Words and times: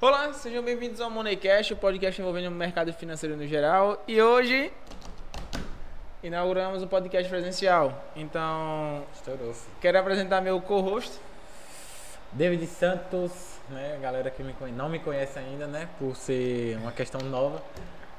Olá, 0.00 0.32
sejam 0.32 0.62
bem-vindos 0.62 1.00
ao 1.00 1.10
Moneycast, 1.10 1.72
o 1.74 1.76
podcast 1.76 2.20
envolvendo 2.20 2.48
o 2.48 2.50
mercado 2.50 2.92
financeiro 2.92 3.36
no 3.36 3.46
geral. 3.46 4.02
E 4.08 4.20
hoje 4.20 4.72
inauguramos 6.22 6.82
o 6.82 6.86
podcast 6.86 7.28
presencial. 7.28 8.02
Então, 8.16 9.04
Estourou. 9.14 9.54
quero 9.80 9.98
apresentar 9.98 10.40
meu 10.40 10.60
co-host. 10.60 11.12
David 12.32 12.66
Santos, 12.66 13.58
né? 13.68 13.98
Galera 14.00 14.30
que 14.30 14.42
me 14.42 14.52
conhe- 14.54 14.72
não 14.72 14.88
me 14.88 15.00
conhece 15.00 15.38
ainda, 15.38 15.66
né? 15.66 15.88
Por 15.98 16.14
ser 16.16 16.76
uma 16.78 16.92
questão 16.92 17.20
nova. 17.22 17.60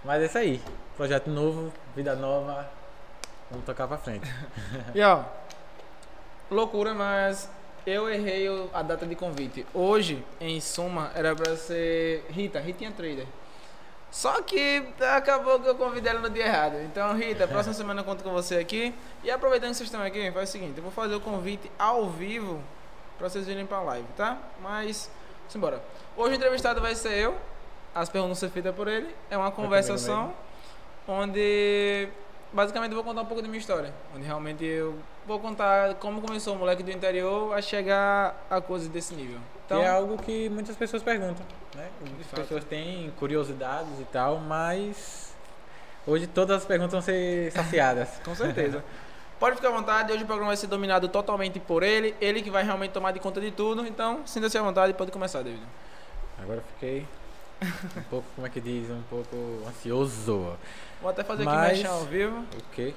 Mas 0.03 0.21
é 0.21 0.25
isso 0.25 0.37
aí. 0.37 0.61
Projeto 0.97 1.29
novo, 1.29 1.71
vida 1.95 2.15
nova. 2.15 2.69
Vamos 3.49 3.65
tocar 3.65 3.87
pra 3.87 3.97
frente. 3.97 4.27
E 4.93 5.01
ó, 5.01 5.23
loucura, 6.49 6.93
mas 6.93 7.49
eu 7.85 8.09
errei 8.09 8.47
a 8.73 8.81
data 8.81 9.05
de 9.05 9.15
convite. 9.15 9.65
Hoje, 9.73 10.23
em 10.39 10.59
suma, 10.59 11.11
era 11.15 11.35
pra 11.35 11.55
ser 11.55 12.25
Rita, 12.29 12.59
Ritinha 12.59 12.91
Trader. 12.91 13.25
Só 14.11 14.41
que 14.41 14.85
acabou 15.15 15.59
que 15.59 15.67
eu 15.67 15.75
convidei 15.75 16.11
ela 16.11 16.19
no 16.19 16.29
dia 16.29 16.45
errado. 16.45 16.75
Então, 16.83 17.15
Rita, 17.15 17.47
próxima 17.47 17.73
semana 17.75 18.01
eu 18.01 18.05
conto 18.05 18.23
com 18.23 18.31
você 18.31 18.55
aqui. 18.55 18.93
E 19.23 19.31
aproveitando 19.31 19.69
que 19.69 19.77
vocês 19.77 19.87
estão 19.87 20.03
aqui, 20.03 20.31
faz 20.31 20.49
o 20.49 20.51
seguinte: 20.51 20.77
eu 20.77 20.83
vou 20.83 20.91
fazer 20.91 21.15
o 21.15 21.21
convite 21.21 21.71
ao 21.79 22.09
vivo 22.09 22.61
pra 23.17 23.29
vocês 23.29 23.45
virem 23.45 23.65
pra 23.65 23.79
live, 23.81 24.07
tá? 24.17 24.37
Mas, 24.61 25.09
simbora. 25.47 25.81
Hoje 26.17 26.33
o 26.33 26.35
entrevistado 26.35 26.81
vai 26.81 26.93
ser 26.93 27.13
eu. 27.13 27.37
As 27.95 28.09
perguntas 28.09 28.39
vão 28.39 28.49
ser 28.49 28.53
feitas 28.53 28.75
por 28.75 28.87
ele. 28.87 29.15
É 29.29 29.37
uma 29.37 29.51
comigo 29.51 29.69
conversação 29.69 30.33
onde 31.07 32.07
basicamente 32.53 32.91
eu 32.91 32.95
vou 32.95 33.03
contar 33.03 33.21
um 33.21 33.25
pouco 33.25 33.41
da 33.41 33.47
minha 33.47 33.59
história. 33.59 33.93
Onde 34.15 34.25
realmente 34.25 34.63
eu 34.65 34.97
vou 35.31 35.39
contar 35.39 35.95
como 35.95 36.21
começou 36.21 36.55
o 36.55 36.59
moleque 36.59 36.83
do 36.83 36.91
interior 36.91 37.53
a 37.53 37.61
chegar 37.61 38.45
a 38.49 38.59
coisas 38.59 38.87
desse 38.89 39.13
nível. 39.15 39.39
Então, 39.65 39.79
Então, 39.79 39.81
é 39.81 39.87
algo 39.87 40.17
que 40.17 40.49
muitas 40.49 40.75
pessoas 40.75 41.01
perguntam, 41.01 41.45
né? 41.75 41.87
Muitas 42.01 42.27
fato. 42.27 42.41
pessoas 42.41 42.63
têm 42.65 43.09
curiosidades 43.17 43.99
e 43.99 44.03
tal, 44.05 44.37
mas 44.39 45.33
hoje 46.05 46.27
todas 46.27 46.57
as 46.57 46.65
perguntas 46.65 46.91
vão 46.91 47.01
ser 47.01 47.51
saciadas. 47.53 48.09
com 48.25 48.35
certeza. 48.35 48.83
Pode 49.39 49.55
ficar 49.55 49.69
à 49.69 49.71
vontade, 49.71 50.11
hoje 50.11 50.23
o 50.23 50.25
programa 50.27 50.49
vai 50.49 50.57
ser 50.57 50.67
dominado 50.67 51.07
totalmente 51.07 51.59
por 51.59 51.81
ele, 51.81 52.13
ele 52.21 52.41
que 52.41 52.51
vai 52.51 52.63
realmente 52.63 52.91
tomar 52.91 53.11
de 53.11 53.19
conta 53.19 53.39
de 53.41 53.49
tudo. 53.51 53.87
Então, 53.87 54.21
sinta-se 54.25 54.57
à 54.57 54.61
vontade, 54.61 54.93
pode 54.93 55.11
começar, 55.11 55.41
David. 55.41 55.63
Agora 56.43 56.61
fiquei 56.73 57.07
um 57.97 58.01
pouco, 58.09 58.27
como 58.35 58.45
é 58.45 58.49
que 58.49 58.59
diz, 58.59 58.89
um 58.89 59.01
pouco 59.09 59.35
ansioso. 59.67 60.57
Vou 61.01 61.09
até 61.09 61.23
fazer 61.23 61.43
Mas- 61.45 61.55
aqui 61.57 61.71
mexer 61.77 61.87
ao 61.87 62.01
vivo. 62.05 62.45
Ok. 62.71 62.93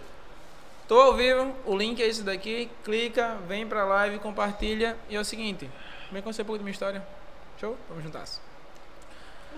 Tô 0.87 1.01
ao 1.01 1.15
vivo, 1.15 1.53
o 1.65 1.77
link 1.77 2.03
é 2.03 2.07
esse 2.07 2.23
daqui, 2.23 2.71
clica, 2.85 3.37
vem 3.49 3.67
pra 3.67 3.85
live, 3.85 4.19
compartilha. 4.19 4.97
E 5.09 5.17
é 5.17 5.21
o 5.21 5.25
seguinte, 5.25 5.71
vem 6.13 6.21
conhecer 6.23 6.43
um 6.43 6.45
pouco 6.45 6.59
da 6.59 6.65
minha 6.65 6.73
história. 6.73 7.03
Show? 7.59 7.77
Vamos 7.89 8.05
juntar. 8.05 8.25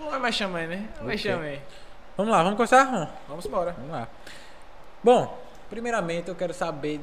Vai 0.09 0.19
mais 0.19 0.35
chama 0.35 0.59
aí, 0.59 0.67
né? 0.67 0.87
Vai 0.97 1.15
Ok. 1.15 1.17
chama 1.17 1.43
aí. 1.43 1.61
Vamos 2.15 2.31
lá, 2.31 2.43
vamos 2.43 2.55
começar, 2.57 2.83
Ron? 2.83 3.07
Vamos 3.27 3.45
embora. 3.45 3.71
Vamos 3.73 3.91
lá. 3.91 4.07
Bom, 5.03 5.37
primeiramente 5.69 6.29
eu 6.29 6.35
quero 6.35 6.53
saber 6.53 6.99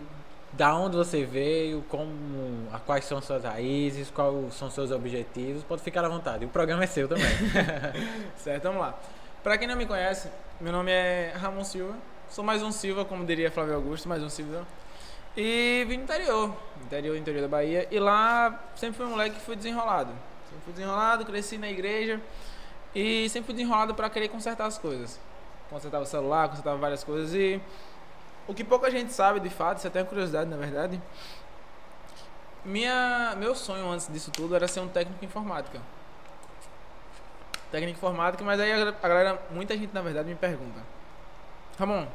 da 0.52 0.75
onde 0.75 0.97
você 0.97 1.25
veio, 1.25 1.83
como, 1.89 2.67
a- 2.72 2.78
quais 2.78 3.05
são 3.05 3.20
suas 3.20 3.45
raízes, 3.45 4.08
quais 4.11 4.55
são 4.55 4.70
seus 4.70 4.91
objetivos. 4.91 5.62
Pode 5.64 5.83
ficar 5.83 6.05
à 6.05 6.08
vontade. 6.08 6.45
O 6.45 6.48
programa 6.48 6.84
é 6.84 6.86
seu 6.86 7.08
também. 7.08 7.27
Certo, 8.39 8.62
vamos 8.62 8.80
lá. 8.80 8.95
Pra 9.42 9.58
quem 9.58 9.69
não 9.69 9.77
me 9.77 9.84
conhece, 9.84 10.28
meu 10.61 10.72
nome 10.72 10.91
é 10.91 11.33
Ramon 11.36 11.64
Silva. 11.64 11.95
Sou 12.35 12.43
mais 12.43 12.65
um 12.65 12.73
Silva, 12.73 13.05
como 13.05 13.25
diria 13.25 13.49
Flávio 13.49 13.77
Augusto, 13.77 14.09
mais 14.09 14.21
um 14.21 14.29
Silva. 14.29 14.67
E 15.37 15.87
vim 15.87 15.99
do 15.99 16.03
interior, 16.03 16.53
interior, 16.85 17.17
interior 17.17 17.43
da 17.43 17.47
Bahia. 17.47 17.87
E 17.93 18.01
lá 18.01 18.61
sempre 18.75 18.97
fui 18.97 19.07
um 19.07 19.11
moleque 19.11 19.37
que 19.37 19.41
fui 19.41 19.55
desenrolado. 19.55 20.11
Sempre 20.51 20.65
fui 20.65 20.73
desenrolado, 20.73 21.25
cresci 21.25 21.57
na 21.59 21.71
igreja. 21.71 22.21
E 22.93 23.29
sempre 23.29 23.47
fui 23.47 23.55
desenrolado 23.55 23.95
pra 23.95 24.11
querer 24.11 24.27
consertar 24.31 24.67
as 24.67 24.77
coisas. 24.77 25.20
Consertava 25.70 26.03
o 26.03 26.07
celular, 26.08 26.48
consertava 26.48 26.77
várias 26.77 27.05
coisas. 27.05 27.33
E 27.36 27.61
o 28.48 28.53
que 28.53 28.64
pouca 28.64 28.91
gente 28.91 29.13
sabe, 29.13 29.39
de 29.39 29.48
fato, 29.48 29.79
isso 29.79 29.87
é 29.87 29.91
até 29.91 30.01
uma 30.01 30.08
curiosidade, 30.08 30.51
na 30.51 30.57
verdade. 30.57 31.01
Minha, 32.64 33.37
meu 33.37 33.55
sonho 33.55 33.89
antes 33.89 34.13
disso 34.13 34.33
tudo 34.33 34.57
era 34.57 34.67
ser 34.67 34.81
um 34.81 34.89
técnico 34.89 35.25
em 35.25 35.29
informática 35.29 35.81
técnica 37.70 37.97
informática, 37.97 38.42
mas 38.42 38.58
aí 38.58 38.73
a 38.73 39.08
galera, 39.08 39.41
muita 39.53 39.77
gente 39.77 39.95
na 39.95 40.01
verdade 40.01 40.29
me 40.29 40.35
pergunta: 40.35 40.81
Ramon, 41.79 42.07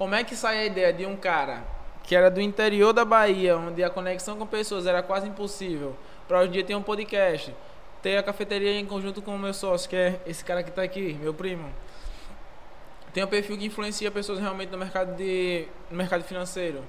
como 0.00 0.14
é 0.14 0.24
que 0.24 0.34
sai 0.34 0.60
a 0.60 0.64
ideia 0.64 0.94
de 0.94 1.04
um 1.04 1.14
cara 1.14 1.62
que 2.04 2.16
era 2.16 2.30
do 2.30 2.40
interior 2.40 2.90
da 2.90 3.04
Bahia, 3.04 3.58
onde 3.58 3.84
a 3.84 3.90
conexão 3.90 4.34
com 4.38 4.46
pessoas 4.46 4.86
era 4.86 5.02
quase 5.02 5.28
impossível, 5.28 5.94
para 6.26 6.38
hoje 6.38 6.48
em 6.48 6.52
dia 6.52 6.64
ter 6.64 6.74
um 6.74 6.82
podcast, 6.82 7.54
ter 8.00 8.16
a 8.16 8.22
cafeteria 8.22 8.80
em 8.80 8.86
conjunto 8.86 9.20
com 9.20 9.36
o 9.36 9.38
meu 9.38 9.52
sócio, 9.52 9.90
que 9.90 9.96
é 9.96 10.18
esse 10.26 10.42
cara 10.42 10.62
que 10.62 10.70
tá 10.70 10.80
aqui, 10.80 11.12
meu 11.20 11.34
primo. 11.34 11.70
Tem 13.12 13.22
um 13.22 13.26
perfil 13.26 13.58
que 13.58 13.66
influencia 13.66 14.10
pessoas 14.10 14.38
realmente 14.38 14.70
no 14.70 14.78
mercado 14.78 15.14
de 15.16 15.68
no 15.90 15.98
mercado 15.98 16.24
financeiro. 16.24 16.82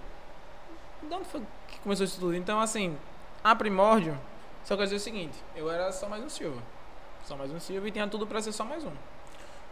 De 1.03 1.13
onde 1.13 1.25
foi 1.25 1.41
que 1.67 1.79
começou 1.79 2.05
isso 2.05 2.17
tudo? 2.17 2.33
Então, 2.33 2.61
assim, 2.61 2.97
a 3.43 3.53
primórdio, 3.53 4.17
só 4.63 4.77
quer 4.77 4.83
dizer 4.83 4.95
o 4.95 4.99
seguinte, 5.01 5.37
eu 5.53 5.69
era 5.69 5.91
só 5.91 6.07
mais 6.07 6.23
um 6.23 6.29
Silva. 6.29 6.61
Só 7.25 7.35
mais 7.35 7.51
um 7.51 7.59
Silva 7.59 7.89
e 7.89 7.91
tinha 7.91 8.07
tudo 8.07 8.25
pra 8.25 8.41
ser 8.41 8.53
só 8.53 8.63
mais 8.63 8.85
um. 8.85 9.10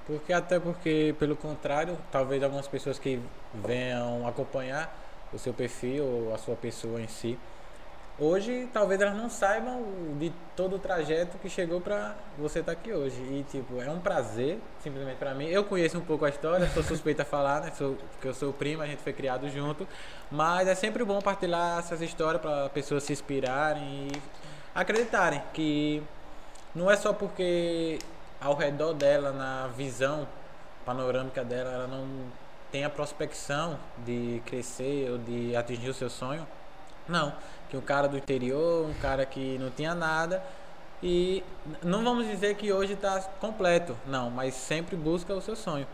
Porque 0.10 0.34
até 0.34 0.60
porque, 0.60 1.16
pelo 1.20 1.36
contrário, 1.36 1.96
talvez 2.12 2.42
algumas 2.42 2.68
pessoas 2.68 2.98
que 2.98 3.22
venham 3.54 4.28
acompanhar 4.28 4.92
o 5.32 5.38
seu 5.38 5.54
perfil 5.54 6.04
ou 6.04 6.34
a 6.34 6.38
sua 6.40 6.56
pessoa 6.56 7.00
em 7.00 7.08
si, 7.08 7.38
hoje 8.18 8.68
talvez 8.74 9.00
elas 9.00 9.16
não 9.16 9.30
saibam 9.30 9.84
de 10.18 10.34
todo 10.56 10.78
o 10.78 10.80
trajeto 10.80 11.38
que 11.38 11.48
chegou 11.48 11.80
pra 11.80 12.16
você 12.40 12.62
estar 12.62 12.72
aqui 12.72 12.92
hoje. 12.92 13.22
E 13.22 13.46
tipo, 13.52 13.80
é 13.80 13.88
um 13.92 14.00
prazer, 14.00 14.58
simplesmente 14.82 15.18
pra 15.18 15.36
mim. 15.36 15.46
Eu 15.46 15.64
conheço 15.64 16.00
um 16.00 16.04
pouco 16.04 16.26
a 16.26 16.30
história, 16.30 16.68
sou 16.70 16.82
suspeita 16.82 17.22
a 17.22 17.26
falar, 17.26 17.62
né? 17.62 17.72
Sou, 17.78 17.96
porque 18.14 18.30
eu 18.30 18.34
sou 18.34 18.52
primo, 18.52 18.82
a 18.82 18.88
gente 18.88 19.04
foi 19.04 19.14
criado 19.14 19.48
junto. 19.48 19.88
Mas 20.32 20.68
é 20.68 20.74
sempre 20.74 21.06
bom 21.06 21.22
partilhar 21.22 21.78
essas 21.78 22.02
histórias 22.02 22.42
para 22.42 22.68
pessoas 22.70 23.04
se 23.04 23.14
inspirarem 23.14 24.08
e 24.08 24.22
acreditarem 24.74 25.44
que 25.54 26.02
não 26.74 26.90
é 26.90 26.98
só 26.98 27.14
porque 27.14 28.00
ao 28.42 28.56
redor 28.56 28.94
dela, 28.94 29.32
na 29.32 29.68
visão 29.68 30.28
panorâmica 30.86 31.44
dela, 31.44 31.72
ela 31.72 31.88
não 31.88 32.08
tem 32.72 32.84
a 32.84 32.90
prospecção 32.90 33.78
de 34.06 34.42
crescer 34.46 35.10
ou 35.12 35.18
de 35.18 35.56
atingir 35.56 35.90
o 35.90 35.94
seu 35.94 36.10
sonho. 36.10 36.48
Não, 37.08 37.34
que 37.70 37.76
um 37.76 37.82
cara 37.82 38.08
do 38.08 38.18
interior, 38.18 38.88
um 38.88 38.94
cara 39.02 39.26
que 39.26 39.58
não 39.58 39.72
tinha 39.72 39.96
nada 39.96 40.44
e 41.02 41.44
não 41.84 42.04
vamos 42.04 42.28
dizer 42.28 42.56
que 42.56 42.72
hoje 42.72 42.94
está 42.94 43.22
completo, 43.40 43.96
não, 44.06 44.30
mas 44.30 44.54
sempre 44.54 44.96
busca 44.96 45.34
o 45.34 45.42
seu 45.42 45.56
sonho. 45.56 45.88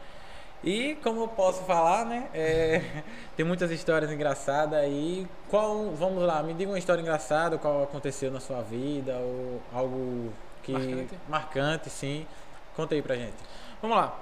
E 0.64 0.96
como 1.04 1.22
eu 1.22 1.28
posso 1.28 1.64
falar, 1.64 2.06
né? 2.06 2.28
é, 2.34 3.04
tem 3.38 3.46
muitas 3.46 3.70
histórias 3.70 4.12
engraçadas 4.12 4.80
aí. 4.80 5.28
Qual, 5.48 5.92
vamos 5.92 6.24
lá, 6.24 6.42
me 6.42 6.54
diga 6.54 6.72
uma 6.72 6.80
história 6.80 7.02
engraçada, 7.02 7.58
qual 7.58 7.84
aconteceu 7.84 8.32
na 8.32 8.40
sua 8.40 8.62
vida 8.62 9.16
ou 9.18 9.62
algo 9.72 10.34
que 10.66 10.72
Marcante. 10.74 11.20
marcante, 11.30 11.90
sim. 11.90 12.28
Conta 12.76 12.96
aí 12.96 13.02
pra 13.02 13.16
gente. 13.16 13.36
Vamos 13.82 13.96
lá. 13.98 14.18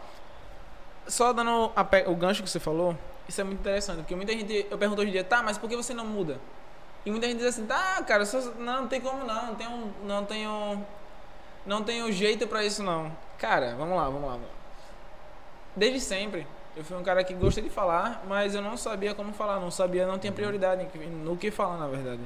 Só 1.08 1.34
dando 1.34 1.70
pe- 1.90 2.06
o 2.08 2.16
gancho 2.16 2.44
que 2.44 2.50
você 2.50 2.60
falou, 2.60 2.96
isso 3.28 3.40
é 3.42 3.44
muito 3.44 3.60
interessante, 3.60 3.98
porque 3.98 4.16
muita 4.16 4.32
gente, 4.34 4.68
eu 4.70 4.78
pergunto 4.78 5.02
hoje 5.02 5.10
em 5.10 5.14
dia, 5.14 5.24
tá, 5.24 5.42
mas 5.44 5.58
por 5.58 5.70
que 5.70 5.76
você 5.76 5.94
não 5.94 6.06
muda? 6.06 6.40
E 7.06 7.12
muita 7.12 7.28
gente 7.28 7.38
diz 7.38 7.48
assim, 7.48 7.66
tá, 7.66 8.02
cara, 8.04 8.26
só- 8.26 8.40
não, 8.58 8.82
não 8.82 8.88
tem 8.88 9.02
como 9.02 9.26
não, 9.26 9.48
não 9.48 9.56
tenho, 9.56 9.94
não 10.06 10.26
tenho, 10.26 10.86
não 11.66 11.84
tenho 11.84 12.12
jeito 12.12 12.48
pra 12.48 12.64
isso 12.64 12.82
não. 12.84 13.12
Cara, 13.38 13.76
vamos 13.76 13.98
lá, 13.98 14.06
vamos 14.06 14.22
lá, 14.22 14.30
vamos 14.34 14.48
lá. 14.48 14.54
Desde 15.76 16.00
sempre, 16.00 16.48
eu 16.78 16.84
fui 16.86 16.96
um 16.96 17.04
cara 17.04 17.24
que 17.24 17.34
gostei 17.34 17.64
de 17.64 17.70
falar, 17.70 18.24
mas 18.28 18.56
eu 18.56 18.62
não 18.62 18.78
sabia 18.78 19.14
como 19.14 19.34
falar, 19.34 19.60
não 19.60 19.72
sabia, 19.72 20.08
não 20.08 20.18
tinha 20.18 20.32
prioridade 20.32 20.84
em 20.84 20.88
que- 20.88 21.00
no 21.00 21.36
que 21.36 21.52
falar, 21.52 21.78
na 21.78 21.88
verdade. 21.88 22.22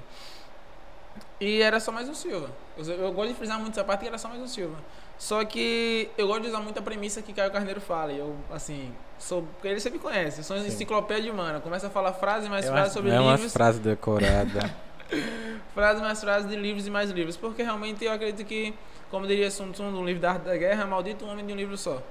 E 1.40 1.62
era 1.62 1.80
só 1.80 1.92
mais 1.92 2.08
um 2.08 2.14
Silva. 2.14 2.50
Eu, 2.78 3.12
gosto 3.12 3.30
de 3.30 3.36
frisar 3.36 3.60
muito 3.60 3.74
essa 3.74 3.84
parte 3.84 4.02
que 4.02 4.08
era 4.08 4.18
só 4.18 4.28
mais 4.28 4.42
um 4.42 4.48
Silva. 4.48 4.78
Só 5.18 5.44
que 5.44 6.10
eu 6.18 6.28
gosto 6.28 6.44
de 6.44 6.50
usar 6.50 6.60
muito 6.60 6.78
a 6.78 6.82
premissa 6.82 7.22
que 7.24 7.34
Caio 7.34 7.52
Carneiro 7.52 7.82
fala. 7.82 8.14
E 8.14 8.20
eu, 8.20 8.36
assim, 8.52 8.94
sou. 9.18 9.42
Porque 9.42 9.68
ele 9.68 9.80
sempre 9.80 9.98
conhece. 9.98 10.40
Eu 10.40 10.44
sou 10.44 10.56
uma 10.56 10.64
Sim. 10.64 10.70
enciclopédia 10.70 11.34
humana. 11.34 11.60
Começa 11.60 11.88
a 11.88 11.90
falar 11.90 12.14
frase 12.14 12.48
mais 12.48 12.66
é 12.66 12.70
frase 12.70 12.94
sobre 12.94 13.10
é 13.10 13.20
umas 13.20 13.34
livros. 13.34 13.54
frases 13.54 13.82
decoradas. 13.82 14.72
Frase 15.74 16.02
mais 16.02 16.20
frase 16.20 16.48
de 16.50 16.56
livros 16.56 16.86
e 16.86 16.90
mais 16.90 17.12
livros. 17.12 17.38
Porque 17.38 17.64
realmente 17.64 18.04
eu 18.04 18.12
acredito 18.12 18.46
que, 18.46 18.74
como 19.10 19.26
diria 19.26 19.50
Sun 19.50 19.72
Tzu 19.72 19.84
no 19.84 20.04
livro 20.04 20.22
da 20.22 20.32
Arte 20.32 20.44
da 20.44 20.58
Guerra, 20.58 20.86
maldito 20.86 21.26
homem 21.26 21.46
de 21.46 21.54
um 21.54 21.56
livro 21.56 21.78
só. 21.78 22.02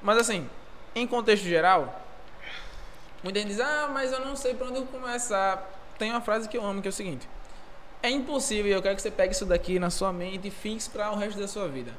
Mas 0.00 0.16
assim, 0.16 0.48
em 0.94 1.06
contexto 1.06 1.44
geral, 1.44 2.02
muita 3.22 3.40
gente 3.40 3.48
diz, 3.48 3.60
ah, 3.60 3.90
mas 3.92 4.12
eu 4.12 4.24
não 4.24 4.36
sei 4.36 4.54
por 4.54 4.68
onde 4.68 4.78
eu 4.78 4.86
começar. 4.86 5.68
Tem 5.98 6.10
uma 6.10 6.20
frase 6.20 6.48
que 6.48 6.56
eu 6.56 6.64
amo 6.64 6.80
que 6.80 6.88
é 6.88 6.90
o 6.90 6.92
seguinte. 6.92 7.28
É 8.02 8.08
impossível, 8.08 8.72
eu 8.72 8.82
quero 8.82 8.96
que 8.96 9.02
você 9.02 9.10
pegue 9.10 9.34
isso 9.34 9.44
daqui 9.44 9.78
na 9.78 9.90
sua 9.90 10.12
mente 10.12 10.48
e 10.48 10.50
fixe 10.50 10.88
para 10.88 11.10
o 11.12 11.16
resto 11.16 11.38
da 11.38 11.46
sua 11.46 11.68
vida. 11.68 11.92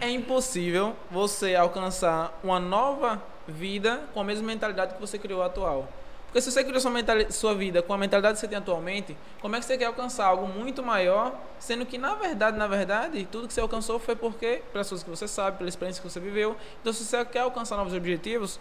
É 0.00 0.10
impossível 0.10 0.96
você 1.08 1.54
alcançar 1.54 2.36
uma 2.42 2.58
nova 2.58 3.22
vida 3.46 4.02
com 4.12 4.20
a 4.20 4.24
mesma 4.24 4.46
mentalidade 4.46 4.94
que 4.94 5.00
você 5.00 5.16
criou 5.16 5.42
atual. 5.42 5.88
Porque 6.26 6.40
se 6.40 6.50
você 6.50 6.64
criou 6.64 6.80
sua, 6.80 6.90
sua 7.30 7.54
vida 7.54 7.80
com 7.80 7.94
a 7.94 7.98
mentalidade 7.98 8.34
que 8.34 8.40
você 8.40 8.48
tem 8.48 8.58
atualmente, 8.58 9.16
como 9.40 9.54
é 9.54 9.60
que 9.60 9.64
você 9.64 9.78
quer 9.78 9.84
alcançar 9.84 10.26
algo 10.26 10.48
muito 10.48 10.82
maior, 10.82 11.32
sendo 11.60 11.86
que 11.86 11.96
na 11.96 12.16
verdade, 12.16 12.58
na 12.58 12.66
verdade, 12.66 13.24
tudo 13.30 13.46
que 13.46 13.54
você 13.54 13.60
alcançou 13.60 14.00
foi 14.00 14.16
porque, 14.16 14.60
pelas 14.72 14.88
coisas 14.88 15.04
que 15.04 15.10
você 15.10 15.28
sabe, 15.28 15.58
pela 15.58 15.68
experiência 15.68 16.02
que 16.02 16.10
você 16.10 16.18
viveu. 16.18 16.56
Então, 16.80 16.92
se 16.92 17.04
você 17.04 17.24
quer 17.24 17.40
alcançar 17.40 17.76
novos 17.76 17.94
objetivos, 17.94 18.58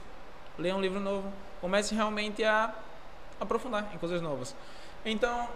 leia 0.60 0.76
um 0.76 0.82
livro 0.82 1.00
novo. 1.00 1.34
Comece 1.60 1.96
realmente 1.96 2.44
a 2.44 2.72
aprofundar 3.42 3.90
em 3.92 3.98
coisas 3.98 4.22
novas. 4.22 4.56
Então, 5.04 5.50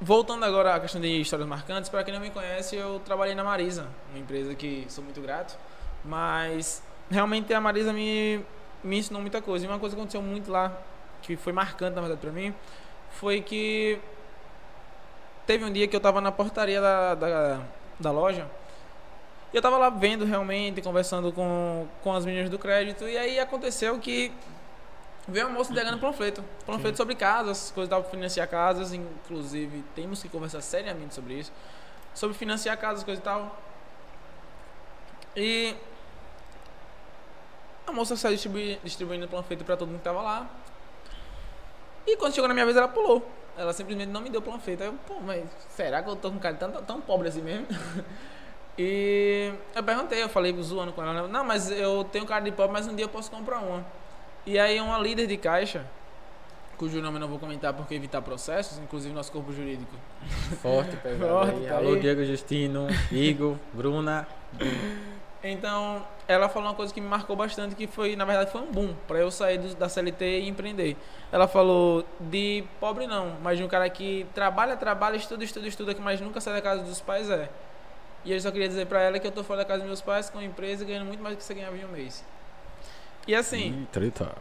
voltando 0.00 0.44
agora 0.44 0.74
à 0.74 0.80
questão 0.80 1.00
de 1.00 1.20
histórias 1.20 1.48
marcantes, 1.48 1.88
para 1.88 2.04
quem 2.04 2.12
não 2.12 2.20
me 2.20 2.30
conhece, 2.30 2.76
eu 2.76 3.00
trabalhei 3.04 3.34
na 3.34 3.44
Marisa, 3.44 3.86
uma 4.10 4.18
empresa 4.18 4.54
que 4.54 4.86
sou 4.88 5.02
muito 5.02 5.20
grato, 5.20 5.56
mas 6.04 6.82
realmente 7.10 7.52
a 7.54 7.60
Marisa 7.60 7.92
me 7.92 8.44
me 8.86 8.98
ensinou 8.98 9.20
muita 9.20 9.42
coisa. 9.42 9.64
E 9.64 9.68
uma 9.68 9.78
coisa 9.78 9.94
que 9.94 10.00
aconteceu 10.00 10.22
muito 10.22 10.50
lá, 10.50 10.72
que 11.22 11.36
foi 11.36 11.52
marcante 11.52 11.94
na 11.94 12.00
verdade 12.00 12.20
pra 12.20 12.30
mim, 12.30 12.54
foi 13.10 13.40
que 13.40 13.98
teve 15.46 15.64
um 15.64 15.72
dia 15.72 15.86
que 15.86 15.96
eu 15.96 16.00
tava 16.00 16.20
na 16.20 16.32
portaria 16.32 16.80
da, 16.80 17.14
da, 17.14 17.60
da 17.98 18.10
loja. 18.10 18.46
Eu 19.52 19.62
tava 19.62 19.78
lá 19.78 19.90
vendo 19.90 20.24
realmente, 20.24 20.82
conversando 20.82 21.32
com, 21.32 21.86
com 22.02 22.12
as 22.12 22.24
meninas 22.24 22.50
do 22.50 22.58
crédito. 22.58 23.08
E 23.08 23.16
aí 23.16 23.38
aconteceu 23.38 23.98
que 23.98 24.32
veio 25.28 25.46
uma 25.46 25.58
moça 25.58 25.72
entregando 25.72 25.98
panfleto. 25.98 26.44
Panfleto 26.64 26.96
Sim. 26.96 27.02
sobre 27.02 27.14
casas, 27.14 27.70
coisas 27.74 27.88
para 27.88 28.02
financiar 28.04 28.48
casas. 28.48 28.92
Inclusive, 28.92 29.84
temos 29.94 30.22
que 30.22 30.28
conversar 30.28 30.60
seriamente 30.60 31.14
sobre 31.14 31.34
isso. 31.34 31.52
Sobre 32.14 32.36
financiar 32.36 32.76
casas, 32.78 33.02
coisa 33.02 33.20
e 33.20 33.24
tal. 33.24 33.56
E 35.36 35.74
a 37.86 37.92
moça 37.92 38.16
saiu 38.16 38.34
distribuindo, 38.34 38.80
distribuindo 38.82 39.28
panfleto 39.28 39.64
para 39.64 39.76
todo 39.76 39.88
mundo 39.88 39.98
que 39.98 40.04
tava 40.04 40.22
lá. 40.22 40.48
E 42.06 42.16
quando 42.16 42.34
chegou 42.34 42.48
na 42.48 42.54
minha 42.54 42.64
vez, 42.64 42.76
ela 42.76 42.88
pulou. 42.88 43.28
Ela 43.56 43.72
simplesmente 43.72 44.10
não 44.10 44.20
me 44.20 44.30
deu 44.30 44.40
panfleto. 44.40 44.82
Aí 44.82 44.88
eu, 44.88 44.94
pô, 45.06 45.20
mas 45.20 45.44
será 45.70 46.02
que 46.02 46.08
eu 46.08 46.16
tô 46.16 46.30
com 46.30 46.36
um 46.36 46.40
cara 46.40 46.56
tão, 46.56 46.70
tão 46.82 47.00
pobre 47.00 47.28
assim 47.28 47.42
mesmo? 47.42 47.66
e 48.78 49.52
eu 49.74 49.82
perguntei, 49.82 50.22
eu 50.22 50.28
falei 50.28 50.54
zoando 50.62 50.92
com 50.92 51.02
ela. 51.02 51.26
Não, 51.26 51.44
mas 51.44 51.70
eu 51.70 52.04
tenho 52.04 52.24
cara 52.26 52.44
de 52.44 52.52
pobre, 52.52 52.72
mas 52.72 52.86
um 52.86 52.94
dia 52.94 53.04
eu 53.04 53.08
posso 53.08 53.30
comprar 53.30 53.58
uma. 53.58 53.84
E 54.46 54.60
aí 54.60 54.80
uma 54.80 54.96
líder 54.96 55.26
de 55.26 55.36
caixa, 55.36 55.84
cujo 56.78 57.02
nome 57.02 57.16
eu 57.16 57.20
não 57.20 57.26
vou 57.26 57.36
comentar 57.36 57.74
porque 57.74 57.96
evitar 57.96 58.22
processos, 58.22 58.78
inclusive 58.78 59.12
nosso 59.12 59.32
corpo 59.32 59.52
jurídico. 59.52 59.90
Forte, 60.62 60.96
pegado 60.98 61.32
Forte, 61.32 61.56
aí. 61.56 61.66
Tá 61.66 61.76
Alô, 61.78 61.96
Diego 61.96 62.24
Justino, 62.24 62.86
Igor, 63.10 63.56
Bruna. 63.72 64.24
Então, 65.42 66.06
ela 66.28 66.48
falou 66.48 66.68
uma 66.68 66.76
coisa 66.76 66.94
que 66.94 67.00
me 67.00 67.08
marcou 67.08 67.34
bastante, 67.34 67.74
que 67.74 67.88
foi, 67.88 68.14
na 68.14 68.24
verdade, 68.24 68.52
foi 68.52 68.60
um 68.60 68.70
boom 68.70 68.94
para 69.08 69.18
eu 69.18 69.32
sair 69.32 69.58
do, 69.58 69.74
da 69.74 69.88
CLT 69.88 70.40
e 70.40 70.48
empreender. 70.48 70.96
Ela 71.32 71.48
falou 71.48 72.04
de 72.20 72.62
pobre 72.78 73.08
não, 73.08 73.36
mas 73.42 73.58
de 73.58 73.64
um 73.64 73.68
cara 73.68 73.90
que 73.90 74.28
trabalha, 74.32 74.76
trabalha, 74.76 75.16
estuda, 75.16 75.42
estuda, 75.42 75.66
estuda, 75.66 75.96
mas 75.98 76.20
nunca 76.20 76.40
sai 76.40 76.54
da 76.54 76.62
casa 76.62 76.84
dos 76.84 77.00
pais 77.00 77.28
é. 77.30 77.50
E 78.24 78.32
eu 78.32 78.40
só 78.40 78.52
queria 78.52 78.68
dizer 78.68 78.86
para 78.86 79.02
ela 79.02 79.18
que 79.18 79.26
eu 79.26 79.32
tô 79.32 79.42
fora 79.42 79.60
da 79.60 79.64
casa 79.64 79.80
dos 79.80 79.88
meus 79.88 80.00
pais 80.00 80.30
com 80.30 80.38
uma 80.38 80.44
empresa 80.44 80.84
ganhando 80.84 81.06
muito 81.06 81.20
mais 81.20 81.34
do 81.34 81.38
que 81.38 81.44
você 81.44 81.54
ganhava 81.54 81.76
em 81.76 81.84
um 81.84 81.88
mês. 81.88 82.24
E 83.26 83.34
assim. 83.34 83.86
Treta. 83.92 84.32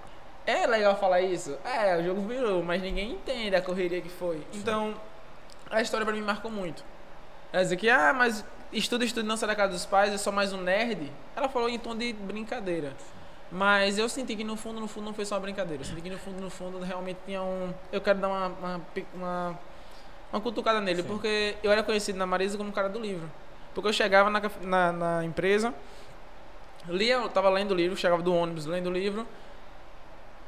É 0.46 0.68
legal 0.68 0.96
falar 0.98 1.22
isso? 1.22 1.58
É, 1.66 1.98
o 1.98 2.04
jogo 2.04 2.22
virou, 2.22 2.64
mas 2.64 2.82
ninguém 2.82 3.14
entende 3.14 3.56
a 3.56 3.62
correria 3.62 4.00
que 4.00 4.10
foi. 4.10 4.38
Sim. 4.38 4.60
Então, 4.60 4.94
a 5.70 5.82
história 5.82 6.06
para 6.06 6.16
mim 6.16 6.22
marcou 6.22 6.52
muito. 6.52 6.84
Ela 7.52 7.64
dizer 7.64 7.78
que, 7.78 7.90
ah, 7.90 8.14
mas 8.14 8.46
estuda, 8.72 9.04
estuda, 9.04 9.26
não 9.26 9.38
sai 9.38 9.48
da 9.48 9.56
casa 9.56 9.74
dos 9.74 9.86
pais, 9.86 10.14
é 10.14 10.18
só 10.18 10.32
mais 10.32 10.54
um 10.54 10.62
nerd. 10.62 11.12
Ela 11.36 11.50
falou 11.50 11.68
em 11.68 11.80
tom 11.80 11.96
de 11.96 12.14
brincadeira. 12.14 12.94
Mas 13.52 13.98
eu 13.98 14.10
senti 14.10 14.36
que 14.36 14.44
no 14.44 14.56
fundo, 14.56 14.80
no 14.80 14.88
fundo, 14.88 15.06
não 15.06 15.14
foi 15.14 15.26
só 15.26 15.36
uma 15.36 15.42
brincadeira. 15.42 15.82
Eu 15.82 15.86
senti 15.86 16.02
que 16.02 16.10
no 16.10 16.18
fundo, 16.18 16.42
no 16.42 16.50
fundo, 16.50 16.80
realmente 16.80 17.20
tinha 17.26 17.42
um. 17.42 17.74
Eu 17.92 18.02
quero 18.02 18.20
dar 18.20 18.28
uma, 18.28 18.48
uma, 18.48 18.82
uma, 19.14 19.60
uma 20.32 20.42
cutucada 20.42 20.82
nele, 20.82 21.02
Sim. 21.02 21.08
porque 21.08 21.56
eu 21.64 21.72
era 21.72 21.82
conhecido 21.82 22.20
na 22.20 22.26
Marisa 22.26 22.58
como 22.58 22.72
cara 22.72 22.90
do 22.90 23.00
livro. 23.00 23.32
Porque 23.74 23.88
eu 23.88 23.94
chegava 23.94 24.30
na, 24.30 24.42
na, 24.62 24.92
na 24.92 25.26
empresa, 25.26 25.74
lia, 26.88 27.16
eu 27.16 27.30
tava 27.30 27.50
lendo 27.50 27.72
o 27.72 27.76
livro, 27.76 27.98
chegava 27.98 28.22
do 28.22 28.34
ônibus 28.34 28.66
lendo 28.66 28.88
o 28.88 28.92
livro, 28.92 29.28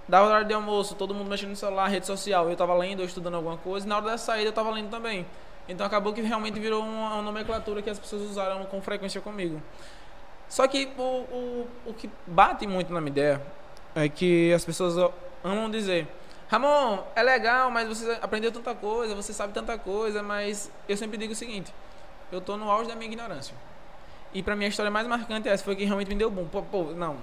dava 0.07 0.27
hora 0.27 0.45
de 0.45 0.53
almoço, 0.53 0.95
todo 0.95 1.13
mundo 1.13 1.29
mexendo 1.29 1.49
no 1.49 1.55
celular, 1.55 1.87
rede 1.87 2.05
social, 2.05 2.49
eu 2.49 2.55
tava 2.55 2.73
lendo 2.73 2.99
ou 2.99 3.05
estudando 3.05 3.35
alguma 3.35 3.57
coisa, 3.57 3.85
e 3.85 3.89
na 3.89 3.97
hora 3.97 4.05
da 4.05 4.17
saída 4.17 4.49
eu 4.49 4.53
tava 4.53 4.71
lendo 4.71 4.89
também. 4.89 5.25
Então 5.67 5.85
acabou 5.85 6.13
que 6.13 6.21
realmente 6.21 6.59
virou 6.59 6.83
uma, 6.83 7.15
uma 7.15 7.21
nomenclatura 7.21 7.81
que 7.81 7.89
as 7.89 7.99
pessoas 7.99 8.21
usaram 8.21 8.63
com 8.65 8.81
frequência 8.81 9.19
comigo. 9.19 9.61
Só 10.47 10.65
que 10.67 10.89
o, 10.97 11.01
o, 11.01 11.67
o 11.87 11.93
que 11.93 12.09
bate 12.25 12.65
muito 12.65 12.93
na 12.93 13.01
minha 13.01 13.11
ideia 13.11 13.41
é 13.93 14.07
que 14.07 14.53
as 14.53 14.63
pessoas 14.63 14.95
amam 15.43 15.69
dizer 15.69 16.07
Ramon, 16.49 17.03
é 17.13 17.21
legal, 17.21 17.69
mas 17.69 17.87
você 17.89 18.17
aprendeu 18.21 18.51
tanta 18.51 18.73
coisa, 18.73 19.13
você 19.13 19.33
sabe 19.33 19.53
tanta 19.53 19.77
coisa, 19.77 20.23
mas 20.23 20.71
eu 20.87 20.95
sempre 20.95 21.17
digo 21.17 21.33
o 21.33 21.35
seguinte: 21.35 21.73
eu 22.31 22.39
tô 22.39 22.55
no 22.55 22.71
auge 22.71 22.87
da 22.87 22.95
minha 22.95 23.11
ignorância. 23.11 23.53
E 24.33 24.43
para 24.43 24.55
mim 24.55 24.65
a 24.65 24.67
história 24.67 24.91
mais 24.91 25.07
marcante 25.07 25.47
é 25.47 25.51
essa, 25.51 25.63
foi 25.63 25.75
que 25.75 25.85
realmente 25.85 26.09
me 26.09 26.15
deu 26.15 26.29
bom. 26.29 26.45
Pô, 26.45 26.61
pô, 26.61 26.83
não, 26.91 27.17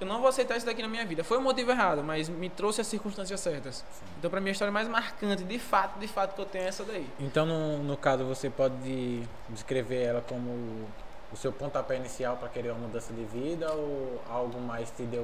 eu 0.00 0.06
não 0.06 0.18
vou 0.18 0.28
aceitar 0.28 0.56
isso 0.56 0.66
daqui 0.66 0.82
na 0.82 0.88
minha 0.88 1.04
vida. 1.06 1.22
Foi 1.22 1.38
o 1.38 1.40
motivo 1.40 1.70
errado, 1.70 2.02
mas 2.02 2.28
me 2.28 2.48
trouxe 2.50 2.80
as 2.80 2.86
circunstâncias 2.86 3.40
certas. 3.40 3.76
Sim. 3.76 4.04
Então, 4.18 4.30
para 4.30 4.40
mim, 4.40 4.48
a 4.48 4.52
história 4.52 4.72
mais 4.72 4.88
marcante, 4.88 5.44
de 5.44 5.58
fato, 5.58 5.98
de 5.98 6.08
fato, 6.08 6.34
que 6.34 6.40
eu 6.40 6.44
tenho 6.44 6.64
é 6.64 6.68
essa 6.68 6.84
daí. 6.84 7.08
Então, 7.20 7.46
no, 7.46 7.78
no 7.78 7.96
caso, 7.96 8.24
você 8.24 8.50
pode 8.50 9.22
descrever 9.48 10.02
ela 10.02 10.20
como 10.20 10.86
o 11.32 11.36
seu 11.36 11.52
pontapé 11.52 11.96
inicial 11.96 12.36
para 12.36 12.48
querer 12.48 12.70
uma 12.70 12.86
mudança 12.86 13.12
de 13.12 13.24
vida 13.24 13.72
ou 13.72 14.20
algo 14.28 14.60
mais 14.60 14.90
te 14.90 15.04
deu 15.04 15.22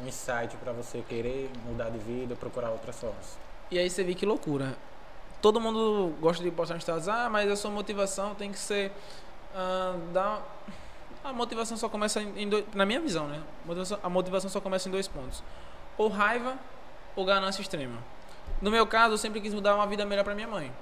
um 0.00 0.06
insight 0.06 0.56
para 0.56 0.72
você 0.72 1.02
querer 1.08 1.50
mudar 1.64 1.90
de 1.90 1.98
vida, 1.98 2.34
procurar 2.34 2.70
outras 2.70 2.98
formas? 2.98 3.38
E 3.70 3.78
aí 3.78 3.88
você 3.88 4.02
vê 4.02 4.14
que 4.14 4.26
loucura. 4.26 4.76
Todo 5.40 5.60
mundo 5.60 6.14
gosta 6.20 6.42
de 6.42 6.50
postar 6.50 6.74
no 6.74 6.80
status, 6.80 7.08
ah, 7.08 7.28
mas 7.30 7.50
a 7.50 7.56
sua 7.56 7.70
motivação 7.70 8.34
tem 8.34 8.52
que 8.52 8.58
ser 8.58 8.92
uh, 9.54 9.98
dar 10.12 10.42
a 11.22 11.32
motivação 11.32 11.76
só 11.76 11.88
começa 11.88 12.20
em, 12.22 12.48
dois, 12.48 12.64
na 12.74 12.86
minha 12.86 13.00
visão, 13.00 13.28
né? 13.28 13.42
A 13.64 13.66
motivação, 13.66 13.98
a 14.02 14.08
motivação 14.08 14.50
só 14.50 14.60
começa 14.60 14.88
em 14.88 14.92
dois 14.92 15.06
pontos: 15.06 15.42
ou 15.98 16.08
raiva 16.08 16.56
ou 17.14 17.24
ganância 17.24 17.60
extrema. 17.60 17.98
No 18.60 18.70
meu 18.70 18.86
caso, 18.86 19.14
eu 19.14 19.18
sempre 19.18 19.40
quis 19.40 19.54
mudar 19.54 19.74
uma 19.74 19.86
vida 19.86 20.04
melhor 20.04 20.24
para 20.24 20.34
minha 20.34 20.48
mãe. 20.48 20.72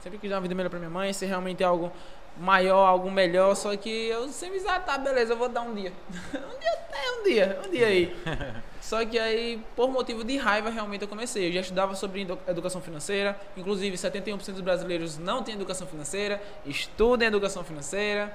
Sempre 0.00 0.18
quis 0.18 0.30
dar 0.30 0.36
uma 0.36 0.42
vida 0.42 0.54
melhor 0.54 0.70
para 0.70 0.78
minha 0.78 0.90
mãe, 0.90 1.12
ser 1.12 1.26
realmente 1.26 1.62
algo 1.64 1.92
maior, 2.36 2.86
algo 2.86 3.10
melhor, 3.10 3.54
só 3.54 3.74
que 3.76 3.88
eu 3.88 4.28
sempre 4.28 4.58
disse, 4.58 4.68
ah, 4.68 4.78
tá, 4.78 4.98
beleza, 4.98 5.32
eu 5.32 5.36
vou 5.36 5.48
dar 5.48 5.62
um 5.62 5.74
dia. 5.74 5.92
um 6.34 6.58
dia 6.58 6.72
até 6.72 7.10
um 7.12 7.22
dia, 7.24 7.60
um 7.66 7.70
dia 7.70 7.86
aí. 7.86 8.16
só 8.86 9.04
que 9.04 9.18
aí, 9.18 9.60
por 9.74 9.90
motivo 9.90 10.22
de 10.22 10.36
raiva, 10.36 10.70
realmente 10.70 11.02
eu 11.02 11.08
comecei. 11.08 11.48
Eu 11.48 11.52
já 11.54 11.60
estudava 11.60 11.96
sobre 11.96 12.24
educação 12.46 12.80
financeira, 12.80 13.36
inclusive 13.56 13.96
71% 13.96 14.52
dos 14.52 14.60
brasileiros 14.60 15.18
não 15.18 15.42
têm 15.42 15.56
educação 15.56 15.88
financeira, 15.88 16.40
estudem 16.64 17.26
educação 17.26 17.64
financeira. 17.64 18.32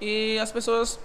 E 0.00 0.38
as 0.38 0.52
pessoas 0.52 1.00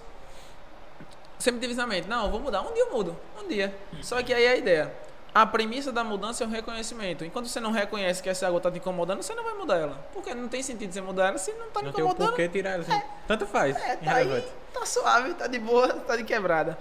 sempre 1.40 1.66
isso 1.66 1.76
na 1.76 1.88
mente, 1.88 2.06
não, 2.06 2.30
vou 2.30 2.38
mudar, 2.38 2.60
um 2.60 2.72
dia 2.72 2.84
eu 2.84 2.92
mudo, 2.92 3.16
um 3.42 3.48
dia. 3.48 3.76
Só 4.00 4.22
que 4.22 4.32
aí 4.32 4.44
é 4.44 4.50
a 4.50 4.56
ideia. 4.56 4.94
A 5.34 5.44
premissa 5.44 5.90
da 5.90 6.04
mudança 6.04 6.44
é 6.44 6.46
o 6.46 6.50
reconhecimento. 6.50 7.24
Enquanto 7.24 7.48
você 7.48 7.58
não 7.58 7.72
reconhece 7.72 8.22
que 8.22 8.28
essa 8.28 8.46
água 8.46 8.58
está 8.58 8.70
te 8.70 8.78
incomodando, 8.78 9.24
você 9.24 9.34
não 9.34 9.42
vai 9.42 9.54
mudar 9.54 9.78
ela. 9.78 10.06
Porque 10.12 10.32
não 10.34 10.46
tem 10.46 10.62
sentido 10.62 10.92
você 10.92 11.00
mudar 11.00 11.28
ela 11.28 11.38
se 11.38 11.52
não 11.54 11.66
está 11.66 11.80
incomodando. 11.80 12.06
Não 12.06 12.14
tem 12.14 12.26
por 12.28 12.36
que 12.36 12.48
tirar 12.48 12.74
ela. 12.74 12.82
Assim. 12.82 12.92
É, 12.92 13.04
Tanto 13.26 13.44
faz. 13.44 13.74
É, 13.74 13.96
tá 13.96 14.14
aí, 14.14 14.44
tá 14.72 14.86
suave, 14.86 15.34
tá 15.34 15.48
de 15.48 15.58
boa, 15.58 15.88
tá 15.94 16.14
de 16.14 16.22
quebrada. 16.22 16.78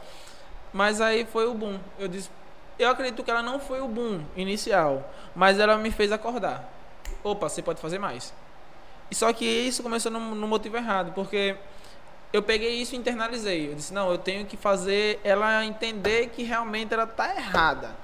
Mas 0.74 1.02
aí 1.02 1.26
foi 1.26 1.48
o 1.48 1.54
boom. 1.54 1.80
Eu 2.00 2.08
disse, 2.08 2.30
eu 2.80 2.90
acredito 2.90 3.24
que 3.24 3.32
ela 3.32 3.44
não 3.44 3.60
foi 3.60 3.82
o 3.82 3.88
boom 3.88 4.24
inicial, 4.36 5.10
mas 5.36 5.60
ela 5.60 5.78
me 5.78 5.92
fez 5.92 6.12
acordar. 6.12 6.70
Opa, 7.24 7.50
você 7.50 7.62
pode 7.62 7.80
fazer 7.80 8.00
mais. 8.00 8.34
E 9.10 9.16
só 9.16 9.32
que 9.34 9.46
isso 9.46 9.84
começou 9.84 10.12
no, 10.12 10.20
no 10.34 10.48
motivo 10.48 10.78
errado, 10.78 11.12
porque 11.14 11.56
eu 12.34 12.42
peguei 12.42 12.76
isso 12.76 12.96
e 12.96 12.98
internalizei. 12.98 13.70
Eu 13.70 13.76
disse, 13.76 13.94
não, 13.94 14.10
eu 14.10 14.18
tenho 14.18 14.46
que 14.46 14.56
fazer 14.56 15.20
ela 15.24 15.66
entender 15.66 16.30
que 16.30 16.44
realmente 16.44 16.94
ela 16.94 17.04
está 17.04 17.36
errada. 17.36 17.96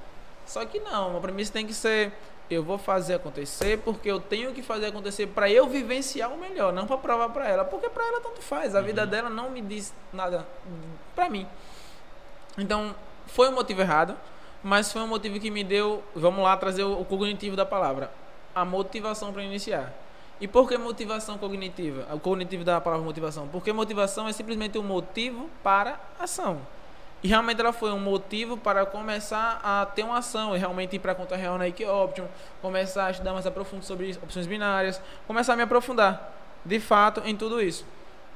Só 0.45 0.65
que 0.65 0.79
não, 0.79 1.17
a 1.17 1.19
premissa 1.21 1.51
tem 1.51 1.65
que 1.65 1.73
ser, 1.73 2.11
eu 2.49 2.63
vou 2.63 2.77
fazer 2.77 3.15
acontecer 3.15 3.79
porque 3.79 4.09
eu 4.09 4.19
tenho 4.19 4.53
que 4.53 4.61
fazer 4.61 4.87
acontecer 4.87 5.27
para 5.27 5.49
eu 5.49 5.67
vivenciar 5.67 6.31
o 6.31 6.37
melhor, 6.37 6.71
não 6.71 6.85
para 6.85 6.97
provar 6.97 7.29
para 7.29 7.47
ela, 7.47 7.65
porque 7.65 7.89
para 7.89 8.05
ela 8.05 8.21
tanto 8.21 8.41
faz. 8.41 8.75
A 8.75 8.79
uhum. 8.79 8.85
vida 8.85 9.05
dela 9.05 9.29
não 9.29 9.49
me 9.49 9.61
diz 9.61 9.93
nada 10.13 10.45
para 11.15 11.29
mim. 11.29 11.47
Então, 12.57 12.95
foi 13.27 13.49
um 13.49 13.53
motivo 13.53 13.81
errado, 13.81 14.15
mas 14.63 14.91
foi 14.91 15.01
um 15.01 15.07
motivo 15.07 15.39
que 15.39 15.51
me 15.51 15.63
deu, 15.63 16.03
vamos 16.15 16.43
lá 16.43 16.57
trazer 16.57 16.83
o 16.83 17.05
cognitivo 17.05 17.55
da 17.55 17.65
palavra, 17.65 18.11
a 18.55 18.65
motivação 18.65 19.31
para 19.31 19.43
iniciar. 19.43 19.93
E 20.39 20.47
por 20.47 20.67
que 20.67 20.77
motivação 20.77 21.37
cognitiva? 21.37 22.07
O 22.13 22.19
cognitivo 22.19 22.63
da 22.63 22.79
palavra 22.79 23.03
motivação. 23.03 23.47
Porque 23.47 23.73
motivação 23.73 24.27
é 24.27 24.33
simplesmente 24.33 24.77
um 24.77 24.83
motivo 24.83 25.49
para 25.63 25.99
ação. 26.19 26.61
E 27.23 27.27
realmente 27.27 27.59
ela 27.59 27.73
foi 27.73 27.91
um 27.91 27.99
motivo 27.99 28.55
para 28.55 28.85
começar 28.85 29.59
a 29.63 29.85
ter 29.87 30.03
uma 30.03 30.19
ação 30.19 30.55
e 30.55 30.59
realmente 30.59 30.95
ir 30.95 30.99
para 30.99 31.13
a 31.13 31.15
conta 31.15 31.35
real 31.35 31.57
na 31.57 31.67
Equioption, 31.67 32.25
começar 32.61 33.07
a 33.07 33.11
estudar 33.11 33.33
mais 33.33 33.47
a 33.47 33.51
profundo 33.51 33.83
sobre 33.83 34.11
opções 34.21 34.45
binárias, 34.45 35.01
começar 35.25 35.53
a 35.53 35.55
me 35.55 35.63
aprofundar, 35.63 36.31
de 36.63 36.79
fato, 36.79 37.21
em 37.25 37.35
tudo 37.35 37.59
isso. 37.59 37.83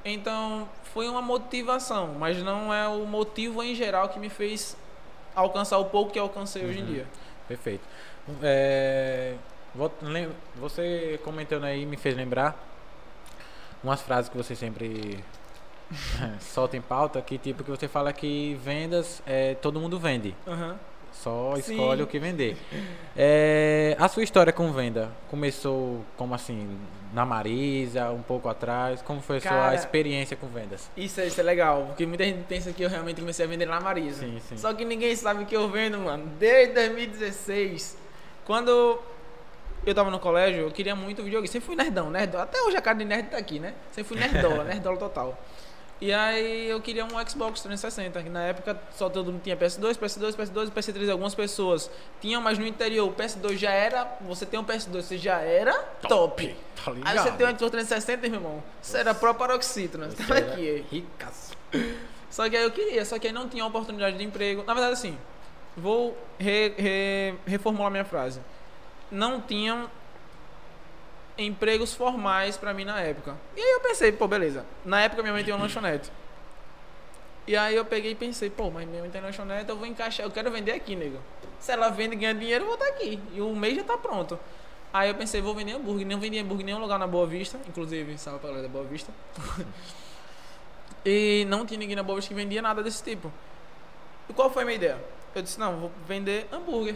Então, 0.04 0.68
foi 0.94 1.08
uma 1.08 1.22
motivação, 1.22 2.16
mas 2.20 2.42
não 2.42 2.74
é 2.74 2.88
o 2.88 3.06
motivo 3.06 3.62
em 3.62 3.76
geral 3.76 4.10
que 4.10 4.20
me 4.20 4.30
fez 4.30 4.76
alcançar 5.36 5.78
o 5.78 5.86
pouco 5.86 6.12
que 6.12 6.20
alcancei 6.20 6.66
hoje 6.66 6.80
em 6.80 6.84
Uhum. 6.84 6.88
dia. 6.94 7.08
Perfeito. 7.48 7.84
É, 8.42 9.36
você 10.56 11.20
comentando 11.24 11.66
aí 11.66 11.86
me 11.86 11.98
fez 11.98 12.16
lembrar 12.16 12.58
umas 13.84 14.02
frases 14.02 14.30
que 14.30 14.38
você 14.38 14.56
sempre 14.56 15.24
solta 16.40 16.78
em 16.78 16.82
pauta, 16.82 17.22
que 17.22 17.38
tipo 17.38 17.64
que 17.64 17.70
você 17.70 17.88
fala 17.88 18.12
que 18.14 18.56
vendas, 18.64 19.22
é, 19.26 19.56
todo 19.56 19.80
mundo 19.80 20.00
vende. 20.00 20.36
Aham. 20.48 20.78
Só 21.12 21.54
Sim. 21.58 21.74
escolhe 21.74 22.02
o 22.02 22.08
que 22.08 22.18
vender. 22.20 22.58
É, 23.16 23.96
a 24.00 24.08
sua 24.08 24.24
história 24.24 24.52
com 24.54 24.72
venda 24.72 25.10
começou 25.30 26.04
como 26.18 26.34
assim, 26.34 26.80
na 27.14 27.26
Marisa, 27.26 28.10
um 28.12 28.22
pouco 28.22 28.48
atrás? 28.50 29.02
Como 29.02 29.22
foi 29.22 29.38
a 29.38 29.42
sua 29.42 29.50
Cara, 29.52 29.76
experiência 29.76 30.36
com 30.38 30.48
vendas? 30.48 30.90
Isso, 30.96 31.20
é- 31.22 31.28
isso 31.28 31.40
é 31.40 31.44
legal, 31.44 31.84
porque 31.88 32.06
muita 32.06 32.24
gente 32.24 32.44
pensa 32.48 32.72
que 32.72 32.82
eu 32.82 32.90
realmente 32.90 33.20
comecei 33.20 33.46
a 33.46 33.48
vender 33.48 33.66
na 33.66 33.80
Marisa. 33.80 34.22
Sim, 34.26 34.40
sim. 34.48 34.58
Só 34.58 34.74
que 34.74 34.86
ninguém 34.86 35.16
sabe 35.16 35.46
que 35.46 35.56
eu 35.56 35.68
vendo, 35.70 35.98
mano, 36.00 36.26
desde 36.40 36.74
2016. 36.74 37.98
Quando 38.46 39.00
eu 39.86 39.94
tava 39.94 40.10
no 40.10 40.20
colégio, 40.20 40.62
eu 40.62 40.72
queria 40.72 40.96
muito 40.96 41.22
videogame. 41.24 41.48
Sempre 41.48 41.68
fui 41.68 41.76
nerdão, 41.76 42.10
nerdola. 42.10 42.44
Até 42.44 42.62
hoje 42.64 42.78
a 42.78 42.82
cara 42.82 42.98
de 42.98 43.06
nerd 43.06 43.30
tá 43.30 43.38
aqui, 43.38 43.60
né? 43.60 43.74
Sempre 43.92 44.10
fui 44.10 44.18
nerdola, 44.18 44.64
nerdola 44.66 44.98
total. 44.98 45.38
E 46.02 46.12
aí 46.12 46.68
eu 46.68 46.82
queria 46.82 47.06
um 47.06 47.10
Xbox 47.30 47.62
360, 47.62 48.24
que 48.24 48.30
na 48.30 48.42
época 48.42 48.76
só 48.98 49.08
todo 49.08 49.32
mundo 49.32 49.44
tinha 49.44 49.56
PS2, 49.56 49.96
PS2, 50.00 50.34
PS2 50.36 50.68
e 50.68 50.72
PS3. 50.72 51.12
Algumas 51.12 51.36
pessoas 51.36 51.92
tinham, 52.20 52.42
mas 52.42 52.58
no 52.58 52.66
interior 52.66 53.08
o 53.08 53.14
PS2 53.14 53.56
já 53.58 53.70
era. 53.72 54.06
Você 54.22 54.44
tem 54.46 54.60
um 54.60 54.64
PS2, 54.64 55.04
você 55.04 55.18
já 55.18 55.38
era 55.42 55.72
top. 56.02 56.56
Tá 56.84 56.92
Aí 57.06 57.18
você 57.20 57.32
tem 57.34 57.46
um 57.46 57.50
Xbox 57.52 57.72
360, 57.72 58.28
meu 58.30 58.40
irmão. 58.40 58.64
Você 58.82 58.98
era 58.98 59.14
pró 59.14 59.32
paroxítona. 59.36 60.10
Você 60.10 60.18
tava 60.18 60.40
aqui, 60.40 60.68
aí. 60.70 60.86
Ricaço. 60.92 61.52
Só 62.32 62.50
que 62.50 62.58
aí 62.58 62.64
eu 62.64 62.72
queria, 62.72 63.06
só 63.06 63.20
que 63.20 63.28
aí 63.28 63.34
não 63.34 63.48
tinha 63.48 63.64
oportunidade 63.64 64.18
de 64.18 64.24
emprego. 64.24 64.64
Na 64.66 64.74
verdade, 64.74 64.94
assim, 64.94 65.16
vou 65.78 66.18
re- 66.40 66.74
re- 66.78 67.36
reformular 67.46 67.92
minha 67.92 68.06
frase. 68.06 68.40
Não 69.12 69.40
tinham 69.40 69.88
empregos 71.38 71.94
formais 71.94 72.58
pra 72.58 72.74
mim 72.74 72.86
na 72.86 73.00
época. 73.00 73.36
E 73.56 73.62
aí 73.62 73.72
eu 73.72 73.80
pensei, 73.80 74.12
pô, 74.12 74.28
beleza. 74.28 74.66
Na 74.86 75.02
época 75.02 75.22
minha 75.22 75.34
mãe 75.34 75.44
tinha 75.44 75.56
uma 75.56 75.64
lanchonete. 75.64 76.12
E 77.48 77.56
aí 77.58 77.76
eu 77.76 77.84
peguei 77.84 78.12
e 78.12 78.16
pensei, 78.16 78.50
pô, 78.50 78.70
mas 78.70 78.88
minha 78.88 79.02
mãe 79.02 79.10
tem 79.10 79.22
lanchonete, 79.22 79.70
eu 79.70 79.76
vou 79.76 79.86
encaixar, 79.86 80.26
eu 80.26 80.32
quero 80.32 80.52
vender 80.52 80.72
aqui, 80.72 80.96
nego. 80.96 81.20
Se 81.60 81.72
ela 81.72 81.90
vende 81.90 82.16
e 82.16 82.18
ganha 82.18 82.34
dinheiro, 82.34 82.64
eu 82.64 82.68
vou 82.68 82.76
estar 82.76 82.88
aqui. 82.88 83.20
E 83.34 83.42
o 83.42 83.56
mês 83.56 83.76
já 83.76 83.84
tá 83.84 83.98
pronto. 83.98 84.40
Aí 84.94 85.10
eu 85.10 85.16
pensei, 85.16 85.42
vou 85.42 85.56
vender 85.56 85.74
hambúrguer. 85.74 86.06
Não 86.06 86.20
vendi 86.20 86.38
hambúrguer 86.38 86.64
em 86.64 86.66
nenhum 86.66 86.80
lugar 86.80 87.00
na 87.00 87.08
Boa 87.08 87.26
Vista. 87.26 87.58
Inclusive, 87.68 88.18
salve 88.18 88.40
pra 88.40 88.50
galera 88.50 88.68
da 88.68 88.74
Boa 88.74 88.86
Vista. 88.86 89.12
E 91.04 91.46
não 91.50 91.66
tinha 91.66 91.80
ninguém 91.80 91.96
na 91.96 92.04
Boa 92.04 92.18
Vista 92.18 92.30
que 92.30 92.36
vendia 92.36 92.62
nada 92.62 92.84
desse 92.84 93.04
tipo. 93.04 93.32
E 94.30 94.34
qual 94.34 94.52
foi 94.52 94.62
a 94.62 94.66
minha 94.66 94.76
ideia? 94.76 95.04
Eu 95.34 95.42
disse, 95.42 95.60
não, 95.60 95.80
vou 95.80 95.92
vender 96.08 96.48
hambúrguer. 96.52 96.96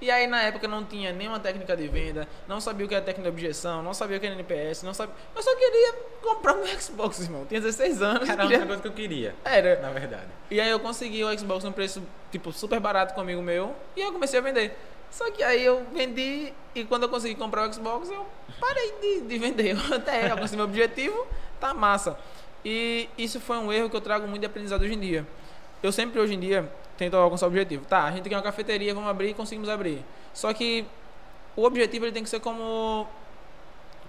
E 0.00 0.10
aí 0.10 0.26
na 0.26 0.42
época 0.42 0.68
não 0.68 0.84
tinha 0.84 1.10
nenhuma 1.12 1.40
técnica 1.40 1.74
de 1.76 1.88
venda, 1.88 2.28
não 2.46 2.60
sabia 2.60 2.84
o 2.84 2.88
que 2.88 2.94
era 2.94 3.02
técnica 3.04 3.30
de 3.30 3.34
objeção, 3.34 3.82
não 3.82 3.94
sabia 3.94 4.18
o 4.18 4.20
que 4.20 4.26
era 4.26 4.34
NPS, 4.34 4.82
não 4.82 4.92
sabia. 4.92 5.14
Eu 5.34 5.42
só 5.42 5.54
queria 5.56 5.94
comprar 6.22 6.54
um 6.54 6.66
Xbox, 6.66 7.20
irmão. 7.20 7.46
Tinha 7.46 7.60
16 7.60 8.02
anos. 8.02 8.28
Era 8.28 8.42
a 8.42 8.46
queria- 8.46 8.58
única 8.58 8.66
coisa 8.66 8.82
que 8.82 8.88
eu 8.88 8.92
queria, 8.92 9.34
Era. 9.44 9.80
na 9.80 9.90
verdade. 9.90 10.26
E 10.50 10.60
aí 10.60 10.68
eu 10.70 10.78
consegui 10.80 11.24
o 11.24 11.38
Xbox 11.38 11.64
num 11.64 11.72
preço, 11.72 12.02
tipo, 12.30 12.52
super 12.52 12.78
barato 12.78 13.14
com 13.14 13.20
um 13.20 13.22
amigo 13.24 13.40
meu. 13.40 13.74
E 13.96 14.00
eu 14.02 14.12
comecei 14.12 14.38
a 14.38 14.42
vender. 14.42 14.76
Só 15.10 15.30
que 15.30 15.42
aí 15.42 15.64
eu 15.64 15.86
vendi 15.94 16.52
e 16.74 16.84
quando 16.84 17.04
eu 17.04 17.08
consegui 17.08 17.34
comprar 17.34 17.66
o 17.66 17.72
Xbox, 17.72 18.10
eu 18.10 18.26
parei 18.60 18.92
de, 19.00 19.20
de 19.22 19.38
vender. 19.38 19.76
Eu 19.76 19.94
até 19.96 20.28
alcancei 20.30 20.56
meu 20.56 20.66
objetivo, 20.66 21.26
tá 21.58 21.72
massa. 21.72 22.18
E 22.62 23.08
isso 23.16 23.40
foi 23.40 23.56
um 23.56 23.72
erro 23.72 23.88
que 23.88 23.96
eu 23.96 24.00
trago 24.00 24.26
muito 24.28 24.40
de 24.40 24.46
aprendizado 24.46 24.82
hoje 24.82 24.92
em 24.94 25.00
dia. 25.00 25.26
Eu 25.82 25.90
sempre, 25.92 26.20
hoje 26.20 26.34
em 26.34 26.40
dia, 26.40 26.68
tento 26.96 27.16
alcançar 27.16 27.46
o 27.46 27.48
objetivo. 27.48 27.84
Tá, 27.86 28.04
a 28.04 28.12
gente 28.12 28.28
quer 28.28 28.36
uma 28.36 28.42
cafeteria, 28.42 28.94
vamos 28.94 29.08
abrir 29.08 29.34
conseguimos 29.34 29.68
abrir. 29.68 30.04
Só 30.32 30.52
que 30.52 30.86
o 31.56 31.64
objetivo 31.64 32.04
ele 32.04 32.12
tem 32.12 32.22
que 32.22 32.28
ser 32.28 32.40
como 32.40 33.06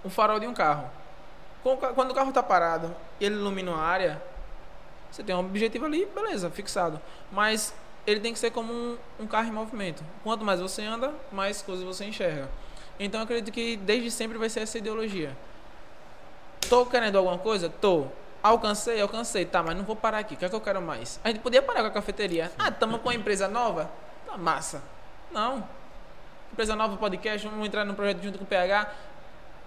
o 0.03 0.09
farol 0.09 0.39
de 0.39 0.47
um 0.47 0.53
carro. 0.53 0.89
Quando 1.95 2.11
o 2.11 2.13
carro 2.13 2.31
tá 2.31 2.41
parado 2.41 2.95
e 3.19 3.25
ele 3.25 3.35
ilumina 3.35 3.71
uma 3.71 3.81
área, 3.81 4.21
você 5.11 5.23
tem 5.23 5.35
um 5.35 5.39
objetivo 5.39 5.85
ali, 5.85 6.05
beleza, 6.13 6.49
fixado. 6.49 6.99
Mas 7.31 7.73
ele 8.05 8.19
tem 8.19 8.31
que 8.31 8.39
ser 8.39 8.51
como 8.51 8.71
um, 8.71 8.97
um 9.19 9.27
carro 9.27 9.49
em 9.49 9.51
movimento. 9.51 10.03
Quanto 10.23 10.45
mais 10.45 10.59
você 10.61 10.83
anda, 10.83 11.13
mais 11.31 11.61
coisas 11.61 11.83
você 11.83 12.05
enxerga. 12.05 12.49
Então 12.99 13.19
eu 13.19 13.25
acredito 13.25 13.53
que 13.53 13.77
desde 13.77 14.09
sempre 14.09 14.37
vai 14.37 14.49
ser 14.49 14.61
essa 14.61 14.77
ideologia. 14.77 15.35
Tô 16.69 16.85
querendo 16.85 17.17
alguma 17.17 17.37
coisa? 17.37 17.69
Tô. 17.69 18.07
Alcancei, 18.47 19.01
alcancei. 19.01 19.45
Tá, 19.45 19.61
mas 19.61 19.75
não 19.75 19.83
vou 19.83 19.95
parar 19.95 20.19
aqui. 20.19 20.35
O 20.35 20.37
que 20.37 20.45
é 20.45 20.49
que 20.49 20.55
eu 20.55 20.61
quero 20.61 20.81
mais? 20.81 21.19
A 21.23 21.27
gente 21.27 21.39
podia 21.39 21.61
parar 21.61 21.81
com 21.81 21.87
a 21.87 21.91
cafeteria. 21.91 22.51
Ah, 22.57 22.69
estamos 22.69 23.01
com 23.01 23.09
uma 23.09 23.15
empresa 23.15 23.47
nova? 23.47 23.91
Tá 24.25 24.37
massa. 24.37 24.81
Não. 25.31 25.67
Empresa 26.53 26.75
nova, 26.75 26.95
podcast, 26.95 27.45
vamos 27.45 27.67
entrar 27.67 27.83
num 27.83 27.93
projeto 27.93 28.23
junto 28.23 28.37
com 28.37 28.45
o 28.45 28.47
PH. 28.47 28.89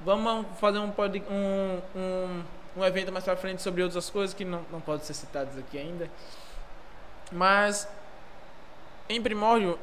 Vamos 0.02 0.46
fazer 0.58 0.78
um, 0.78 0.90
pod, 0.90 1.22
um, 1.30 1.80
um, 1.94 2.42
um 2.78 2.84
evento 2.84 3.12
mais 3.12 3.22
pra 3.22 3.36
frente 3.36 3.60
sobre 3.60 3.82
outras 3.82 4.08
coisas 4.08 4.32
que 4.32 4.46
não, 4.46 4.62
não 4.72 4.80
podem 4.80 5.04
ser 5.04 5.12
citadas 5.12 5.58
aqui 5.58 5.76
ainda. 5.76 6.10
Mas, 7.30 7.86
em 9.10 9.20
primórdio, 9.20 9.78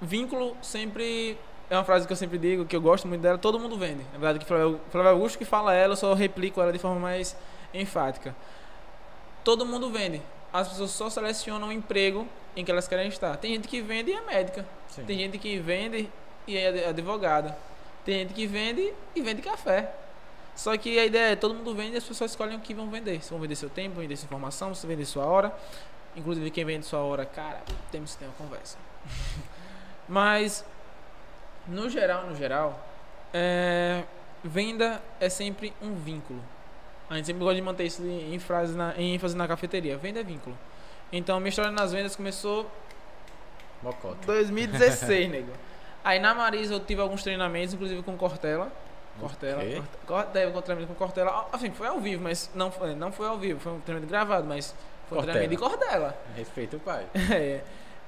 vínculo 0.00 0.54
sempre 0.60 1.38
é 1.70 1.76
uma 1.76 1.84
frase 1.84 2.06
que 2.06 2.12
eu 2.12 2.16
sempre 2.16 2.36
digo, 2.36 2.66
que 2.66 2.76
eu 2.76 2.82
gosto 2.82 3.08
muito 3.08 3.22
dela, 3.22 3.38
todo 3.38 3.58
mundo 3.58 3.78
vende. 3.78 4.04
Na 4.12 4.18
verdade, 4.18 4.38
que 4.38 4.44
Flávio 4.44 4.78
Augusto 5.08 5.38
que 5.38 5.44
fala 5.46 5.72
ela, 5.72 5.94
eu 5.94 5.96
só 5.96 6.12
replico 6.12 6.60
ela 6.60 6.70
de 6.70 6.78
forma 6.78 7.00
mais 7.00 7.34
enfática. 7.74 8.34
Todo 9.44 9.66
mundo 9.66 9.90
vende. 9.90 10.22
As 10.52 10.68
pessoas 10.68 10.90
só 10.90 11.08
selecionam 11.10 11.68
o 11.68 11.72
emprego 11.72 12.26
em 12.54 12.64
que 12.64 12.70
elas 12.70 12.86
querem 12.86 13.08
estar. 13.08 13.36
Tem 13.36 13.54
gente 13.54 13.68
que 13.68 13.80
vende 13.80 14.10
e 14.10 14.14
é 14.14 14.20
médica. 14.20 14.66
Sim. 14.88 15.04
Tem 15.04 15.18
gente 15.18 15.38
que 15.38 15.58
vende 15.58 16.08
e 16.46 16.56
é 16.56 16.88
advogada. 16.88 17.56
Tem 18.04 18.20
gente 18.20 18.34
que 18.34 18.46
vende 18.46 18.92
e 19.14 19.22
vende 19.22 19.40
café. 19.42 19.94
Só 20.54 20.76
que 20.76 20.98
a 20.98 21.06
ideia 21.06 21.32
é 21.32 21.36
todo 21.36 21.54
mundo 21.54 21.74
vende 21.74 21.94
e 21.94 21.96
as 21.96 22.04
pessoas 22.04 22.32
escolhem 22.32 22.56
o 22.56 22.60
que 22.60 22.74
vão 22.74 22.90
vender. 22.90 23.22
Se 23.22 23.30
vão 23.30 23.40
vender 23.40 23.56
seu 23.56 23.70
tempo, 23.70 24.00
vender 24.00 24.16
sua 24.16 24.26
informação, 24.26 24.74
se 24.74 24.86
vender 24.86 25.06
sua 25.06 25.24
hora. 25.24 25.56
Inclusive 26.14 26.50
quem 26.50 26.64
vende 26.64 26.84
sua 26.84 27.00
hora, 27.00 27.24
cara, 27.24 27.62
temos 27.90 28.12
que 28.12 28.18
ter 28.18 28.26
uma 28.26 28.34
conversa. 28.34 28.76
Mas 30.06 30.64
no 31.66 31.88
geral, 31.88 32.26
no 32.26 32.36
geral, 32.36 32.78
é, 33.32 34.04
venda 34.44 35.00
é 35.18 35.28
sempre 35.28 35.72
um 35.80 35.94
vínculo. 35.94 36.42
A 37.12 37.16
gente 37.16 37.26
sempre 37.26 37.40
gosta 37.40 37.54
de 37.56 37.62
manter 37.62 37.84
isso 37.84 38.02
em, 38.04 38.38
frase 38.38 38.74
na, 38.76 38.94
em 38.96 39.14
ênfase 39.14 39.36
na 39.36 39.46
cafeteria. 39.46 39.96
Venda 39.98 40.20
é 40.20 40.22
vínculo. 40.22 40.56
Então, 41.12 41.38
minha 41.38 41.50
história 41.50 41.70
nas 41.70 41.92
vendas 41.92 42.16
começou 42.16 42.70
Mocota. 43.82 44.16
2016, 44.26 45.28
nego. 45.30 45.52
Aí 46.04 46.18
na 46.18 46.34
Marisa 46.34 46.74
eu 46.74 46.80
tive 46.80 47.00
alguns 47.00 47.22
treinamentos, 47.22 47.74
inclusive 47.74 48.02
com 48.02 48.16
Cortella. 48.16 48.72
Cortella. 49.20 49.58
Ok. 49.62 49.74
Corte- 49.76 50.06
Corte- 50.06 50.32
Teve 50.32 50.56
um 50.56 50.62
treinamento 50.62 50.92
com 50.94 50.98
Cortella. 50.98 51.46
Assim, 51.52 51.70
foi 51.70 51.86
ao 51.86 52.00
vivo, 52.00 52.22
mas 52.22 52.50
não 52.54 52.70
foi, 52.72 52.94
não 52.94 53.12
foi 53.12 53.26
ao 53.28 53.38
vivo. 53.38 53.60
Foi 53.60 53.72
um 53.72 53.80
treinamento 53.80 54.10
gravado, 54.10 54.46
mas 54.46 54.74
foi 55.08 55.18
um 55.18 55.20
Cortella. 55.20 55.38
treinamento 55.38 55.50
de 55.50 55.56
Cortella. 55.78 56.18
Respeita 56.36 56.76
o 56.76 56.80
pai. 56.80 57.06
É. 57.30 57.60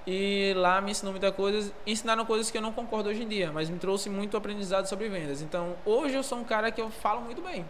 E 0.07 0.53
lá 0.57 0.83
me 0.83 0.91
ensinou 0.91 1.13
muita 1.13 1.33
coisa, 1.33 1.73
ensinaram 1.87 2.27
coisas 2.27 2.51
que 2.51 2.59
eu 2.59 2.63
não 2.63 2.73
concordo 2.73 3.09
hoje 3.09 3.23
em 3.23 3.29
dia, 3.29 3.51
mas 3.51 3.71
me 3.71 3.79
trouxe 3.79 4.11
muito 4.11 4.37
aprendizado 4.37 4.85
sobre 4.87 5.09
vendas. 5.09 5.41
Então, 5.41 5.77
hoje 5.85 6.15
eu 6.15 6.23
sou 6.23 6.39
um 6.39 6.45
cara 6.45 6.71
que 6.71 6.79
eu 6.81 6.91
falo 6.91 7.23
muito 7.23 7.41
bem. 7.41 7.65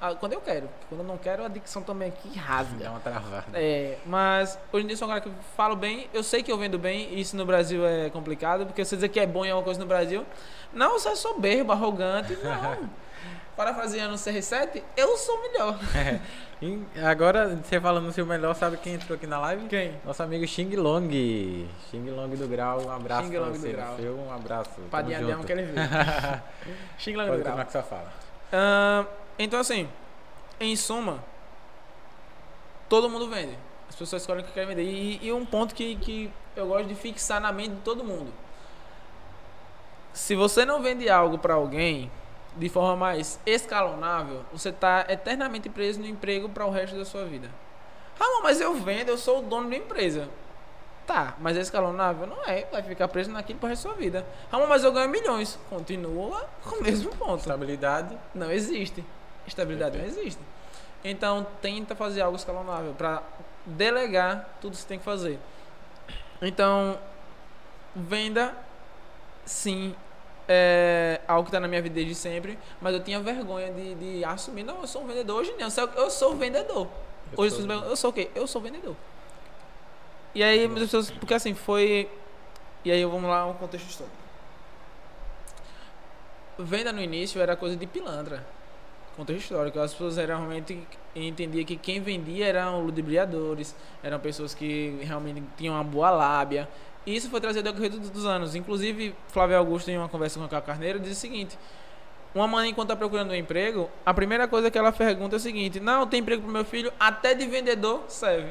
Ah, 0.00 0.14
Quando 0.14 0.34
eu 0.34 0.40
quero. 0.40 0.68
Quando 0.88 1.00
eu 1.00 1.06
não 1.06 1.16
quero, 1.16 1.44
a 1.44 1.48
dicção 1.48 1.82
também 1.82 2.08
aqui 2.08 2.28
Dá 2.34 2.40
rasga. 2.42 2.90
uma 2.90 3.00
travada. 3.00 3.44
É, 3.54 3.96
mas 4.04 4.58
hoje 4.72 4.84
em 4.84 4.88
dia 4.88 4.96
sou 4.96 5.06
um 5.06 5.10
cara 5.10 5.20
que 5.22 5.30
falo 5.56 5.74
bem, 5.74 6.08
eu 6.12 6.22
sei 6.22 6.42
que 6.42 6.52
eu 6.52 6.58
vendo 6.58 6.78
bem, 6.78 7.08
e 7.14 7.20
isso 7.20 7.36
no 7.36 7.46
Brasil 7.46 7.86
é 7.86 8.10
complicado, 8.10 8.66
porque 8.66 8.84
você 8.84 8.94
dizer 8.96 9.08
que 9.08 9.18
é 9.18 9.26
bom 9.26 9.44
em 9.44 9.50
alguma 9.50 9.64
coisa 9.64 9.80
no 9.80 9.86
Brasil, 9.86 10.24
não, 10.72 10.92
você 10.98 11.08
é 11.08 11.14
soberbo, 11.14 11.72
arrogante, 11.72 12.36
não. 12.42 12.88
Parafraseando 13.56 14.12
o 14.14 14.18
CR7, 14.18 14.82
eu 14.98 15.16
sou 15.16 15.40
melhor. 15.40 15.78
E 16.60 16.78
agora, 17.02 17.56
você 17.56 17.80
falando 17.80 18.04
no 18.04 18.12
seu 18.12 18.26
melhor, 18.26 18.54
sabe 18.54 18.76
quem 18.76 18.94
entrou 18.94 19.16
aqui 19.16 19.26
na 19.26 19.38
live? 19.40 19.66
Quem? 19.66 19.94
Nosso 20.04 20.22
amigo 20.22 20.46
Xing 20.46 20.76
Long. 20.76 21.08
Xing 21.90 22.10
Long 22.10 22.28
do 22.28 22.46
Grau, 22.48 22.82
um 22.82 22.90
abraço 22.90 23.28
Xing 23.28 23.38
Long 23.38 23.52
do 23.52 23.58
você. 23.58 23.72
Grau. 23.72 23.96
Seu, 23.96 24.14
um 24.14 24.30
abraço. 24.30 24.70
Padinha 24.90 25.38
que 25.44 25.52
ele 25.52 25.62
viu. 25.62 25.74
Xing 26.98 27.14
Lang 27.16 27.30
do 27.30 27.32
Pode 27.32 27.42
Grau. 27.44 27.56
continuar 27.56 27.64
com 27.64 27.70
sua 27.70 27.82
fala. 27.82 28.12
Ah, 28.52 29.04
então, 29.38 29.60
assim, 29.60 29.88
em 30.58 30.74
suma, 30.76 31.22
todo 32.88 33.08
mundo 33.08 33.28
vende. 33.28 33.56
As 33.88 33.94
pessoas 33.94 34.22
escolhem 34.22 34.42
o 34.42 34.46
que 34.46 34.52
querem 34.52 34.68
vender. 34.68 34.82
E, 34.82 35.26
e 35.26 35.32
um 35.32 35.44
ponto 35.44 35.74
que, 35.74 35.96
que 35.96 36.30
eu 36.54 36.66
gosto 36.66 36.88
de 36.88 36.94
fixar 36.94 37.40
na 37.40 37.52
mente 37.52 37.76
de 37.76 37.80
todo 37.82 38.02
mundo: 38.02 38.32
se 40.12 40.34
você 40.34 40.64
não 40.64 40.82
vende 40.82 41.08
algo 41.08 41.38
para 41.38 41.54
alguém 41.54 42.10
de 42.56 42.68
forma 42.68 42.96
mais 42.96 43.38
escalonável, 43.44 44.42
você 44.52 44.70
está 44.70 45.04
eternamente 45.08 45.68
preso 45.68 46.00
no 46.00 46.06
emprego 46.06 46.48
para 46.48 46.64
o 46.64 46.70
resto 46.70 46.96
da 46.96 47.04
sua 47.04 47.24
vida. 47.24 47.50
Ah, 48.18 48.40
mas 48.42 48.60
eu 48.60 48.74
vendo, 48.74 49.10
eu 49.10 49.18
sou 49.18 49.40
o 49.40 49.42
dono 49.42 49.68
da 49.68 49.76
empresa. 49.76 50.28
Tá, 51.06 51.36
mas 51.38 51.56
é 51.56 51.60
escalonável? 51.60 52.26
Não 52.26 52.42
é, 52.44 52.64
vai 52.64 52.82
ficar 52.82 53.06
preso 53.06 53.30
naquilo 53.30 53.60
para 53.60 53.68
resto 53.68 53.86
da 53.86 53.90
sua 53.90 54.00
vida. 54.00 54.26
Ah, 54.50 54.58
mas 54.66 54.82
eu 54.82 54.90
ganho 54.90 55.08
milhões. 55.08 55.56
Continua 55.70 56.48
com 56.64 56.76
o 56.76 56.82
mesmo 56.82 57.14
ponto. 57.14 57.40
Estabilidade. 57.40 58.18
Não 58.34 58.50
existe. 58.50 59.04
Estabilidade 59.46 59.98
não 59.98 60.04
existe. 60.04 60.40
Então 61.04 61.46
tenta 61.62 61.94
fazer 61.94 62.20
algo 62.20 62.36
escalonável 62.36 62.92
para 62.94 63.22
delegar 63.64 64.56
tudo 64.60 64.72
que 64.72 64.78
você 64.78 64.88
tem 64.88 64.98
que 64.98 65.04
fazer. 65.04 65.38
Então, 66.40 66.98
venda, 67.94 68.54
sim, 69.44 69.94
é 70.48 71.20
algo 71.26 71.44
que 71.44 71.48
está 71.48 71.58
na 71.58 71.66
minha 71.68 71.82
vida 71.82 71.94
desde 71.94 72.14
sempre, 72.14 72.58
mas 72.80 72.94
eu 72.94 73.02
tinha 73.02 73.20
vergonha 73.20 73.72
de, 73.72 73.94
de 73.94 74.24
assumir. 74.24 74.62
Não, 74.62 74.80
eu 74.80 74.86
sou 74.86 75.02
um 75.02 75.06
vendedor. 75.06 75.40
Hoje 75.40 75.52
não, 75.52 75.68
eu 75.96 76.10
sou, 76.10 76.36
vendedor. 76.36 76.88
Eu 77.32 77.38
Hoje 77.40 77.56
sou 77.56 77.64
eu 77.64 77.78
sou, 77.78 77.88
eu 77.90 77.96
sou 77.96 78.10
o 78.10 78.12
quê? 78.12 78.30
Eu 78.34 78.46
sou 78.46 78.60
vendedor. 78.60 78.96
E 80.34 80.42
aí, 80.42 80.68
muitas 80.68 80.84
pessoas, 80.84 81.10
porque 81.10 81.34
assim, 81.34 81.54
foi. 81.54 82.10
E 82.84 82.92
aí, 82.92 83.04
vamos 83.04 83.28
lá, 83.28 83.46
um 83.46 83.54
contexto 83.54 83.88
histórico. 83.88 84.16
Venda 86.58 86.92
no 86.92 87.00
início 87.00 87.40
era 87.40 87.56
coisa 87.56 87.76
de 87.76 87.86
pilantra. 87.86 88.46
Contexto 89.16 89.42
histórico. 89.44 89.78
As 89.78 89.92
pessoas 89.92 90.18
eram 90.18 90.38
realmente 90.38 90.78
entendiam 91.14 91.64
que 91.64 91.76
quem 91.76 92.00
vendia 92.00 92.46
eram 92.46 92.80
ludibriadores, 92.84 93.74
eram 94.02 94.18
pessoas 94.20 94.54
que 94.54 94.98
realmente 95.02 95.42
tinham 95.56 95.74
uma 95.74 95.84
boa 95.84 96.10
lábia. 96.10 96.68
E 97.06 97.14
isso 97.16 97.30
foi 97.30 97.40
trazido 97.40 97.68
ao 97.68 97.72
decorrer 97.74 97.90
dos- 97.98 98.26
anos. 98.26 98.54
Inclusive, 98.54 99.14
Flávio 99.28 99.56
Augusto, 99.56 99.88
em 99.90 99.96
uma 99.96 100.08
conversa 100.08 100.38
com 100.38 100.44
o 100.44 100.48
Caio 100.48 100.62
Carneiro, 100.62 100.98
diz 101.00 101.16
o 101.16 101.20
seguinte: 101.20 101.56
uma 102.34 102.46
mãe, 102.46 102.68
enquanto 102.70 102.88
está 102.88 102.96
procurando 102.96 103.30
um 103.30 103.34
emprego, 103.34 103.88
a 104.04 104.12
primeira 104.12 104.46
coisa 104.46 104.70
que 104.70 104.76
ela 104.76 104.92
pergunta 104.92 105.36
é 105.36 105.38
o 105.38 105.40
seguinte: 105.40 105.80
Não, 105.80 106.06
tem 106.06 106.20
emprego 106.20 106.42
para 106.42 106.52
meu 106.52 106.64
filho, 106.64 106.92
até 107.00 107.32
de 107.32 107.46
vendedor 107.46 108.04
serve. 108.08 108.50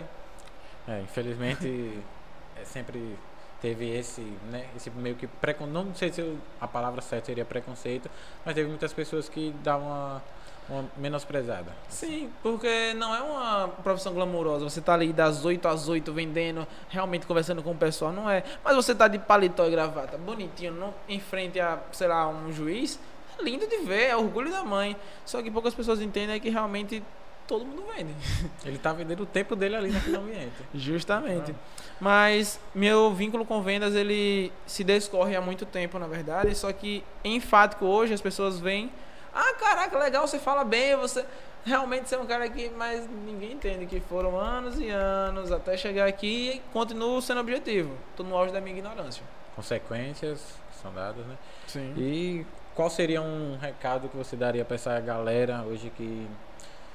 É, 0.87 1.01
infelizmente, 1.01 1.99
é, 2.59 2.63
sempre 2.65 3.15
teve 3.61 3.89
esse, 3.89 4.21
né, 4.51 4.65
esse 4.75 4.89
meio 4.91 5.15
que 5.15 5.25
precon... 5.27 5.65
não 5.65 5.93
sei 5.95 6.11
se 6.11 6.37
a 6.61 6.67
palavra 6.67 7.01
certa 7.01 7.25
seria 7.27 7.43
preconceito, 7.45 8.09
mas 8.45 8.53
teve 8.53 8.69
muitas 8.69 8.93
pessoas 8.93 9.27
que 9.27 9.53
davam 9.63 10.21
uma 10.69 10.85
menosprezada. 10.97 11.71
Sim, 11.89 12.29
porque 12.41 12.93
não 12.95 13.13
é 13.13 13.21
uma 13.21 13.67
profissão 13.83 14.13
glamourosa. 14.13 14.63
Você 14.63 14.81
tá 14.81 14.93
ali 14.93 15.13
das 15.13 15.45
8 15.45 15.67
às 15.67 15.87
8 15.87 16.11
vendendo, 16.11 16.67
realmente 16.89 17.25
conversando 17.25 17.61
com 17.61 17.71
o 17.71 17.75
pessoal, 17.75 18.11
não 18.11 18.29
é. 18.29 18.43
Mas 18.63 18.75
você 18.75 18.93
tá 18.95 19.07
de 19.07 19.19
paletó 19.19 19.65
e 19.67 19.71
gravata, 19.71 20.17
bonitinho, 20.17 20.73
não, 20.73 20.93
em 21.07 21.19
frente 21.19 21.59
a, 21.59 21.79
sei 21.91 22.07
lá, 22.07 22.27
um 22.27 22.51
juiz, 22.51 22.99
é 23.37 23.43
lindo 23.43 23.67
de 23.67 23.77
ver, 23.77 24.09
é 24.09 24.15
orgulho 24.15 24.51
da 24.51 24.63
mãe. 24.63 24.95
Só 25.25 25.41
que 25.41 25.51
poucas 25.51 25.73
pessoas 25.73 26.01
entendem 26.01 26.35
é 26.35 26.39
que 26.39 26.49
realmente 26.49 27.03
todo 27.47 27.65
mundo 27.65 27.83
vende. 27.95 28.13
Ele 28.65 28.77
tá 28.77 28.91
vendendo 28.93 29.23
o 29.23 29.25
tempo 29.25 29.55
dele 29.55 29.75
ali 29.75 29.91
naquele 29.91 30.17
ambiente. 30.17 30.53
Justamente. 30.73 31.55
Mas 31.99 32.59
meu 32.73 33.13
vínculo 33.13 33.45
com 33.45 33.61
vendas 33.61 33.95
ele 33.95 34.51
se 34.65 34.83
descorre 34.83 35.35
há 35.35 35.41
muito 35.41 35.65
tempo, 35.65 35.97
na 35.97 36.07
verdade. 36.07 36.53
Só 36.55 36.71
que 36.73 37.03
em 37.23 37.39
Fático 37.39 37.85
hoje 37.85 38.13
as 38.13 38.21
pessoas 38.21 38.59
veem, 38.59 38.91
ah, 39.35 39.53
caraca, 39.59 39.99
legal, 39.99 40.25
você 40.25 40.39
fala 40.39 40.63
bem, 40.63 40.95
você 40.95 41.25
realmente 41.65 42.07
você 42.07 42.15
é 42.15 42.19
um 42.19 42.25
cara 42.25 42.47
que, 42.47 42.69
mas 42.69 43.07
ninguém 43.09 43.53
entende 43.53 43.85
que 43.85 43.99
foram 43.99 44.39
anos 44.39 44.79
e 44.79 44.89
anos 44.89 45.51
até 45.51 45.75
chegar 45.75 46.07
aqui 46.07 46.51
e 46.51 46.59
continuo 46.71 47.21
sendo 47.21 47.41
objetivo. 47.41 47.97
Tô 48.15 48.23
no 48.23 48.35
auge 48.35 48.53
da 48.53 48.61
minha 48.61 48.77
ignorância. 48.77 49.23
Consequências 49.55 50.39
que 50.69 50.81
são 50.81 50.93
dadas, 50.93 51.25
né? 51.25 51.35
Sim. 51.67 51.93
E 51.97 52.45
qual 52.75 52.89
seria 52.89 53.21
um 53.21 53.57
recado 53.57 54.07
que 54.07 54.15
você 54.15 54.35
daria 54.35 54.63
para 54.63 54.75
essa 54.75 54.99
galera 54.99 55.63
hoje 55.63 55.89
que 55.89 56.27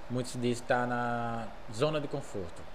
muitos 0.08 0.32
dizem 0.32 0.52
estar 0.52 0.86
na 0.86 1.48
zona 1.74 2.00
de 2.00 2.08
conforto? 2.08 2.69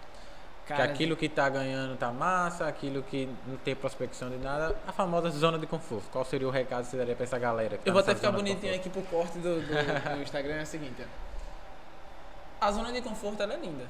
Que 0.66 0.74
aquilo 0.74 1.16
que 1.16 1.30
tá 1.30 1.48
ganhando 1.48 1.96
tá 1.96 2.12
massa, 2.12 2.68
aquilo 2.68 3.04
que 3.04 3.30
não 3.46 3.56
tem 3.58 3.76
prospecção 3.76 4.30
de 4.30 4.38
nada, 4.38 4.76
a 4.88 4.92
famosa 4.92 5.30
zona 5.30 5.60
de 5.60 5.68
conforto. 5.68 6.10
Qual 6.12 6.26
seria 6.26 6.48
o 6.48 6.52
recado 6.52 6.84
que 6.86 6.92
você 6.92 6.98
daria 6.98 7.16
pra 7.16 7.24
essa 7.24 7.38
galera? 7.38 7.78
que 7.78 7.84
tá 7.84 7.90
Eu 7.90 7.94
vou 7.94 8.02
até 8.02 8.16
ficar 8.16 8.32
bonitinho 8.32 8.74
aqui 8.74 8.90
pro 8.90 9.04
corte 9.04 9.38
do, 9.38 9.62
do, 9.62 10.16
do 10.16 10.22
Instagram 10.24 10.56
é 10.56 10.64
o 10.64 10.66
seguinte. 10.66 11.02
ó. 11.02 12.66
A 12.66 12.72
zona 12.72 12.92
de 12.92 13.02
conforto 13.02 13.44
ela 13.44 13.54
é 13.54 13.58
linda. 13.58 13.86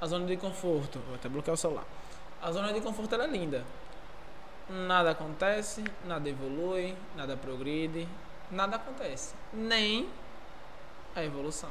A 0.00 0.06
zona 0.06 0.26
de 0.26 0.36
conforto. 0.36 0.98
Vou 1.06 1.14
até 1.14 1.28
bloquear 1.28 1.54
o 1.54 1.56
celular. 1.56 1.84
A 2.42 2.50
zona 2.50 2.72
de 2.72 2.80
conforto 2.80 3.14
ela 3.14 3.24
é 3.24 3.28
linda. 3.28 3.64
Nada 4.68 5.10
acontece, 5.10 5.84
nada 6.04 6.28
evolui, 6.28 6.96
nada 7.14 7.36
progride, 7.36 8.08
nada 8.50 8.76
acontece. 8.76 9.34
Nem 9.52 10.08
a 11.14 11.22
evolução. 11.22 11.70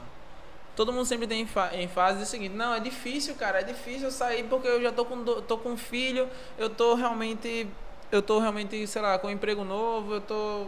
Todo 0.75 0.93
mundo 0.93 1.05
sempre 1.05 1.27
tem 1.27 1.41
em, 1.41 1.45
fa 1.45 1.69
em 1.73 1.87
fase 1.87 2.23
o 2.23 2.25
seguinte, 2.25 2.55
não, 2.55 2.73
é 2.73 2.79
difícil, 2.79 3.35
cara, 3.35 3.59
é 3.59 3.63
difícil 3.63 4.09
sair 4.09 4.43
porque 4.43 4.67
eu 4.67 4.81
já 4.81 4.91
tô 4.91 5.03
com, 5.03 5.23
tô 5.23 5.57
com 5.57 5.71
um 5.71 5.77
filho, 5.77 6.29
eu 6.57 6.69
tô 6.69 6.95
realmente, 6.95 7.67
eu 8.11 8.21
tô 8.21 8.39
realmente, 8.39 8.87
sei 8.87 9.01
lá, 9.01 9.19
com 9.19 9.27
um 9.27 9.31
emprego 9.31 9.65
novo, 9.65 10.15
eu 10.15 10.21
tô, 10.21 10.67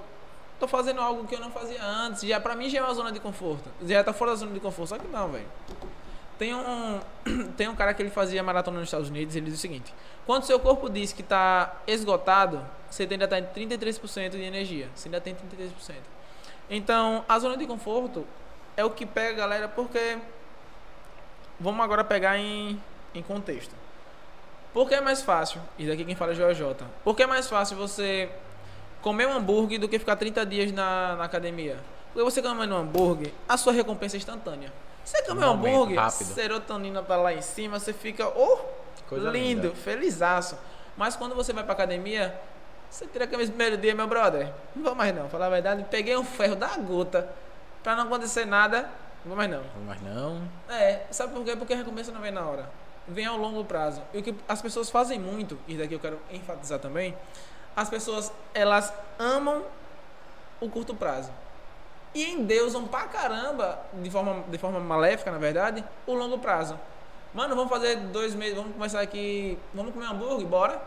tô 0.59 0.67
fazendo 0.67 0.99
algo 0.99 1.25
que 1.25 1.35
eu 1.35 1.39
não 1.39 1.51
fazia 1.51 1.81
antes, 1.81 2.21
já 2.23 2.39
pra 2.39 2.53
mim 2.53 2.69
já 2.69 2.79
é 2.79 2.83
uma 2.83 2.93
zona 2.93 3.13
de 3.13 3.19
conforto, 3.21 3.69
já 3.81 4.03
tá 4.03 4.11
fora 4.11 4.31
da 4.31 4.37
zona 4.37 4.51
de 4.51 4.59
conforto, 4.59 4.89
só 4.89 4.97
que 4.97 5.07
não, 5.07 5.29
velho. 5.29 5.47
Tem 6.37 6.53
um, 6.53 6.99
tem 7.55 7.69
um 7.69 7.75
cara 7.75 7.93
que 7.93 8.01
ele 8.01 8.09
fazia 8.09 8.43
maratona 8.43 8.79
nos 8.79 8.89
Estados 8.89 9.09
Unidos, 9.09 9.35
ele 9.37 9.45
diz 9.45 9.55
o 9.55 9.61
seguinte, 9.61 9.93
quando 10.25 10.43
seu 10.43 10.59
corpo 10.59 10.89
diz 10.89 11.13
que 11.13 11.23
tá 11.23 11.81
esgotado, 11.87 12.61
você 12.89 13.07
ainda 13.09 13.27
tá 13.27 13.39
em 13.39 13.45
33% 13.45 14.31
de 14.31 14.41
energia, 14.41 14.89
você 14.93 15.07
ainda 15.07 15.21
tem 15.21 15.33
33%. 15.33 15.95
Então, 16.69 17.23
a 17.27 17.39
zona 17.39 17.55
de 17.55 17.65
conforto 17.65 18.25
é 18.75 18.83
o 18.83 18.89
que 18.89 19.05
pega 19.05 19.37
galera 19.37 19.67
porque 19.67 20.17
vamos 21.59 21.83
agora 21.83 22.03
pegar 22.03 22.37
em, 22.37 22.81
em 23.13 23.21
contexto. 23.21 23.75
Por 24.73 24.89
que 24.89 24.95
é 24.95 25.01
mais 25.01 25.21
fácil? 25.21 25.61
E 25.77 25.85
daqui 25.85 26.03
quem 26.03 26.15
fala 26.15 26.31
é 26.31 26.35
Joel 26.35 26.53
J. 26.53 26.85
Por 27.03 27.15
que 27.15 27.23
é 27.23 27.27
mais 27.27 27.47
fácil 27.47 27.77
você 27.77 28.29
comer 29.01 29.27
um 29.27 29.33
hambúrguer 29.33 29.79
do 29.79 29.87
que 29.87 29.99
ficar 29.99 30.15
30 30.15 30.45
dias 30.45 30.71
na, 30.71 31.15
na 31.15 31.23
academia? 31.25 31.77
Porque 32.11 32.23
você 32.23 32.41
comendo 32.41 32.73
um 32.73 32.77
hambúrguer, 32.77 33.31
a 33.47 33.57
sua 33.57 33.73
recompensa 33.73 34.15
é 34.15 34.17
instantânea. 34.17 34.73
Você 35.03 35.21
comer 35.23 35.45
um 35.45 35.49
Um 35.49 35.51
hambúrguer, 35.53 35.99
rápido. 35.99 36.27
serotonina 36.27 37.03
pra 37.03 37.17
lá 37.17 37.33
em 37.33 37.41
cima, 37.41 37.79
você 37.79 37.93
fica, 37.93 38.27
oh, 38.27 38.57
Coisa 39.07 39.29
lindo, 39.29 39.67
linda. 39.67 39.75
felizaço. 39.75 40.57
Mas 40.97 41.15
quando 41.15 41.35
você 41.35 41.51
vai 41.53 41.63
pra 41.63 41.73
academia, 41.73 42.39
você 42.89 43.05
tira 43.07 43.25
a 43.25 43.27
camisa 43.27 43.51
no 43.51 43.57
primeiro 43.57 43.81
dia, 43.81 43.93
meu 43.93 44.07
brother. 44.07 44.51
Não 44.75 44.83
vou 44.83 44.95
mais 44.95 45.13
não, 45.13 45.27
falar 45.29 45.47
a 45.47 45.49
verdade. 45.49 45.85
Peguei 45.89 46.15
um 46.15 46.23
ferro 46.23 46.55
da 46.55 46.75
gota 46.77 47.27
pra 47.83 47.95
não 47.95 48.05
acontecer 48.05 48.45
nada. 48.45 48.89
Não 49.23 49.29
vou 49.29 49.35
mais 49.35 49.49
não. 49.49 49.63
Mas 49.85 50.01
não. 50.01 50.41
É, 50.69 51.05
sabe 51.11 51.33
por 51.33 51.43
quê? 51.43 51.55
Porque 51.55 51.73
a 51.73 51.77
recompensa 51.77 52.11
não 52.11 52.21
vem 52.21 52.31
na 52.31 52.45
hora. 52.45 52.69
Vem 53.07 53.25
ao 53.25 53.37
longo 53.37 53.63
prazo. 53.65 54.01
E 54.13 54.17
o 54.19 54.23
que 54.23 54.35
as 54.47 54.61
pessoas 54.61 54.89
fazem 54.89 55.19
muito, 55.19 55.57
e 55.67 55.77
daqui 55.77 55.93
eu 55.93 55.99
quero 55.99 56.19
enfatizar 56.31 56.79
também, 56.79 57.15
as 57.75 57.89
pessoas, 57.89 58.31
elas 58.53 58.93
amam 59.19 59.63
o 60.61 60.69
curto 60.69 60.95
prazo. 60.95 61.31
E 62.15 62.31
endeusam 62.31 62.87
pra 62.87 63.05
caramba, 63.05 63.79
de 63.93 64.09
forma, 64.09 64.43
de 64.47 64.57
forma 64.57 64.79
maléfica, 64.79 65.31
na 65.31 65.37
verdade, 65.37 65.83
o 66.05 66.13
longo 66.13 66.37
prazo. 66.37 66.79
Mano, 67.33 67.55
vamos 67.55 67.71
fazer 67.71 67.95
dois 67.97 68.35
meses, 68.35 68.55
vamos 68.55 68.73
começar 68.73 69.01
aqui, 69.01 69.57
vamos 69.73 69.91
comer 69.93 70.05
hambúrguer, 70.05 70.45
bora? 70.45 70.79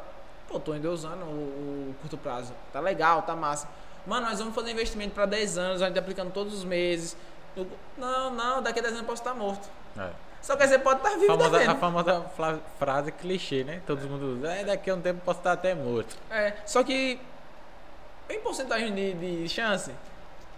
Pô, 0.47 0.61
tô 0.61 0.75
endeusando 0.75 1.25
o, 1.25 1.91
o 1.91 1.95
curto 2.01 2.17
prazo. 2.17 2.55
Tá 2.73 2.79
legal, 2.79 3.23
tá 3.23 3.35
massa. 3.35 3.69
Mano, 4.07 4.27
nós 4.29 4.39
vamos 4.39 4.55
fazer 4.55 4.71
investimento 4.71 5.15
pra 5.15 5.27
10 5.27 5.59
anos, 5.59 5.83
a 5.83 5.89
gente 5.89 5.99
aplicando 5.99 6.31
todos 6.33 6.55
os 6.55 6.65
meses. 6.65 7.17
Eu- 7.57 7.67
Não, 7.99 8.31
não, 8.31 8.63
daqui 8.63 8.79
a 8.79 8.83
10 8.83 8.95
anos 8.95 9.01
eu 9.03 9.07
posso 9.07 9.23
estar 9.23 9.35
morto. 9.35 9.69
É. 9.99 10.11
Só 10.43 10.55
que 10.55 10.67
você 10.67 10.79
pode 10.79 10.99
estar 11.01 11.11
vivo 11.17 11.27
Famosa- 11.27 11.51
também. 11.51 11.67
a 11.67 11.75
famosa 11.75 12.21
frase 12.79 13.11
clichê, 13.11 13.65
né? 13.65 13.81
Todo 13.87 14.01
mundo 14.09 14.37
usa. 14.39 14.53
É, 14.53 14.65
daqui 14.65 14.89
a 14.91 14.95
um 14.95 15.01
tempo 15.01 15.19
eu 15.21 15.25
posso 15.25 15.41
estar 15.41 15.53
até 15.53 15.75
morto. 15.75 16.17
É, 16.31 16.53
só 16.65 16.85
que 16.85 17.19
em 18.31 18.41
porcentagem 18.41 18.95
de, 18.95 19.15
de 19.43 19.49
chance, 19.49 19.91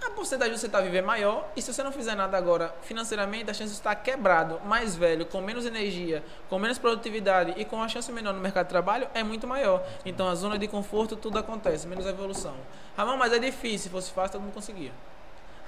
a 0.07 0.11
porcentagem 0.11 0.55
de 0.55 0.61
você 0.61 0.67
estar 0.67 0.81
vivo 0.81 0.97
é 0.97 1.03
maior. 1.03 1.51
E 1.57 1.63
se 1.63 1.73
você 1.73 1.83
não 1.83 1.93
fizer 1.93 2.15
nada 2.15 2.37
agora 2.37 2.75
financeiramente, 2.83 3.51
a 3.51 3.55
chance 3.55 3.73
de 3.73 3.79
estar 3.79 3.95
quebrado, 3.97 4.61
mais 4.65 4.97
velho, 4.97 5.27
com 5.27 5.41
menos 5.41 5.67
energia, 5.67 6.23
com 6.49 6.59
menos 6.59 6.79
produtividade 6.79 7.55
e 7.57 7.65
com 7.65 7.83
a 7.83 7.89
chance 7.89 8.11
menor 8.13 8.33
no 8.33 8.41
mercado 8.41 8.67
de 8.67 8.71
trabalho 8.71 9.09
é 9.15 9.23
muito 9.23 9.47
maior. 9.47 9.85
Então 10.05 10.29
a 10.29 10.35
zona 10.35 10.59
de 10.59 10.69
conforto 10.69 11.17
tudo 11.17 11.39
acontece, 11.39 11.87
menos 11.87 12.07
a 12.07 12.11
evolução. 12.11 12.55
Ramon, 12.97 13.17
mas 13.17 13.33
é 13.33 13.39
difícil, 13.39 13.79
se 13.79 13.89
fosse 13.91 14.11
fácil 14.11 14.33
todo 14.33 14.43
mundo 14.43 14.55
conseguia. 14.55 14.93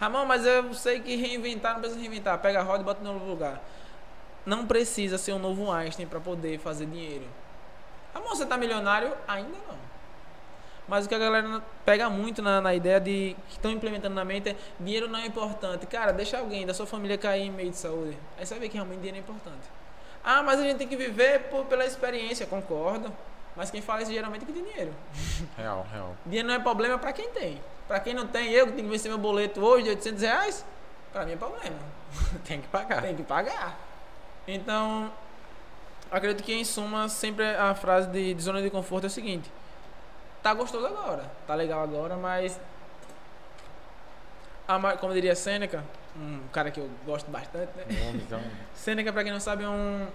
Ramon, 0.00 0.24
mas 0.24 0.46
eu 0.46 0.72
sei 0.72 1.00
que 1.00 1.14
reinventar 1.16 1.74
não 1.74 1.80
precisa 1.80 2.00
reinventar. 2.00 2.38
Pega 2.38 2.60
a 2.60 2.62
roda 2.62 2.82
e 2.82 2.84
bota 2.84 3.02
no 3.02 3.12
novo 3.12 3.26
lugar. 3.26 3.60
Não 4.46 4.66
precisa 4.66 5.18
ser 5.18 5.32
um 5.32 5.38
novo 5.38 5.70
Einstein 5.70 6.06
para 6.06 6.20
poder 6.20 6.58
fazer 6.58 6.86
dinheiro. 6.86 7.26
Ramon, 8.14 8.28
você 8.28 8.46
tá 8.46 8.56
milionário? 8.56 9.12
Ainda 9.28 9.58
não. 9.68 9.89
Mas 10.90 11.06
o 11.06 11.08
que 11.08 11.14
a 11.14 11.18
galera 11.18 11.62
pega 11.84 12.10
muito 12.10 12.42
na, 12.42 12.60
na 12.60 12.74
ideia 12.74 12.98
de 12.98 13.36
que 13.48 13.52
estão 13.52 13.70
implementando 13.70 14.12
na 14.12 14.24
mente 14.24 14.48
é 14.48 14.56
dinheiro 14.80 15.08
não 15.08 15.20
é 15.20 15.24
importante. 15.24 15.86
Cara, 15.86 16.12
deixa 16.12 16.36
alguém 16.36 16.66
da 16.66 16.74
sua 16.74 16.84
família 16.84 17.16
cair 17.16 17.42
em 17.42 17.50
meio 17.52 17.70
de 17.70 17.76
saúde. 17.76 18.18
Aí 18.36 18.44
você 18.44 18.54
vai 18.54 18.62
ver 18.62 18.68
que 18.70 18.74
realmente 18.74 18.98
dinheiro 18.98 19.18
é 19.18 19.20
importante. 19.20 19.62
Ah, 20.24 20.42
mas 20.42 20.58
a 20.58 20.64
gente 20.64 20.78
tem 20.78 20.88
que 20.88 20.96
viver 20.96 21.42
por, 21.44 21.64
pela 21.66 21.86
experiência, 21.86 22.44
concordo. 22.44 23.12
Mas 23.54 23.70
quem 23.70 23.80
fala 23.80 24.02
isso 24.02 24.10
geralmente 24.10 24.42
é 24.42 24.46
que 24.46 24.52
tem 24.52 24.64
dinheiro. 24.64 24.92
Real, 25.56 25.86
real. 25.92 26.16
Dinheiro 26.26 26.48
não 26.48 26.54
é 26.56 26.58
problema 26.58 26.98
para 26.98 27.12
quem 27.12 27.28
tem. 27.30 27.60
Para 27.86 28.00
quem 28.00 28.12
não 28.12 28.26
tem, 28.26 28.50
eu 28.50 28.66
que 28.66 28.72
tenho 28.72 28.88
que 28.88 28.92
vencer 28.92 29.08
meu 29.08 29.18
boleto 29.18 29.64
hoje 29.64 29.84
de 29.84 29.90
800 29.90 30.22
reais, 30.22 30.64
para 31.12 31.24
mim 31.24 31.32
é 31.32 31.36
problema. 31.36 31.78
Tem 32.44 32.60
que 32.60 32.68
pagar. 32.68 33.02
Tem 33.02 33.16
que 33.16 33.22
pagar. 33.22 33.78
Então, 34.46 35.12
acredito 36.10 36.44
que 36.44 36.52
em 36.52 36.64
suma, 36.64 37.08
sempre 37.08 37.44
a 37.44 37.74
frase 37.74 38.08
de, 38.08 38.34
de 38.34 38.42
zona 38.42 38.60
de 38.60 38.70
conforto 38.70 39.04
é 39.04 39.06
o 39.06 39.10
seguinte: 39.10 39.50
tá 40.42 40.54
gostoso 40.54 40.86
agora, 40.86 41.30
tá 41.46 41.54
legal 41.54 41.82
agora, 41.82 42.16
mas. 42.16 42.60
a 44.66 44.96
como 44.96 45.12
diria 45.12 45.34
Sêneca, 45.34 45.84
um 46.16 46.40
cara 46.52 46.70
que 46.70 46.80
eu 46.80 46.88
gosto 47.04 47.30
bastante, 47.30 47.70
né? 47.76 47.84
Um 47.90 48.08
homenzão. 48.08 48.42
Sêneca, 48.74 49.12
pra 49.12 49.22
quem 49.22 49.32
não 49.32 49.40
sabe, 49.40 49.64
é 49.64 49.68
um, 49.68 50.06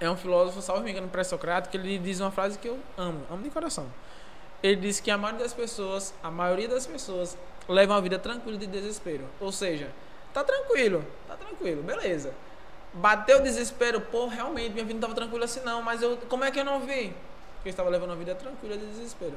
é 0.00 0.10
um 0.10 0.16
filósofo, 0.16 0.62
salvo 0.62 0.82
me 0.82 0.90
engano, 0.90 1.08
pré-socrático, 1.08 1.70
que 1.70 1.76
ele 1.76 1.98
diz 1.98 2.20
uma 2.20 2.30
frase 2.30 2.58
que 2.58 2.68
eu 2.68 2.78
amo, 2.96 3.24
amo 3.30 3.42
de 3.42 3.50
coração. 3.50 3.86
ele 4.62 4.76
disse 4.76 5.02
que 5.02 5.10
a 5.10 5.18
maioria 5.18 5.44
das 5.44 5.54
pessoas, 5.54 6.14
a 6.22 6.30
maioria 6.30 6.68
das 6.68 6.86
pessoas 6.86 7.36
levam 7.68 7.96
a 7.96 8.00
vida 8.00 8.18
tranquila 8.18 8.56
de 8.56 8.66
desespero. 8.66 9.24
Ou 9.40 9.52
seja, 9.52 9.90
tá 10.32 10.42
tranquilo, 10.44 11.04
tá 11.26 11.36
tranquilo, 11.36 11.82
beleza. 11.82 12.32
Bateu 12.94 13.38
o 13.38 13.42
desespero, 13.42 14.00
pô, 14.00 14.26
realmente 14.26 14.72
minha 14.72 14.84
vida 14.84 14.94
não 14.94 15.00
tava 15.00 15.14
tranquila 15.14 15.44
assim 15.44 15.60
não, 15.60 15.82
mas 15.82 16.02
eu, 16.02 16.16
como 16.28 16.44
é 16.44 16.50
que 16.50 16.58
eu 16.58 16.64
não 16.64 16.80
vi? 16.80 17.14
Porque 17.58 17.68
estava 17.68 17.90
levando 17.90 18.10
uma 18.10 18.16
vida 18.16 18.34
tranquila 18.34 18.76
de 18.76 18.86
desespero. 18.86 19.34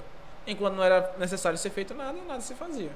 Enquanto 0.47 0.75
não 0.75 0.83
era 0.83 1.13
necessário 1.17 1.57
ser 1.57 1.69
feito 1.69 1.93
nada, 1.93 2.17
nada 2.27 2.41
se 2.41 2.55
fazia. 2.55 2.91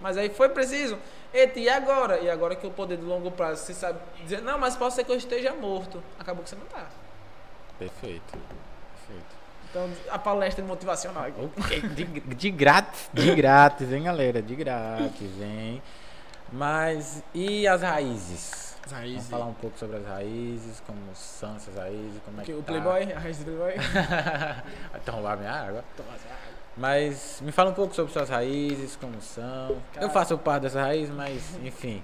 Mas 0.00 0.16
aí 0.16 0.30
foi 0.30 0.48
preciso. 0.48 0.98
Eita, 1.32 1.58
e 1.58 1.68
agora? 1.68 2.18
E 2.18 2.30
agora 2.30 2.56
que 2.56 2.66
o 2.66 2.70
poder 2.70 2.96
do 2.96 3.06
longo 3.06 3.30
prazo, 3.30 3.62
você 3.64 3.74
sabe 3.74 3.98
dizer, 4.22 4.40
não, 4.40 4.58
mas 4.58 4.76
pode 4.76 4.94
ser 4.94 5.04
que 5.04 5.12
eu 5.12 5.16
esteja 5.16 5.52
morto. 5.52 6.02
Acabou 6.18 6.42
que 6.42 6.50
você 6.50 6.56
não 6.56 6.66
tá. 6.66 6.86
Perfeito. 7.78 8.22
Perfeito. 8.32 9.40
Então, 9.68 9.88
a 10.10 10.18
palestra 10.18 10.64
motivacional. 10.64 11.26
Ok, 11.58 11.80
De, 11.80 12.04
de 12.04 12.50
grátis, 12.50 13.08
de 13.12 13.34
grátis, 13.34 13.92
hein, 13.92 14.04
galera? 14.04 14.42
De 14.42 14.56
grátis, 14.56 15.30
hein? 15.40 15.82
Mas 16.52 17.22
e 17.32 17.68
as 17.68 17.82
raízes? 17.82 18.69
As 18.90 18.98
Vamos 18.98 19.10
raízes. 19.12 19.30
falar 19.30 19.46
um 19.46 19.54
pouco 19.54 19.78
sobre 19.78 19.98
as 19.98 20.06
raízes, 20.06 20.82
como 20.84 20.98
são 21.14 21.54
essas 21.54 21.76
raízes, 21.76 22.20
como 22.24 22.40
é 22.40 22.44
que 22.44 22.52
Que 22.52 22.58
o 22.58 22.62
tá. 22.62 22.72
Playboy, 22.72 23.12
a 23.12 23.18
raiz 23.20 23.38
do 23.38 23.44
Playboy. 23.44 23.74
Vai 24.90 25.00
tomar 25.04 25.36
minha 25.36 25.52
água. 25.52 25.84
Toma 25.96 26.08
água. 26.08 26.20
Mas 26.76 27.40
me 27.40 27.52
fala 27.52 27.70
um 27.70 27.74
pouco 27.74 27.94
sobre 27.94 28.12
suas 28.12 28.28
raízes, 28.28 28.96
como 28.96 29.20
são. 29.22 29.80
Cara. 29.92 30.06
Eu 30.06 30.10
faço 30.10 30.36
parte 30.38 30.62
dessas 30.62 30.82
raízes, 30.82 31.14
mas 31.14 31.56
enfim. 31.62 32.02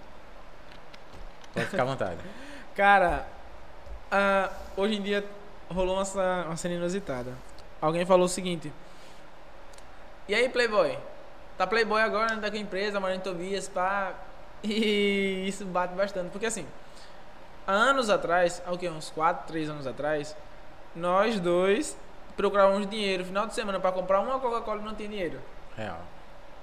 Pode 1.53 1.67
ficar 1.67 1.83
à 1.83 1.87
vontade. 1.87 2.21
Cara, 2.77 3.27
ah, 4.11 4.51
hoje 4.77 4.95
em 4.97 5.03
dia 5.03 5.25
rolou 5.69 5.97
uma, 5.97 6.45
uma 6.45 6.57
cena 6.57 6.75
inusitada. 6.75 7.33
Alguém 7.81 8.07
falou 8.07 8.27
o 8.27 8.29
seguinte: 8.29 8.73
E 10.29 10.35
aí, 10.35 10.49
Playboy? 10.49 10.97
Tá 11.59 11.67
Playboy 11.67 12.03
agora, 12.03 12.35
né? 12.35 12.41
Tá 12.41 12.51
com 12.51 12.57
a 12.57 12.61
empresa, 12.61 13.01
em 13.15 13.21
Tobias, 13.21 13.69
pá. 13.69 14.15
E 14.69 15.47
isso 15.49 15.65
bate 15.65 15.95
bastante. 15.95 16.31
Porque 16.31 16.47
assim, 16.47 16.67
anos 17.67 18.11
atrás, 18.11 18.63
há 18.67 18.73
o 18.73 18.79
quê? 18.79 18.89
Uns 18.89 19.11
4, 19.11 19.47
3 19.47 19.71
anos 19.71 19.87
atrás, 19.87 20.37
nós 20.95 21.39
dois 21.39 21.97
procurávamos 22.37 22.89
dinheiro 22.89 23.25
final 23.25 23.47
de 23.47 23.55
semana 23.55 23.81
pra 23.81 23.93
comprar 23.93 24.21
uma 24.21 24.39
Coca-Cola 24.39 24.81
e 24.81 24.85
não 24.85 24.95
tinha 24.95 25.09
dinheiro. 25.09 25.41
Real. 25.77 26.01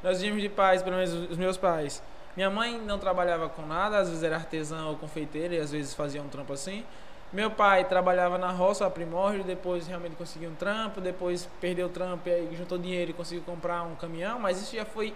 Nós 0.02 0.22
vínhamos 0.22 0.42
de 0.42 0.50
pais, 0.50 0.84
pelo 0.84 0.96
menos 0.96 1.14
os 1.14 1.38
meus 1.38 1.58
pais. 1.58 2.02
Minha 2.36 2.50
mãe 2.50 2.80
não 2.80 2.98
trabalhava 2.98 3.48
com 3.48 3.62
nada, 3.62 4.00
às 4.00 4.10
vezes 4.10 4.24
era 4.24 4.36
artesã 4.36 4.86
ou 4.86 4.96
confeiteira 4.96 5.56
e 5.56 5.60
às 5.60 5.72
vezes 5.72 5.94
fazia 5.94 6.22
um 6.22 6.28
trampo 6.28 6.52
assim. 6.52 6.84
Meu 7.32 7.50
pai 7.50 7.86
trabalhava 7.86 8.38
na 8.38 8.52
roça 8.52 8.86
a 8.86 8.90
primórdio, 8.90 9.44
depois 9.44 9.88
realmente 9.88 10.16
conseguiu 10.16 10.50
um 10.50 10.56
trampo, 10.56 11.02
depois 11.02 11.48
perdeu 11.60 11.88
o 11.88 11.90
trampo 11.90 12.30
e 12.30 12.32
aí 12.32 12.56
juntou 12.56 12.78
dinheiro 12.78 13.12
e 13.12 13.14
conseguiu 13.14 13.44
comprar 13.44 13.84
um 13.84 13.96
caminhão, 13.96 14.40
mas 14.40 14.62
isso 14.62 14.76
já 14.76 14.86
foi 14.86 15.16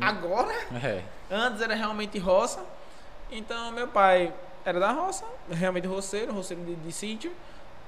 agora. 0.00 0.54
É. 0.84 1.02
Antes 1.30 1.60
era 1.60 1.74
realmente 1.74 2.18
roça. 2.18 2.64
Então 3.30 3.72
meu 3.72 3.88
pai 3.88 4.32
era 4.64 4.78
da 4.78 4.92
roça, 4.92 5.24
realmente 5.50 5.86
roceiro, 5.86 6.32
roceiro 6.32 6.62
de, 6.64 6.74
de 6.76 6.92
sítio. 6.92 7.32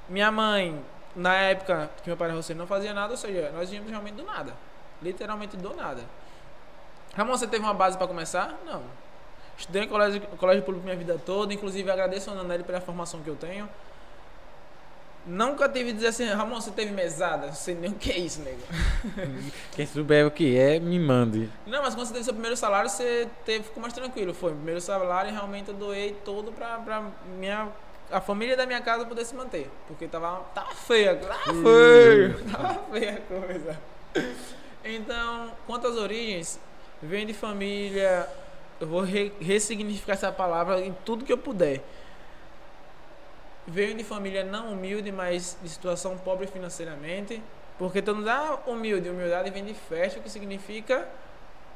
Minha 0.08 0.30
mãe, 0.30 0.82
na 1.14 1.34
época 1.34 1.90
que 2.02 2.08
meu 2.08 2.16
pai 2.16 2.28
era 2.28 2.36
roceiro, 2.36 2.58
não 2.58 2.66
fazia 2.66 2.92
nada, 2.92 3.12
ou 3.12 3.16
seja, 3.16 3.50
nós 3.52 3.70
vínhamos 3.70 3.90
realmente 3.90 4.14
do 4.14 4.24
nada. 4.24 4.54
Literalmente 5.02 5.56
do 5.56 5.74
nada. 5.74 6.02
Ramon, 7.14 7.36
você 7.36 7.46
teve 7.46 7.62
uma 7.62 7.74
base 7.74 7.96
para 7.96 8.06
começar? 8.06 8.58
Não. 8.66 8.82
Estudei 9.56 9.84
em 9.84 9.88
colégio, 9.88 10.20
colégio 10.38 10.64
público 10.64 10.84
minha 10.84 10.96
vida 10.96 11.20
toda, 11.24 11.54
inclusive 11.54 11.88
agradeço 11.90 12.30
ao 12.30 12.36
Nanelli 12.36 12.64
pela 12.64 12.80
formação 12.80 13.20
que 13.22 13.28
eu 13.28 13.36
tenho. 13.36 13.68
Nunca 15.26 15.68
tive 15.68 15.92
dizer 15.92 16.08
assim, 16.08 16.26
Ramon, 16.26 16.60
você 16.60 16.70
teve 16.70 16.92
mesada? 16.92 17.46
Não 17.46 17.54
sei 17.54 17.74
nem 17.74 17.90
o 17.90 17.94
que 17.94 18.12
é 18.12 18.18
isso, 18.18 18.42
nego. 18.42 18.58
Quem 19.72 19.86
souber 19.86 20.26
o 20.26 20.30
que 20.30 20.56
é, 20.58 20.78
me 20.78 20.98
mande. 20.98 21.48
Não, 21.66 21.80
mas 21.82 21.94
quando 21.94 22.06
você 22.06 22.12
teve 22.12 22.24
seu 22.24 22.34
primeiro 22.34 22.56
salário, 22.56 22.90
você 22.90 23.26
teve, 23.44 23.64
ficou 23.64 23.80
mais 23.80 23.94
tranquilo. 23.94 24.34
Foi, 24.34 24.52
primeiro 24.52 24.80
salário 24.82 25.32
realmente 25.32 25.68
eu 25.68 25.74
doei 25.74 26.14
todo 26.26 26.52
pra, 26.52 26.76
pra 26.78 27.02
minha, 27.38 27.68
a 28.12 28.20
família 28.20 28.54
da 28.54 28.66
minha 28.66 28.82
casa 28.82 29.06
poder 29.06 29.24
se 29.24 29.34
manter. 29.34 29.70
Porque 29.88 30.06
tava, 30.06 30.40
tava 30.54 30.74
feia, 30.74 31.16
tava 31.16 31.42
feio, 31.54 32.44
tava 32.52 32.74
feia 32.92 33.14
a 33.14 33.40
coisa. 33.40 33.78
Então, 34.84 35.52
quanto 35.66 35.86
às 35.86 35.96
origens, 35.96 36.60
vem 37.02 37.24
de 37.26 37.32
família, 37.32 38.28
eu 38.78 38.86
vou 38.86 39.00
re- 39.00 39.32
ressignificar 39.40 40.12
essa 40.12 40.30
palavra 40.30 40.80
em 40.80 40.94
tudo 41.04 41.24
que 41.24 41.32
eu 41.32 41.38
puder. 41.38 41.82
Veio 43.66 43.94
de 43.96 44.04
família 44.04 44.44
não 44.44 44.72
humilde, 44.72 45.10
mas 45.10 45.56
de 45.62 45.68
situação 45.68 46.16
pobre 46.18 46.46
financeiramente. 46.46 47.42
Porque 47.78 48.02
todo 48.02 48.16
mundo, 48.16 48.28
ah, 48.28 48.60
humilde, 48.66 49.08
humildade 49.08 49.50
vem 49.50 49.64
de 49.64 49.74
fértil, 49.74 50.22
que 50.22 50.30
significa. 50.30 51.08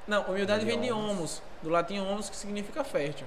Não, 0.07 0.23
humildade 0.23 0.61
De 0.61 0.67
vem 0.67 0.81
de 0.81 0.93
homus. 0.93 1.43
do 1.63 1.69
latim 1.69 1.99
homus, 1.99 2.31
que 2.31 2.37
significa 2.37 2.85
fértil. 2.85 3.27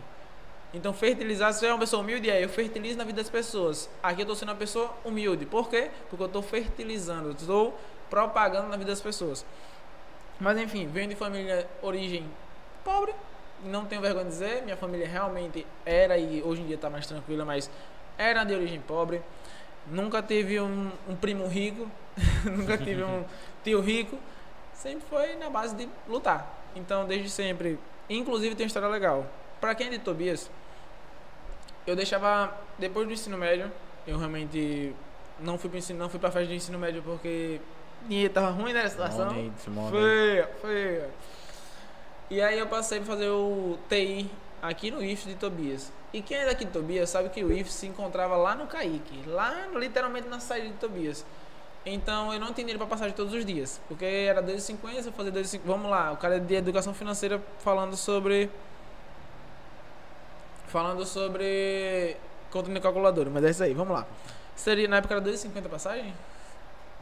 Então, 0.74 0.94
fertilizar, 0.94 1.54
se 1.54 1.66
eu 1.66 1.72
é 1.72 1.74
uma 1.74 1.80
pessoa 1.80 2.02
humilde, 2.02 2.30
é 2.30 2.44
eu 2.44 2.48
fertilizo 2.48 2.98
na 2.98 3.04
vida 3.04 3.22
das 3.22 3.30
pessoas. 3.30 3.90
Aqui 4.02 4.22
eu 4.22 4.24
estou 4.24 4.36
sendo 4.36 4.50
uma 4.50 4.56
pessoa 4.56 4.90
humilde. 5.04 5.46
Por 5.46 5.70
quê? 5.70 5.92
Porque 6.10 6.24
eu 6.24 6.28
estou 6.28 6.42
fertilizando, 6.42 7.32
estou 7.32 7.78
propagando 8.10 8.70
na 8.70 8.78
vida 8.78 8.90
das 8.92 9.02
pessoas. 9.02 9.46
Mas 10.40 10.58
enfim, 10.58 10.88
venho 10.88 11.10
de 11.10 11.16
família 11.16 11.68
origem 11.82 12.26
pobre, 12.84 13.14
não 13.66 13.86
tenho 13.86 14.02
vergonha 14.02 14.26
de 14.26 14.32
dizer, 14.32 14.64
minha 14.64 14.78
família 14.78 15.08
realmente 15.08 15.68
era 15.86 16.18
e 16.18 16.42
hoje 16.42 16.62
em 16.62 16.66
dia 16.66 16.76
está 16.76 16.90
mais 16.90 17.06
tranquila, 17.06 17.46
mas 17.46 17.70
era 18.22 18.44
de 18.44 18.54
origem 18.54 18.80
pobre. 18.80 19.22
Nunca 19.88 20.22
tive 20.22 20.60
um, 20.60 20.92
um 21.10 21.16
primo 21.16 21.48
rico, 21.48 21.90
nunca 22.46 22.78
tive 22.78 23.04
um 23.04 23.26
tio 23.64 23.82
rico, 23.82 24.18
sempre 24.74 25.04
foi 25.10 25.36
na 25.36 25.50
base 25.50 25.76
de 25.76 25.90
lutar. 26.08 26.60
Então, 26.76 27.06
desde 27.06 27.30
sempre, 27.30 27.80
inclusive 28.10 28.56
tem 28.56 28.66
uma 28.66 28.68
história 28.68 28.88
legal. 28.88 29.26
Para 29.60 29.76
quem 29.76 29.88
é 29.88 29.90
de 29.90 30.00
Tobias, 30.00 30.50
eu 31.86 31.96
deixava 31.96 32.56
depois 32.78 33.08
do 33.08 33.14
ensino 33.14 33.38
médio, 33.38 33.72
eu 34.06 34.18
realmente 34.18 34.96
não 35.40 35.58
fui 35.58 35.70
para 35.70 35.80
ensino, 35.80 36.00
não 36.00 36.10
fui 36.10 36.20
para 36.20 36.32
festa 36.32 36.48
de 36.48 36.56
ensino 36.56 36.78
médio 36.78 37.02
porque 37.04 37.60
dinheiro 38.08 38.34
tava 38.34 38.52
ruim 38.52 38.74
né, 38.74 38.84
a 38.84 38.90
situação. 38.90 39.30
Feia, 39.92 40.50
feia. 40.62 41.10
E 42.30 42.42
aí 42.42 42.58
eu 42.58 42.68
passei 42.68 43.00
pra 43.00 43.08
fazer 43.08 43.30
o 43.30 43.78
TI 43.90 44.30
aqui 44.62 44.92
no 44.92 45.04
IF 45.04 45.28
de 45.28 45.36
Tobias. 45.36 45.92
E 46.14 46.22
quem 46.22 46.38
é 46.38 46.46
daqui 46.46 46.66
de 46.66 46.72
Tobias 46.72 47.10
sabe 47.10 47.30
que 47.30 47.44
o 47.44 47.52
IF 47.52 47.72
se 47.72 47.88
encontrava 47.88 48.36
lá 48.36 48.54
no 48.54 48.68
Caique, 48.68 49.24
lá 49.28 49.68
literalmente 49.74 50.28
na 50.28 50.40
saída 50.40 50.68
de 50.68 50.74
Tobias. 50.74 51.26
Então 51.86 52.34
eu 52.34 52.40
não 52.40 52.48
tinha 52.48 52.66
dinheiro 52.66 52.78
pra 52.80 52.88
passagem 52.88 53.16
todos 53.16 53.34
os 53.34 53.46
dias, 53.46 53.80
porque 53.88 54.06
era 54.06 54.44
2,50, 54.44 55.06
eu 55.06 55.12
fazia 55.14 55.32
2,50. 55.32 55.62
Vamos 55.66 55.90
lá, 55.90 56.12
o 56.12 56.18
cara 56.18 56.36
é 56.36 56.40
de 56.40 56.54
educação 56.54 56.94
financeira 56.94 57.42
falando 57.60 57.96
sobre 57.96 58.50
falando 60.68 61.06
sobre 61.06 62.16
conta 62.52 62.72
de 62.72 62.80
calculadora, 62.80 63.30
mas 63.30 63.44
é 63.44 63.50
isso 63.50 63.64
aí, 63.64 63.74
vamos 63.74 63.94
lá. 63.94 64.06
Seria 64.56 64.88
na 64.88 64.98
época 64.98 65.16
era 65.16 65.24
2,50 65.24 65.66
a 65.66 65.70
passagem? 65.70 66.14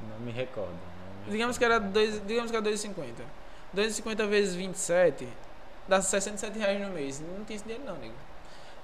Não 0.08 0.20
me 0.20 0.32
recordo. 0.32 0.70
não 0.70 1.26
me 1.26 1.32
Digamos 1.32 1.58
que 1.58 1.66
recordo. 1.66 1.84
era 1.84 1.92
dois, 1.92 2.22
digamos 2.26 2.52
que 2.52 2.58
era 2.58 2.66
2,50. 2.66 2.94
2,50 3.76 4.28
vezes 4.28 4.56
27 4.56 5.28
dá 5.88 6.02
67 6.02 6.58
reais 6.58 6.80
no 6.80 6.94
mês. 6.94 7.20
Não 7.20 7.44
tinha 7.44 7.56
esse 7.58 7.66
dinheiro 7.66 7.84
não, 7.86 7.98
nego. 7.98 8.14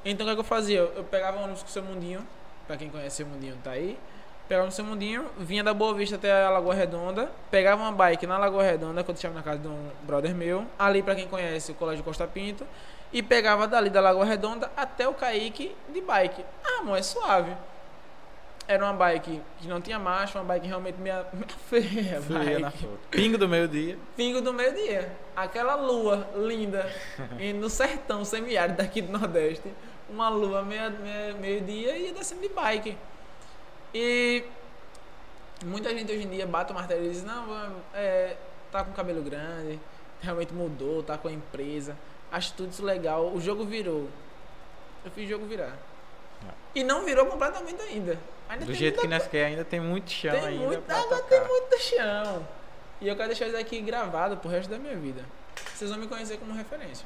Então 0.05 0.23
o 0.23 0.27
que, 0.27 0.31
é 0.31 0.35
que 0.35 0.39
eu 0.39 0.45
fazia? 0.45 0.79
Eu 0.79 1.03
pegava 1.03 1.39
o 1.39 1.43
ônibus 1.43 1.63
com 1.63 1.67
o 1.67 1.71
seu 1.71 1.81
mundinho, 1.81 2.25
pra 2.67 2.77
quem 2.77 2.89
conhece 2.89 3.23
o 3.23 3.25
mundinho 3.25 3.57
tá 3.63 3.71
aí. 3.71 3.97
Pegava 4.47 4.67
o 4.67 4.71
seu 4.71 4.85
mundinho, 4.85 5.25
vinha 5.39 5.63
da 5.63 5.73
Boa 5.73 5.95
Vista 5.95 6.17
até 6.17 6.45
a 6.45 6.51
Lagoa 6.51 6.75
Redonda, 6.75 7.31
pegava 7.49 7.81
uma 7.81 7.91
bike 7.91 8.27
na 8.27 8.37
Lagoa 8.37 8.61
Redonda, 8.61 9.03
que 9.03 9.09
eu 9.09 9.13
deixava 9.15 9.33
na 9.33 9.41
casa 9.41 9.57
de 9.57 9.67
um 9.67 9.89
brother 10.03 10.35
meu, 10.35 10.67
ali 10.77 11.01
pra 11.01 11.15
quem 11.15 11.27
conhece 11.27 11.71
o 11.71 11.75
Colégio 11.75 12.03
Costa 12.03 12.27
Pinto, 12.27 12.63
e 13.11 13.23
pegava 13.23 13.67
dali 13.67 13.89
da 13.89 13.99
Lagoa 13.99 14.23
Redonda 14.23 14.71
até 14.77 15.07
o 15.07 15.15
Caique 15.15 15.75
de 15.89 15.99
bike. 15.99 16.45
Ah, 16.63 16.81
amor, 16.81 16.95
é 16.95 17.01
suave. 17.01 17.51
Era 18.67 18.83
uma 18.83 18.93
bike 18.93 19.41
que 19.59 19.67
não 19.67 19.81
tinha 19.81 19.97
marcha, 19.97 20.37
uma 20.37 20.45
bike 20.45 20.67
realmente 20.67 20.99
meia, 20.99 21.25
meia 21.33 21.47
feia. 21.67 22.21
Feia 22.21 22.59
na 22.59 22.69
foto. 22.69 22.99
Pingo 23.09 23.39
do 23.39 23.47
meio-dia. 23.47 23.97
Pingo 24.15 24.41
do 24.41 24.53
meio-dia. 24.53 25.11
Aquela 25.35 25.73
lua 25.73 26.27
linda 26.35 26.87
no 27.59 27.69
sertão 27.69 28.23
semiárido 28.23 28.77
daqui 28.77 29.01
do 29.01 29.17
Nordeste. 29.17 29.71
Uma 30.09 30.29
lua 30.29 30.63
meio-dia 30.63 31.97
e 31.97 32.07
ia 32.07 32.13
descendo 32.13 32.41
de 32.41 32.49
bike. 32.49 32.97
E 33.93 34.43
muita 35.63 35.89
gente 35.89 36.11
hoje 36.11 36.23
em 36.23 36.29
dia 36.29 36.45
bate 36.45 36.71
o 36.71 36.75
martelo 36.75 37.05
e 37.05 37.09
diz: 37.09 37.23
Não, 37.23 37.73
é, 37.93 38.35
tá 38.71 38.83
com 38.83 38.91
cabelo 38.91 39.21
grande, 39.21 39.79
realmente 40.21 40.53
mudou, 40.53 41.01
tá 41.01 41.17
com 41.17 41.27
a 41.27 41.31
empresa. 41.31 41.95
Acho 42.31 42.53
tudo 42.53 42.71
isso 42.71 42.83
legal. 42.83 43.31
O 43.33 43.39
jogo 43.39 43.65
virou. 43.65 44.09
Eu 45.03 45.11
fiz 45.11 45.25
o 45.25 45.29
jogo 45.29 45.45
virar. 45.45 45.77
E 46.73 46.83
não 46.83 47.05
virou 47.05 47.25
completamente 47.27 47.81
ainda. 47.81 48.19
Ainda 48.49 48.65
Do 48.65 48.73
jeito 48.73 48.99
que 48.99 49.07
nós 49.07 49.27
quer 49.27 49.45
ainda 49.45 49.63
tem 49.63 49.79
muito 49.79 50.11
chão 50.11 50.31
tem 50.31 50.45
ainda 50.45 50.65
muito, 50.65 50.81
tocar. 50.81 51.21
tem 51.23 51.47
muito 51.47 51.79
chão. 51.79 52.47
E 53.01 53.07
eu 53.07 53.15
quero 53.15 53.29
deixar 53.29 53.47
isso 53.47 53.57
aqui 53.57 53.79
gravado 53.81 54.37
pro 54.37 54.49
resto 54.49 54.69
da 54.69 54.77
minha 54.77 54.95
vida. 54.95 55.23
Vocês 55.73 55.89
vão 55.89 55.99
me 55.99 56.07
conhecer 56.07 56.37
como 56.37 56.53
referência. 56.53 57.05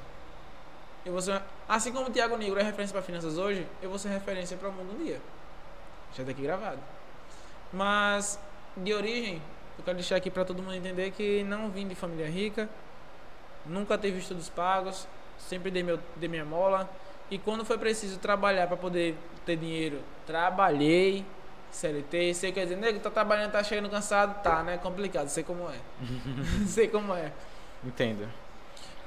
Eu 1.06 1.14
vou 1.14 1.22
ser, 1.22 1.42
assim 1.68 1.92
como 1.92 2.08
o 2.08 2.12
Thiago 2.12 2.38
Negro 2.38 2.60
é 2.60 2.64
referência 2.64 2.94
para 2.94 3.02
finanças 3.02 3.38
hoje, 3.38 3.66
eu 3.82 3.90
vou 3.90 3.98
ser 3.98 4.10
referência 4.10 4.58
para 4.58 4.70
o 4.70 4.72
mundo 4.72 4.96
um 5.00 5.04
dia. 5.04 5.20
Já 6.16 6.24
tá 6.24 6.32
aqui 6.32 6.42
gravado. 6.42 6.80
Mas 7.72 8.40
de 8.76 8.94
origem, 8.94 9.42
eu 9.78 9.84
quero 9.84 9.98
deixar 9.98 10.16
aqui 10.16 10.30
para 10.30 10.44
todo 10.44 10.62
mundo 10.62 10.76
entender 10.76 11.12
que 11.12 11.44
não 11.44 11.70
vim 11.70 11.88
de 11.88 11.96
família 11.96 12.30
rica, 12.30 12.70
nunca 13.66 13.98
teve 13.98 14.20
estudos 14.20 14.50
pagos, 14.50 15.08
sempre 15.38 15.72
dei, 15.72 15.84
meu, 15.84 16.00
dei 16.16 16.28
minha 16.28 16.46
mola. 16.46 16.90
E 17.32 17.38
quando 17.38 17.64
foi 17.64 17.78
preciso 17.78 18.18
trabalhar 18.18 18.68
para 18.68 18.76
poder 18.76 19.16
ter 19.46 19.56
dinheiro, 19.56 20.02
trabalhei, 20.26 21.24
CLT, 21.72 22.34
sei 22.34 22.52
quer 22.52 22.64
dizer, 22.64 22.76
nego, 22.76 23.00
tá 23.00 23.10
trabalhando, 23.10 23.52
tá 23.52 23.64
chegando 23.64 23.90
cansado, 23.90 24.42
tá, 24.42 24.64
né? 24.64 24.78
Complicado, 24.80 25.28
sei 25.30 25.44
como 25.44 25.70
é. 25.70 25.78
sei 26.66 26.88
como 26.88 27.14
é. 27.14 27.32
Entendo. 27.84 28.28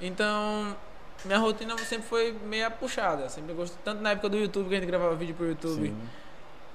Então, 0.00 0.76
minha 1.24 1.38
rotina 1.38 1.76
sempre 1.78 2.06
foi 2.08 2.32
meio 2.32 2.70
puxada. 2.72 3.28
Sempre 3.28 3.54
gostei, 3.54 3.78
tanto 3.84 4.02
na 4.02 4.10
época 4.10 4.28
do 4.28 4.36
YouTube, 4.36 4.68
que 4.68 4.74
a 4.74 4.78
gente 4.78 4.86
gravava 4.88 5.14
vídeo 5.14 5.34
pro 5.34 5.46
YouTube. 5.46 5.88
Sim. 5.88 6.08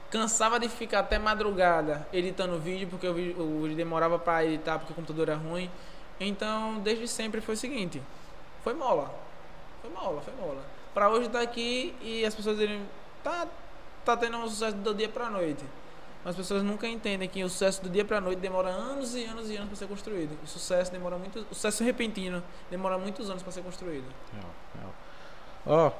Cansava 0.10 0.60
de 0.60 0.70
ficar 0.70 1.00
até 1.00 1.20
madrugada 1.20 2.08
editando 2.14 2.58
vídeo, 2.58 2.88
porque 2.88 3.08
o 3.08 3.14
vídeo, 3.14 3.42
o 3.42 3.62
vídeo 3.64 3.76
demorava 3.76 4.18
para 4.18 4.46
editar, 4.46 4.80
porque 4.80 4.94
o 4.94 4.96
computador 4.96 5.30
era 5.30 5.38
ruim. 5.38 5.70
Então, 6.20 6.80
desde 6.80 7.08
sempre 7.08 7.42
foi 7.42 7.56
o 7.56 7.58
seguinte: 7.58 8.02
foi 8.64 8.74
mola. 8.74 9.14
Foi 9.82 9.92
mola, 9.92 10.22
foi 10.22 10.34
mola. 10.36 10.62
Pra 10.94 11.10
hoje 11.10 11.28
estar 11.28 11.40
tá 11.40 11.44
aqui 11.44 11.94
e 12.02 12.26
as 12.26 12.34
pessoas 12.34 12.58
direm, 12.58 12.82
tá, 13.24 13.48
tá 14.04 14.18
tendo 14.18 14.38
um 14.38 14.48
sucesso 14.48 14.78
do 14.78 14.94
dia 14.94 15.10
pra 15.10 15.30
noite. 15.30 15.64
As 16.28 16.36
pessoas 16.36 16.62
nunca 16.62 16.86
entendem 16.86 17.30
que 17.30 17.42
o 17.42 17.48
sucesso 17.48 17.82
do 17.82 17.90
dia 17.90 18.04
pra 18.04 18.20
noite 18.20 18.40
demora 18.40 18.68
anos 18.68 19.16
e 19.16 19.24
anos 19.24 19.50
e 19.50 19.56
anos 19.56 19.70
para 19.70 19.78
ser 19.78 19.88
construído. 19.88 20.38
O 20.44 20.46
sucesso 20.46 20.92
demora 20.92 21.18
muito, 21.18 21.40
o 21.50 21.56
sucesso 21.56 21.86
repentino 21.86 22.44
demora 22.70 22.98
muitos 22.98 23.30
anos 23.30 23.42
para 23.42 23.52
ser 23.54 23.62
construído. 23.62 24.04
Ó, 25.66 25.88
oh, 25.88 25.92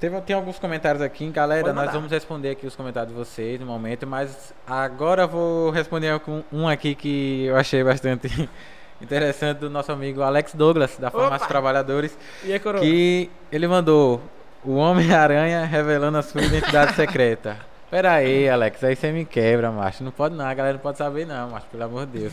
teve 0.00 0.20
tem 0.22 0.34
alguns 0.34 0.58
comentários 0.58 1.00
aqui, 1.00 1.30
galera, 1.30 1.72
nós 1.72 1.92
vamos 1.92 2.10
responder 2.10 2.50
aqui 2.50 2.66
os 2.66 2.74
comentários 2.74 3.12
de 3.12 3.16
vocês 3.16 3.60
no 3.60 3.66
momento, 3.66 4.08
mas 4.08 4.52
agora 4.66 5.22
eu 5.22 5.28
vou 5.28 5.70
responder 5.70 6.18
com 6.18 6.42
um 6.52 6.66
aqui 6.66 6.96
que 6.96 7.44
eu 7.44 7.56
achei 7.56 7.84
bastante 7.84 8.48
interessante 9.00 9.58
do 9.58 9.70
nosso 9.70 9.92
amigo 9.92 10.20
Alex 10.20 10.52
Douglas 10.52 10.96
da 10.98 11.12
Farmácia 11.12 11.46
Trabalhadores, 11.46 12.18
e 12.42 12.52
a 12.52 12.58
que 12.58 13.30
ele 13.52 13.68
mandou 13.68 14.20
o 14.64 14.74
Homem-Aranha 14.74 15.64
revelando 15.64 16.18
a 16.18 16.22
sua 16.22 16.42
identidade 16.42 16.96
secreta. 16.96 17.56
Pera 17.94 18.14
aí, 18.14 18.48
Alex, 18.48 18.82
aí 18.82 18.96
você 18.96 19.12
me 19.12 19.24
quebra, 19.24 19.70
macho. 19.70 20.02
Não 20.02 20.10
pode 20.10 20.34
não, 20.34 20.44
a 20.44 20.52
galera 20.52 20.74
não 20.74 20.80
pode 20.80 20.98
saber 20.98 21.24
não, 21.24 21.50
macho, 21.50 21.66
pelo 21.70 21.84
amor 21.84 22.06
de 22.06 22.18
Deus. 22.18 22.32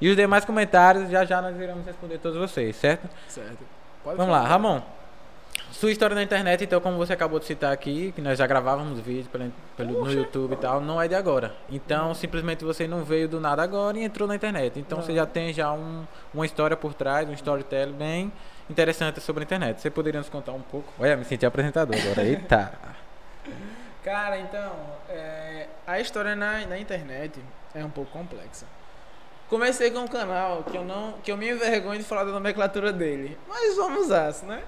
E 0.00 0.08
os 0.08 0.16
demais 0.16 0.42
comentários, 0.42 1.10
já 1.10 1.22
já 1.22 1.42
nós 1.42 1.54
iremos 1.54 1.84
responder 1.84 2.16
todos 2.16 2.38
vocês, 2.38 2.74
certo? 2.76 3.06
Certo. 3.28 3.58
Pode 4.02 4.16
Vamos 4.16 4.32
falar. 4.32 4.44
lá, 4.44 4.48
Ramon. 4.48 4.80
Sua 5.70 5.92
história 5.92 6.14
na 6.14 6.22
internet, 6.22 6.64
então, 6.64 6.80
como 6.80 6.96
você 6.96 7.12
acabou 7.12 7.38
de 7.38 7.44
citar 7.44 7.74
aqui, 7.74 8.10
que 8.16 8.22
nós 8.22 8.38
já 8.38 8.46
gravávamos 8.46 9.00
vídeos 9.00 9.28
pelo, 9.28 9.52
pelo, 9.76 10.02
no 10.02 10.10
YouTube 10.10 10.54
e 10.54 10.56
tal, 10.56 10.80
não 10.80 10.98
é 10.98 11.06
de 11.06 11.14
agora. 11.14 11.54
Então, 11.70 12.14
simplesmente 12.14 12.64
você 12.64 12.88
não 12.88 13.04
veio 13.04 13.28
do 13.28 13.38
nada 13.38 13.62
agora 13.62 13.98
e 13.98 14.04
entrou 14.04 14.26
na 14.26 14.34
internet. 14.34 14.80
Então, 14.80 14.96
não. 14.96 15.04
você 15.04 15.14
já 15.14 15.26
tem 15.26 15.52
já 15.52 15.74
um, 15.74 16.06
uma 16.32 16.46
história 16.46 16.74
por 16.74 16.94
trás, 16.94 17.28
um 17.28 17.34
storytelling 17.34 17.92
bem 17.92 18.32
interessante 18.70 19.20
sobre 19.20 19.42
a 19.42 19.44
internet. 19.44 19.78
Você 19.78 19.90
poderia 19.90 20.20
nos 20.20 20.30
contar 20.30 20.52
um 20.52 20.62
pouco? 20.62 20.90
Olha, 20.98 21.18
me 21.18 21.24
senti 21.26 21.44
apresentador 21.44 21.94
agora. 22.00 22.24
Eita! 22.24 22.72
Cara, 24.04 24.38
então, 24.38 24.72
é, 25.08 25.68
a 25.86 26.00
história 26.00 26.34
na, 26.34 26.66
na 26.66 26.78
internet 26.78 27.40
é 27.74 27.84
um 27.84 27.90
pouco 27.90 28.10
complexa. 28.10 28.66
Comecei 29.48 29.90
com 29.90 30.00
um 30.00 30.08
canal 30.08 30.64
que 30.64 30.76
eu 30.76 30.84
não, 30.84 31.12
que 31.22 31.30
eu 31.30 31.36
me 31.36 31.50
envergonho 31.50 31.98
de 31.98 32.04
falar 32.04 32.24
da 32.24 32.32
nomenclatura 32.32 32.92
dele, 32.92 33.38
mas 33.46 33.76
vamos 33.76 34.06
usar, 34.06 34.32
né? 34.44 34.62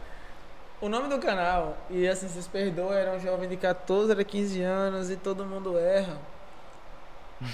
O 0.80 0.88
nome 0.88 1.08
do 1.08 1.18
canal, 1.18 1.76
e 1.88 2.06
assim, 2.06 2.28
vocês 2.28 2.46
perdoam, 2.46 2.92
era 2.92 3.12
um 3.12 3.18
jovem 3.18 3.48
de 3.48 3.56
14 3.56 4.12
a 4.12 4.24
15 4.24 4.62
anos 4.62 5.10
e 5.10 5.16
todo 5.16 5.44
mundo 5.44 5.78
erra. 5.78 6.18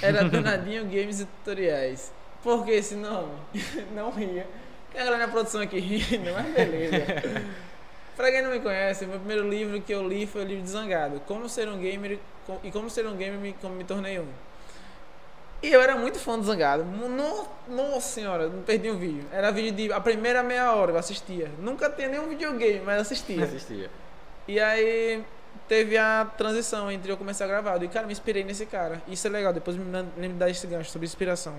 Era 0.03 0.25
Donadinho 0.25 0.85
Games 0.90 1.21
e 1.21 1.25
Tutoriais. 1.25 2.12
Por 2.43 2.64
que 2.64 2.73
esse 2.73 2.95
nome? 2.95 3.33
Não 3.95 4.11
ria. 4.11 4.47
A 4.95 4.99
galera 4.99 5.27
na 5.27 5.29
produção 5.29 5.61
aqui 5.61 5.79
rindo, 5.79 6.33
mas 6.33 6.53
beleza. 6.53 7.05
pra 8.21 8.31
quem 8.31 8.43
não 8.43 8.51
me 8.51 8.61
conhece, 8.61 9.07
meu 9.07 9.19
primeiro 9.19 9.49
livro 9.49 9.81
que 9.81 9.93
eu 9.93 10.07
li 10.07 10.27
foi 10.27 10.43
o 10.43 10.45
livro 10.45 10.63
de 10.63 10.71
Zangado. 10.71 11.21
Como 11.27 11.49
ser 11.49 11.69
um 11.69 11.79
gamer 11.79 12.19
e 12.63 12.71
como 12.71 12.91
ser 12.91 13.07
um 13.07 13.17
gamer 13.17 13.55
como 13.61 13.75
me 13.75 13.85
tornei 13.85 14.19
um. 14.19 14.29
E 15.63 15.69
eu 15.73 15.81
era 15.81 15.97
muito 15.97 16.19
fã 16.19 16.39
do 16.39 16.45
Zangado. 16.45 16.85
No, 16.85 17.49
nossa 17.69 18.09
senhora, 18.09 18.49
não 18.49 18.63
perdi 18.63 18.91
um 18.91 18.97
vídeo. 18.97 19.25
Era 19.33 19.51
vídeo 19.51 19.73
de. 19.73 19.93
A 19.93 20.01
primeira 20.01 20.43
meia 20.43 20.73
hora 20.75 20.93
eu 20.93 20.99
assistia. 20.99 21.51
Nunca 21.59 21.89
tinha 21.91 22.09
nenhum 22.09 22.29
videogame, 22.29 22.81
mas 22.81 23.01
assistia. 23.01 23.45
Assistia. 23.45 23.91
E 24.47 24.61
aí 24.61 25.25
teve 25.67 25.97
a 25.97 26.27
transição 26.37 26.91
entre 26.91 27.11
eu 27.11 27.17
começar 27.17 27.45
a 27.45 27.49
gravar. 27.49 27.83
E 27.83 27.89
cara, 27.89 28.07
me 28.07 28.13
inspirei 28.13 28.45
nesse 28.45 28.67
cara. 28.67 29.03
Isso 29.09 29.27
é 29.27 29.31
legal, 29.31 29.53
depois 29.53 29.77
me, 29.77 29.85
me 30.17 30.29
dá 30.31 30.49
esse 30.49 30.67
gancho 30.67 30.91
sobre 30.91 31.07
inspiração. 31.07 31.57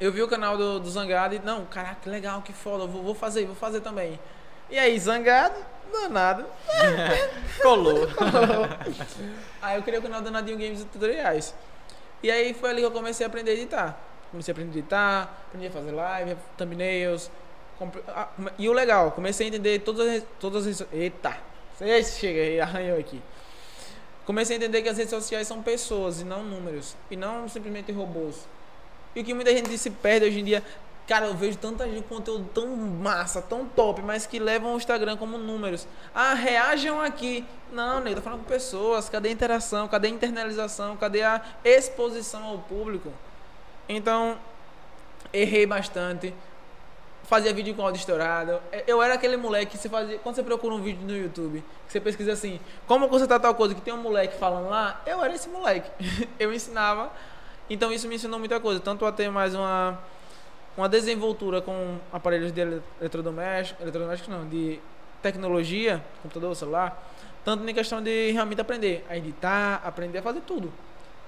Eu 0.00 0.10
vi 0.10 0.22
o 0.22 0.28
canal 0.28 0.56
do, 0.56 0.80
do 0.80 0.90
Zangado 0.90 1.34
e, 1.34 1.38
não, 1.40 1.66
caraca, 1.66 1.96
que 2.02 2.08
legal, 2.08 2.40
que 2.40 2.54
foda, 2.54 2.86
vou, 2.86 3.02
vou 3.02 3.14
fazer, 3.14 3.44
vou 3.44 3.54
fazer 3.54 3.82
também. 3.82 4.18
E 4.70 4.78
aí, 4.78 4.98
Zangado, 4.98 5.56
danado. 5.92 6.46
Colou. 7.60 8.06
Colou. 8.14 8.68
Aí 9.60 9.76
eu 9.76 9.82
criei 9.82 9.98
o 9.98 10.02
canal 10.02 10.22
do 10.22 10.30
Nadinho 10.30 10.56
Games 10.56 10.82
e 10.82 10.84
Tutoriais. 10.84 11.54
E 12.22 12.30
aí 12.30 12.54
foi 12.54 12.70
ali 12.70 12.80
que 12.80 12.86
eu 12.86 12.90
comecei 12.90 13.24
a 13.24 13.28
aprender 13.28 13.50
a 13.50 13.54
editar. 13.54 13.98
Comecei 14.30 14.52
a 14.52 14.54
aprender 14.54 14.76
a 14.76 14.78
editar, 14.78 15.42
aprendi 15.48 15.66
a 15.66 15.70
fazer 15.70 15.90
live, 15.90 16.36
thumbnails. 16.56 17.30
Ah, 18.08 18.28
e 18.58 18.68
o 18.68 18.72
legal, 18.72 19.10
comecei 19.10 19.46
a 19.46 19.48
entender 19.48 19.80
todas 19.80 20.06
as. 20.06 20.22
Todas 20.38 20.66
as 20.66 20.86
eita! 20.92 21.36
Você 21.76 22.02
chega 22.04 22.40
aí, 22.40 22.60
arranhou 22.60 22.98
aqui. 22.98 23.20
Comecei 24.24 24.56
a 24.56 24.58
entender 24.58 24.82
que 24.82 24.88
as 24.88 24.98
redes 24.98 25.10
sociais 25.10 25.48
são 25.48 25.62
pessoas 25.62 26.20
e 26.20 26.24
não 26.24 26.44
números. 26.44 26.94
E 27.10 27.16
não 27.16 27.48
simplesmente 27.48 27.90
robôs. 27.90 28.46
E 29.16 29.22
o 29.22 29.24
que 29.24 29.34
muita 29.34 29.50
gente 29.50 29.76
se 29.76 29.90
perde 29.90 30.26
hoje 30.26 30.38
em 30.40 30.44
dia. 30.44 30.62
Cara, 31.10 31.26
eu 31.26 31.34
vejo 31.34 31.58
tanta 31.58 31.88
gente 31.88 32.04
conteúdo 32.04 32.48
tão 32.54 32.68
massa, 32.68 33.42
tão 33.42 33.66
top, 33.66 34.00
mas 34.00 34.26
que 34.26 34.38
levam 34.38 34.74
o 34.74 34.76
Instagram 34.76 35.16
como 35.16 35.36
números. 35.38 35.84
Ah, 36.14 36.34
reajam 36.34 37.00
aqui. 37.00 37.44
Não, 37.72 37.98
né? 37.98 38.14
Tô 38.14 38.22
falando 38.22 38.44
com 38.44 38.44
pessoas. 38.44 39.08
Cadê 39.08 39.28
a 39.28 39.32
interação? 39.32 39.88
Cadê 39.88 40.06
a 40.06 40.10
internalização? 40.12 40.96
Cadê 40.96 41.22
a 41.22 41.42
exposição 41.64 42.44
ao 42.44 42.58
público? 42.58 43.12
Então, 43.88 44.38
errei 45.32 45.66
bastante. 45.66 46.32
Fazia 47.24 47.52
vídeo 47.52 47.74
com 47.74 47.82
áudio 47.82 47.98
estourado. 47.98 48.60
Eu 48.86 49.02
era 49.02 49.14
aquele 49.14 49.36
moleque 49.36 49.72
que 49.72 49.78
você 49.78 49.88
fazia. 49.88 50.16
Quando 50.20 50.36
você 50.36 50.44
procura 50.44 50.76
um 50.76 50.80
vídeo 50.80 51.04
no 51.04 51.16
YouTube, 51.16 51.64
que 51.86 51.92
você 51.92 51.98
pesquisa 51.98 52.34
assim, 52.34 52.60
como 52.86 53.08
consertar 53.08 53.40
tal 53.40 53.56
coisa, 53.56 53.74
que 53.74 53.80
tem 53.80 53.92
um 53.92 54.00
moleque 54.00 54.38
falando 54.38 54.68
lá, 54.68 55.02
eu 55.04 55.20
era 55.24 55.34
esse 55.34 55.48
moleque. 55.48 55.90
eu 56.38 56.52
ensinava. 56.52 57.10
Então 57.68 57.92
isso 57.92 58.06
me 58.06 58.14
ensinou 58.14 58.38
muita 58.38 58.60
coisa. 58.60 58.78
Tanto 58.78 59.04
a 59.04 59.10
ter 59.10 59.28
mais 59.28 59.56
uma 59.56 59.98
uma 60.76 60.88
desenvoltura 60.88 61.60
com 61.60 61.98
aparelhos 62.12 62.52
de 62.52 62.60
eletrodomésticos, 63.00 63.82
eletrodomésticos 63.82 64.34
não, 64.34 64.48
de 64.48 64.80
tecnologia, 65.22 66.02
computador, 66.22 66.54
celular, 66.56 67.10
tanto 67.44 67.68
em 67.68 67.74
questão 67.74 68.02
de 68.02 68.30
realmente 68.30 68.60
aprender 68.60 69.04
a 69.08 69.16
editar, 69.16 69.80
aprender 69.84 70.18
a 70.18 70.22
fazer 70.22 70.40
tudo. 70.42 70.72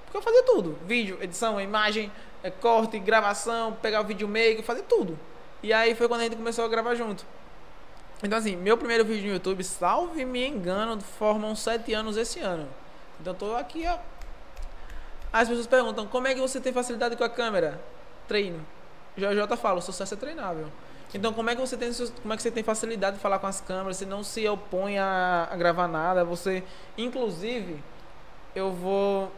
Porque 0.05 0.17
eu 0.17 0.23
fazia 0.23 0.43
tudo, 0.45 0.79
vídeo, 0.87 1.19
edição, 1.21 1.61
imagem, 1.61 2.11
é, 2.43 2.51
corte, 2.51 2.99
gravação, 2.99 3.73
pegar 3.73 4.01
o 4.01 4.05
vídeo 4.05 4.29
maker, 4.29 4.63
fazer 4.63 4.83
tudo. 4.83 5.19
E 5.63 5.73
aí 5.73 5.95
foi 5.95 6.09
quando 6.09 6.21
a 6.21 6.25
gente 6.25 6.37
começou 6.37 6.65
a 6.65 6.69
gravar 6.69 6.95
junto. 6.95 7.25
Então 8.23 8.39
assim, 8.39 8.57
meu 8.57 8.77
primeiro 8.77 9.05
vídeo 9.05 9.29
no 9.29 9.35
YouTube, 9.35 9.65
salve 9.65 10.25
me 10.25 10.47
engano, 10.47 11.01
formam 11.01 11.57
sete 11.57 11.93
anos 11.93 12.17
esse 12.17 12.41
ano. 12.41 12.69
Então 13.21 13.35
tô 13.35 13.55
aqui, 13.57 13.85
ó. 13.87 13.99
As 15.33 15.49
pessoas 15.49 15.67
perguntam, 15.67 16.07
como 16.07 16.29
é 16.29 16.35
que 16.35 16.41
você 16.41 16.61
tem 16.61 16.73
facilidade 16.73 17.17
com 17.17 17.25
a 17.25 17.29
câmera? 17.29 17.81
Treino. 18.29 18.65
JJ 19.17 19.57
fala, 19.57 19.79
o 19.79 19.83
sucesso 19.83 20.15
é 20.15 20.17
treinável. 20.17 20.69
Então, 21.15 21.33
como 21.33 21.51
é 21.51 21.55
que 21.55 21.61
você 21.61 21.77
tem, 21.77 21.91
como 22.23 22.33
é 22.33 22.37
que 22.37 22.43
você 22.43 22.51
tem 22.51 22.63
facilidade 22.63 23.17
de 23.17 23.23
falar 23.23 23.39
com 23.39 23.47
as 23.47 23.61
câmeras? 23.61 23.99
Você 23.99 24.07
não 24.07 24.25
se 24.25 24.49
opõe 24.49 24.99
a, 24.99 25.49
a 25.51 25.57
gravar 25.57 25.87
nada. 25.87 26.25
Você, 26.25 26.63
inclusive, 26.97 27.83
eu 28.55 28.73
vou. 28.73 29.31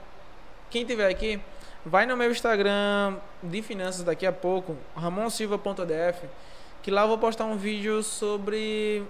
Quem 0.71 0.85
tiver 0.85 1.09
aqui, 1.09 1.41
vai 1.85 2.07
no 2.07 2.17
meu 2.17 2.31
Instagram 2.31 3.17
de 3.43 3.61
finanças 3.63 4.05
daqui 4.05 4.25
a 4.25 4.33
pouco, 4.33 4.77
ramonsilva.df, 4.97 6.29
que 6.83 6.91
lá 6.91 7.03
eu 7.03 7.09
vou 7.09 7.19
postar 7.19 7.45
um 7.45 7.57
vídeo 7.57 8.03
sobre 8.03 9.05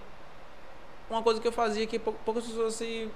uma 1.08 1.22
coisa 1.22 1.40
que 1.40 1.46
eu 1.46 1.52
fazia 1.52 1.86
que 1.86 1.98
poucas 1.98 2.44
pessoas 2.44 2.74
se 2.74 3.10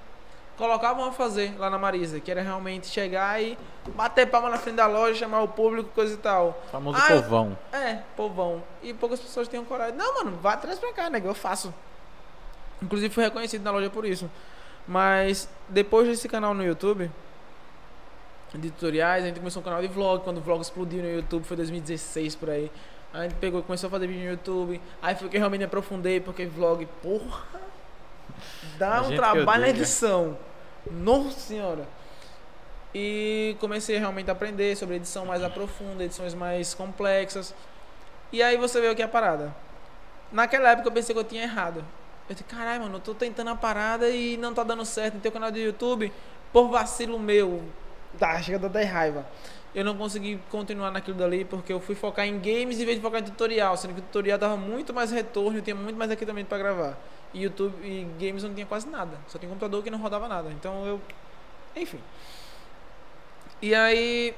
colocavam 0.58 1.04
a 1.04 1.12
fazer 1.12 1.56
lá 1.56 1.70
na 1.70 1.78
Marisa, 1.78 2.18
que 2.18 2.30
era 2.30 2.42
realmente 2.42 2.88
chegar 2.88 3.40
e 3.40 3.56
bater 3.94 4.26
palma 4.26 4.50
na 4.50 4.58
frente 4.58 4.74
da 4.74 4.86
loja, 4.86 5.20
chamar 5.20 5.40
o 5.40 5.48
público, 5.48 5.88
coisa 5.94 6.12
e 6.12 6.16
tal. 6.16 6.60
O 6.66 6.70
famoso 6.70 6.98
ah, 7.00 7.08
povão. 7.08 7.58
É, 7.72 7.98
povão. 8.16 8.62
E 8.82 8.92
poucas 8.92 9.20
pessoas 9.20 9.46
tinham 9.46 9.64
coragem. 9.64 9.96
Não, 9.96 10.16
mano, 10.16 10.36
vai 10.42 10.54
atrás 10.54 10.78
pra 10.78 10.92
cá, 10.92 11.08
né? 11.08 11.22
Eu 11.24 11.34
faço. 11.34 11.72
Inclusive 12.82 13.14
fui 13.14 13.24
reconhecido 13.24 13.62
na 13.62 13.70
loja 13.70 13.88
por 13.88 14.04
isso. 14.04 14.28
Mas 14.86 15.48
depois 15.68 16.08
desse 16.08 16.28
canal 16.28 16.52
no 16.52 16.64
YouTube, 16.64 17.10
de 18.54 18.70
tutoriais, 18.70 19.22
a 19.24 19.26
gente 19.28 19.38
começou 19.38 19.60
um 19.62 19.64
canal 19.64 19.80
de 19.80 19.88
vlog, 19.88 20.24
quando 20.24 20.38
o 20.38 20.40
vlog 20.40 20.60
explodiu 20.60 21.02
no 21.02 21.10
YouTube, 21.10 21.44
foi 21.44 21.56
2016 21.56 22.34
por 22.34 22.50
aí. 22.50 22.70
A 23.12 23.22
gente 23.22 23.34
pegou, 23.34 23.62
começou 23.62 23.88
a 23.88 23.90
fazer 23.90 24.06
vídeo 24.06 24.24
no 24.24 24.30
YouTube. 24.30 24.80
Aí 25.00 25.14
foi 25.14 25.28
que 25.28 25.36
eu 25.36 25.40
realmente 25.40 25.60
me 25.60 25.64
aprofundei, 25.66 26.20
porque 26.20 26.46
vlog, 26.46 26.86
porra, 27.02 27.44
dá 28.76 29.02
um 29.02 29.14
trabalho 29.14 29.62
na 29.62 29.68
edição. 29.68 30.36
Nossa 30.90 31.38
senhora. 31.38 31.86
E 32.94 33.56
comecei 33.60 33.98
realmente 33.98 34.30
a 34.30 34.32
aprender 34.32 34.76
sobre 34.76 34.96
edição 34.96 35.26
mais 35.26 35.42
aprofunda, 35.42 36.04
edições 36.04 36.34
mais 36.34 36.74
complexas. 36.74 37.54
E 38.32 38.42
aí 38.42 38.56
você 38.56 38.80
vê 38.80 38.88
o 38.88 38.96
que 38.96 39.02
é 39.02 39.04
a 39.04 39.08
parada. 39.08 39.54
Naquela 40.32 40.70
época 40.70 40.88
eu 40.88 40.92
pensei 40.92 41.14
que 41.14 41.20
eu 41.20 41.24
tinha 41.24 41.42
errado. 41.42 41.84
Eu 42.28 42.34
disse, 42.34 42.44
caralho, 42.44 42.82
mano, 42.82 42.96
eu 42.96 43.00
tô 43.00 43.14
tentando 43.14 43.50
a 43.50 43.56
parada 43.56 44.08
e 44.10 44.36
não 44.36 44.52
tá 44.52 44.62
dando 44.62 44.84
certo 44.84 45.14
no 45.14 45.20
teu 45.20 45.32
canal 45.32 45.50
do 45.50 45.58
YouTube 45.58 46.12
por 46.52 46.68
vacilo 46.68 47.18
meu. 47.18 47.62
Tá, 48.18 48.40
chega 48.42 48.66
a 48.66 48.68
dar 48.68 48.84
raiva. 48.84 49.26
Eu 49.74 49.84
não 49.84 49.96
consegui 49.96 50.40
continuar 50.50 50.90
naquilo 50.90 51.16
dali 51.16 51.44
porque 51.44 51.72
eu 51.72 51.80
fui 51.80 51.94
focar 51.94 52.26
em 52.26 52.38
games 52.38 52.80
em 52.80 52.84
vez 52.84 52.96
de 52.96 53.02
focar 53.02 53.20
em 53.20 53.24
tutorial, 53.24 53.76
sendo 53.76 53.94
que 53.94 54.00
o 54.00 54.02
tutorial 54.02 54.38
dava 54.38 54.56
muito 54.56 54.92
mais 54.92 55.10
retorno, 55.10 55.58
eu 55.58 55.62
tinha 55.62 55.76
muito 55.76 55.96
mais 55.96 56.10
equipamento 56.10 56.48
para 56.48 56.58
gravar. 56.58 56.98
E 57.34 57.42
YouTube 57.42 57.74
e 57.82 58.04
games 58.18 58.42
não 58.42 58.54
tinha 58.54 58.66
quase 58.66 58.88
nada. 58.88 59.18
Só 59.28 59.38
tinha 59.38 59.48
computador 59.48 59.82
que 59.82 59.90
não 59.90 59.98
rodava 59.98 60.28
nada. 60.28 60.50
Então 60.50 60.86
eu. 60.86 61.00
Enfim. 61.76 62.00
E 63.60 63.74
aí. 63.74 64.34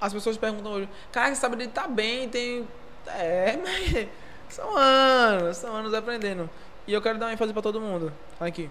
As 0.00 0.12
pessoas 0.12 0.36
perguntam 0.36 0.72
hoje, 0.72 0.88
cara, 1.12 1.30
essa 1.30 1.46
habilidade 1.46 1.72
tá 1.72 1.86
bem, 1.86 2.28
tem. 2.28 2.66
É, 3.06 3.56
mas. 3.56 4.08
São 4.48 4.76
anos, 4.76 5.56
são 5.56 5.74
anos 5.74 5.94
aprendendo. 5.94 6.50
E 6.86 6.92
eu 6.92 7.00
quero 7.00 7.18
dar 7.18 7.26
uma 7.26 7.32
ênfase 7.32 7.52
pra 7.52 7.62
todo 7.62 7.80
mundo. 7.80 8.12
Aqui. 8.38 8.68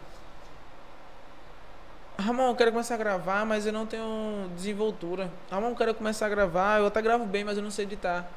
Ramon, 2.20 2.50
eu 2.50 2.56
quero 2.56 2.72
começar 2.72 2.96
a 2.96 2.98
gravar, 2.98 3.46
mas 3.46 3.66
eu 3.66 3.74
não 3.74 3.86
tenho 3.86 4.48
desenvoltura. 4.56 5.32
Ramon, 5.50 5.70
eu 5.70 5.76
quero 5.76 5.96
começar 5.96 6.28
a 6.28 6.30
gravar, 6.30 6.80
eu 6.80 6.86
até 6.86 7.02
gravo 7.02 7.26
bem, 7.26 7.44
mas 7.44 7.58
eu 7.58 7.64
não 7.64 7.72
sei 7.72 7.86
editar. 7.86 8.30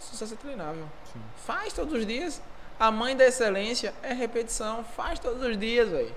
Sucesso 0.00 0.34
é 0.34 0.36
treinável. 0.36 0.86
Sim. 1.12 1.20
Faz 1.36 1.72
todos 1.72 1.94
os 1.94 2.04
dias. 2.04 2.42
A 2.78 2.90
mãe 2.90 3.16
da 3.16 3.24
excelência 3.24 3.94
é 4.02 4.12
repetição. 4.12 4.84
Faz 4.84 5.18
todos 5.18 5.42
os 5.42 5.58
dias, 5.58 5.88
velho. 5.88 6.14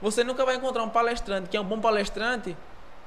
Você 0.00 0.22
nunca 0.22 0.44
vai 0.44 0.56
encontrar 0.56 0.82
um 0.84 0.88
palestrante 0.88 1.48
que 1.48 1.56
é 1.56 1.60
um 1.60 1.64
bom 1.64 1.80
palestrante. 1.80 2.56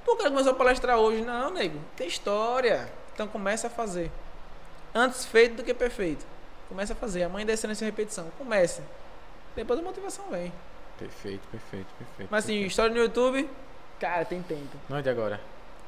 Por 0.04 0.17
que 0.17 0.23
começou 0.23 0.51
a 0.51 0.56
palestrar 0.56 0.97
hoje? 0.97 1.21
Não, 1.21 1.51
nego. 1.51 1.80
Tem 1.95 2.08
história. 2.08 2.91
Então 3.13 3.27
começa 3.27 3.67
a 3.67 3.69
fazer. 3.69 4.12
Antes 4.93 5.25
feito 5.25 5.56
do 5.56 5.63
que 5.63 5.73
perfeito. 5.73 6.25
Começa 6.67 6.93
a 6.93 6.95
fazer. 6.95 7.23
A 7.23 7.30
mãe 7.30 7.45
da 7.45 7.54
excelência 7.54 7.86
é 7.86 7.88
repetição. 7.88 8.32
Comece. 8.38 8.82
Depois 9.56 9.80
a 9.80 9.84
motivação 9.84 10.25
vem. 10.30 10.51
Perfeito, 10.97 11.47
perfeito, 11.49 11.88
perfeito. 11.97 12.30
Mas 12.30 12.43
assim, 12.43 12.54
perfeito. 12.54 12.69
história 12.69 12.93
no 12.93 13.01
YouTube, 13.01 13.49
cara, 13.99 14.23
tem 14.23 14.41
tempo. 14.41 14.77
Não 14.88 14.97
é 14.97 15.01
de 15.01 15.10
agora. 15.10 15.41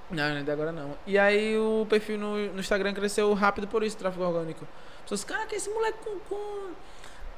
Não, 0.09 0.29
não 0.29 0.37
é 0.37 0.43
de 0.43 0.51
agora 0.51 0.71
não. 0.71 0.97
E 1.05 1.17
aí 1.17 1.57
o 1.57 1.85
perfil 1.89 2.17
no, 2.17 2.35
no 2.53 2.59
Instagram 2.59 2.93
cresceu 2.93 3.33
rápido 3.33 3.67
por 3.67 3.83
isso, 3.83 3.97
tráfego 3.97 4.23
orgânico. 4.23 4.67
Pessoas, 5.03 5.23
cara, 5.23 5.45
que 5.45 5.55
esse 5.55 5.69
moleque 5.69 5.99
com, 6.03 6.19
com. 6.19 6.71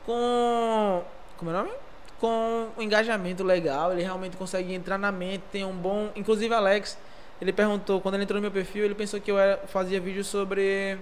Com. 0.05 1.03
Como 1.37 1.51
é 1.51 1.53
o 1.53 1.57
nome? 1.57 1.71
Com 2.19 2.69
um 2.77 2.81
engajamento 2.81 3.43
legal, 3.43 3.91
ele 3.91 4.01
realmente 4.01 4.37
consegue 4.37 4.73
entrar 4.73 4.97
na 4.97 5.11
mente, 5.11 5.43
tem 5.51 5.65
um 5.65 5.73
bom. 5.73 6.09
Inclusive 6.15 6.53
Alex, 6.53 6.97
ele 7.41 7.51
perguntou, 7.51 7.99
quando 7.99 8.15
ele 8.15 8.23
entrou 8.23 8.37
no 8.37 8.41
meu 8.41 8.51
perfil, 8.51 8.85
ele 8.85 8.95
pensou 8.95 9.19
que 9.19 9.29
eu 9.29 9.37
era, 9.37 9.57
fazia 9.67 9.99
vídeo 9.99 10.23
sobre. 10.23 10.97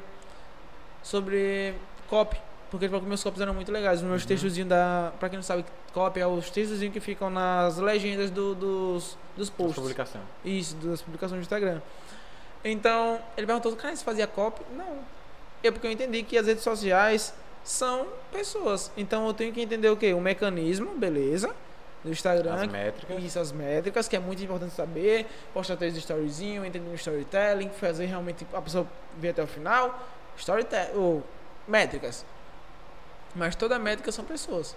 sobre 1.04 1.76
copy. 2.10 2.38
Porque 2.72 2.86
ele 2.86 2.90
falou 2.90 3.04
que 3.04 3.08
meus 3.08 3.24
copies 3.24 3.40
eram 3.40 3.54
muito 3.54 3.72
legais. 3.72 4.00
Os 4.02 4.06
meus 4.08 4.24
uhum. 4.24 4.28
textozinhos 4.28 4.68
da. 4.68 5.14
Pra 5.20 5.30
quem 5.30 5.38
não 5.38 5.44
sabe, 5.44 5.64
copy 5.94 6.20
é 6.20 6.26
os 6.26 6.50
textozinhos 6.50 6.92
que 6.92 7.00
ficam 7.00 7.30
nas 7.30 7.78
legendas 7.78 8.32
do, 8.32 8.56
dos, 8.56 9.16
dos 9.38 9.50
posts. 9.50 9.76
publicação. 9.76 10.22
Isso, 10.44 10.76
das 10.78 11.02
publicações 11.02 11.40
do 11.40 11.44
Instagram. 11.44 11.82
Então, 12.66 13.20
ele 13.38 13.46
perguntou, 13.46 13.76
cara, 13.76 13.96
você 13.96 14.04
fazia 14.04 14.26
copy? 14.26 14.64
Não. 14.76 15.00
É 15.62 15.70
porque 15.70 15.86
eu 15.86 15.92
entendi 15.92 16.24
que 16.24 16.38
as 16.38 16.48
redes 16.48 16.64
sociais 16.64 17.34
são 17.64 18.08
pessoas. 18.32 18.92
Então 18.98 19.26
eu 19.28 19.34
tenho 19.34 19.54
que 19.54 19.62
entender 19.62 19.90
o 19.90 19.98
quê? 19.98 20.14
O 20.14 20.22
mecanismo, 20.22 20.96
beleza. 20.96 21.54
Do 22.04 22.12
Instagram. 22.12 22.56
As 22.56 22.68
métricas. 22.68 23.24
Isso, 23.24 23.40
as 23.40 23.52
métricas, 23.52 24.08
que 24.10 24.16
é 24.16 24.20
muito 24.20 24.44
importante 24.44 24.74
saber. 24.74 25.26
Postar 25.54 25.78
três 25.78 25.96
storyzinho, 25.96 26.66
entender 26.66 26.90
o 26.90 26.96
storytelling, 26.96 27.70
fazer 27.70 28.06
realmente 28.08 28.46
a 28.54 28.62
pessoa 28.62 28.86
ver 29.18 29.30
até 29.30 29.42
o 29.42 29.48
final. 29.48 29.98
Storytelling, 30.36 30.92
ou 30.96 31.24
métricas. 31.66 32.26
Mas 33.34 33.56
toda 33.56 33.80
métrica 33.80 34.12
são 34.12 34.26
pessoas. 34.26 34.76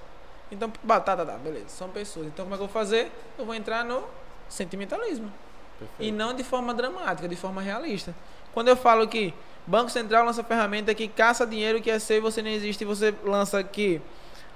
Então, 0.50 0.72
batata, 0.82 1.26
tá, 1.26 1.32
tá, 1.32 1.32
tá, 1.32 1.38
beleza, 1.38 1.68
são 1.68 1.88
pessoas. 1.88 2.28
Então, 2.28 2.44
como 2.44 2.54
é 2.54 2.58
que 2.58 2.62
eu 2.62 2.68
vou 2.68 2.72
fazer? 2.72 3.10
Eu 3.36 3.44
vou 3.44 3.54
entrar 3.54 3.84
no 3.84 4.04
sentimentalismo. 4.48 5.32
Perfeito. 5.78 6.08
E 6.08 6.12
não 6.12 6.32
de 6.32 6.44
forma 6.44 6.72
dramática, 6.72 7.28
de 7.28 7.36
forma 7.36 7.60
realista. 7.60 8.14
Quando 8.54 8.68
eu 8.68 8.76
falo 8.76 9.08
que 9.08 9.34
Banco 9.66 9.90
Central 9.90 10.24
lança 10.24 10.44
ferramenta 10.44 10.94
que 10.94 11.08
caça 11.08 11.46
dinheiro 11.46 11.80
que 11.80 11.90
é 11.90 11.98
seu 11.98 12.18
e 12.18 12.20
você 12.20 12.40
nem 12.40 12.54
existe, 12.54 12.82
e 12.82 12.84
você 12.84 13.14
lança 13.24 13.62
que 13.64 14.00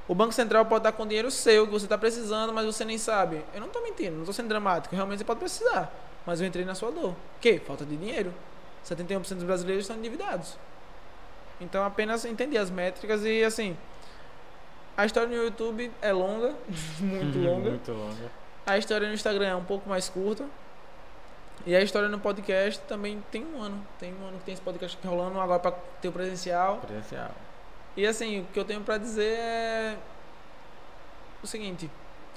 o 0.07 0.15
Banco 0.15 0.33
Central 0.33 0.65
pode 0.67 0.85
dar 0.85 0.93
com 0.93 1.07
dinheiro 1.07 1.31
seu 1.31 1.67
que 1.67 1.73
você 1.73 1.87
está 1.87 1.99
precisando, 1.99 2.53
mas 2.53 2.67
você 2.67 2.85
nem 2.85 2.99
sabe. 2.99 3.45
Eu 3.55 3.61
não 3.61 3.67
estou 3.69 3.83
mentindo, 3.83 4.13
não 4.13 4.21
estou 4.21 4.35
sendo 4.35 4.49
dramático. 4.49 4.95
Realmente 4.95 5.19
você 5.19 5.25
pode 5.25 5.41
precisar. 5.41 5.93
Mas 6.27 6.41
eu 6.41 6.47
entrei 6.47 6.65
na 6.65 6.75
sua 6.75 6.91
dor. 6.91 7.15
Que? 7.41 7.59
Falta 7.61 7.85
de 7.85 7.97
dinheiro. 7.97 8.33
71% 8.85 9.35
dos 9.35 9.45
brasileiros 9.45 9.85
estão 9.85 9.97
endividados. 9.97 10.57
Então 11.61 11.85
apenas 11.85 12.25
entender 12.25 12.59
as 12.59 12.71
métricas 12.71 13.25
e 13.25 13.45
assim. 13.45 13.77
A 14.97 15.07
história 15.07 15.29
no 15.29 15.45
YouTube 15.45 15.91
é 16.03 16.13
longa, 16.13 16.55
muito 16.99 17.39
longa. 17.39 17.71
muito 17.71 17.93
longa. 17.93 18.31
A 18.67 18.79
história 18.79 19.07
no 19.09 19.15
Instagram 19.15 19.47
é 19.47 19.57
um 19.57 19.65
pouco 19.65 19.89
mais 19.89 20.09
curta. 20.09 20.45
E 21.67 21.77
a 21.77 21.81
história 21.81 22.09
no 22.09 22.19
podcast 22.19 22.81
também 22.83 23.23
tem 23.31 23.45
um 23.45 23.61
ano. 23.61 23.87
Tem 23.99 24.15
um 24.15 24.27
ano 24.27 24.39
que 24.39 24.45
tem 24.45 24.55
esse 24.55 24.63
podcast 24.63 24.99
rolando 25.07 25.39
agora 25.41 25.59
para 25.59 25.73
ter 26.01 26.09
o 26.09 26.13
presencial. 26.13 26.79
Presencial. 26.79 27.31
E 27.97 28.07
assim, 28.07 28.41
o 28.41 28.45
que 28.47 28.59
eu 28.59 28.65
tenho 28.65 28.81
para 28.81 28.99
dizer 28.99 29.39
é 29.39 29.97
o 31.43 31.47
seguinte: 31.47 31.91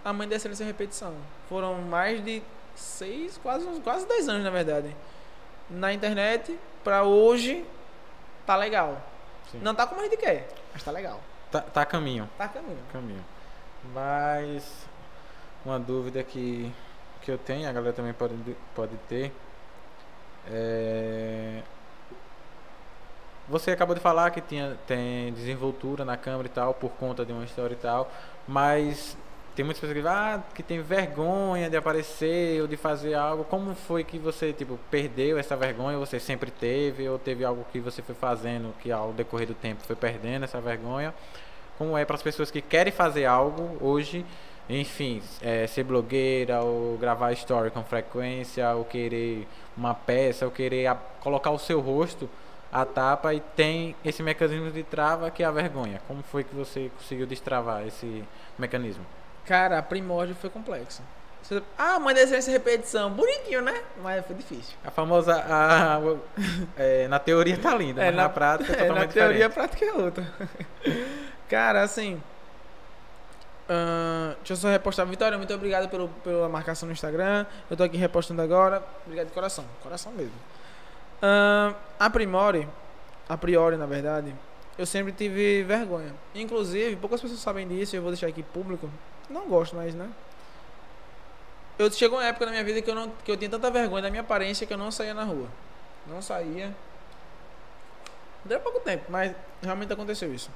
a 0.04 0.12
mãe 0.12 0.28
da 0.28 0.36
excelência 0.36 0.64
é 0.64 0.68
repetição. 0.68 1.14
Foram 1.48 1.76
mais 1.76 2.24
de 2.24 2.42
seis, 2.76 3.40
quase, 3.42 3.66
quase 3.82 4.06
dez 4.08 4.28
anos 4.28 4.44
na 4.44 4.50
verdade. 4.50 4.96
Na 5.70 5.94
internet, 5.94 6.58
para 6.84 7.04
hoje, 7.04 7.66
tá 8.46 8.56
legal. 8.56 9.02
Sim. 9.52 9.60
Não 9.62 9.74
tá 9.74 9.88
como 9.88 10.02
a 10.02 10.04
gente 10.04 10.18
quer, 10.18 10.50
mas 10.74 10.84
tá 10.84 10.92
legal. 10.92 11.20
Tá, 11.52 11.62
tá 11.62 11.82
a 11.84 11.86
caminho. 11.86 12.30
Tá 12.38 12.46
a 12.46 12.50
caminho. 12.50 12.80
caminho. 12.92 13.26
Mas 13.94 14.88
uma 15.64 15.80
dúvida 15.80 16.24
que, 16.24 16.72
que 17.24 17.32
eu 17.32 17.38
tenho, 17.38 17.68
a 17.68 17.72
galera 17.72 17.94
também 17.94 18.14
pode, 18.14 18.36
pode 18.76 18.96
ter. 19.08 19.32
É... 20.52 21.62
Você 23.48 23.72
acabou 23.72 23.96
de 23.96 24.02
falar 24.02 24.32
que 24.32 24.42
tinha, 24.42 24.78
tem 24.88 25.34
desenvoltura 25.34 26.06
na 26.06 26.16
câmera 26.16 26.48
e 26.48 26.52
tal, 26.52 26.74
por 26.74 26.92
conta 26.92 27.26
de 27.26 27.34
uma 27.34 27.44
história 27.44 27.74
e 27.74 27.78
tal, 27.78 28.12
mas 28.48 29.18
tem 29.56 29.64
muitas 29.64 29.82
pessoas 29.82 30.02
que, 30.02 30.08
ah, 30.08 30.42
que 30.56 30.64
tem 30.64 30.82
vergonha 30.82 31.70
de 31.70 31.78
aparecer 31.78 32.62
ou 32.62 32.68
de 32.68 32.76
fazer 32.76 33.14
algo. 33.14 33.44
Como 33.44 33.76
foi 33.76 34.04
que 34.04 34.18
você 34.18 34.52
tipo 34.52 34.80
perdeu 34.90 35.38
essa 35.38 35.56
vergonha? 35.56 35.98
Você 35.98 36.20
sempre 36.20 36.50
teve 36.50 37.08
ou 37.08 37.20
teve 37.20 37.46
algo 37.46 37.66
que 37.72 37.80
você 37.80 38.02
foi 38.02 38.16
fazendo 38.16 38.74
que 38.82 38.92
ao 38.92 39.14
decorrer 39.14 39.48
do 39.48 39.54
tempo 39.54 39.84
foi 39.84 39.96
perdendo 39.96 40.44
essa 40.44 40.60
vergonha? 40.60 41.14
Como 41.78 41.98
é 41.98 42.06
para 42.06 42.16
as 42.16 42.24
pessoas 42.24 42.50
que 42.50 42.62
querem 42.62 42.92
fazer 42.92 43.26
algo 43.26 43.78
hoje, 43.82 44.26
enfim, 44.70 45.22
é, 45.42 45.68
ser 45.68 45.84
blogueira 45.84 46.62
ou 46.62 46.98
gravar 46.98 47.32
story 47.34 47.70
com 47.70 47.84
frequência, 47.84 48.70
ou 48.74 48.86
querer 48.86 49.48
uma 49.76 49.94
peça, 49.94 50.46
ou 50.46 50.52
querer 50.52 50.88
a, 50.88 50.96
colocar 50.96 51.52
o 51.52 51.60
seu 51.60 51.80
rosto 51.80 52.30
a 52.72 52.86
tapa 52.86 53.34
e 53.34 53.40
tem 53.40 53.96
esse 54.04 54.24
mecanismo 54.24 54.72
de 54.72 54.82
trava 54.82 55.30
que 55.30 55.44
é 55.44 55.46
a 55.46 55.52
vergonha. 55.52 56.02
Como 56.08 56.24
foi 56.24 56.44
que 56.44 56.56
você 56.56 56.90
conseguiu 56.98 57.28
destravar 57.28 57.86
esse 57.86 58.24
mecanismo? 58.58 59.06
Cara, 59.46 59.78
a 59.78 59.84
primórdio 59.84 60.34
foi 60.34 60.50
complexo. 60.50 61.04
Ah, 61.78 62.00
mãe 62.00 62.16
da 62.16 62.22
excelência 62.22 62.52
repetição. 62.52 63.12
Bonitinho, 63.12 63.62
né? 63.62 63.84
Mas 64.02 64.26
foi 64.26 64.36
difícil. 64.36 64.76
A 64.84 64.90
famosa. 64.90 65.36
A, 65.36 65.98
a, 65.98 66.00
é, 66.78 67.08
na 67.08 67.20
teoria 67.20 67.58
tá 67.58 67.76
linda, 67.76 68.02
é, 68.02 68.06
mas 68.06 68.16
na, 68.16 68.24
na 68.24 68.30
prática 68.30 68.72
é 68.72 68.76
totalmente 68.76 69.02
é, 69.20 69.22
Na 69.22 69.28
teoria, 69.28 69.46
a 69.46 69.50
prática 69.50 69.86
é 69.86 69.94
outra. 69.94 70.28
Cara, 71.50 71.84
assim. 71.84 72.22
Uh, 73.64 74.36
deixa 74.38 74.54
eu 74.54 74.58
só 74.58 74.70
repostar. 74.70 75.06
Vitória, 75.06 75.38
muito 75.38 75.54
obrigado 75.54 75.90
pelo, 75.90 76.10
pela 76.24 76.50
marcação 76.50 76.88
no 76.88 76.94
Instagram. 76.94 77.46
Eu 77.70 77.78
tô 77.78 77.84
aqui 77.84 77.98
repostando 77.98 78.42
agora. 78.42 78.84
Obrigado 79.06 79.28
de 79.28 79.34
coração. 79.34 79.66
Coração 79.82 80.12
mesmo. 80.12 80.36
Uh, 81.24 81.74
a 81.98 82.10
priori, 82.10 82.68
a 83.30 83.38
priori, 83.38 83.78
na 83.78 83.86
verdade, 83.86 84.36
eu 84.78 84.86
sempre 84.86 85.14
tive 85.14 85.64
vergonha. 85.64 86.14
Inclusive, 86.36 86.96
poucas 86.98 87.22
pessoas 87.22 87.40
sabem 87.40 87.68
disso, 87.68 87.96
eu 87.96 88.02
vou 88.02 88.12
deixar 88.12 88.28
aqui 88.28 88.44
público. 88.44 88.90
Não 89.30 89.48
gosto, 89.48 89.76
mas, 89.76 89.96
né? 89.96 90.10
Eu 91.80 91.90
chegou 91.92 92.20
uma 92.20 92.26
época 92.26 92.46
na 92.46 92.52
minha 92.52 92.64
vida 92.64 92.82
que 92.82 92.90
eu, 92.90 92.96
não, 92.96 93.10
que 93.24 93.32
eu 93.32 93.38
tinha 93.38 93.50
tanta 93.50 93.72
vergonha 93.72 94.04
da 94.04 94.10
minha 94.10 94.22
aparência 94.22 94.68
que 94.68 94.74
eu 94.74 94.78
não 94.78 94.92
saía 94.92 95.14
na 95.14 95.24
rua. 95.24 95.48
Não 96.06 96.22
saía. 96.22 96.76
Deu 98.44 98.60
pouco 98.60 98.82
tempo, 98.82 99.06
mas 99.10 99.34
realmente 99.62 99.94
aconteceu 99.94 100.34
isso. 100.34 100.52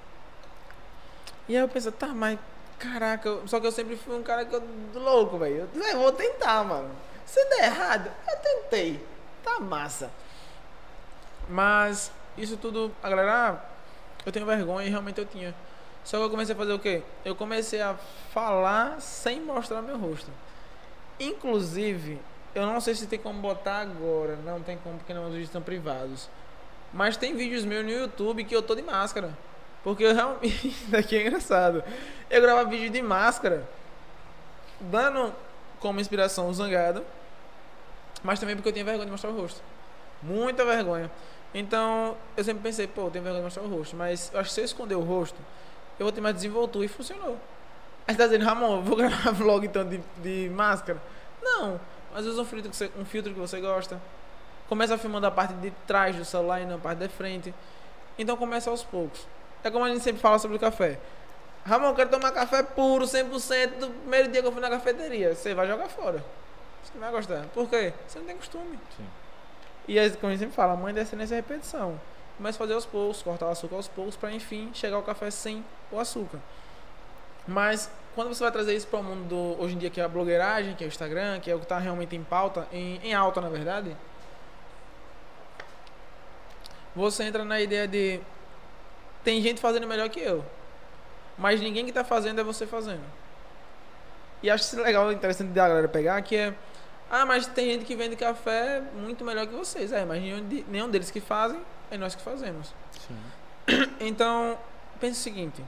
E 1.47 1.55
aí 1.55 1.61
eu 1.61 1.69
pensei, 1.69 1.91
tá, 1.93 2.07
mas 2.07 2.37
caraca, 2.79 3.39
só 3.45 3.59
que 3.59 3.67
eu 3.67 3.71
sempre 3.71 3.95
fui 3.95 4.15
um 4.15 4.23
cara 4.23 4.45
que 4.45 4.53
eu, 4.55 4.63
louco, 4.95 5.37
velho. 5.37 5.69
Eu 5.75 5.99
vou 5.99 6.11
tentar, 6.11 6.63
mano. 6.63 6.89
Se 7.25 7.43
der 7.49 7.65
errado, 7.65 8.11
eu 8.29 8.37
tentei. 8.37 9.05
Tá 9.43 9.59
massa. 9.59 10.11
Mas 11.49 12.11
isso 12.37 12.57
tudo, 12.57 12.91
a 13.01 13.09
galera, 13.09 13.49
ah, 13.49 13.65
eu 14.25 14.31
tenho 14.31 14.45
vergonha 14.45 14.87
e 14.87 14.89
realmente 14.89 15.19
eu 15.19 15.25
tinha. 15.25 15.53
Só 16.03 16.17
que 16.17 16.23
eu 16.23 16.29
comecei 16.29 16.55
a 16.55 16.57
fazer 16.57 16.73
o 16.73 16.79
quê? 16.79 17.03
Eu 17.25 17.35
comecei 17.35 17.81
a 17.81 17.95
falar 18.31 19.01
sem 19.01 19.41
mostrar 19.41 19.81
meu 19.81 19.97
rosto. 19.97 20.31
Inclusive, 21.19 22.19
Eu 22.55 22.65
não 22.65 22.81
sei 22.81 22.95
se 22.95 23.05
tem 23.05 23.19
como 23.19 23.39
botar 23.39 23.81
agora. 23.81 24.35
Não 24.37 24.61
tem 24.63 24.77
como, 24.77 24.97
porque 24.97 25.13
não, 25.13 25.25
os 25.25 25.29
vídeos 25.29 25.49
estão 25.49 25.61
privados. 25.61 26.27
Mas 26.91 27.15
tem 27.15 27.35
vídeos 27.35 27.65
meus 27.65 27.85
no 27.85 27.91
YouTube 27.91 28.43
que 28.45 28.55
eu 28.55 28.63
tô 28.63 28.73
de 28.73 28.81
máscara. 28.81 29.37
Porque 29.83 30.03
eu 30.03 30.13
realmente. 30.13 30.75
Daqui 30.89 31.15
é 31.15 31.21
engraçado. 31.21 31.83
Eu 32.29 32.41
gravo 32.41 32.69
vídeo 32.69 32.89
de 32.89 33.01
máscara. 33.01 33.67
Dando 34.79 35.33
como 35.79 35.99
inspiração 35.99 36.49
o 36.49 36.53
zangado. 36.53 37.03
Mas 38.23 38.39
também 38.39 38.55
porque 38.55 38.69
eu 38.69 38.73
tinha 38.73 38.85
vergonha 38.85 39.05
de 39.05 39.11
mostrar 39.11 39.29
o 39.29 39.39
rosto. 39.39 39.61
Muita 40.21 40.65
vergonha. 40.65 41.09
Então, 41.53 42.17
eu 42.35 42.43
sempre 42.43 42.61
pensei, 42.61 42.87
pô, 42.87 43.03
eu 43.03 43.11
tenho 43.11 43.23
vergonha 43.23 43.41
de 43.41 43.45
mostrar 43.45 43.63
o 43.63 43.69
rosto. 43.69 43.95
Mas 43.95 44.31
eu 44.33 44.39
acho 44.39 44.49
que 44.49 44.55
se 44.55 44.61
eu 44.61 44.65
esconder 44.65 44.95
o 44.95 45.01
rosto, 45.01 45.37
eu 45.99 46.05
vou 46.05 46.11
ter 46.11 46.21
mais 46.21 46.35
desenvoltura 46.35 46.85
e 46.85 46.87
funcionou. 46.87 47.37
Aí 48.07 48.13
você 48.13 48.17
tá 48.17 48.25
dizendo, 48.25 48.45
Ramon, 48.45 48.81
vou 48.81 48.95
gravar 48.95 49.31
vlog 49.33 49.65
então 49.65 49.87
de, 49.87 50.01
de 50.17 50.49
máscara? 50.49 51.01
Não. 51.41 51.79
Mas 52.13 52.25
usa 52.25 52.41
um 52.41 52.45
filtro, 52.45 52.69
que 52.69 52.75
você, 52.75 52.91
um 52.97 53.05
filtro 53.05 53.33
que 53.33 53.39
você 53.39 53.59
gosta. 53.59 54.01
Começa 54.67 54.97
filmando 54.97 55.27
a 55.27 55.31
parte 55.31 55.53
de 55.55 55.71
trás 55.85 56.15
do 56.15 56.25
celular 56.25 56.61
e 56.61 56.65
não 56.65 56.75
a 56.75 56.79
parte 56.79 56.99
de 56.99 57.09
frente. 57.09 57.53
Então 58.17 58.35
começa 58.35 58.69
aos 58.69 58.83
poucos. 58.83 59.25
É 59.63 59.71
como 59.71 59.85
a 59.85 59.89
gente 59.89 60.03
sempre 60.03 60.21
fala 60.21 60.39
sobre 60.39 60.57
o 60.57 60.59
café. 60.59 60.99
Ramon, 61.65 61.87
eu 61.87 61.95
quero 61.95 62.09
tomar 62.09 62.31
café 62.31 62.63
puro, 62.63 63.05
100% 63.05 63.79
do 63.79 63.89
primeiro 63.89 64.31
dia 64.31 64.41
que 64.41 64.47
eu 64.47 64.51
fui 64.51 64.61
na 64.61 64.69
cafeteria. 64.69 65.35
Você 65.35 65.53
vai 65.53 65.67
jogar 65.67 65.89
fora. 65.89 66.23
Você 66.83 66.91
não 66.93 67.01
vai 67.01 67.11
gostar. 67.11 67.45
Por 67.53 67.69
quê? 67.69 67.93
Você 68.07 68.19
não 68.19 68.25
tem 68.25 68.37
costume. 68.37 68.79
Sim. 68.95 69.05
E 69.87 69.99
aí, 69.99 70.09
como 70.11 70.27
a 70.27 70.29
gente 70.31 70.39
sempre 70.39 70.55
fala, 70.55 70.73
a 70.73 70.77
mãe 70.77 70.93
da 70.93 71.01
excelência 71.01 71.35
é 71.35 71.37
repetição. 71.37 71.99
Começa 72.37 72.57
a 72.57 72.59
fazer 72.59 72.73
aos 72.73 72.85
poucos, 72.85 73.21
cortar 73.21 73.47
o 73.47 73.49
açúcar 73.49 73.75
aos 73.75 73.87
poucos, 73.87 74.15
para 74.15 74.31
enfim 74.31 74.69
chegar 74.73 74.95
ao 74.95 75.03
café 75.03 75.29
sem 75.29 75.65
o 75.91 75.99
açúcar. 75.99 76.39
Mas 77.47 77.89
quando 78.13 78.29
você 78.29 78.43
vai 78.43 78.51
trazer 78.51 78.75
isso 78.75 78.87
para 78.87 78.99
o 78.99 79.03
mundo 79.03 79.27
do, 79.27 79.61
hoje 79.61 79.75
em 79.75 79.77
dia 79.77 79.89
que 79.89 79.99
é 79.99 80.03
a 80.03 80.07
blogueiragem, 80.07 80.75
que 80.75 80.83
é 80.83 80.87
o 80.87 80.89
Instagram, 80.89 81.39
que 81.39 81.49
é 81.49 81.55
o 81.55 81.59
que 81.59 81.65
está 81.65 81.79
realmente 81.79 82.15
em 82.15 82.23
pauta, 82.23 82.67
em, 82.71 82.99
em 83.03 83.13
alta 83.13 83.39
na 83.39 83.49
verdade, 83.49 83.95
você 86.95 87.23
entra 87.23 87.45
na 87.45 87.61
ideia 87.61 87.87
de 87.87 88.19
tem 89.27 89.41
gente 89.41 89.59
fazendo 89.59 89.85
melhor 89.85 90.07
que 90.07 90.21
eu, 90.21 90.41
mas 91.37 91.59
ninguém 91.59 91.83
que 91.83 91.91
está 91.91 92.01
fazendo 92.01 92.39
é 92.39 92.43
você 92.45 92.65
fazendo. 92.65 93.03
E 94.41 94.49
acho 94.49 94.63
isso 94.63 94.81
legal, 94.81 95.11
interessante 95.11 95.49
da 95.49 95.67
galera 95.67 95.89
pegar, 95.89 96.21
que 96.21 96.33
é 96.33 96.53
ah, 97.11 97.25
mas 97.25 97.45
tem 97.45 97.73
gente 97.73 97.83
que 97.83 97.93
vende 97.93 98.15
café 98.15 98.81
muito 98.95 99.25
melhor 99.25 99.45
que 99.45 99.53
vocês. 99.53 99.91
É, 99.91 100.05
mas 100.05 100.21
nenhum, 100.21 100.63
nenhum 100.69 100.89
deles 100.89 101.11
que 101.11 101.19
fazem, 101.19 101.59
é 101.91 101.97
nós 101.97 102.15
que 102.15 102.21
fazemos. 102.21 102.73
Sim. 103.05 103.17
Então, 103.99 104.57
pense 104.97 105.19
o 105.19 105.23
seguinte: 105.23 105.61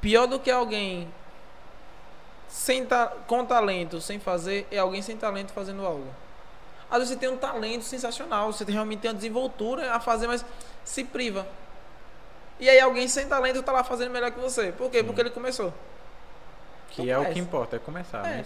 pior 0.00 0.28
do 0.28 0.38
que 0.38 0.48
alguém 0.48 1.12
sem 2.46 2.86
ta 2.86 3.08
com 3.26 3.44
talento 3.44 4.00
sem 4.00 4.20
fazer, 4.20 4.68
é 4.70 4.78
alguém 4.78 5.02
sem 5.02 5.16
talento 5.16 5.52
fazendo 5.52 5.84
algo. 5.84 6.06
Às 6.88 6.98
vezes 6.98 7.14
você 7.14 7.18
tem 7.18 7.28
um 7.28 7.36
talento 7.36 7.82
sensacional, 7.82 8.52
você 8.52 8.62
realmente 8.62 9.00
tem 9.00 9.10
uma 9.10 9.16
desenvoltura 9.16 9.92
a 9.92 9.98
fazer, 9.98 10.28
mas 10.28 10.46
se 10.84 11.02
priva. 11.02 11.44
E 12.60 12.68
aí 12.68 12.78
alguém 12.78 13.08
sem 13.08 13.26
talento 13.26 13.62
tá 13.62 13.72
lá 13.72 13.82
fazendo 13.82 14.10
melhor 14.10 14.30
que 14.30 14.38
você. 14.38 14.70
Por 14.72 14.90
quê? 14.90 14.98
Sim. 14.98 15.04
Porque 15.04 15.20
ele 15.22 15.30
começou. 15.30 15.72
Que 16.90 17.08
é 17.10 17.18
o 17.18 17.32
que 17.32 17.38
importa, 17.38 17.76
é 17.76 17.78
começar, 17.78 18.18
É. 18.26 18.36
né? 18.38 18.44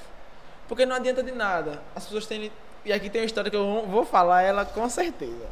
Porque 0.69 0.87
não 0.87 0.97
adianta 0.97 1.23
de 1.23 1.33
nada. 1.33 1.83
As 1.95 2.05
pessoas 2.05 2.27
têm. 2.27 2.51
E 2.85 2.93
aqui 2.93 3.11
tem 3.11 3.21
uma 3.23 3.27
história 3.27 3.51
que 3.51 3.57
eu 3.57 3.85
vou 3.89 4.05
falar 4.05 4.43
ela 4.43 4.65
com 4.65 4.89
certeza. 4.89 5.47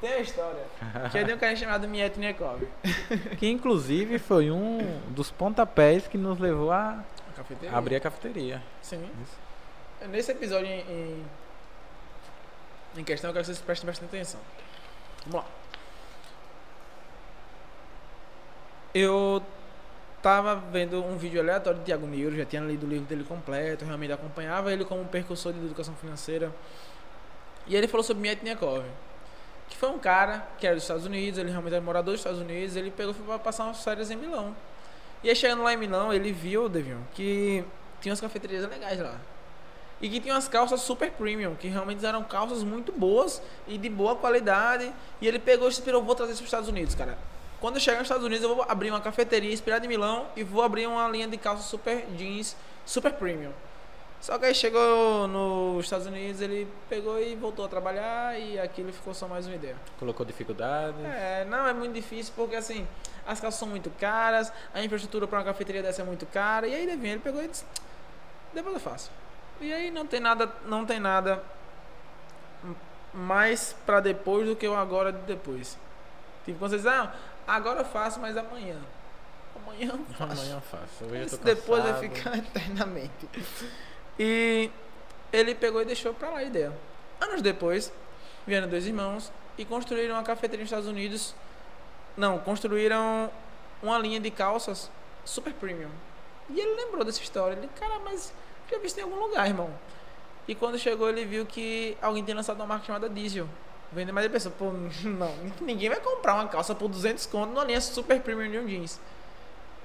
Tem 0.00 0.10
uma 0.12 0.20
história 0.20 0.62
que 1.10 1.18
é 1.18 1.24
de 1.24 1.32
um 1.34 1.38
cara 1.38 1.54
chamado 1.54 1.86
Miet 1.86 2.16
Nekov. 2.16 2.62
Que 3.38 3.48
inclusive 3.50 4.18
foi 4.18 4.50
um 4.50 4.78
dos 5.08 5.30
pontapés 5.30 6.08
que 6.08 6.16
nos 6.18 6.38
levou 6.38 6.72
a 6.72 7.04
A 7.72 7.76
abrir 7.78 7.96
a 7.96 8.00
cafeteria. 8.00 8.62
Sim. 8.82 9.08
Isso. 9.22 10.08
Nesse 10.08 10.32
episódio 10.32 10.66
em, 10.66 10.80
em, 10.80 11.24
em 12.96 13.04
questão, 13.04 13.28
eu 13.30 13.34
quero 13.34 13.44
que 13.44 13.52
vocês 13.52 13.58
prestem 13.60 13.86
bastante 13.86 14.08
atenção. 14.08 14.40
Vamos 15.26 15.44
lá. 15.44 15.59
Eu 18.92 19.40
tava 20.20 20.56
vendo 20.56 21.02
um 21.04 21.16
vídeo 21.16 21.40
aleatório 21.40 21.78
de 21.78 21.84
Tiago 21.84 22.06
Neuro, 22.08 22.36
já 22.36 22.44
tinha 22.44 22.60
lido 22.60 22.84
o 22.84 22.88
livro 22.88 23.06
dele 23.06 23.22
completo, 23.22 23.84
realmente 23.84 24.12
acompanhava 24.12 24.72
ele 24.72 24.84
como 24.84 25.04
percursor 25.04 25.52
de 25.52 25.60
educação 25.60 25.94
financeira. 25.94 26.52
E 27.68 27.76
ele 27.76 27.86
falou 27.86 28.02
sobre 28.02 28.20
Mietnikov, 28.20 28.82
que 29.68 29.76
foi 29.76 29.90
um 29.90 29.98
cara 29.98 30.44
que 30.58 30.66
era 30.66 30.74
dos 30.74 30.82
Estados 30.82 31.06
Unidos, 31.06 31.38
ele 31.38 31.50
realmente 31.50 31.74
era 31.74 31.82
morador 31.82 32.12
dos 32.12 32.20
Estados 32.20 32.40
Unidos, 32.40 32.74
ele 32.74 32.90
pegou 32.90 33.14
foi 33.14 33.24
pra 33.24 33.38
passar 33.38 33.64
umas 33.64 33.82
férias 33.84 34.10
em 34.10 34.16
Milão. 34.16 34.56
E 35.22 35.28
aí 35.28 35.36
chegando 35.36 35.62
lá 35.62 35.72
em 35.72 35.76
Milão, 35.76 36.12
ele 36.12 36.32
viu, 36.32 36.68
Devion, 36.68 36.98
que 37.14 37.64
tinha 38.00 38.10
umas 38.10 38.20
cafeterias 38.20 38.68
legais 38.68 38.98
lá. 38.98 39.14
E 40.00 40.08
que 40.08 40.18
tinha 40.18 40.34
umas 40.34 40.48
calças 40.48 40.80
super 40.80 41.12
premium, 41.12 41.54
que 41.54 41.68
realmente 41.68 42.04
eram 42.04 42.24
calças 42.24 42.64
muito 42.64 42.90
boas 42.90 43.40
e 43.68 43.78
de 43.78 43.88
boa 43.88 44.16
qualidade. 44.16 44.92
E 45.20 45.28
ele 45.28 45.38
pegou 45.38 45.68
e 45.68 45.70
inspirou, 45.70 46.02
vou 46.02 46.14
trazer 46.14 46.32
isso 46.32 46.40
para 46.40 46.46
os 46.46 46.48
Estados 46.48 46.68
Unidos, 46.68 46.94
cara. 46.94 47.16
Quando 47.60 47.76
eu 47.76 47.80
chegar 47.80 47.98
nos 47.98 48.06
Estados 48.06 48.24
Unidos, 48.24 48.42
eu 48.42 48.54
vou 48.54 48.64
abrir 48.66 48.90
uma 48.90 49.00
cafeteria 49.00 49.52
inspirada 49.52 49.84
em 49.84 49.88
Milão 49.88 50.26
e 50.34 50.42
vou 50.42 50.62
abrir 50.62 50.86
uma 50.86 51.06
linha 51.08 51.28
de 51.28 51.36
calças 51.36 51.66
super 51.66 52.06
jeans, 52.16 52.56
super 52.86 53.12
premium. 53.12 53.52
Só 54.20 54.38
que 54.38 54.46
aí 54.46 54.54
chegou 54.54 55.26
nos 55.28 55.84
Estados 55.84 56.06
Unidos, 56.06 56.40
ele 56.40 56.68
pegou 56.88 57.20
e 57.20 57.34
voltou 57.34 57.64
a 57.64 57.68
trabalhar 57.68 58.38
e 58.38 58.58
aquilo 58.58 58.92
ficou 58.92 59.14
só 59.14 59.26
mais 59.26 59.46
uma 59.46 59.54
ideia. 59.54 59.76
Colocou 59.98 60.26
dificuldade. 60.26 60.96
É, 61.04 61.46
não 61.48 61.66
é 61.66 61.72
muito 61.72 61.94
difícil 61.94 62.32
porque 62.36 62.56
assim, 62.56 62.86
as 63.26 63.40
calças 63.40 63.58
são 63.58 63.68
muito 63.68 63.90
caras, 63.98 64.52
a 64.74 64.82
infraestrutura 64.82 65.26
para 65.26 65.38
uma 65.38 65.44
cafeteria 65.44 65.82
dessa 65.82 66.02
é 66.02 66.04
muito 66.04 66.26
cara, 66.26 66.66
e 66.66 66.74
aí 66.74 66.82
ele 66.82 67.18
pegou 67.18 67.42
e 67.42 67.48
disse, 67.48 67.64
depois 68.52 68.74
eu 68.74 68.80
faço. 68.80 69.10
E 69.60 69.72
aí 69.72 69.90
não 69.90 70.06
tem 70.06 70.20
nada, 70.20 70.50
não 70.66 70.84
tem 70.84 71.00
nada 71.00 71.42
mais 73.12 73.74
para 73.86 74.00
depois 74.00 74.46
do 74.46 74.56
que 74.56 74.68
o 74.68 74.74
agora 74.74 75.12
de 75.12 75.20
depois. 75.20 75.78
Tipo, 76.44 76.58
quando 76.58 76.70
vocês 76.70 76.86
ah, 76.86 77.14
agora 77.54 77.80
eu 77.80 77.84
faço, 77.84 78.20
mas 78.20 78.36
amanhã. 78.36 78.76
Amanhã 79.56 79.90
eu 79.92 80.04
faço. 80.14 80.40
Amanhã 80.40 80.54
eu 80.54 80.60
faço. 80.60 81.04
Eu 81.04 81.24
Isso 81.24 81.38
depois 81.38 81.82
vai 81.82 82.00
ficar 82.00 82.36
eternamente. 82.38 83.28
E 84.18 84.70
ele 85.32 85.54
pegou 85.54 85.82
e 85.82 85.84
deixou 85.84 86.14
pra 86.14 86.30
lá 86.30 86.38
a 86.38 86.44
ideia. 86.44 86.72
Anos 87.20 87.42
depois, 87.42 87.92
vieram 88.46 88.68
dois 88.68 88.86
irmãos 88.86 89.30
e 89.58 89.64
construíram 89.64 90.14
uma 90.14 90.22
cafeteria 90.22 90.62
nos 90.62 90.70
Estados 90.70 90.88
Unidos. 90.88 91.34
Não, 92.16 92.38
construíram 92.38 93.30
uma 93.82 93.98
linha 93.98 94.20
de 94.20 94.30
calças 94.30 94.90
super 95.24 95.52
premium. 95.52 95.90
E 96.48 96.58
ele 96.58 96.74
lembrou 96.74 97.04
dessa 97.04 97.22
história. 97.22 97.54
Ele, 97.54 97.68
cara, 97.78 97.98
mas 98.00 98.32
já 98.70 98.78
vi 98.78 98.86
isso 98.86 98.98
em 98.98 99.02
algum 99.02 99.20
lugar, 99.20 99.46
irmão. 99.46 99.70
E 100.48 100.54
quando 100.54 100.78
chegou, 100.78 101.08
ele 101.08 101.24
viu 101.24 101.46
que 101.46 101.96
alguém 102.02 102.24
tinha 102.24 102.36
lançado 102.36 102.56
uma 102.56 102.66
marca 102.66 102.86
chamada 102.86 103.08
Diesel. 103.08 103.48
Vende, 103.92 104.12
mas 104.12 104.24
ele 104.24 104.32
pensou, 104.32 104.52
pô, 104.52 104.70
não, 105.04 105.34
ninguém 105.60 105.88
vai 105.88 106.00
comprar 106.00 106.34
uma 106.34 106.48
calça 106.48 106.74
por 106.74 106.88
200 106.88 107.26
conto 107.26 107.50
numa 107.50 107.64
linha 107.64 107.80
super 107.80 108.20
premium 108.20 108.50
de 108.50 108.58
um 108.58 108.66
jeans. 108.66 109.00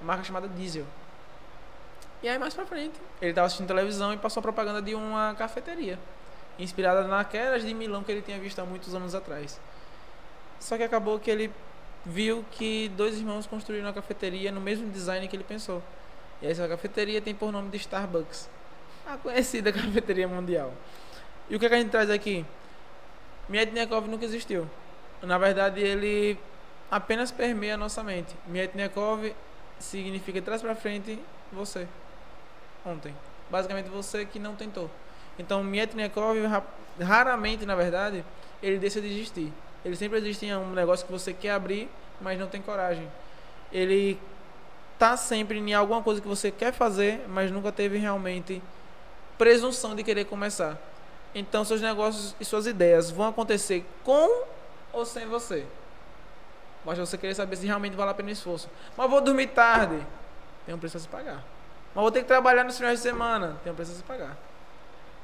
Uma 0.00 0.08
marca 0.08 0.24
chamada 0.24 0.48
Diesel. 0.48 0.84
E 2.22 2.28
aí 2.28 2.38
mais 2.38 2.54
pra 2.54 2.64
frente, 2.64 2.94
ele 3.20 3.32
tava 3.32 3.46
assistindo 3.46 3.66
televisão 3.66 4.12
e 4.12 4.16
passou 4.16 4.40
a 4.40 4.42
propaganda 4.42 4.80
de 4.80 4.94
uma 4.94 5.34
cafeteria. 5.36 5.98
Inspirada 6.58 7.06
naquelas 7.06 7.62
de 7.62 7.74
Milão 7.74 8.02
que 8.02 8.10
ele 8.10 8.22
tinha 8.22 8.38
visto 8.38 8.58
há 8.58 8.64
muitos 8.64 8.94
anos 8.94 9.14
atrás. 9.14 9.60
Só 10.58 10.76
que 10.76 10.82
acabou 10.82 11.18
que 11.18 11.30
ele 11.30 11.52
viu 12.04 12.44
que 12.52 12.88
dois 12.96 13.16
irmãos 13.16 13.46
construíram 13.46 13.86
uma 13.86 13.92
cafeteria 13.92 14.50
no 14.50 14.60
mesmo 14.60 14.88
design 14.90 15.26
que 15.28 15.36
ele 15.36 15.44
pensou. 15.44 15.82
E 16.40 16.46
essa 16.46 16.66
cafeteria 16.68 17.20
tem 17.20 17.34
por 17.34 17.52
nome 17.52 17.70
de 17.70 17.76
Starbucks. 17.76 18.48
A 19.06 19.16
conhecida 19.18 19.70
cafeteria 19.72 20.26
mundial. 20.26 20.72
E 21.50 21.56
o 21.56 21.58
que, 21.58 21.66
é 21.66 21.68
que 21.68 21.74
a 21.74 21.78
gente 21.78 21.90
traz 21.90 22.08
aqui? 22.10 22.44
Mietnikov 23.48 24.08
nunca 24.08 24.24
existiu. 24.24 24.68
Na 25.22 25.38
verdade, 25.38 25.80
ele 25.80 26.38
apenas 26.90 27.30
permeia 27.30 27.74
a 27.74 27.76
nossa 27.76 28.02
mente. 28.02 28.34
Mietnikov 28.46 29.32
significa 29.78 30.40
traz 30.42 30.62
pra 30.62 30.74
frente 30.74 31.18
você. 31.52 31.86
Ontem. 32.84 33.14
Basicamente 33.50 33.88
você 33.88 34.24
que 34.24 34.38
não 34.38 34.54
tentou. 34.54 34.90
Então, 35.38 35.62
Mietnikov 35.62 36.36
ra- 36.46 36.62
raramente, 37.00 37.64
na 37.66 37.74
verdade, 37.74 38.24
ele 38.62 38.78
deixa 38.78 39.00
de 39.00 39.06
existir. 39.08 39.52
Ele 39.84 39.94
sempre 39.96 40.18
existe 40.18 40.46
em 40.46 40.56
um 40.56 40.70
negócio 40.72 41.06
que 41.06 41.12
você 41.12 41.32
quer 41.32 41.50
abrir, 41.50 41.88
mas 42.20 42.38
não 42.38 42.46
tem 42.48 42.60
coragem. 42.60 43.06
Ele 43.72 44.18
tá 44.98 45.16
sempre 45.16 45.58
em 45.58 45.74
alguma 45.74 46.02
coisa 46.02 46.20
que 46.20 46.26
você 46.26 46.50
quer 46.50 46.72
fazer, 46.72 47.24
mas 47.28 47.50
nunca 47.50 47.70
teve 47.70 47.98
realmente 47.98 48.62
presunção 49.36 49.94
de 49.94 50.02
querer 50.02 50.24
começar. 50.24 50.76
Então, 51.38 51.66
seus 51.66 51.82
negócios 51.82 52.34
e 52.40 52.46
suas 52.46 52.66
ideias 52.66 53.10
vão 53.10 53.28
acontecer 53.28 53.84
com 54.02 54.44
ou 54.90 55.04
sem 55.04 55.26
você. 55.26 55.66
Basta 56.82 57.04
você 57.04 57.18
querer 57.18 57.34
saber 57.34 57.56
se 57.56 57.66
realmente 57.66 57.94
vale 57.94 58.10
a 58.10 58.14
pena 58.14 58.30
o 58.30 58.32
esforço. 58.32 58.70
Mas 58.96 59.10
vou 59.10 59.20
dormir 59.20 59.48
tarde. 59.48 60.00
Tem 60.64 60.74
um 60.74 60.78
preço 60.78 60.96
a 60.96 61.00
se 61.00 61.06
pagar. 61.06 61.44
Mas 61.94 62.02
vou 62.02 62.10
ter 62.10 62.22
que 62.22 62.26
trabalhar 62.26 62.64
nos 62.64 62.78
finais 62.78 63.00
de 63.00 63.02
semana. 63.02 63.58
Tem 63.62 63.70
um 63.70 63.76
preço 63.76 63.92
a 63.92 63.96
se 63.96 64.02
pagar. 64.02 64.34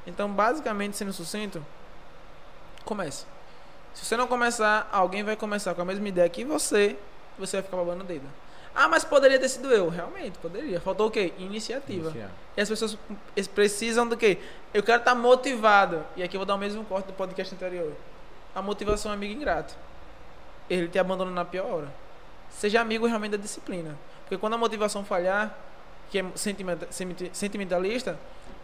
Então, 0.07 0.31
basicamente, 0.31 0.99
sendo 0.99 1.15
sucinto, 1.15 1.65
comece. 2.85 3.25
Se 3.95 4.05
você 4.05 4.15
não 4.15 4.27
começar, 4.27 4.91
alguém 4.93 5.23
vai 5.23 5.35
começar 5.35 5.75
com 5.75 5.81
a 5.81 5.85
mesma 5.87 6.07
ideia 6.07 6.29
que 6.29 6.45
você, 6.45 6.95
você 7.39 7.57
vai 7.57 7.63
ficar 7.63 7.79
babando 7.79 8.05
o 8.05 8.07
dedo. 8.07 8.29
Ah, 8.75 8.89
mas 8.89 9.05
poderia 9.05 9.39
ter 9.39 9.49
sido 9.49 9.71
eu. 9.71 9.89
Realmente, 9.89 10.39
poderia. 10.39 10.81
Faltou 10.81 11.09
o 11.09 11.11
quê? 11.11 11.33
Iniciativa. 11.39 12.09
Iniciar. 12.09 12.31
E 12.57 12.61
as 12.61 12.69
pessoas 12.69 12.99
precisam 13.55 14.07
do 14.09 14.17
quê? 14.17 14.39
Eu 14.73 14.83
quero 14.83 14.99
estar 14.99 15.15
motivado. 15.15 16.03
E 16.17 16.23
aqui 16.23 16.37
eu 16.37 16.41
vou 16.41 16.47
dar 16.47 16.55
o 16.55 16.59
mesmo 16.59 16.83
corte 16.85 17.07
do 17.07 17.13
podcast 17.13 17.55
anterior. 17.55 17.93
A 18.55 18.63
motivação 18.63 19.11
é 19.11 19.15
amigo 19.15 19.33
ingrato. 19.35 19.75
Ele 20.71 20.89
te 20.89 20.99
abandona 20.99 21.31
na 21.31 21.45
pior 21.45 21.67
hora. 21.67 21.89
Seja 22.51 22.81
amigo 22.81 23.07
realmente 23.07 23.33
da 23.33 23.37
disciplina. 23.37 23.97
Porque 24.23 24.39
quando 24.39 24.55
a 24.55 24.59
motivação 24.59 25.05
falhar, 25.05 25.55
que 26.11 26.19
é 26.19 26.25
sentimenta- 26.35 26.87
senti- 26.91 27.31
sentimentalista, 27.33 28.19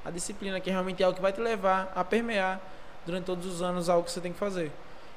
a 0.04 0.10
disciplina 0.10 0.58
que 0.60 0.70
realmente 0.70 1.02
é 1.02 1.06
algo 1.06 1.16
que 1.16 1.22
vai 1.22 1.32
te 1.32 1.40
levar 1.40 1.92
a 1.94 2.02
permear 2.02 2.60
durante 3.04 3.24
todos 3.24 3.44
os 3.46 3.60
anos 3.62 3.88
algo 3.90 4.04
que 4.04 4.10
você 4.10 4.20
tem 4.20 4.32
que 4.32 4.38
fazer. 4.38 4.70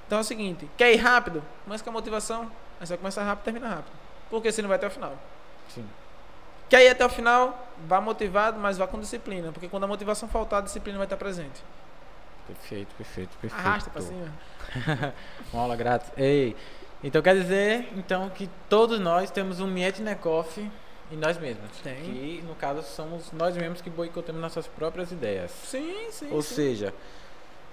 Então 0.06 0.18
é 0.18 0.22
o 0.22 0.24
seguinte, 0.26 0.70
quer 0.78 0.92
ir 0.92 0.98
rápido? 0.98 1.42
Mas 1.66 1.82
com 1.82 1.89
a 1.89 1.94
motivação, 1.94 2.44
aí 2.80 2.86
você 2.86 2.94
vai 2.94 2.98
começar 2.98 3.24
rápido 3.24 3.44
e 3.44 3.46
termina 3.46 3.68
rápido. 3.70 4.01
Porque 4.32 4.51
você 4.51 4.61
não 4.63 4.69
vai 4.69 4.77
até 4.77 4.88
o 4.88 4.89
final. 4.89 5.15
Sim. 5.69 5.86
Quer 6.69 6.86
ir 6.86 6.89
até 6.89 7.05
o 7.05 7.09
final? 7.09 7.67
Vá 7.86 7.99
motivado, 7.99 8.57
mas 8.57 8.77
vá 8.77 8.88
com 8.88 8.99
disciplina. 8.99 9.51
Porque 9.51 9.67
quando 9.67 9.84
a 9.84 9.88
motivação 9.88 10.27
faltar, 10.27 10.59
a 10.59 10.63
disciplina 10.63 10.97
vai 10.97 11.05
estar 11.05 11.17
presente. 11.17 11.61
Perfeito, 12.47 12.95
perfeito, 12.95 13.38
perfeito. 13.38 13.67
Arrasta 13.67 13.89
pra 13.89 14.01
cima. 14.01 14.34
Uma 15.53 15.63
aula 15.63 15.75
grátis. 15.75 16.09
Ei, 16.17 16.55
então 17.03 17.21
quer 17.21 17.36
dizer 17.36 17.89
então 17.95 18.29
que 18.29 18.49
todos 18.69 18.99
nós 18.99 19.29
temos 19.29 19.59
um 19.59 19.67
Mietnekoff 19.67 20.59
em 21.11 21.17
nós 21.17 21.38
mesmos. 21.38 21.69
Tem. 21.84 21.95
Que 21.95 22.43
no 22.47 22.55
caso 22.55 22.84
somos 22.84 23.32
nós 23.34 23.55
mesmos 23.55 23.82
que 23.82 23.89
boicotamos 23.89 24.41
nossas 24.41 24.67
próprias 24.67 25.11
ideias. 25.11 25.51
Sim, 25.51 26.07
sim. 26.09 26.32
Ou 26.32 26.41
sim. 26.41 26.55
seja, 26.55 26.93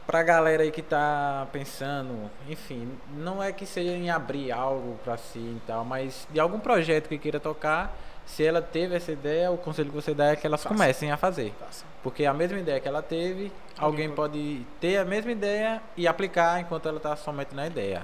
pra 0.09 0.23
galera 0.23 0.63
aí 0.63 0.71
que 0.71 0.81
tá 0.81 1.47
pensando, 1.53 2.31
enfim, 2.49 2.91
não 3.15 3.43
é 3.43 3.53
que 3.53 3.67
seja 3.67 3.91
em 3.91 4.09
abrir 4.09 4.51
algo 4.51 4.99
pra 5.05 5.19
si 5.19 5.39
e 5.39 5.61
tal, 5.67 5.85
mas 5.85 6.27
de 6.31 6.41
algum 6.41 6.59
projeto 6.59 7.09
que 7.11 7.19
queira 7.19 7.39
tocar, 7.39 7.95
se 8.25 8.43
ela 8.43 8.63
teve 8.63 8.97
essa 8.97 9.13
ideia, 9.13 9.51
o 9.51 9.59
conselho 9.59 9.91
que 9.91 9.95
você 9.95 10.15
dá 10.15 10.29
é 10.29 10.37
que 10.37 10.47
elas 10.47 10.63
Faça. 10.63 10.75
comecem 10.75 11.13
a 11.13 11.19
fazer. 11.19 11.53
Faça. 11.61 11.85
Porque 12.03 12.25
a 12.25 12.33
mesma 12.33 12.59
ideia 12.59 12.81
que 12.81 12.89
ela 12.89 13.03
teve, 13.03 13.53
alguém 13.79 14.07
Alguém 14.07 14.11
pode 14.11 14.67
ter 14.81 14.97
a 14.97 15.05
mesma 15.05 15.31
ideia 15.31 15.83
e 15.95 16.09
aplicar 16.09 16.59
enquanto 16.59 16.89
ela 16.89 16.97
está 16.97 17.15
somente 17.15 17.55
na 17.55 17.67
ideia. 17.67 18.03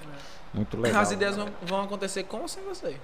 Muito 0.52 0.78
legal. 0.78 1.00
As 1.00 1.10
ideias 1.10 1.36
vão, 1.36 1.48
vão 1.62 1.82
acontecer 1.84 2.24
com 2.24 2.40
ou 2.42 2.48
sem 2.48 2.62
você. 2.64 2.96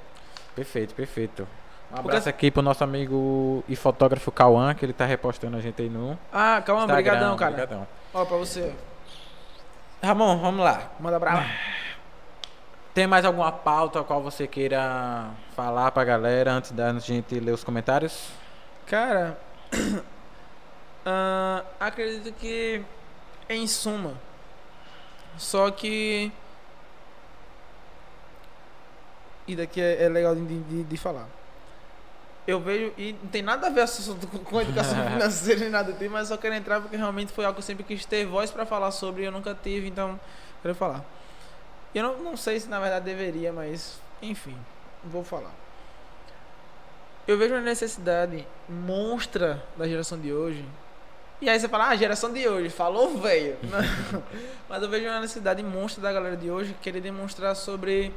Perfeito, 0.54 0.94
perfeito. 0.94 1.42
Um 1.42 1.94
Porque 1.94 2.00
abraço 2.08 2.18
as- 2.28 2.34
aqui 2.34 2.50
pro 2.50 2.60
nosso 2.62 2.84
amigo 2.84 3.64
e 3.66 3.74
fotógrafo 3.76 4.30
Cauã, 4.30 4.74
que 4.74 4.84
ele 4.84 4.92
tá 4.92 5.06
repostando 5.06 5.56
a 5.56 5.60
gente 5.60 5.80
aí 5.80 5.88
no 5.88 6.18
Ah, 6.32 6.62
calma, 6.64 6.82
Instagram. 6.82 6.94
brigadão, 7.12 7.36
cara. 7.36 7.50
Brigadão. 7.52 7.88
Ó, 8.14 8.24
pra 8.24 8.36
você. 8.36 8.72
Ramon, 10.02 10.38
vamos 10.38 10.64
lá. 10.64 10.90
Manda 10.98 11.18
brava. 11.18 11.44
Tem 12.94 13.06
mais 13.06 13.24
alguma 13.24 13.52
pauta 13.52 14.00
a 14.00 14.04
qual 14.04 14.22
você 14.22 14.46
queira 14.46 15.30
falar 15.54 15.90
pra 15.92 16.04
galera 16.04 16.52
antes 16.52 16.72
da 16.72 16.98
gente 16.98 17.38
ler 17.38 17.52
os 17.52 17.62
comentários? 17.62 18.30
Cara, 18.86 19.38
ah, 21.04 21.62
acredito 21.78 22.32
que 22.32 22.82
em 23.48 23.66
suma. 23.66 24.14
Só 25.36 25.70
que. 25.70 26.32
E 29.46 29.54
daqui 29.54 29.80
é, 29.80 30.04
é 30.04 30.08
legal 30.08 30.34
de, 30.34 30.62
de, 30.62 30.82
de 30.84 30.96
falar. 30.96 31.26
Eu 32.50 32.58
vejo, 32.58 32.92
e 32.98 33.12
não 33.12 33.30
tem 33.30 33.42
nada 33.42 33.68
a 33.68 33.70
ver 33.70 33.86
com, 34.30 34.38
com 34.38 34.60
educação 34.60 34.98
financeira 35.08 35.60
nem 35.60 35.70
nada 35.70 35.94
mas 36.10 36.28
só 36.28 36.36
quero 36.36 36.54
entrar 36.54 36.80
porque 36.80 36.96
realmente 36.96 37.32
foi 37.32 37.44
algo 37.44 37.54
que 37.54 37.60
eu 37.60 37.64
sempre 37.64 37.84
quis 37.84 38.04
ter 38.04 38.26
voz 38.26 38.50
pra 38.50 38.66
falar 38.66 38.90
sobre 38.90 39.22
e 39.22 39.26
eu 39.26 39.32
nunca 39.32 39.54
tive, 39.54 39.86
então 39.86 40.18
quero 40.60 40.74
falar. 40.74 41.04
Eu 41.94 42.02
não, 42.02 42.18
não 42.18 42.36
sei 42.36 42.58
se 42.58 42.68
na 42.68 42.80
verdade 42.80 43.04
deveria, 43.04 43.52
mas 43.52 44.00
enfim, 44.20 44.56
vou 45.04 45.22
falar. 45.22 45.52
Eu 47.26 47.38
vejo 47.38 47.54
uma 47.54 47.60
necessidade 47.60 48.44
monstra 48.68 49.62
da 49.76 49.86
geração 49.86 50.18
de 50.18 50.32
hoje. 50.32 50.64
E 51.40 51.48
aí 51.48 51.58
você 51.58 51.68
fala, 51.68 51.88
ah, 51.88 51.96
geração 51.96 52.32
de 52.32 52.46
hoje, 52.48 52.68
falou 52.68 53.16
velho. 53.16 53.56
Mas 54.68 54.82
eu 54.82 54.90
vejo 54.90 55.06
uma 55.06 55.20
necessidade 55.20 55.62
monstra 55.62 56.02
da 56.02 56.12
galera 56.12 56.36
de 56.36 56.50
hoje 56.50 56.76
querer 56.82 57.00
demonstrar 57.00 57.54
sobre 57.56 58.12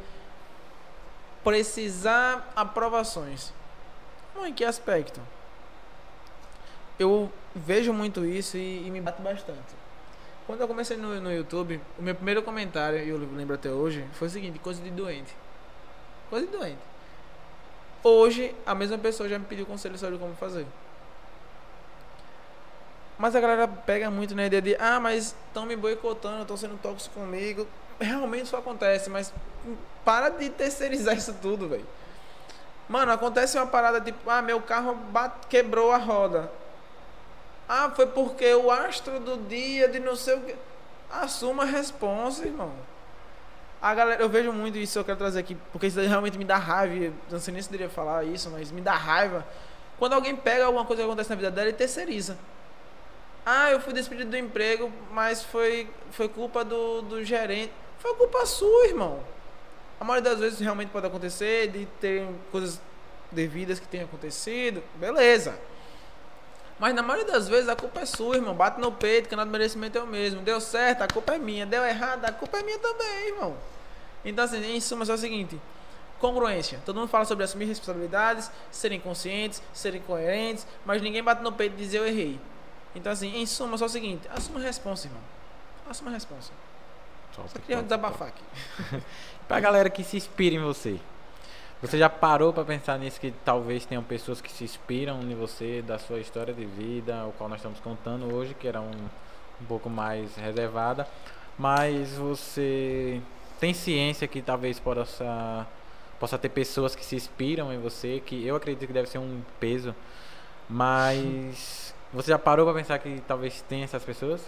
precisar 1.41 2.51
aprovações. 2.53 3.53
Bom, 4.35 4.45
em 4.45 4.53
que 4.53 4.65
aspecto? 4.65 5.21
Eu 6.97 7.31
vejo 7.55 7.93
muito 7.93 8.25
isso 8.25 8.57
e, 8.57 8.87
e 8.87 8.91
me 8.91 9.01
bate 9.01 9.21
bastante. 9.21 9.83
Quando 10.45 10.61
eu 10.61 10.67
comecei 10.67 10.97
no, 10.97 11.19
no 11.21 11.31
YouTube, 11.31 11.79
o 11.97 12.01
meu 12.01 12.15
primeiro 12.15 12.43
comentário, 12.43 12.99
e 12.99 13.09
eu 13.09 13.17
lembro 13.17 13.55
até 13.55 13.71
hoje, 13.71 14.05
foi 14.13 14.27
o 14.27 14.31
seguinte, 14.31 14.59
coisa 14.59 14.81
de 14.81 14.89
doente. 14.89 15.33
Coisa 16.29 16.45
de 16.45 16.51
doente. 16.51 16.81
Hoje, 18.03 18.53
a 18.65 18.75
mesma 18.75 18.97
pessoa 18.97 19.29
já 19.29 19.39
me 19.39 19.45
pediu 19.45 19.65
conselho 19.65 19.97
sobre 19.97 20.17
como 20.17 20.35
fazer. 20.35 20.65
Mas 23.17 23.35
a 23.35 23.39
galera 23.39 23.67
pega 23.67 24.11
muito 24.11 24.35
na 24.35 24.45
ideia 24.45 24.61
de, 24.61 24.75
ah, 24.75 24.99
mas 24.99 25.35
estão 25.47 25.65
me 25.65 25.75
boicotando, 25.75 26.41
estão 26.41 26.57
sendo 26.57 26.77
tóxicos 26.81 27.15
comigo. 27.15 27.65
Realmente 27.99 28.45
isso 28.45 28.57
acontece, 28.57 29.09
mas 29.09 29.33
para 30.03 30.29
de 30.29 30.49
terceirizar 30.49 31.15
isso 31.17 31.33
tudo, 31.41 31.69
velho. 31.69 31.85
Mano, 32.87 33.11
acontece 33.11 33.57
uma 33.57 33.67
parada 33.67 34.01
tipo, 34.01 34.29
ah, 34.29 34.41
meu 34.41 34.61
carro 34.61 34.97
quebrou 35.49 35.91
a 35.91 35.97
roda. 35.97 36.51
Ah, 37.67 37.91
foi 37.95 38.07
porque 38.07 38.53
o 38.53 38.69
astro 38.69 39.19
do 39.19 39.37
dia 39.47 39.87
de 39.87 39.99
não 39.99 40.15
sei 40.15 40.35
o 40.35 40.41
que. 40.41 40.55
Assuma 41.09 41.63
a 41.63 41.65
responsa, 41.65 42.45
irmão. 42.45 42.71
A 43.81 43.93
galera, 43.93 44.21
eu 44.21 44.29
vejo 44.29 44.51
muito 44.51 44.77
isso, 44.77 44.97
eu 44.97 45.03
quero 45.03 45.17
trazer 45.17 45.39
aqui, 45.39 45.57
porque 45.71 45.87
isso 45.87 45.99
realmente 45.99 46.37
me 46.37 46.45
dá 46.45 46.57
raiva. 46.57 47.13
Não 47.29 47.39
sei 47.39 47.53
nem 47.53 47.61
se 47.61 47.69
deveria 47.69 47.93
falar 47.93 48.23
isso, 48.23 48.49
mas 48.49 48.71
me 48.71 48.81
dá 48.81 48.93
raiva. 48.93 49.45
Quando 49.97 50.13
alguém 50.13 50.35
pega 50.35 50.65
alguma 50.65 50.85
coisa 50.85 51.01
que 51.01 51.07
acontece 51.07 51.29
na 51.29 51.35
vida 51.35 51.51
dela 51.51 51.69
e 51.69 51.73
terceiriza. 51.73 52.37
Ah, 53.45 53.71
eu 53.71 53.79
fui 53.81 53.93
despedido 53.93 54.29
do 54.29 54.37
emprego, 54.37 54.91
mas 55.11 55.43
foi, 55.43 55.89
foi 56.11 56.29
culpa 56.29 56.63
do, 56.63 57.01
do 57.01 57.23
gerente. 57.23 57.73
Foi 57.99 58.15
culpa 58.15 58.45
sua, 58.45 58.87
irmão. 58.87 59.19
A 60.03 60.05
maioria 60.05 60.31
das 60.31 60.39
vezes 60.41 60.59
realmente 60.59 60.89
pode 60.89 61.07
acontecer, 61.07 61.69
de 61.69 61.85
ter 62.01 62.27
coisas 62.51 62.77
devidas 63.31 63.79
que 63.79 63.87
tenham 63.87 64.03
acontecido, 64.03 64.83
beleza. 64.95 65.57
Mas 66.77 66.93
na 66.93 67.01
maioria 67.01 67.31
das 67.31 67.47
vezes 67.47 67.69
a 67.69 67.75
culpa 67.77 68.01
é 68.01 68.05
sua, 68.05 68.35
irmão. 68.35 68.53
Bate 68.53 68.81
no 68.81 68.91
peito, 68.91 69.29
que 69.29 69.35
nada 69.37 69.49
do 69.49 69.51
merecimento 69.53 69.97
é 69.97 70.03
o 70.03 70.05
mesmo. 70.05 70.41
Deu 70.41 70.59
certo, 70.59 71.03
a 71.03 71.07
culpa 71.07 71.35
é 71.35 71.37
minha. 71.37 71.65
Deu 71.65 71.85
errado, 71.85 72.25
a 72.25 72.33
culpa 72.33 72.57
é 72.57 72.63
minha 72.63 72.77
também, 72.79 73.29
irmão. 73.29 73.55
Então, 74.25 74.43
assim, 74.43 74.75
em 74.75 74.81
suma, 74.81 75.05
é 75.05 75.13
o 75.13 75.17
seguinte: 75.17 75.57
congruência. 76.19 76.81
Todo 76.85 76.99
mundo 76.99 77.07
fala 77.07 77.23
sobre 77.23 77.45
assumir 77.45 77.63
responsabilidades, 77.63 78.51
serem 78.71 78.99
conscientes, 78.99 79.63
serem 79.73 80.01
coerentes, 80.01 80.67
mas 80.85 81.01
ninguém 81.01 81.23
bate 81.23 81.41
no 81.41 81.53
peito 81.53 81.75
e 81.75 81.77
diz 81.77 81.93
eu 81.93 82.05
errei. 82.05 82.37
Então, 82.93 83.09
assim, 83.09 83.37
em 83.37 83.45
suma, 83.45 83.77
só 83.77 83.85
o 83.85 83.89
seguinte: 83.89 84.27
assuma 84.35 84.59
a 84.59 84.63
responsa, 84.63 85.07
irmão. 85.07 85.21
Assuma 85.89 86.09
a 86.09 86.13
responsa. 86.13 86.51
Só 87.35 87.43
queria 87.59 87.81
desabafar 87.81 88.27
aqui. 88.27 88.43
Pra 89.47 89.59
galera 89.59 89.89
que 89.89 90.03
se 90.03 90.17
inspira 90.17 90.55
em 90.55 90.59
você. 90.59 90.99
Você 91.81 91.97
já 91.97 92.09
parou 92.09 92.53
pra 92.53 92.63
pensar 92.63 92.97
nisso 92.97 93.19
que 93.19 93.33
talvez 93.43 93.85
tenham 93.85 94.01
pessoas 94.01 94.39
que 94.39 94.49
se 94.49 94.63
inspiram 94.63 95.21
em 95.21 95.35
você, 95.35 95.81
da 95.81 95.99
sua 95.99 96.19
história 96.19 96.53
de 96.53 96.65
vida, 96.65 97.25
o 97.25 97.33
qual 97.33 97.49
nós 97.49 97.59
estamos 97.59 97.79
contando 97.81 98.33
hoje, 98.33 98.53
que 98.53 98.67
era 98.67 98.79
um, 98.79 99.09
um 99.61 99.65
pouco 99.67 99.89
mais 99.89 100.33
reservada, 100.37 101.05
mas 101.57 102.13
você 102.13 103.21
tem 103.59 103.73
ciência 103.73 104.27
que 104.27 104.41
talvez 104.41 104.79
possa 104.79 105.67
possa 106.19 106.37
ter 106.37 106.47
pessoas 106.47 106.95
que 106.95 107.03
se 107.03 107.17
inspiram 107.17 107.73
em 107.73 107.79
você, 107.79 108.23
que 108.25 108.47
eu 108.47 108.55
acredito 108.55 108.87
que 108.87 108.93
deve 108.93 109.09
ser 109.09 109.17
um 109.17 109.41
peso, 109.59 109.93
mas 110.69 111.93
você 112.13 112.29
já 112.29 112.39
parou 112.39 112.65
pra 112.65 112.75
pensar 112.75 112.97
que 112.99 113.21
talvez 113.27 113.61
tenha 113.63 113.83
essas 113.83 114.03
pessoas? 114.03 114.41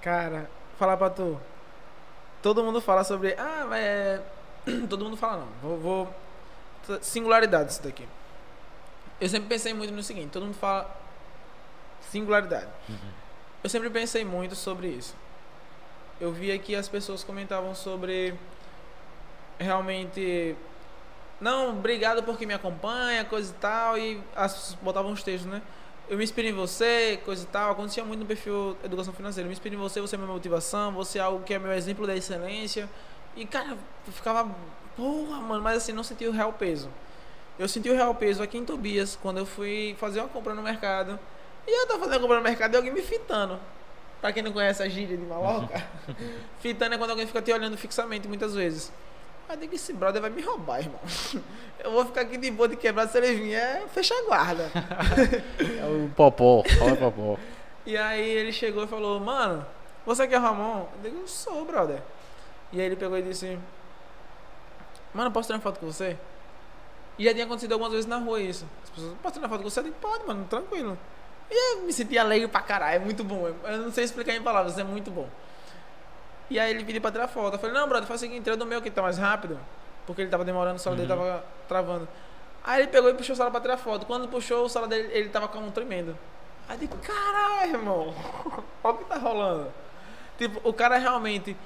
Cara, 0.00 0.48
falar 0.78 0.96
pra 0.96 1.10
tu. 1.10 1.38
Todo 2.42 2.64
mundo 2.64 2.80
fala 2.80 3.04
sobre. 3.04 3.34
Ah, 3.34 3.66
mas 3.68 3.80
é. 3.80 4.22
Todo 4.88 5.04
mundo 5.04 5.16
fala 5.16 5.44
não. 5.44 5.48
Vou. 5.62 5.78
vou... 5.78 6.14
Singularidade 7.02 7.72
isso 7.72 7.82
daqui. 7.82 8.06
Eu 9.20 9.28
sempre 9.28 9.48
pensei 9.48 9.74
muito 9.74 9.92
no 9.92 10.02
seguinte: 10.02 10.30
todo 10.30 10.46
mundo 10.46 10.54
fala. 10.54 10.96
Singularidade. 12.10 12.68
Eu 13.62 13.68
sempre 13.68 13.90
pensei 13.90 14.24
muito 14.24 14.54
sobre 14.54 14.88
isso. 14.88 15.14
Eu 16.20 16.32
via 16.32 16.58
que 16.58 16.74
as 16.74 16.88
pessoas 16.88 17.22
comentavam 17.22 17.74
sobre. 17.74 18.34
Realmente. 19.58 20.56
Não, 21.40 21.70
obrigado 21.70 22.22
porque 22.22 22.46
me 22.46 22.54
acompanha, 22.54 23.24
coisa 23.24 23.52
e 23.52 23.54
tal. 23.60 23.98
E 23.98 24.22
as, 24.34 24.76
botavam 24.80 25.12
uns 25.12 25.22
textos, 25.22 25.50
né? 25.50 25.62
eu 26.08 26.16
me 26.16 26.24
inspiro 26.24 26.48
em 26.48 26.52
você, 26.52 27.20
coisa 27.24 27.44
e 27.44 27.46
tal. 27.46 27.72
Acontecia 27.72 28.04
muito 28.04 28.20
no 28.20 28.26
perfil 28.26 28.76
Educação 28.82 29.12
Financeira. 29.12 29.44
Eu 29.44 29.48
me 29.48 29.52
inspiro 29.52 29.74
em 29.74 29.78
você, 29.78 30.00
você 30.00 30.16
é 30.16 30.18
minha 30.18 30.32
motivação, 30.32 30.92
você 30.92 31.18
é 31.18 31.22
algo 31.22 31.44
que 31.44 31.52
é 31.52 31.58
meu 31.58 31.72
exemplo 31.72 32.06
da 32.06 32.16
excelência. 32.16 32.88
E, 33.38 33.46
cara, 33.46 33.78
eu 34.04 34.12
ficava, 34.12 34.50
porra, 34.96 35.40
mano, 35.40 35.62
mas 35.62 35.76
assim, 35.76 35.92
não 35.92 36.02
senti 36.02 36.26
o 36.26 36.32
real 36.32 36.52
peso. 36.52 36.90
Eu 37.56 37.68
senti 37.68 37.88
o 37.88 37.94
real 37.94 38.12
peso 38.12 38.42
aqui 38.42 38.58
em 38.58 38.64
Tobias, 38.64 39.16
quando 39.22 39.38
eu 39.38 39.46
fui 39.46 39.94
fazer 39.96 40.18
uma 40.18 40.28
compra 40.28 40.54
no 40.54 40.62
mercado. 40.62 41.18
E 41.64 41.82
eu 41.82 41.86
tava 41.86 42.00
fazendo 42.00 42.16
a 42.16 42.20
compra 42.20 42.36
no 42.38 42.42
mercado 42.42 42.74
e 42.74 42.76
alguém 42.76 42.92
me 42.92 43.00
fitando. 43.00 43.60
Pra 44.20 44.32
quem 44.32 44.42
não 44.42 44.52
conhece 44.52 44.82
a 44.82 44.88
gíria 44.88 45.16
de 45.16 45.24
maloca, 45.24 45.86
fitando 46.58 46.96
é 46.96 46.98
quando 46.98 47.10
alguém 47.10 47.28
fica 47.28 47.40
te 47.40 47.52
olhando 47.52 47.76
fixamente 47.76 48.26
muitas 48.26 48.56
vezes. 48.56 48.92
Aí 49.48 49.54
eu 49.54 49.60
digo, 49.60 49.74
esse 49.76 49.92
brother 49.92 50.20
vai 50.20 50.30
me 50.30 50.42
roubar, 50.42 50.80
irmão. 50.80 51.00
Eu 51.78 51.92
vou 51.92 52.04
ficar 52.04 52.22
aqui 52.22 52.36
de 52.36 52.50
boa 52.50 52.68
de 52.68 52.74
quebrado 52.74 53.10
se 53.12 53.16
ele 53.18 53.34
vier, 53.34 53.86
fecha 53.94 54.12
a 54.12 54.22
guarda. 54.24 54.68
É 55.80 55.86
o 55.86 56.10
Popó, 56.10 56.64
fala 56.76 56.96
Popó. 56.96 57.38
E 57.86 57.96
aí 57.96 58.28
ele 58.28 58.52
chegou 58.52 58.82
e 58.82 58.88
falou, 58.88 59.20
mano, 59.20 59.64
você 60.04 60.26
que 60.26 60.34
é 60.34 60.38
Ramon? 60.38 60.88
Eu 61.02 61.10
digo, 61.10 61.28
sou, 61.28 61.64
brother. 61.64 62.02
E 62.72 62.80
aí 62.80 62.86
ele 62.86 62.96
pegou 62.96 63.16
e 63.18 63.22
disse, 63.22 63.58
mano, 65.14 65.30
posso 65.30 65.46
tirar 65.48 65.56
uma 65.56 65.62
foto 65.62 65.80
com 65.80 65.86
você? 65.86 66.16
E 67.18 67.24
já 67.24 67.32
tinha 67.32 67.44
acontecido 67.44 67.72
algumas 67.72 67.92
vezes 67.92 68.06
na 68.06 68.18
rua 68.18 68.40
isso. 68.40 68.66
As 68.84 68.90
pessoas, 68.90 69.14
posso 69.22 69.34
tirar 69.34 69.46
uma 69.46 69.50
foto 69.50 69.62
com 69.64 69.70
você? 69.70 69.80
Eu 69.80 69.84
digo, 69.84 69.96
pode, 70.00 70.24
mano, 70.26 70.44
tranquilo. 70.48 70.98
E 71.50 71.74
eu 71.76 71.82
me 71.82 71.92
senti 71.92 72.18
alegre 72.18 72.46
pra 72.46 72.60
caralho, 72.60 72.96
é 72.96 72.98
muito 72.98 73.24
bom. 73.24 73.48
Eu 73.64 73.78
não 73.78 73.90
sei 73.90 74.04
explicar 74.04 74.34
em 74.34 74.42
palavras, 74.42 74.78
é 74.78 74.84
muito 74.84 75.10
bom. 75.10 75.28
E 76.50 76.58
aí 76.58 76.70
ele 76.70 76.84
pediu 76.84 77.00
pra 77.00 77.10
tirar 77.10 77.28
foto. 77.28 77.54
Eu 77.54 77.58
falei, 77.58 77.74
não, 77.74 77.88
brother, 77.88 78.06
faz 78.06 78.20
o 78.20 78.24
seguinte, 78.24 78.44
tira 78.44 78.56
do 78.56 78.64
meu 78.66 78.80
que 78.82 78.90
tá 78.90 79.02
mais 79.02 79.18
rápido. 79.18 79.58
Porque 80.06 80.22
ele 80.22 80.30
tava 80.30 80.44
demorando, 80.44 80.76
o 80.76 80.78
celular 80.78 81.00
dele 81.00 81.12
Uhum. 81.12 81.18
tava 81.26 81.44
travando. 81.66 82.08
Aí 82.64 82.82
ele 82.82 82.88
pegou 82.88 83.10
e 83.10 83.14
puxou 83.14 83.32
o 83.32 83.36
celular 83.36 83.50
pra 83.50 83.60
tirar 83.60 83.76
foto. 83.78 84.06
Quando 84.06 84.28
puxou 84.28 84.64
o 84.64 84.68
celular 84.68 84.88
dele, 84.88 85.08
ele 85.12 85.28
tava 85.30 85.48
com 85.48 85.58
a 85.58 85.60
mão 85.60 85.70
tremendo. 85.70 86.16
Aí 86.68 86.76
eu 86.76 86.80
digo, 86.80 86.96
caralho, 86.98 87.72
irmão, 87.72 88.14
olha 88.84 88.94
o 88.94 88.98
que 88.98 89.04
tá 89.04 89.16
rolando. 89.16 89.72
Tipo, 90.38 90.66
o 90.68 90.72
cara 90.72 90.96
realmente 90.98 91.56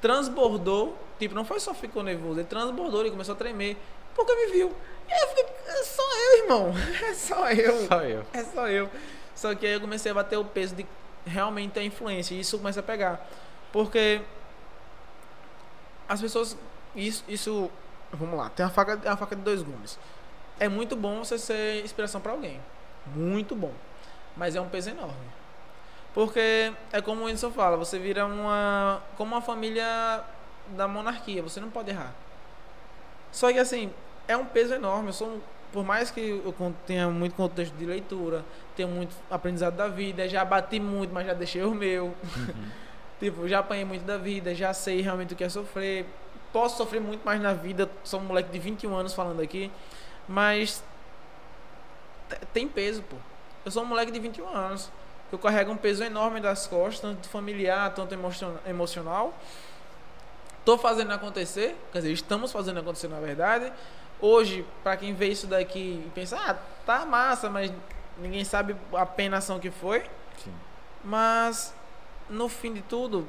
transbordou. 0.00 0.96
Tipo, 1.18 1.34
não 1.34 1.44
foi 1.44 1.60
só 1.60 1.74
ficou 1.74 2.02
nervoso, 2.02 2.40
ele 2.40 2.48
transbordou, 2.48 3.00
ele 3.00 3.10
começou 3.10 3.34
a 3.34 3.38
tremer. 3.38 3.76
Porque 4.14 4.34
me 4.34 4.52
viu. 4.52 4.74
E 5.08 5.12
aí 5.12 5.20
eu 5.20 5.28
fiquei, 5.28 5.44
é 5.66 5.82
só 5.84 6.02
eu, 6.02 6.42
irmão. 6.42 6.74
É 7.04 7.14
só 7.14 7.50
eu. 7.50 7.86
Só 7.86 8.02
eu. 8.02 8.24
É 8.32 8.44
só 8.44 8.68
eu. 8.68 8.90
Só 9.34 9.54
que 9.54 9.66
aí 9.66 9.74
eu 9.74 9.80
comecei 9.80 10.10
a 10.10 10.14
bater 10.14 10.36
o 10.36 10.44
peso 10.44 10.74
de 10.74 10.86
realmente 11.26 11.78
a 11.78 11.82
influência. 11.82 12.34
E 12.34 12.40
isso 12.40 12.58
começa 12.58 12.80
a 12.80 12.82
pegar. 12.82 13.26
Porque 13.72 14.20
as 16.08 16.20
pessoas. 16.20 16.56
Isso. 16.94 17.24
isso 17.28 17.70
vamos 18.12 18.36
lá, 18.36 18.50
tem 18.50 18.66
uma 18.66 18.72
faca, 18.72 19.00
é 19.04 19.08
uma 19.08 19.16
faca 19.16 19.36
de 19.36 19.42
dois 19.42 19.62
gumes. 19.62 19.98
É 20.58 20.68
muito 20.68 20.96
bom 20.96 21.24
você 21.24 21.38
ser 21.38 21.84
inspiração 21.84 22.20
para 22.20 22.32
alguém. 22.32 22.60
Muito 23.14 23.54
bom. 23.54 23.72
Mas 24.36 24.56
é 24.56 24.60
um 24.60 24.68
peso 24.68 24.90
enorme. 24.90 25.39
Porque 26.12 26.72
é 26.92 27.00
como 27.00 27.22
o 27.22 27.24
Whindersson 27.24 27.50
fala, 27.52 27.76
você 27.76 27.98
vira 27.98 28.26
uma. 28.26 29.00
como 29.16 29.34
uma 29.34 29.40
família 29.42 30.22
da 30.68 30.88
monarquia, 30.88 31.42
você 31.42 31.60
não 31.60 31.70
pode 31.70 31.90
errar. 31.90 32.12
Só 33.30 33.52
que 33.52 33.58
assim, 33.58 33.92
é 34.26 34.36
um 34.36 34.44
peso 34.44 34.74
enorme. 34.74 35.08
Eu 35.08 35.12
sou 35.12 35.40
por 35.72 35.84
mais 35.84 36.10
que 36.10 36.20
eu 36.44 36.74
tenha 36.84 37.08
muito 37.08 37.36
contexto 37.36 37.72
de 37.74 37.86
leitura, 37.86 38.44
tenho 38.74 38.88
muito 38.88 39.14
aprendizado 39.30 39.76
da 39.76 39.86
vida, 39.86 40.28
já 40.28 40.44
bati 40.44 40.80
muito, 40.80 41.14
mas 41.14 41.26
já 41.26 41.32
deixei 41.32 41.62
o 41.62 41.72
meu. 41.72 42.12
tipo, 43.20 43.46
já 43.46 43.60
apanhei 43.60 43.84
muito 43.84 44.02
da 44.04 44.16
vida, 44.16 44.52
já 44.52 44.74
sei 44.74 45.00
realmente 45.00 45.34
o 45.34 45.36
que 45.36 45.44
é 45.44 45.48
sofrer. 45.48 46.06
Posso 46.52 46.76
sofrer 46.76 47.00
muito 47.00 47.24
mais 47.24 47.40
na 47.40 47.52
vida, 47.52 47.88
sou 48.02 48.18
um 48.18 48.24
moleque 48.24 48.50
de 48.50 48.58
21 48.58 48.96
anos 48.96 49.14
falando 49.14 49.40
aqui, 49.40 49.70
mas 50.26 50.82
te- 52.28 52.46
tem 52.52 52.66
peso, 52.68 53.02
pô. 53.02 53.16
Eu 53.64 53.70
sou 53.70 53.84
um 53.84 53.86
moleque 53.86 54.10
de 54.10 54.18
21 54.18 54.48
anos. 54.48 54.90
Eu 55.32 55.38
carrego 55.38 55.70
um 55.72 55.76
peso 55.76 56.02
enorme 56.02 56.40
das 56.40 56.66
costas, 56.66 57.00
tanto 57.00 57.28
familiar, 57.28 57.92
tanto 57.94 58.12
emocion- 58.14 58.56
emocional. 58.66 59.32
Tô 60.64 60.76
fazendo 60.76 61.12
acontecer, 61.12 61.76
quer 61.92 61.98
dizer, 61.98 62.12
estamos 62.12 62.52
fazendo 62.52 62.80
acontecer 62.80 63.08
na 63.08 63.20
verdade. 63.20 63.72
Hoje, 64.20 64.66
para 64.82 64.96
quem 64.96 65.14
vê 65.14 65.28
isso 65.28 65.46
daqui 65.46 66.02
e 66.06 66.10
pensa, 66.14 66.36
ah, 66.36 66.54
tá 66.84 67.06
massa, 67.06 67.48
mas 67.48 67.72
ninguém 68.18 68.44
sabe 68.44 68.76
a 68.92 69.06
penação 69.06 69.58
que 69.58 69.70
foi. 69.70 70.02
Sim. 70.44 70.52
Mas 71.02 71.72
no 72.28 72.48
fim 72.48 72.74
de 72.74 72.82
tudo, 72.82 73.26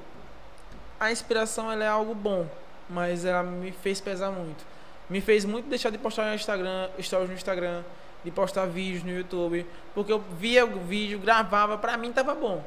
a 1.00 1.12
inspiração 1.12 1.72
ela 1.72 1.84
é 1.84 1.88
algo 1.88 2.14
bom, 2.14 2.46
mas 2.90 3.24
ela 3.24 3.42
me 3.44 3.72
fez 3.72 4.02
pesar 4.02 4.32
muito. 4.32 4.66
Me 5.10 5.22
fez 5.22 5.46
muito 5.46 5.70
deixar 5.70 5.90
de 5.92 5.98
postar 5.98 6.26
no 6.26 6.36
Instagram, 6.36 6.90
stories 7.00 7.30
no 7.30 7.36
Instagram, 7.36 7.84
de 8.24 8.32
postar 8.32 8.66
vídeos 8.66 9.04
no 9.04 9.12
YouTube, 9.12 9.66
porque 9.94 10.12
eu 10.12 10.20
via 10.20 10.66
o 10.66 10.80
vídeo, 10.80 11.20
gravava, 11.20 11.78
pra 11.78 11.98
mim 11.98 12.12
tava 12.12 12.36
bom. 12.36 12.64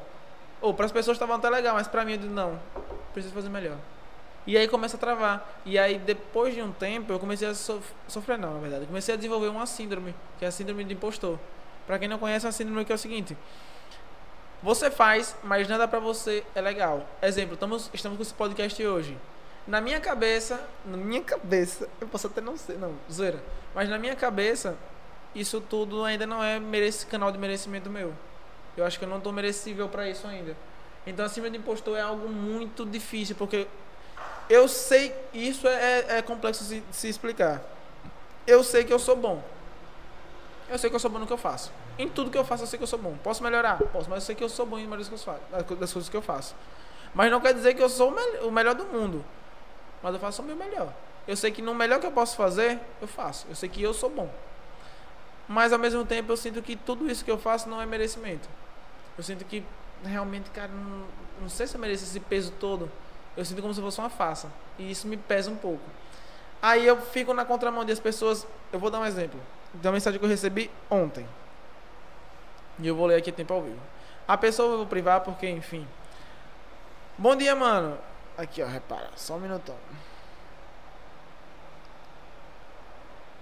Ou 0.61 0.73
para 0.73 0.85
as 0.85 0.91
pessoas 0.91 1.17
tava 1.17 1.35
até 1.35 1.49
legal, 1.49 1.75
mas 1.75 1.87
pra 1.87 2.03
mim 2.03 2.13
eu 2.13 2.17
digo, 2.17 2.33
não, 2.33 2.59
preciso 3.13 3.33
fazer 3.33 3.49
melhor. 3.49 3.77
E 4.47 4.55
aí 4.57 4.67
começa 4.67 4.95
a 4.95 4.99
travar. 4.99 5.61
E 5.65 5.77
aí 5.77 5.97
depois 5.97 6.53
de 6.53 6.61
um 6.61 6.71
tempo 6.71 7.11
eu 7.11 7.19
comecei 7.19 7.47
a 7.47 7.55
sof 7.55 7.83
sofrer 8.07 8.37
não, 8.37 8.53
na 8.53 8.59
verdade. 8.59 8.83
Eu 8.83 8.87
comecei 8.87 9.13
a 9.13 9.17
desenvolver 9.17 9.47
uma 9.47 9.65
síndrome, 9.65 10.13
que 10.37 10.45
é 10.45 10.47
a 10.47 10.51
síndrome 10.51 10.83
do 10.83 10.93
impostor. 10.93 11.39
Pra 11.87 11.97
quem 11.99 12.07
não 12.07 12.17
conhece, 12.17 12.45
uma 12.45 12.51
síndrome 12.51 12.85
que 12.85 12.91
é 12.91 12.95
o 12.95 12.97
seguinte: 12.97 13.35
você 14.61 14.91
faz, 14.91 15.35
mas 15.43 15.67
nada 15.67 15.87
pra 15.87 15.99
você 15.99 16.43
é 16.53 16.61
legal. 16.61 17.05
Exemplo, 17.21 17.55
estamos, 17.55 17.89
estamos 17.93 18.17
com 18.17 18.21
esse 18.21 18.33
podcast 18.33 18.85
hoje. 18.85 19.17
Na 19.67 19.81
minha 19.81 19.99
cabeça, 19.99 20.59
na 20.85 20.97
minha 20.97 21.21
cabeça, 21.21 21.89
eu 21.99 22.07
posso 22.07 22.27
até 22.27 22.39
não 22.39 22.55
ser, 22.55 22.77
não, 22.77 22.93
zoeira. 23.11 23.41
Mas 23.73 23.89
na 23.89 23.97
minha 23.97 24.15
cabeça, 24.15 24.77
isso 25.35 25.59
tudo 25.59 26.03
ainda 26.03 26.25
não 26.25 26.43
é 26.43 26.59
merece, 26.59 27.05
canal 27.05 27.31
de 27.31 27.37
merecimento 27.37 27.89
meu. 27.89 28.13
Eu 28.77 28.85
acho 28.85 28.97
que 28.97 29.05
eu 29.05 29.09
não 29.09 29.19
tô 29.19 29.31
merecível 29.31 29.87
pra 29.89 30.09
isso 30.09 30.25
ainda. 30.25 30.55
Então 31.05 31.25
a 31.25 31.29
síndrome 31.29 31.57
de 31.57 31.63
impostor 31.63 31.97
é 31.97 32.01
algo 32.01 32.27
muito 32.27 32.85
difícil, 32.85 33.35
porque 33.35 33.67
eu 34.49 34.67
sei, 34.67 35.13
isso 35.33 35.67
é, 35.67 36.17
é 36.17 36.21
complexo 36.21 36.63
de 36.63 36.81
se, 36.91 37.07
explicar. 37.07 37.61
Eu 38.47 38.63
sei 38.63 38.83
que 38.83 38.93
eu 38.93 38.99
sou 38.99 39.15
bom. 39.15 39.43
Eu 40.69 40.77
sei 40.77 40.89
que 40.89 40.95
eu 40.95 40.99
sou 40.99 41.11
bom 41.11 41.19
no 41.19 41.27
que 41.27 41.33
eu 41.33 41.37
faço. 41.37 41.71
Em 41.97 42.09
tudo 42.09 42.31
que 42.31 42.37
eu 42.37 42.43
faço, 42.43 42.63
eu 42.63 42.67
sei 42.67 42.77
que 42.77 42.83
eu 42.83 42.87
sou 42.87 42.99
bom. 42.99 43.15
Posso 43.23 43.43
melhorar? 43.43 43.77
Posso, 43.77 44.09
mas 44.09 44.23
eu 44.23 44.25
sei 44.25 44.35
que 44.35 44.43
eu 44.43 44.49
sou 44.49 44.65
bom 44.65 44.79
em 44.79 44.87
maioria 44.87 45.09
das 45.79 45.93
coisas 45.93 46.09
que 46.09 46.17
eu 46.17 46.21
faço-. 46.21 46.55
Mas 47.13 47.31
não 47.31 47.39
quer 47.39 47.53
dizer 47.53 47.73
que 47.73 47.81
eu 47.81 47.89
sou 47.89 48.13
o 48.41 48.51
melhor 48.51 48.75
do 48.75 48.85
mundo. 48.85 49.23
Mas 50.03 50.13
eu 50.13 50.19
faço 50.19 50.41
o 50.41 50.45
meu 50.45 50.55
melhor. 50.55 50.91
Eu 51.27 51.35
sei 51.35 51.49
que 51.51 51.61
no 51.61 51.73
melhor 51.73 51.99
que 51.99 52.05
eu 52.05 52.11
posso 52.11 52.35
fazer, 52.35 52.79
eu 53.01 53.07
faço. 53.07 53.47
Eu 53.49 53.55
sei 53.55 53.69
que 53.69 53.81
eu 53.81 53.93
sou 53.93 54.09
bom. 54.09 54.29
Mas 55.47 55.71
ao 55.71 55.79
mesmo 55.79 56.05
tempo 56.05 56.31
eu 56.31 56.37
sinto 56.37 56.61
que 56.61 56.75
tudo 56.75 57.09
isso 57.09 57.23
que 57.23 57.31
eu 57.31 57.37
faço 57.37 57.69
não 57.69 57.81
é 57.81 57.85
merecimento. 57.85 58.47
Eu 59.17 59.23
sinto 59.23 59.45
que 59.45 59.63
realmente, 60.03 60.49
cara, 60.49 60.71
não, 60.71 61.05
não 61.41 61.49
sei 61.49 61.67
se 61.67 61.75
eu 61.75 61.81
mereço 61.81 62.03
esse 62.03 62.19
peso 62.19 62.51
todo. 62.59 62.91
Eu 63.37 63.45
sinto 63.45 63.61
como 63.61 63.73
se 63.73 63.81
fosse 63.81 63.99
uma 63.99 64.09
farsa. 64.09 64.49
E 64.77 64.89
isso 64.89 65.07
me 65.07 65.17
pesa 65.17 65.51
um 65.51 65.55
pouco. 65.55 65.83
Aí 66.61 66.85
eu 66.85 66.99
fico 66.99 67.33
na 67.33 67.45
contramão 67.45 67.85
das 67.85 67.99
pessoas. 67.99 68.47
Eu 68.71 68.79
vou 68.79 68.89
dar 68.89 68.99
um 68.99 69.05
exemplo. 69.05 69.39
Da 69.73 69.91
mensagem 69.91 70.19
que 70.19 70.25
eu 70.25 70.29
recebi 70.29 70.71
ontem. 70.89 71.27
E 72.79 72.87
eu 72.87 72.95
vou 72.95 73.05
ler 73.05 73.15
aqui 73.15 73.31
tempo 73.31 73.53
ao 73.53 73.61
vivo. 73.61 73.79
A 74.27 74.37
pessoa 74.37 74.73
eu 74.73 74.77
vou 74.77 74.87
privar 74.87 75.21
porque, 75.21 75.47
enfim. 75.47 75.87
Bom 77.17 77.35
dia, 77.35 77.55
mano. 77.55 77.97
Aqui, 78.37 78.61
ó, 78.61 78.67
repara. 78.67 79.09
Só 79.15 79.35
um 79.35 79.39
minutão. 79.39 79.75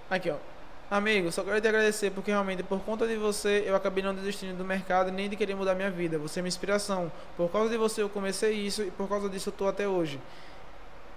Aqui, 0.09 0.29
ó. 0.29 0.52
Amigo, 0.93 1.31
só 1.31 1.43
quero 1.43 1.59
te 1.59 1.67
agradecer 1.67 2.11
porque 2.11 2.29
realmente 2.29 2.61
por 2.61 2.79
conta 2.81 3.07
de 3.07 3.15
você 3.15 3.63
eu 3.65 3.75
acabei 3.75 4.03
não 4.03 4.13
desistindo 4.13 4.55
do 4.55 4.63
mercado 4.63 5.11
nem 5.11 5.27
de 5.27 5.35
querer 5.35 5.55
mudar 5.55 5.73
minha 5.73 5.89
vida. 5.89 6.19
Você 6.19 6.39
é 6.39 6.43
minha 6.43 6.49
inspiração. 6.49 7.11
Por 7.35 7.51
causa 7.51 7.71
de 7.71 7.77
você 7.77 8.03
eu 8.03 8.09
comecei 8.09 8.53
isso 8.53 8.83
e 8.83 8.91
por 8.91 9.09
causa 9.09 9.27
disso 9.27 9.49
eu 9.49 9.53
tô 9.53 9.67
até 9.67 9.87
hoje. 9.87 10.21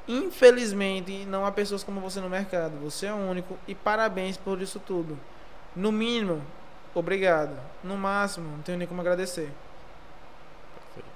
Infelizmente, 0.09 1.27
não 1.27 1.45
há 1.45 1.53
pessoas 1.53 1.85
como 1.85 2.01
você 2.01 2.21
no 2.21 2.31
mercado. 2.31 2.73
Você 2.85 3.05
é 3.05 3.13
único 3.13 3.59
e 3.69 3.75
parabéns 3.75 4.39
por 4.39 4.63
isso 4.63 4.81
tudo. 4.81 5.19
No 5.75 5.93
mínimo, 5.93 6.43
obrigado. 6.95 7.55
No 7.85 7.99
máximo, 7.99 8.49
não 8.57 8.63
tenho 8.63 8.79
nem 8.79 8.89
como 8.89 9.03
agradecer. 9.03 9.51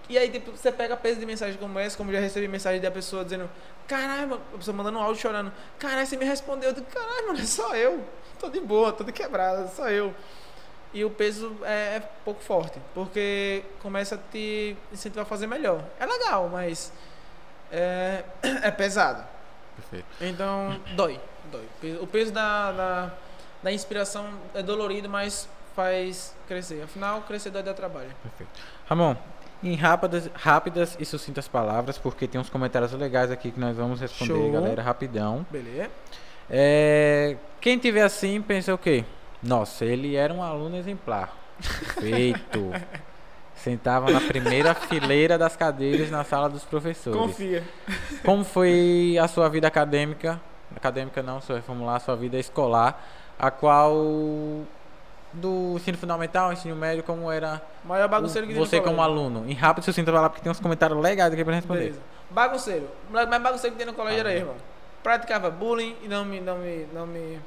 E 0.07 0.19
aí, 0.19 0.29
tipo, 0.29 0.51
você 0.51 0.71
pega 0.71 0.95
peso 0.99 1.19
de 1.19 1.25
mensagem 1.25 1.57
como 1.57 1.79
essa, 1.79 1.97
como 1.97 2.13
já 2.13 2.21
recebi 2.21 2.47
mensagem 2.47 2.79
da 2.79 2.91
pessoa 2.91 3.25
dizendo: 3.25 3.49
Caralho, 3.89 4.29
mano", 4.29 4.43
a 4.53 4.59
pessoa 4.59 4.77
mandando 4.77 4.99
um 4.99 5.01
áudio 5.01 5.23
chorando: 5.23 5.51
Caralho, 5.79 6.07
você 6.07 6.19
me 6.19 6.27
respondeu. 6.27 6.69
Eu 6.71 6.75
digo: 6.75 6.87
Caralho, 6.89 7.29
mano, 7.29 7.39
é 7.39 7.47
só 7.47 7.75
eu. 7.75 8.05
Tô 8.41 8.49
de 8.49 8.59
boa, 8.59 8.91
tô 8.91 9.05
de 9.05 9.13
quebrada, 9.13 9.69
só 9.69 9.91
eu. 9.91 10.15
E 10.95 11.05
o 11.05 11.11
peso 11.11 11.55
é, 11.63 11.97
é 11.97 12.01
pouco 12.25 12.43
forte, 12.43 12.81
porque 12.95 13.63
começa 13.81 14.15
a 14.15 14.19
te 14.19 14.77
incentivar 14.91 15.25
a 15.25 15.29
fazer 15.29 15.47
melhor. 15.47 15.85
É 16.01 16.07
legal, 16.07 16.49
mas 16.49 16.91
é, 17.71 18.25
é 18.43 18.71
pesado. 18.71 19.23
Perfeito. 19.77 20.07
Então, 20.21 20.81
dói, 20.97 21.21
dói. 21.53 21.99
O 22.01 22.07
peso 22.07 22.33
da, 22.33 22.73
da, 22.73 23.13
da 23.63 23.73
inspiração 23.73 24.27
é 24.55 24.63
dolorido, 24.63 25.09
mas 25.09 25.49
faz 25.77 26.35
crescer. 26.49 26.83
Afinal, 26.83 27.23
crescer 27.23 27.51
dói 27.51 27.63
dá 27.63 27.75
trabalho. 27.75 28.11
Perfeito. 28.23 28.51
Ramon, 28.87 29.15
em 29.63 29.75
rápidas, 29.75 30.31
rápidas 30.35 30.97
e 30.99 31.05
sucintas 31.05 31.47
palavras, 31.47 31.99
porque 31.99 32.27
tem 32.27 32.41
uns 32.41 32.49
comentários 32.49 32.93
legais 32.93 33.31
aqui 33.31 33.51
que 33.51 33.61
nós 33.61 33.77
vamos 33.77 34.01
responder, 34.01 34.33
Show. 34.33 34.53
galera, 34.53 34.83
rapidão. 34.83 35.47
Beleza? 35.51 35.91
É, 36.51 37.37
quem 37.61 37.79
tiver 37.79 38.03
assim, 38.03 38.43
pensa 38.43 38.75
o 38.75 38.79
quê? 38.79 39.05
Nossa, 39.43 39.85
ele 39.85 40.17
era 40.17 40.35
um 40.35 40.43
aluno 40.43 40.77
exemplar. 40.77 41.35
Perfeito. 41.59 42.73
Sentava 43.55 44.11
na 44.11 44.21
primeira 44.21 44.75
fileira 44.75 45.37
das 45.37 45.55
cadeiras 45.55 46.11
na 46.11 46.25
sala 46.25 46.49
dos 46.49 46.65
professores. 46.65 47.21
Confia. 47.21 47.63
Como 48.25 48.43
foi 48.43 49.19
a 49.21 49.29
sua 49.29 49.49
vida 49.51 49.69
acadêmica? 49.69 50.41
Acadêmica 50.75 51.23
não, 51.23 51.41
só 51.43 51.55
reformular 51.55 51.97
a 51.97 52.01
sua 52.01 52.17
vida 52.17 52.39
escolar, 52.39 53.07
a 53.39 53.51
qual 53.51 53.95
do 55.33 55.75
ensino 55.77 55.99
fundamental, 55.99 56.53
ensino 56.53 56.75
médio, 56.75 57.05
como 57.05 57.31
era 57.31 57.61
maior 57.85 58.09
bagunceiro 58.09 58.47
que 58.47 58.55
você 58.55 58.81
como 58.81 59.03
aluno? 59.03 59.45
Em 59.47 59.55
rápido, 59.55 59.85
sucinto, 59.85 60.11
vai 60.11 60.23
lá 60.23 60.31
porque 60.31 60.43
tem 60.43 60.51
uns 60.51 60.61
comentários 60.61 61.01
legais 61.01 61.33
aqui 61.33 61.45
pra 61.45 61.55
responder. 61.55 61.81
Beleza. 61.81 62.01
Bagunceiro. 62.31 62.89
O 63.09 63.13
mais 63.13 63.43
bagunceiro 63.43 63.77
que 63.77 63.79
tem 63.79 63.87
no 63.87 63.95
colégio 63.95 64.21
era 64.21 64.33
eu, 64.33 64.39
irmão. 64.39 64.57
Praticava 65.03 65.51
bullying 65.51 65.97
e 66.03 66.09
não 66.09 66.25
me, 66.25 66.41
não 66.41 66.59
me, 66.59 66.87
não 66.93 67.07
me, 67.07 67.41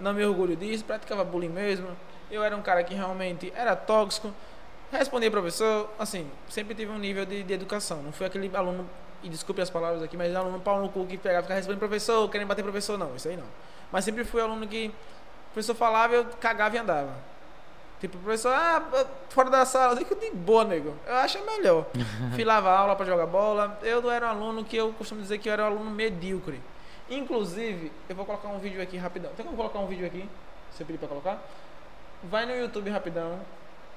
não 0.00 0.14
me 0.14 0.24
orgulho 0.24 0.56
disso, 0.56 0.84
praticava 0.84 1.24
bullying 1.24 1.48
mesmo. 1.48 1.88
Eu 2.30 2.42
era 2.42 2.56
um 2.56 2.62
cara 2.62 2.82
que 2.82 2.94
realmente 2.94 3.52
era 3.54 3.76
tóxico, 3.76 4.32
respondia 4.90 5.30
professor, 5.30 5.90
assim, 5.98 6.28
sempre 6.48 6.74
tive 6.74 6.90
um 6.90 6.98
nível 6.98 7.24
de, 7.24 7.42
de 7.42 7.52
educação. 7.52 8.02
Não 8.02 8.12
fui 8.12 8.26
aquele 8.26 8.54
aluno, 8.54 8.88
e 9.22 9.28
desculpe 9.28 9.60
as 9.60 9.70
palavras 9.70 10.02
aqui, 10.02 10.16
mas 10.16 10.34
aluno 10.34 10.60
pau 10.60 10.80
no 10.80 10.88
cu 10.88 11.06
que 11.06 11.16
pegava, 11.16 11.42
ficava 11.42 11.58
respondendo 11.58 11.78
professor, 11.78 12.28
querendo 12.30 12.48
bater 12.48 12.62
professor, 12.62 12.98
não, 12.98 13.14
isso 13.14 13.28
aí 13.28 13.36
não. 13.36 13.46
Mas 13.92 14.04
sempre 14.04 14.24
fui 14.24 14.40
aluno 14.40 14.66
que 14.66 14.88
o 14.88 15.52
professor 15.52 15.74
falava, 15.74 16.14
eu 16.14 16.24
cagava 16.40 16.76
e 16.76 16.78
andava. 16.78 17.35
Tipo, 18.00 18.18
o 18.18 18.20
professor, 18.20 18.52
ah, 18.52 18.82
fora 19.30 19.48
da 19.48 19.64
sala, 19.64 19.94
eu 19.94 19.98
digo 19.98 20.14
de 20.16 20.30
boa, 20.30 20.64
nego. 20.64 20.94
Eu 21.06 21.14
acho 21.16 21.38
melhor. 21.46 21.86
Filava 22.36 22.70
aula 22.70 22.94
para 22.94 23.06
jogar 23.06 23.26
bola. 23.26 23.78
Eu 23.82 24.02
não 24.02 24.10
era 24.10 24.26
um 24.26 24.30
aluno 24.30 24.64
que 24.64 24.76
eu 24.76 24.92
costumo 24.92 25.22
dizer 25.22 25.38
que 25.38 25.48
eu 25.48 25.52
era 25.52 25.62
um 25.64 25.66
aluno 25.66 25.90
medíocre. 25.90 26.60
Inclusive, 27.08 27.90
eu 28.08 28.14
vou 28.16 28.26
colocar 28.26 28.48
um 28.48 28.58
vídeo 28.58 28.82
aqui 28.82 28.96
rapidão. 28.96 29.30
Tem 29.36 29.44
como 29.46 29.56
colocar 29.56 29.78
um 29.78 29.86
vídeo 29.86 30.06
aqui? 30.06 30.28
Você 30.70 30.84
pediu 30.84 30.98
para 30.98 31.08
colocar? 31.08 31.42
Vai 32.24 32.44
no 32.44 32.54
YouTube 32.54 32.90
rapidão 32.90 33.38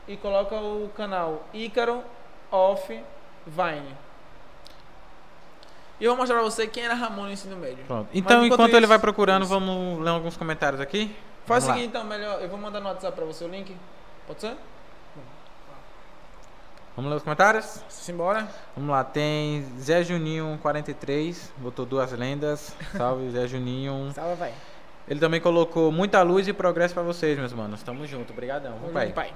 e 0.07 0.15
coloca 0.15 0.55
o 0.55 0.89
canal 0.95 1.43
Ícaro 1.53 2.01
Off 2.51 2.87
Vine. 3.45 3.95
E 5.99 6.05
eu 6.05 6.11
vou 6.11 6.17
mostrar 6.19 6.37
pra 6.39 6.45
você 6.45 6.65
quem 6.67 6.83
era 6.85 6.93
Ramon 6.93 7.23
no 7.23 7.31
ensino 7.31 7.57
médio. 7.57 7.83
Pronto. 7.85 8.07
Então, 8.13 8.37
enquanto 8.45 8.53
enquanto 8.53 8.69
ele 8.71 8.79
isso- 8.79 8.87
vai 8.87 8.99
procurando, 8.99 9.43
isso. 9.43 9.49
vamos 9.51 9.99
ler 10.01 10.11
alguns 10.11 10.37
comentários 10.37 10.79
aqui? 10.79 11.13
Faz 11.49 11.63
o 11.63 11.67
seguinte, 11.67 11.87
então, 11.87 12.03
melhor. 12.03 12.39
Eu 12.41 12.47
vou 12.47 12.59
mandar 12.59 12.79
no 12.79 12.87
WhatsApp 12.87 13.15
pra 13.15 13.25
você 13.25 13.43
o 13.43 13.47
link. 13.47 13.75
Pode 14.27 14.39
ser? 14.39 14.55
Vamos 16.95 17.09
ler 17.11 17.17
os 17.17 17.23
comentários? 17.23 17.81
Simbora. 17.89 18.47
Vamos 18.75 18.91
lá, 18.91 19.03
tem 19.03 19.65
Zé 19.79 20.03
Juninho 20.03 20.59
43, 20.61 21.51
botou 21.57 21.85
duas 21.85 22.11
lendas. 22.11 22.75
Salve, 22.95 23.31
Zé 23.31 23.47
Juninho. 23.47 24.11
Salve, 24.13 24.35
vai. 24.35 24.53
Ele 25.07 25.19
também 25.19 25.41
colocou 25.41 25.91
muita 25.91 26.21
luz 26.21 26.47
e 26.47 26.53
progresso 26.53 26.93
pra 26.93 27.01
vocês, 27.01 27.37
meus 27.39 27.51
manos. 27.53 27.81
Tamo 27.81 28.05
junto, 28.05 28.31
obrigadão. 28.31 28.73
Vamos, 28.73 28.91
pai. 28.93 29.11
pai. 29.11 29.33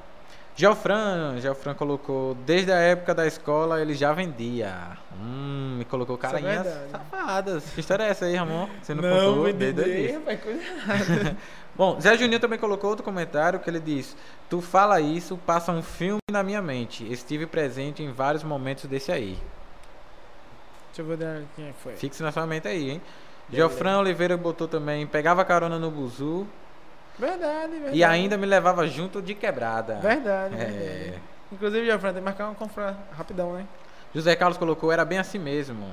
Geofran, 0.55 1.39
Geofran 1.39 1.74
colocou, 1.74 2.36
desde 2.45 2.72
a 2.72 2.76
época 2.78 3.16
da 3.16 3.26
escola 3.26 3.82
ele 3.82 3.95
já 3.95 4.14
vendia. 4.14 4.72
Hum, 5.20 5.80
e 5.82 5.86
colocou 5.86 6.16
é 6.16 6.20
carinhas 6.20 6.64
verdade. 6.64 6.91
safadas. 6.91 7.64
Que 7.74 7.80
história 7.80 8.03
é 8.03 8.09
essa 8.09 8.26
aí, 8.26 8.36
Ramon? 8.36 8.70
Você 8.84 8.93
não, 8.93 9.01
Não, 9.01 9.30
contou 9.30 9.43
me 9.45 9.53
desde 9.53 9.82
o 9.82 9.84
dedei, 9.84 9.99
início. 10.01 10.20
rapaz, 10.20 10.43
coisa 10.43 10.61
errada. 10.61 11.38
Bom, 11.76 11.99
Zé 11.99 12.15
Juninho 12.17 12.39
também 12.39 12.59
colocou 12.59 12.89
outro 12.89 13.03
comentário 13.03 13.59
que 13.59 13.69
ele 13.69 13.80
diz: 13.80 14.15
Tu 14.49 14.61
fala 14.61 15.01
isso, 15.01 15.38
passa 15.38 15.71
um 15.71 15.82
filme 15.82 16.19
na 16.32 16.43
minha 16.43 16.61
mente. 16.61 17.11
Estive 17.11 17.45
presente 17.47 18.03
em 18.03 18.11
vários 18.11 18.43
momentos 18.43 18.86
desse 18.86 19.11
aí. 19.11 19.38
Deixa 20.88 21.01
eu 21.01 21.05
ver 21.17 21.45
quem 21.55 21.69
é 21.69 21.74
foi. 21.74 21.93
Fixe 21.95 22.21
na 22.21 22.32
sua 22.32 22.45
mente 22.45 22.67
aí, 22.67 22.91
hein? 22.91 23.01
Geofran 23.51 23.97
Oliveira 23.99 24.38
botou 24.38 24.67
também: 24.67 25.07
Pegava 25.07 25.43
carona 25.43 25.80
no 25.80 25.89
buzu 25.89 26.47
Verdade, 27.17 27.71
verdade. 27.74 27.97
e 27.97 28.03
ainda 28.03 28.38
me 28.38 28.45
levava 28.45 28.88
junto 28.88 29.21
de 29.21 29.34
quebrada. 29.36 29.95
Verdade, 29.95 30.55
É. 30.55 30.57
verdade. 30.65 31.21
Inclusive, 31.51 31.86
já 31.86 31.97
tem 31.99 32.13
que 32.15 32.21
marcar 32.21 32.45
uma 32.45 32.55
confra 32.55 32.97
rapidão, 33.15 33.53
né? 33.53 33.65
José 34.13 34.36
Carlos 34.36 34.57
colocou: 34.57 34.91
Era 34.91 35.03
bem 35.03 35.17
assim 35.17 35.39
mesmo. 35.39 35.88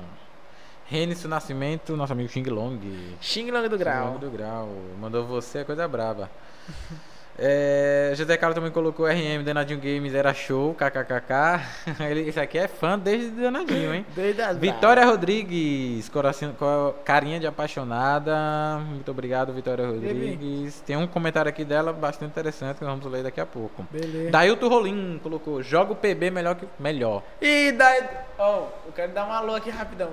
Renison 0.91 1.29
Nascimento, 1.29 1.95
nosso 1.95 2.11
amigo 2.11 2.27
Xing 2.27 2.49
Long. 2.49 2.77
Xing 3.21 3.49
Long 3.49 3.69
do 3.69 3.77
Grau. 3.77 4.03
Xing 4.03 4.11
Long 4.11 4.19
do 4.19 4.29
Grau. 4.29 4.69
Mandou 4.99 5.25
você, 5.25 5.59
é 5.59 5.63
coisa 5.63 5.87
braba. 5.87 6.29
É, 7.43 8.13
José 8.15 8.37
Carlos 8.37 8.53
também 8.53 8.71
colocou 8.71 9.07
RM, 9.07 9.43
Danadinho 9.43 9.79
Games 9.79 10.13
era 10.13 10.31
show, 10.31 10.75
kkkk. 10.75 11.33
Ele, 12.07 12.29
esse 12.29 12.39
aqui 12.39 12.59
é 12.59 12.67
fã 12.67 12.99
desde 12.99 13.31
Danadinho, 13.31 13.95
hein? 13.95 14.05
Desde 14.15 14.39
as 14.43 14.57
Vitória 14.57 15.03
Rodrigues, 15.03 16.07
coração, 16.09 16.53
co- 16.53 16.93
carinha 17.03 17.39
de 17.39 17.47
apaixonada. 17.47 18.77
Muito 18.85 19.09
obrigado, 19.09 19.51
Vitória 19.53 19.87
Rodrigues. 19.87 20.81
Tem 20.81 20.95
um 20.95 21.07
comentário 21.07 21.49
aqui 21.49 21.65
dela 21.65 21.91
bastante 21.91 22.29
interessante 22.29 22.77
que 22.77 22.83
nós 22.85 22.93
vamos 22.99 23.11
ler 23.11 23.23
daqui 23.23 23.41
a 23.41 23.45
pouco. 23.45 23.87
Beleza. 23.89 24.29
Dailton 24.29 24.67
Rolim 24.67 25.19
colocou: 25.23 25.63
joga 25.63 25.93
o 25.93 25.95
PB 25.95 26.29
melhor 26.29 26.53
que. 26.55 26.67
Melhor. 26.79 27.23
E 27.41 27.71
daí. 27.71 28.03
Ó, 28.37 28.67
eu 28.85 28.91
quero 28.95 29.13
dar 29.13 29.25
uma 29.25 29.37
alô 29.37 29.55
aqui 29.55 29.71
rapidão. 29.71 30.09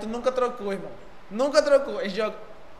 Tu 0.00 0.08
nunca 0.08 0.32
trocou, 0.32 0.72
irmão. 0.72 0.90
Nunca 1.30 1.62
trocou. 1.62 2.00
Gente 2.04 2.16
joga. 2.16 2.34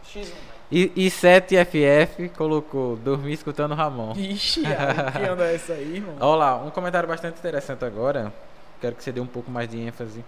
X1, 0.06 0.24
velho. 0.24 0.59
E, 0.70 0.92
e 0.94 1.08
7FF 1.08 2.30
colocou: 2.36 2.96
dormir 2.96 3.32
escutando 3.32 3.74
Ramon. 3.74 4.12
Ixi, 4.16 4.62
ai, 4.66 5.12
que 5.12 5.28
onda 5.30 5.44
é 5.44 5.54
essa 5.54 5.72
aí, 5.72 5.96
irmão? 5.96 6.16
Olha 6.20 6.36
lá, 6.36 6.56
um 6.56 6.70
comentário 6.70 7.08
bastante 7.08 7.38
interessante 7.38 7.84
agora. 7.84 8.32
Quero 8.80 8.94
que 8.94 9.02
você 9.02 9.12
dê 9.12 9.20
um 9.20 9.26
pouco 9.26 9.50
mais 9.50 9.68
de 9.68 9.78
ênfase, 9.78 10.24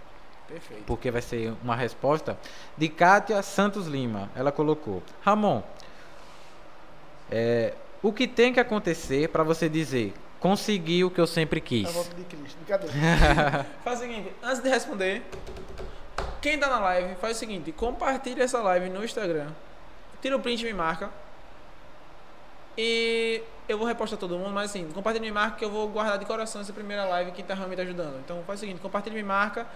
Perfeito. 0.47 0.83
porque 0.85 1.09
vai 1.09 1.21
ser 1.21 1.53
uma 1.63 1.75
resposta 1.75 2.37
de 2.77 2.89
Kátia 2.89 3.41
Santos 3.41 3.87
Lima. 3.87 4.29
Ela 4.35 4.51
colocou: 4.51 5.01
Ramon, 5.21 5.63
é, 7.31 7.73
o 8.01 8.11
que 8.11 8.27
tem 8.27 8.53
que 8.53 8.59
acontecer 8.59 9.29
para 9.29 9.43
você 9.43 9.69
dizer 9.69 10.13
consegui 10.43 11.05
o 11.05 11.09
que 11.09 11.21
eu 11.21 11.25
sempre 11.25 11.61
quis? 11.61 11.87
A 11.87 11.91
volta 11.91 12.13
de 12.15 12.23
Cristo. 12.25 12.57
Brincadeira. 12.57 13.65
faz 13.81 13.99
o 13.99 14.01
seguinte, 14.01 14.29
antes 14.43 14.61
de 14.61 14.67
responder, 14.67 15.21
quem 16.41 16.59
tá 16.59 16.67
na 16.67 16.79
live, 16.81 17.15
faz 17.15 17.37
o 17.37 17.39
seguinte, 17.39 17.71
compartilha 17.71 18.43
essa 18.43 18.59
live 18.59 18.89
no 18.89 19.05
Instagram. 19.05 19.47
Tira 20.23 20.37
o 20.37 20.39
print 20.39 20.61
e 20.61 20.65
me 20.65 20.73
marca. 20.73 21.09
E 22.77 23.43
eu 23.67 23.77
vou 23.77 23.85
repostar 23.85 24.17
todo 24.17 24.37
mundo, 24.37 24.51
mas 24.51 24.69
assim, 24.69 24.89
compartilha 24.93 25.25
e 25.25 25.27
me 25.27 25.33
marca 25.33 25.57
que 25.57 25.65
eu 25.65 25.69
vou 25.69 25.89
guardar 25.89 26.17
de 26.17 26.23
coração 26.25 26.61
essa 26.61 26.71
primeira 26.71 27.03
live 27.03 27.33
que 27.33 27.43
tá 27.43 27.53
realmente 27.53 27.81
ajudando. 27.81 28.21
Então 28.21 28.41
faz 28.47 28.59
o 28.59 28.61
seguinte, 28.61 28.79
compartilha 28.79 29.13
e 29.13 29.17
me 29.17 29.23
marca. 29.23 29.67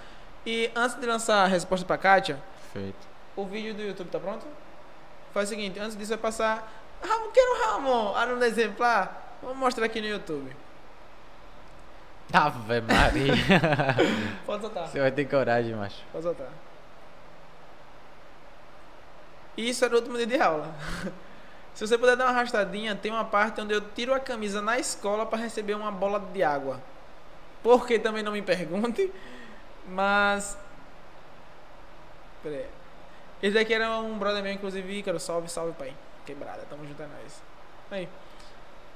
E 0.45 0.71
antes 0.73 0.97
de 0.97 1.05
lançar 1.05 1.43
a 1.43 1.47
resposta 1.47 1.85
pra 1.85 1.97
Kátia, 1.97 2.41
Perfeito. 2.71 3.05
o 3.35 3.45
vídeo 3.45 3.73
do 3.73 3.81
YouTube 3.81 4.07
tá 4.07 4.21
pronto? 4.21 4.45
Faz 5.33 5.49
o 5.49 5.49
seguinte, 5.49 5.77
antes 5.79 5.97
disso 5.97 6.11
vai 6.11 6.17
passar. 6.17 6.71
Ramon, 7.03 7.29
quero 7.31 7.65
Ramon, 7.65 8.15
aluno 8.15 8.45
exemplar. 8.45 9.37
Vamos 9.43 9.57
mostrar 9.57 9.85
aqui 9.85 9.99
no 9.99 10.07
YouTube. 10.07 10.55
Ave 12.31 12.79
Maria. 12.79 13.33
Pode 14.47 14.61
soltar. 14.61 14.87
você 14.87 15.01
vai 15.01 15.11
ter 15.11 15.25
coragem, 15.25 15.75
macho. 15.75 16.01
Pode 16.09 16.23
soltar. 16.23 16.47
Isso 19.57 19.83
era 19.83 19.95
o 19.95 19.97
último 19.97 20.15
dia 20.15 20.27
de 20.27 20.39
aula. 20.39 20.73
Se 21.73 21.85
você 21.85 21.97
puder 21.97 22.15
dar 22.15 22.25
uma 22.25 22.31
arrastadinha, 22.31 22.95
tem 22.95 23.11
uma 23.11 23.25
parte 23.25 23.59
onde 23.61 23.73
eu 23.73 23.81
tiro 23.81 24.13
a 24.13 24.19
camisa 24.19 24.61
na 24.61 24.79
escola 24.79 25.25
para 25.25 25.39
receber 25.39 25.75
uma 25.75 25.91
bola 25.91 26.19
de 26.19 26.41
água. 26.43 26.81
Por 27.61 27.85
que 27.85 27.99
também 27.99 28.23
não 28.23 28.31
me 28.31 28.41
pergunte, 28.41 29.11
mas. 29.89 30.57
Pera 32.41 32.55
aí. 32.55 32.65
Esse 33.41 33.53
daqui 33.53 33.73
era 33.73 33.91
um 33.99 34.17
brother 34.17 34.41
meu, 34.41 34.51
inclusive, 34.51 34.91
Ícaro. 34.99 35.19
Salve, 35.19 35.49
salve, 35.49 35.73
pai. 35.73 35.93
Quebrada, 36.25 36.63
tamo 36.69 36.85
junto, 36.87 37.01
é 37.01 37.07
nóis. 37.07 37.41
Aí. 37.91 38.09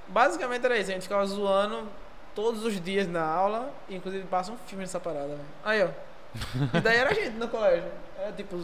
Basicamente 0.08 0.66
era 0.66 0.78
isso, 0.78 0.90
a 0.90 0.94
gente 0.94 1.04
ficava 1.04 1.26
zoando 1.26 1.88
todos 2.36 2.66
os 2.66 2.82
dias 2.82 3.08
na 3.08 3.24
aula, 3.24 3.72
e 3.88 3.96
inclusive 3.96 4.26
passa 4.28 4.52
um 4.52 4.58
filme 4.58 4.84
nessa 4.84 5.00
parada, 5.00 5.28
velho. 5.28 5.40
Aí, 5.64 5.84
ó. 5.84 5.90
E 6.78 6.82
daí 6.82 6.98
era 6.98 7.12
a 7.12 7.14
gente 7.14 7.32
no 7.32 7.48
colégio. 7.48 7.92
Era 8.18 8.32
tipo 8.32 8.58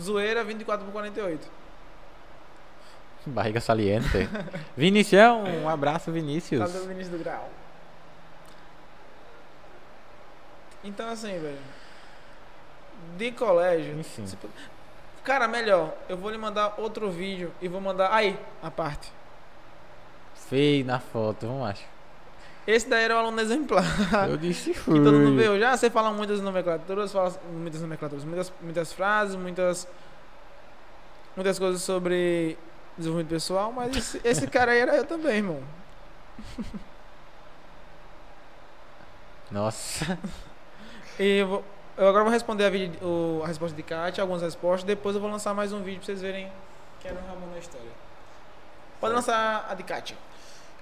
zoeira 0.00 0.42
24 0.44 0.84
por 0.84 0.92
48. 0.92 1.48
Barriga 3.26 3.60
saliente. 3.60 4.28
Vinicião, 4.76 5.42
um 5.44 5.68
abraço, 5.68 6.12
Vinícius. 6.12 6.60
Lá 6.60 6.66
do 6.66 6.86
Vinícius 6.86 7.08
do 7.16 7.18
Grau. 7.18 7.48
Então 10.84 11.08
assim, 11.08 11.38
velho. 11.38 11.58
De 13.16 13.32
colégio. 13.32 13.98
Enfim. 13.98 14.26
se 14.26 14.36
pu- 14.36 14.48
Cara, 15.24 15.48
melhor, 15.48 15.92
eu 16.08 16.16
vou 16.16 16.30
lhe 16.30 16.38
mandar 16.38 16.74
outro 16.78 17.10
vídeo 17.10 17.52
e 17.60 17.66
vou 17.66 17.80
mandar. 17.80 18.12
Aí, 18.12 18.38
a 18.62 18.70
parte. 18.70 19.12
Feio 20.48 20.84
na 20.84 21.00
foto, 21.00 21.46
vamos 21.48 21.68
acho. 21.68 21.84
Esse 22.66 22.88
daí 22.88 23.04
era 23.04 23.14
o 23.14 23.18
aluno 23.18 23.40
exemplar. 23.40 23.84
Eu 24.28 24.36
disse 24.36 24.72
Que 24.74 24.80
todo 24.84 25.12
mundo 25.12 25.36
viu. 25.40 25.58
Já 25.58 25.76
você 25.76 25.88
fala 25.88 26.10
muitas 26.12 26.40
nomenclaturas, 26.40 27.12
fala 27.12 27.32
muitas 27.52 27.80
nomenclaturas, 27.80 28.24
muitas, 28.24 28.52
muitas 28.60 28.92
frases, 28.92 29.36
muitas. 29.36 29.86
Muitas 31.36 31.58
coisas 31.58 31.82
sobre 31.82 32.56
desenvolvimento 32.96 33.30
pessoal, 33.30 33.70
mas 33.70 33.94
esse, 33.96 34.20
esse 34.24 34.46
cara 34.48 34.72
aí 34.72 34.78
era 34.80 34.96
eu 34.96 35.04
também, 35.04 35.36
irmão. 35.36 35.60
Nossa. 39.50 40.18
E 41.18 41.38
eu, 41.38 41.46
vou- 41.48 41.64
eu 41.96 42.08
agora 42.08 42.24
vou 42.24 42.32
responder 42.32 42.66
a, 42.66 42.68
vídeo, 42.68 42.98
o- 43.02 43.40
a 43.42 43.46
resposta 43.46 43.74
de 43.74 43.82
Kátia, 43.82 44.20
algumas 44.20 44.42
respostas, 44.42 44.84
depois 44.84 45.14
eu 45.14 45.20
vou 45.22 45.30
lançar 45.30 45.54
mais 45.54 45.72
um 45.72 45.82
vídeo 45.82 45.96
pra 45.98 46.04
vocês 46.06 46.20
verem 46.20 46.52
que 47.00 47.08
era 47.08 47.16
o 47.16 47.26
Ramon 47.26 47.46
na 47.52 47.58
história. 47.58 47.88
Pode 49.00 49.14
lançar 49.14 49.66
a 49.70 49.72
de 49.74 49.82
Kátia. 49.82 50.14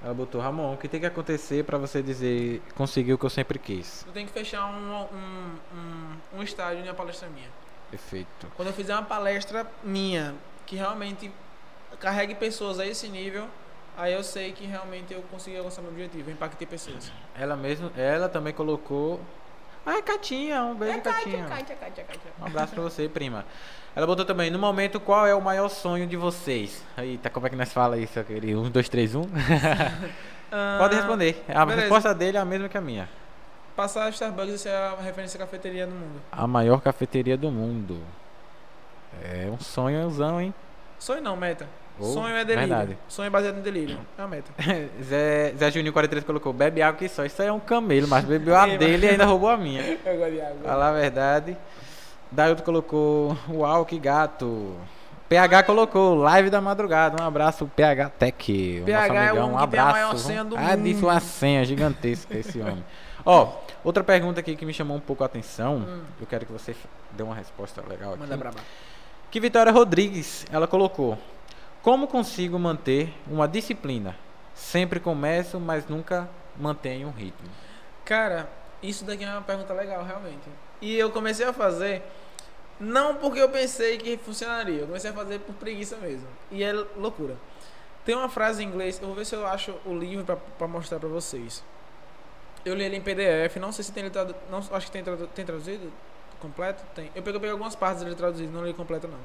Ela 0.03 0.12
botou, 0.12 0.40
Ramon, 0.40 0.74
o 0.74 0.76
que 0.76 0.88
tem 0.88 1.01
que 1.01 1.07
acontecer 1.07 1.64
pra 1.64 1.78
você 1.78 2.03
dizer 2.03 2.61
conseguiu 2.74 3.16
o 3.16 3.18
que 3.18 3.24
eu 3.24 3.30
sempre 3.30 3.59
quis? 3.59 4.05
Eu 4.07 4.12
tenho 4.12 4.26
que 4.26 4.32
fechar 4.32 4.66
um, 4.66 4.92
um, 4.92 5.59
um, 5.74 6.38
um 6.38 6.42
estágio 6.42 6.82
uma 6.84 6.95
palestra 6.95 7.28
minha. 7.28 7.49
Perfeito. 7.90 8.47
Quando 8.57 8.68
eu 8.68 8.74
fizer 8.74 8.92
uma 8.92 9.05
palestra 9.05 9.66
minha, 9.82 10.34
que 10.66 10.76
realmente 10.76 11.30
carregue 12.01 12.34
pessoas 12.34 12.78
a 12.78 12.86
esse 12.86 13.09
nível, 13.09 13.49
aí 13.97 14.12
eu 14.12 14.22
sei 14.22 14.53
que 14.53 14.66
realmente 14.66 15.14
eu 15.14 15.22
consegui 15.30 15.57
alcançar 15.57 15.80
meu 15.80 15.90
objetivo, 15.90 16.28
eu 16.28 16.34
impactei 16.34 16.66
pessoas. 16.66 17.11
Ela 17.34 17.57
mesmo, 17.57 17.90
ela 17.97 18.28
também 18.28 18.53
colocou 18.53 19.20
Ah, 19.87 19.99
é 19.99 20.03
Catinha, 20.03 20.62
um 20.62 20.74
beijo, 20.74 20.99
É 20.99 21.01
Catinha. 21.01 21.45
Kátia, 21.45 21.76
Kátia, 21.76 22.05
Kátia. 22.05 22.32
Um 22.41 22.47
abraço 22.47 22.72
pra 22.74 22.82
você, 22.82 23.09
prima. 23.09 23.45
Ela 23.95 24.07
botou 24.07 24.24
também, 24.24 24.51
no 24.51 24.59
momento, 24.59 24.99
qual 24.99 25.26
é 25.26 25.35
o 25.35 25.41
maior 25.41 25.68
sonho 25.68 26.07
de 26.07 26.16
vocês? 26.16 26.82
Eita, 26.97 27.28
como 27.30 27.47
é 27.47 27.51
que 27.51 27.57
nós 27.57 27.72
fala 27.72 27.99
isso, 27.99 28.22
querido? 28.24 28.62
Um, 28.62 28.70
dois, 28.70 28.89
três, 28.89 29.14
um? 29.14 29.24
Ah, 30.51 30.76
Pode 30.80 30.97
responder. 30.97 31.45
A 31.49 31.64
beleza. 31.64 31.80
resposta 31.82 32.14
dele 32.14 32.37
é 32.37 32.41
a 32.41 32.45
mesma 32.45 32.68
que 32.68 32.78
a 32.78 32.80
minha. 32.80 33.09
Passar 33.76 34.05
a 34.07 34.09
Starbucks 34.09 34.55
e 34.55 34.59
ser 34.59 34.70
a 34.70 34.97
referência 35.01 35.39
cafeteria 35.39 35.87
do 35.87 35.93
mundo. 35.95 36.20
A 36.32 36.47
maior 36.47 36.80
cafeteria 36.80 37.37
do 37.37 37.51
mundo. 37.51 38.01
É 39.22 39.49
um 39.51 39.59
sonhozão, 39.59 40.41
hein? 40.41 40.55
Sonho 40.99 41.20
não, 41.20 41.37
meta. 41.37 41.68
Oh, 41.99 42.05
Sonho 42.05 42.34
é 42.36 42.45
delírio. 42.45 42.68
verdade. 42.68 42.99
Sonho 43.09 43.26
é 43.28 43.30
baseado 43.30 43.59
em 43.59 43.62
delírio. 43.62 43.99
É 44.18 44.22
a 44.22 44.26
meta. 44.26 44.51
Zé, 45.03 45.55
Zé 45.57 45.70
Juninho 45.70 45.92
43 45.92 46.24
colocou, 46.24 46.53
bebe 46.53 46.82
água 46.82 46.99
que 46.99 47.09
só. 47.09 47.24
Isso 47.24 47.40
aí 47.40 47.49
é 47.49 47.53
um 47.53 47.61
camelo, 47.61 48.09
mas 48.09 48.24
bebeu 48.24 48.57
a 48.57 48.64
Sim, 48.68 48.78
dele 48.78 49.07
e 49.07 49.11
ainda 49.11 49.24
roubou 49.24 49.49
a 49.49 49.57
minha. 49.57 49.80
Eu 50.05 50.16
gosto 50.18 50.32
de 50.32 50.40
água. 50.40 50.59
Falar 50.64 50.88
a 50.88 50.92
verdade. 50.92 51.57
Dailton 52.32 52.64
colocou, 52.64 53.38
uau, 53.49 53.84
que 53.84 53.99
gato. 53.99 54.74
PH 55.28 55.62
colocou, 55.62 56.14
live 56.16 56.51
da 56.51 56.61
madrugada. 56.61 57.22
Um 57.22 57.26
abraço, 57.26 57.66
PH 57.76 58.09
Tech. 58.11 58.80
o 58.82 58.84
PH 58.84 59.14
é 59.14 59.28
amigão. 59.28 59.45
homem 59.45 59.45
um 59.45 59.51
tem 59.53 59.59
a 59.59 59.62
abraço. 59.62 59.92
maior 59.92 60.16
senha 60.16 60.45
do 60.45 60.57
ah, 60.57 60.76
disse 60.76 61.03
uma 61.03 61.20
senha 61.20 61.64
gigantesca 61.64 62.36
esse 62.36 62.61
homem. 62.61 62.84
Ó, 63.24 63.53
outra 63.82 64.05
pergunta 64.05 64.40
aqui 64.40 64.55
que 64.55 64.66
me 64.66 64.74
chamou 64.74 64.97
um 64.97 65.01
pouco 65.01 65.22
a 65.22 65.26
atenção. 65.26 65.76
Hum. 65.76 66.03
Eu 66.20 66.26
quero 66.26 66.45
que 66.45 66.53
você 66.53 66.74
dê 67.12 67.22
uma 67.22 67.34
resposta 67.34 67.82
legal 67.88 68.11
aqui. 68.11 68.20
Manda 68.20 68.36
braba. 68.36 68.59
Que 69.30 69.40
Vitória 69.40 69.72
Rodrigues, 69.72 70.45
ela 70.53 70.66
colocou: 70.66 71.16
Como 71.85 72.09
consigo 72.09 72.59
manter 72.59 73.12
uma 73.26 73.47
disciplina? 73.47 74.16
Sempre 74.55 74.99
começo, 74.99 75.61
mas 75.61 75.87
nunca 75.87 76.26
mantenho 76.57 77.09
um 77.09 77.11
ritmo. 77.11 77.47
Cara, 78.07 78.49
isso 78.82 79.05
daqui 79.05 79.22
é 79.22 79.28
uma 79.28 79.43
pergunta 79.43 79.74
legal, 79.74 80.03
realmente. 80.03 80.49
E 80.80 80.97
eu 80.97 81.11
comecei 81.11 81.45
a 81.45 81.53
fazer, 81.53 82.03
não 82.80 83.16
porque 83.16 83.39
eu 83.39 83.51
pensei 83.51 83.99
que 83.99 84.16
funcionaria, 84.16 84.80
eu 84.80 84.87
comecei 84.87 85.11
a 85.11 85.12
fazer 85.12 85.41
por 85.41 85.55
preguiça 85.57 85.99
mesmo. 85.99 86.26
E 86.51 86.64
é 86.64 86.72
loucura. 86.72 87.37
Tem 88.03 88.14
uma 88.14 88.30
frase 88.30 88.64
em 88.64 88.66
inglês, 88.66 88.99
eu 88.99 89.09
vou 89.09 89.14
ver 89.14 89.26
se 89.26 89.35
eu 89.35 89.47
acho 89.47 89.74
o 89.85 89.95
livro 89.95 90.24
pra 90.57 90.66
mostrar 90.66 90.99
pra 90.99 91.09
vocês. 91.11 91.62
Eu 92.64 92.74
li 92.74 92.85
ele 92.85 92.97
em 92.97 93.03
PDF, 93.03 93.57
não 93.61 93.72
sei 93.72 93.85
se 93.85 93.93
tem 93.93 94.09
tradu... 94.09 94.35
não 94.51 94.57
acho 94.57 94.87
que 94.87 94.91
tem, 94.91 95.05
tem 95.35 95.45
traduzido 95.45 95.93
completo, 96.41 96.82
tem. 96.95 97.11
Eu 97.14 97.22
peguei, 97.22 97.37
eu 97.37 97.41
peguei 97.41 97.51
algumas 97.51 97.76
partes 97.76 98.03
dele 98.03 98.16
traduzido, 98.16 98.51
não 98.51 98.64
li 98.64 98.72
completo 98.72 99.07
não. 99.07 99.18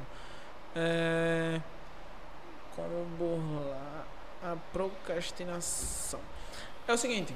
É... 0.76 1.62
Como 2.82 3.06
burlar 3.18 4.06
a 4.44 4.56
procrastinação. 4.72 6.20
É 6.88 6.94
o 6.94 6.98
seguinte, 6.98 7.36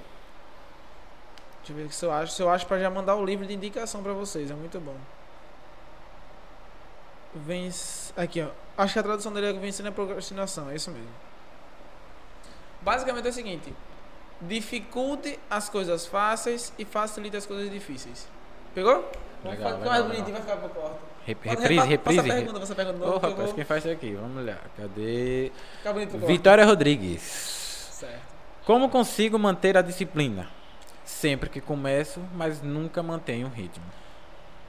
Deixa 1.63 1.71
eu 1.71 1.75
ver 1.77 1.93
se 1.93 2.05
eu 2.05 2.11
acho. 2.11 2.33
Se 2.33 2.41
eu 2.41 2.49
acho 2.49 2.67
pra 2.67 2.77
já 2.77 2.89
mandar 2.89 3.15
o 3.15 3.25
livro 3.25 3.45
de 3.45 3.53
indicação 3.53 4.03
pra 4.03 4.11
vocês. 4.11 4.51
É 4.51 4.53
muito 4.53 4.79
bom. 4.81 4.95
Venc... 7.33 7.73
Aqui, 8.17 8.41
ó. 8.41 8.49
Acho 8.77 8.93
que 8.93 8.99
a 8.99 9.03
tradução 9.03 9.31
dele 9.31 9.47
é 9.47 9.53
vencendo 9.53 9.87
a 9.87 9.91
procrastinação. 9.91 10.69
É 10.69 10.75
isso 10.75 10.91
mesmo. 10.91 11.07
Basicamente 12.81 13.25
é 13.27 13.29
o 13.29 13.33
seguinte. 13.33 13.73
Dificulte 14.41 15.39
as 15.49 15.69
coisas 15.69 16.05
fáceis 16.05 16.73
e 16.77 16.83
facilite 16.83 17.37
as 17.37 17.45
coisas 17.45 17.71
difíceis. 17.71 18.27
Pegou? 18.75 19.09
Vamos 19.41 19.57
Legal, 19.57 19.57
ficar 19.57 19.69
legal, 19.69 19.89
mais 19.89 20.03
bonitinho, 20.03 20.33
vai 20.33 20.41
ficar 20.41 20.57
por 20.57 20.69
porta. 20.69 21.12
Reprise, 21.26 21.88
reprise. 21.88 21.97
Passa 21.97 22.21
a 22.21 22.24
pergunta, 22.36 22.59
passa 22.59 22.74
a 22.74 22.76
pergunta. 22.76 23.05
Ô, 23.05 23.07
eu 23.07 23.13
rapaz, 23.13 23.36
vou 23.36 23.53
quem 23.53 23.63
faz 23.63 23.86
isso 23.86 23.93
aqui? 23.93 24.13
Vamos 24.13 24.45
lá. 24.45 24.57
Cadê? 24.76 25.51
Vitória 26.28 26.65
Rodrigues. 26.65 27.21
Certo. 27.21 28.34
Como 28.65 28.89
consigo 28.89 29.39
manter 29.39 29.78
a 29.78 29.82
disciplina? 29.82 30.49
Sempre 31.05 31.49
que 31.49 31.61
começo, 31.61 32.21
mas 32.34 32.61
nunca 32.61 33.01
mantenho 33.01 33.47
o 33.47 33.49
ritmo. 33.49 33.86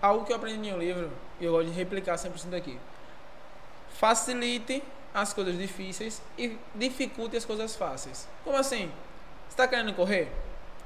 Algo 0.00 0.24
que 0.24 0.32
eu 0.32 0.36
aprendi 0.36 0.68
em 0.68 0.74
um 0.74 0.78
livro, 0.78 1.10
e 1.40 1.44
eu 1.44 1.52
gosto 1.52 1.70
de 1.70 1.72
replicar 1.72 2.18
sempre 2.18 2.38
isso 2.38 2.48
daqui. 2.48 2.78
Facilite 3.94 4.82
as 5.12 5.32
coisas 5.32 5.56
difíceis 5.56 6.20
e 6.36 6.58
dificulte 6.74 7.36
as 7.36 7.44
coisas 7.44 7.74
fáceis. 7.76 8.28
Como 8.42 8.56
assim? 8.56 8.90
Você 9.48 9.56
tá 9.56 9.66
querendo 9.66 9.92
correr? 9.94 10.30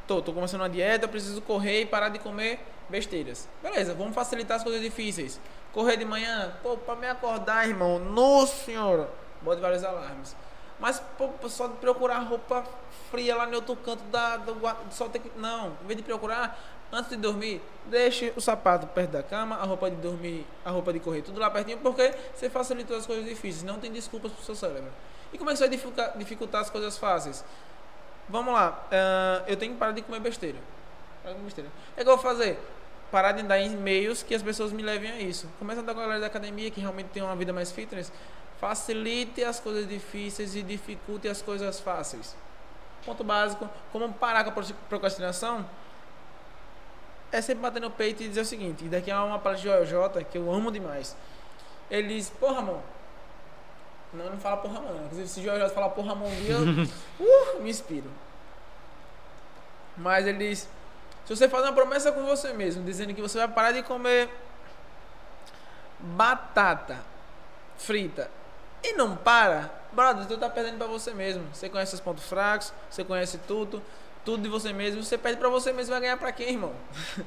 Tô, 0.06 0.22
tô 0.22 0.32
começando 0.32 0.60
uma 0.60 0.68
dieta, 0.68 1.08
preciso 1.08 1.40
correr 1.42 1.82
e 1.82 1.86
parar 1.86 2.10
de 2.10 2.18
comer 2.18 2.60
besteiras. 2.88 3.48
Beleza, 3.62 3.94
vamos 3.94 4.14
facilitar 4.14 4.56
as 4.58 4.62
coisas 4.62 4.80
difíceis. 4.80 5.40
Correr 5.72 5.96
de 5.96 6.04
manhã, 6.04 6.52
pô, 6.62 6.76
pra 6.76 6.96
me 6.96 7.06
acordar, 7.06 7.68
irmão, 7.68 7.98
nossa 7.98 8.64
senhora, 8.64 9.08
bote 9.42 9.60
vários 9.60 9.84
alarmes. 9.84 10.34
Mas, 10.80 11.02
pô, 11.16 11.30
só 11.48 11.66
de 11.66 11.76
procurar 11.76 12.18
roupa 12.20 12.64
fria 13.10 13.36
lá 13.36 13.46
no 13.46 13.56
outro 13.56 13.76
canto 13.76 14.02
da, 14.04 14.36
do 14.36 14.54
só 14.90 15.08
ter 15.08 15.18
que. 15.18 15.30
Não, 15.36 15.72
em 15.82 15.86
vez 15.86 15.96
de 15.96 16.02
procurar, 16.02 16.58
antes 16.92 17.10
de 17.10 17.16
dormir, 17.16 17.60
deixe 17.86 18.32
o 18.36 18.40
sapato 18.40 18.86
perto 18.86 19.10
da 19.10 19.22
cama, 19.22 19.56
a 19.56 19.64
roupa 19.64 19.90
de 19.90 19.96
dormir, 19.96 20.46
a 20.64 20.70
roupa 20.70 20.92
de 20.92 21.00
correr, 21.00 21.22
tudo 21.22 21.40
lá 21.40 21.50
pertinho, 21.50 21.78
porque 21.78 22.14
você 22.34 22.48
facilitou 22.48 22.96
as 22.96 23.06
coisas 23.06 23.24
difíceis, 23.24 23.62
não 23.62 23.78
tem 23.78 23.90
desculpas 23.90 24.32
pro 24.32 24.44
seu 24.44 24.54
cérebro. 24.54 24.90
E 25.32 25.38
como 25.38 25.50
é 25.50 25.52
que 25.52 25.58
você 25.58 25.68
vai 25.68 26.14
dificultar, 26.16 26.62
as 26.62 26.70
coisas 26.70 26.96
fáceis? 26.96 27.44
Vamos 28.28 28.54
lá, 28.54 28.86
ah, 28.92 29.42
eu 29.46 29.56
tenho 29.56 29.72
que 29.72 29.78
parar 29.78 29.92
de 29.92 30.02
comer 30.02 30.20
besteira. 30.20 30.58
Parar 31.22 31.34
de 31.34 31.38
comer 31.38 31.46
besteira. 31.46 31.70
É 31.96 32.02
que 32.02 32.08
eu 32.08 32.16
vou 32.16 32.22
fazer? 32.22 32.58
Parar 33.10 33.32
de 33.32 33.42
dar 33.42 33.58
e-mails 33.58 34.22
que 34.22 34.34
as 34.34 34.42
pessoas 34.42 34.70
me 34.72 34.82
levem 34.82 35.10
a 35.10 35.20
isso. 35.20 35.48
Começa 35.58 35.80
a 35.80 35.82
dar 35.82 35.94
com 35.94 36.00
a 36.00 36.02
galera 36.02 36.20
da 36.20 36.26
academia 36.26 36.70
que 36.70 36.80
realmente 36.80 37.08
tem 37.08 37.22
uma 37.22 37.34
vida 37.34 37.52
mais 37.52 37.72
fitness. 37.72 38.12
Facilite 38.60 39.42
as 39.42 39.58
coisas 39.60 39.88
difíceis 39.88 40.54
e 40.54 40.62
dificulte 40.62 41.26
as 41.28 41.40
coisas 41.40 41.80
fáceis. 41.80 42.36
Ponto 43.06 43.24
básico. 43.24 43.68
Como 43.92 44.12
parar 44.12 44.44
com 44.44 44.50
a 44.50 44.52
pro- 44.52 44.74
procrastinação? 44.88 45.64
É 47.30 47.40
sempre 47.40 47.62
bater 47.62 47.80
no 47.80 47.90
peito 47.90 48.22
e 48.22 48.28
dizer 48.28 48.40
o 48.40 48.44
seguinte. 48.44 48.84
E 48.84 48.88
daqui 48.88 49.10
é 49.10 49.16
uma 49.16 49.38
palestra 49.38 49.84
de 49.86 49.94
OJ 49.96 50.24
que 50.24 50.36
eu 50.36 50.52
amo 50.52 50.70
demais. 50.70 51.16
Ele 51.90 52.08
diz, 52.08 52.28
porra, 52.30 52.56
Ramon. 52.56 52.80
Não, 54.12 54.30
não 54.30 54.38
fala 54.38 54.56
porra, 54.58 54.74
Ramon. 54.80 55.04
Inclusive, 55.04 55.28
se 55.28 55.48
o 55.48 55.52
OJ 55.54 55.70
falar 55.72 55.90
porra, 55.90 56.08
Ramon 56.08 56.26
um 56.26 56.36
dia, 56.36 56.54
eu 57.20 57.24
uh, 57.58 57.62
me 57.62 57.70
inspiro. 57.70 58.10
Mas 59.96 60.26
ele 60.26 60.50
diz: 60.50 60.68
se 61.28 61.36
você 61.36 61.46
faz 61.46 61.62
uma 61.62 61.74
promessa 61.74 62.10
com 62.10 62.24
você 62.24 62.54
mesmo, 62.54 62.82
dizendo 62.82 63.12
que 63.12 63.20
você 63.20 63.36
vai 63.36 63.48
parar 63.48 63.72
de 63.72 63.82
comer 63.82 64.30
batata 66.00 67.04
frita 67.76 68.30
e 68.82 68.94
não 68.94 69.14
para, 69.14 69.70
brother, 69.92 70.24
tu 70.24 70.38
tá 70.38 70.48
perdendo 70.48 70.78
pra 70.78 70.86
você 70.86 71.12
mesmo. 71.12 71.44
Você 71.52 71.68
conhece 71.68 71.90
seus 71.90 72.00
pontos 72.00 72.24
fracos, 72.24 72.72
você 72.88 73.04
conhece 73.04 73.36
tudo, 73.46 73.82
tudo 74.24 74.42
de 74.42 74.48
você 74.48 74.72
mesmo. 74.72 75.02
Você 75.02 75.18
perde 75.18 75.38
pra 75.38 75.50
você 75.50 75.70
mesmo, 75.70 75.90
vai 75.90 76.00
ganhar 76.00 76.16
pra 76.16 76.32
quem, 76.32 76.48
irmão? 76.48 76.72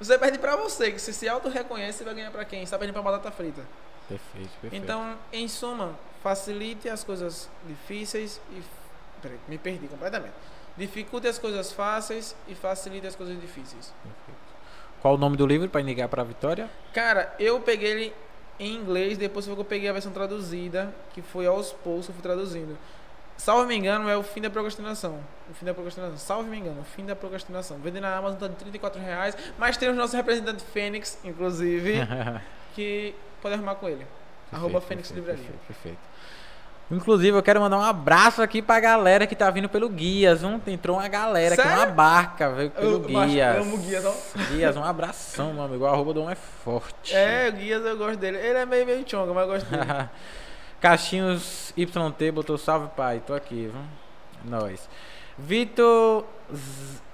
Você 0.00 0.18
perde 0.18 0.38
pra 0.38 0.56
você, 0.56 0.90
que 0.90 0.98
você 0.98 1.12
se 1.12 1.28
auto-reconhece, 1.28 1.98
você 1.98 2.04
vai 2.04 2.14
ganhar 2.14 2.30
pra 2.32 2.44
quem? 2.44 2.66
Você 2.66 2.72
tá 2.72 2.78
perdendo 2.78 2.94
pra 2.94 3.02
batata 3.02 3.30
frita. 3.30 3.62
Perfeito, 4.08 4.50
perfeito. 4.60 4.74
Então, 4.74 5.16
em 5.32 5.46
suma, 5.46 5.96
facilite 6.20 6.88
as 6.88 7.04
coisas 7.04 7.48
difíceis 7.64 8.40
e. 8.50 8.60
Peraí, 9.22 9.38
me 9.46 9.56
perdi 9.56 9.86
completamente. 9.86 10.34
Dificulte 10.76 11.28
as 11.28 11.38
coisas 11.38 11.72
fáceis 11.72 12.34
e 12.48 12.54
facilite 12.54 13.06
as 13.06 13.14
coisas 13.14 13.40
difíceis. 13.40 13.92
Qual 15.00 15.14
o 15.14 15.18
nome 15.18 15.36
do 15.36 15.46
livro 15.46 15.68
para 15.68 15.80
indicar 15.80 16.08
para 16.08 16.22
a 16.22 16.24
Vitória? 16.24 16.68
Cara, 16.92 17.34
eu 17.38 17.60
peguei 17.60 17.90
ele 17.90 18.14
em 18.58 18.74
inglês, 18.74 19.18
depois 19.18 19.44
foi 19.44 19.54
que 19.54 19.60
eu 19.60 19.64
peguei 19.64 19.88
a 19.88 19.92
versão 19.92 20.12
traduzida, 20.12 20.94
que 21.12 21.20
foi 21.20 21.46
aos 21.46 21.72
poucos 21.72 22.08
eu 22.08 22.14
fui 22.14 22.22
traduzindo. 22.22 22.76
Salvo 23.36 23.66
me 23.66 23.74
engano, 23.76 24.08
é 24.08 24.16
o 24.16 24.22
fim 24.22 24.40
da 24.40 24.48
procrastinação. 24.48 25.18
O 25.50 25.54
fim 25.54 25.64
da 25.64 25.74
procrastinação. 25.74 26.16
Salvo 26.16 26.48
me 26.48 26.58
engano, 26.58 26.80
o 26.80 26.84
fim 26.84 27.04
da 27.04 27.16
procrastinação. 27.16 27.78
Vende 27.78 28.00
na 28.00 28.16
Amazon 28.16 28.38
tá 28.38 28.48
de 28.48 28.54
34 28.54 29.00
reais, 29.00 29.36
mas 29.58 29.76
tem 29.76 29.88
o 29.88 29.94
nosso 29.94 30.16
representante 30.16 30.62
Fênix, 30.62 31.18
inclusive, 31.24 31.94
que 32.74 33.14
pode 33.42 33.54
arrumar 33.54 33.74
com 33.74 33.88
ele. 33.88 34.06
Arroba 34.52 34.80
Fênix 34.80 35.08
perfeito, 35.10 35.30
Livraria. 35.30 35.58
Perfeito, 35.66 35.66
perfeito. 35.66 36.13
Inclusive, 36.90 37.36
eu 37.36 37.42
quero 37.42 37.60
mandar 37.60 37.78
um 37.78 37.82
abraço 37.82 38.42
aqui 38.42 38.60
pra 38.60 38.78
galera 38.78 39.26
que 39.26 39.34
tá 39.34 39.50
vindo 39.50 39.68
pelo 39.68 39.88
Guias. 39.88 40.42
Um, 40.44 40.60
entrou 40.66 40.98
uma 40.98 41.08
galera 41.08 41.54
aqui, 41.54 41.66
uma 41.66 41.76
Sério? 41.78 41.94
barca, 41.94 42.50
veio 42.50 42.70
pelo 42.70 42.92
Eu- 42.92 43.00
Guias. 43.00 43.56
eu 43.56 43.62
amo 43.62 43.78
Guias, 43.78 44.04
ó. 44.04 44.14
Guias, 44.50 44.76
um 44.76 44.84
abração, 44.84 45.54
meu 45.54 45.62
amigo. 45.64 45.84
O 45.84 45.86
arroba 45.86 46.12
do 46.12 46.20
homem 46.20 46.32
é 46.32 46.34
forte. 46.34 47.14
É, 47.14 47.48
o 47.48 47.52
Guias 47.52 47.84
eu 47.84 47.96
gosto 47.96 48.18
dele. 48.18 48.36
Ele 48.36 48.58
é 48.58 48.66
meio 48.66 48.84
meio 48.84 49.02
chonga, 49.08 49.32
mas 49.32 49.42
eu 49.44 49.48
gosto 49.54 49.66
dele. 49.70 50.08
Caixinhos 50.80 51.72
YT 51.76 52.30
botou 52.32 52.58
salve 52.58 52.88
pai, 52.94 53.22
tô 53.26 53.32
aqui, 53.32 53.70
viu? 53.72 53.80
Nós. 54.44 54.86
Vitor 55.38 56.24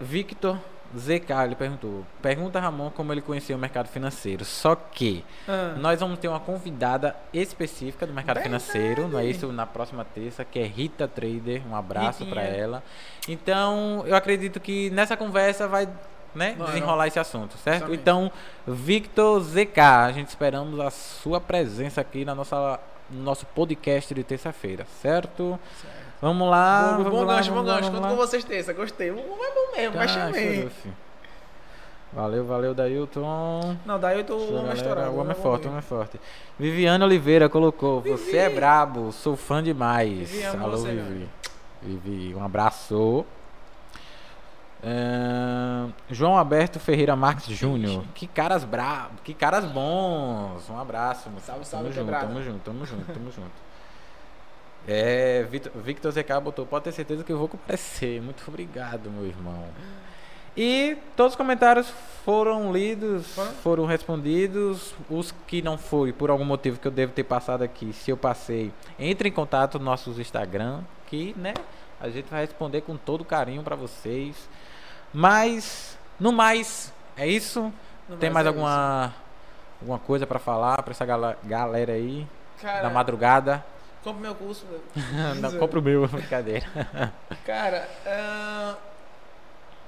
Victor 0.00 0.58
ZK, 0.96 1.30
ele 1.44 1.54
perguntou. 1.54 2.04
Pergunta 2.20 2.58
a 2.58 2.62
Ramon 2.62 2.90
como 2.90 3.12
ele 3.12 3.20
conheceu 3.20 3.56
o 3.56 3.60
mercado 3.60 3.88
financeiro. 3.88 4.44
Só 4.44 4.74
que 4.74 5.24
Ah, 5.46 5.74
nós 5.78 6.00
vamos 6.00 6.18
ter 6.18 6.28
uma 6.28 6.40
convidada 6.40 7.14
específica 7.32 8.06
do 8.06 8.12
mercado 8.12 8.36
Verdade. 8.40 8.64
financeiro, 8.64 9.08
não 9.08 9.18
é 9.18 9.24
isso? 9.24 9.52
Na 9.52 9.66
próxima 9.66 10.04
terça, 10.04 10.44
que 10.44 10.58
é 10.58 10.64
Rita 10.64 11.06
Trader. 11.06 11.62
Um 11.70 11.76
abraço 11.76 12.26
pra 12.26 12.42
ela. 12.42 12.82
Então, 13.28 14.02
eu 14.06 14.16
acredito 14.16 14.58
que 14.58 14.90
nessa 14.90 15.16
conversa 15.16 15.68
vai 15.68 15.88
né, 16.34 16.54
Vai, 16.56 16.68
desenrolar 16.68 17.06
esse 17.08 17.18
assunto, 17.18 17.56
certo? 17.58 17.76
Exatamente. 17.92 18.00
Então, 18.00 18.32
Victor 18.66 19.40
ZK, 19.42 19.80
a 19.80 20.12
gente 20.12 20.28
esperamos 20.28 20.78
a 20.80 20.90
sua 20.90 21.40
presença 21.40 22.00
aqui 22.00 22.24
na 22.24 22.34
nossa, 22.34 22.78
no 23.10 23.22
nosso 23.22 23.44
podcast 23.46 24.14
de 24.14 24.22
terça-feira, 24.22 24.86
certo? 25.02 25.58
certo. 25.80 25.99
Vamos 26.20 26.50
lá. 26.50 26.92
bom, 26.98 27.04
vamos 27.04 27.18
bom 27.18 27.24
lá, 27.24 27.36
gancho, 27.36 27.52
bom 27.52 27.64
gancho. 27.64 27.90
Conto 27.90 28.08
com 28.08 28.16
vocês 28.16 28.44
terça. 28.44 28.72
Gostei. 28.72 29.08
É 29.08 29.12
bom 29.12 29.76
mesmo, 29.76 29.96
vai 29.96 30.06
Tá, 30.06 30.12
chamei. 30.12 30.70
Valeu, 32.12 32.44
valeu, 32.44 32.74
Dailton. 32.74 33.76
Não, 33.86 34.00
tô 34.24 34.34
o 34.34 34.40
homem 34.48 34.54
Galera, 34.62 34.74
estourado. 34.74 35.10
o 35.12 35.18
homem 35.20 35.30
é 35.30 35.34
vou 35.34 35.42
forte, 35.44 35.66
o 35.66 35.68
homem 35.68 35.78
é 35.78 35.82
forte. 35.82 36.20
Viviane 36.58 37.04
Oliveira 37.04 37.48
colocou: 37.48 38.00
Você 38.00 38.24
Vivi. 38.24 38.38
é 38.38 38.50
brabo, 38.50 39.12
sou 39.12 39.36
fã 39.36 39.62
demais. 39.62 40.44
Alô, 40.46 40.72
você, 40.72 40.88
Vivi. 40.88 41.28
Vivi, 41.80 42.34
um 42.34 42.44
abraço. 42.44 43.24
Ahn, 44.82 45.90
João 46.10 46.36
Alberto 46.36 46.80
Ferreira 46.80 47.14
Marques 47.14 47.46
Júnior. 47.46 48.02
Que 48.14 48.26
caras 48.26 48.64
bravos, 48.64 49.20
que 49.22 49.32
caras 49.32 49.64
bons. 49.66 50.68
Um 50.68 50.78
abraço, 50.80 51.30
meu 51.30 51.38
Salve, 51.40 51.64
salve, 51.64 51.90
Tamo 51.90 52.10
junto, 52.10 52.20
tamo 52.20 52.42
junto, 52.42 52.58
tamo 52.64 52.86
junto, 52.86 53.12
tamo 53.12 53.30
junto. 53.30 53.69
É, 54.88 55.46
Victor, 55.50 55.72
Victor 55.76 56.12
ZK 56.12 56.40
botou, 56.42 56.66
pode 56.66 56.84
ter 56.84 56.92
certeza 56.92 57.22
que 57.22 57.32
eu 57.32 57.38
vou 57.38 57.48
comparecer. 57.48 58.20
Muito 58.20 58.42
obrigado, 58.48 59.10
meu 59.10 59.26
irmão. 59.26 59.64
E 60.56 60.96
todos 61.16 61.34
os 61.34 61.36
comentários 61.36 61.88
foram 62.24 62.72
lidos, 62.72 63.34
Foram? 63.34 63.52
foram 63.54 63.86
respondidos. 63.86 64.94
Os 65.08 65.32
que 65.46 65.62
não 65.62 65.78
foi, 65.78 66.12
por 66.12 66.28
algum 66.30 66.44
motivo 66.44 66.78
que 66.80 66.88
eu 66.88 66.92
devo 66.92 67.12
ter 67.12 67.24
passado 67.24 67.62
aqui, 67.62 67.92
se 67.92 68.10
eu 68.10 68.16
passei, 68.16 68.72
entre 68.98 69.28
em 69.28 69.32
contato 69.32 69.78
nos 69.78 69.84
nossos 69.84 70.18
Instagram, 70.18 70.80
que, 71.06 71.34
né, 71.36 71.54
a 72.00 72.08
gente 72.08 72.26
vai 72.28 72.40
responder 72.40 72.80
com 72.80 72.96
todo 72.96 73.24
carinho 73.24 73.62
pra 73.62 73.76
vocês. 73.76 74.48
Mas, 75.12 75.96
no 76.18 76.32
mais, 76.32 76.92
é 77.16 77.26
isso. 77.26 77.72
No 78.08 78.16
Tem 78.16 78.30
mais 78.30 78.46
é 78.46 78.48
alguma 78.48 79.14
alguma 79.80 79.98
coisa 79.98 80.26
pra 80.26 80.38
falar 80.38 80.82
pra 80.82 80.90
essa 80.92 81.06
galera 81.06 81.92
aí. 81.92 82.26
Cara, 82.60 82.82
da 82.82 82.90
madrugada? 82.90 83.64
Compre 84.02 84.22
meu 84.22 84.34
curso. 84.34 84.66
não, 85.40 85.58
compra 85.58 85.78
o 85.78 85.82
meu, 85.82 86.06
brincadeira. 86.08 86.66
Cara, 87.44 87.88
ah, 88.06 88.76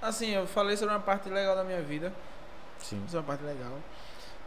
assim, 0.00 0.30
eu 0.30 0.46
falei 0.46 0.76
sobre 0.76 0.94
uma 0.94 1.00
parte 1.00 1.28
legal 1.28 1.56
da 1.56 1.64
minha 1.64 1.82
vida. 1.82 2.12
Sim. 2.78 3.02
Isso 3.06 3.16
é 3.16 3.20
uma 3.20 3.26
parte 3.26 3.44
legal. 3.44 3.78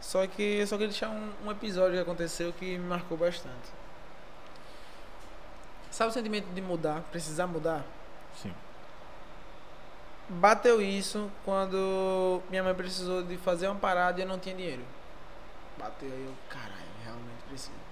Só 0.00 0.26
que 0.26 0.42
eu 0.42 0.66
só 0.66 0.76
queria 0.76 0.88
deixar 0.88 1.10
um, 1.10 1.32
um 1.44 1.50
episódio 1.50 1.94
que 1.94 2.00
aconteceu 2.00 2.52
que 2.52 2.78
me 2.78 2.86
marcou 2.86 3.16
bastante. 3.16 3.74
Sabe 5.90 6.10
o 6.10 6.12
sentimento 6.12 6.46
de 6.52 6.60
mudar, 6.60 7.00
precisar 7.10 7.46
mudar? 7.46 7.84
Sim. 8.34 8.52
Bateu 10.28 10.82
isso 10.82 11.30
quando 11.44 12.42
minha 12.50 12.62
mãe 12.62 12.74
precisou 12.74 13.22
de 13.22 13.36
fazer 13.38 13.68
uma 13.68 13.76
parada 13.76 14.20
e 14.20 14.24
eu 14.24 14.28
não 14.28 14.38
tinha 14.38 14.54
dinheiro. 14.54 14.82
Bateu 15.78 16.08
aí 16.12 16.24
eu, 16.24 16.34
caralho, 16.50 16.90
realmente 17.02 17.42
preciso. 17.48 17.85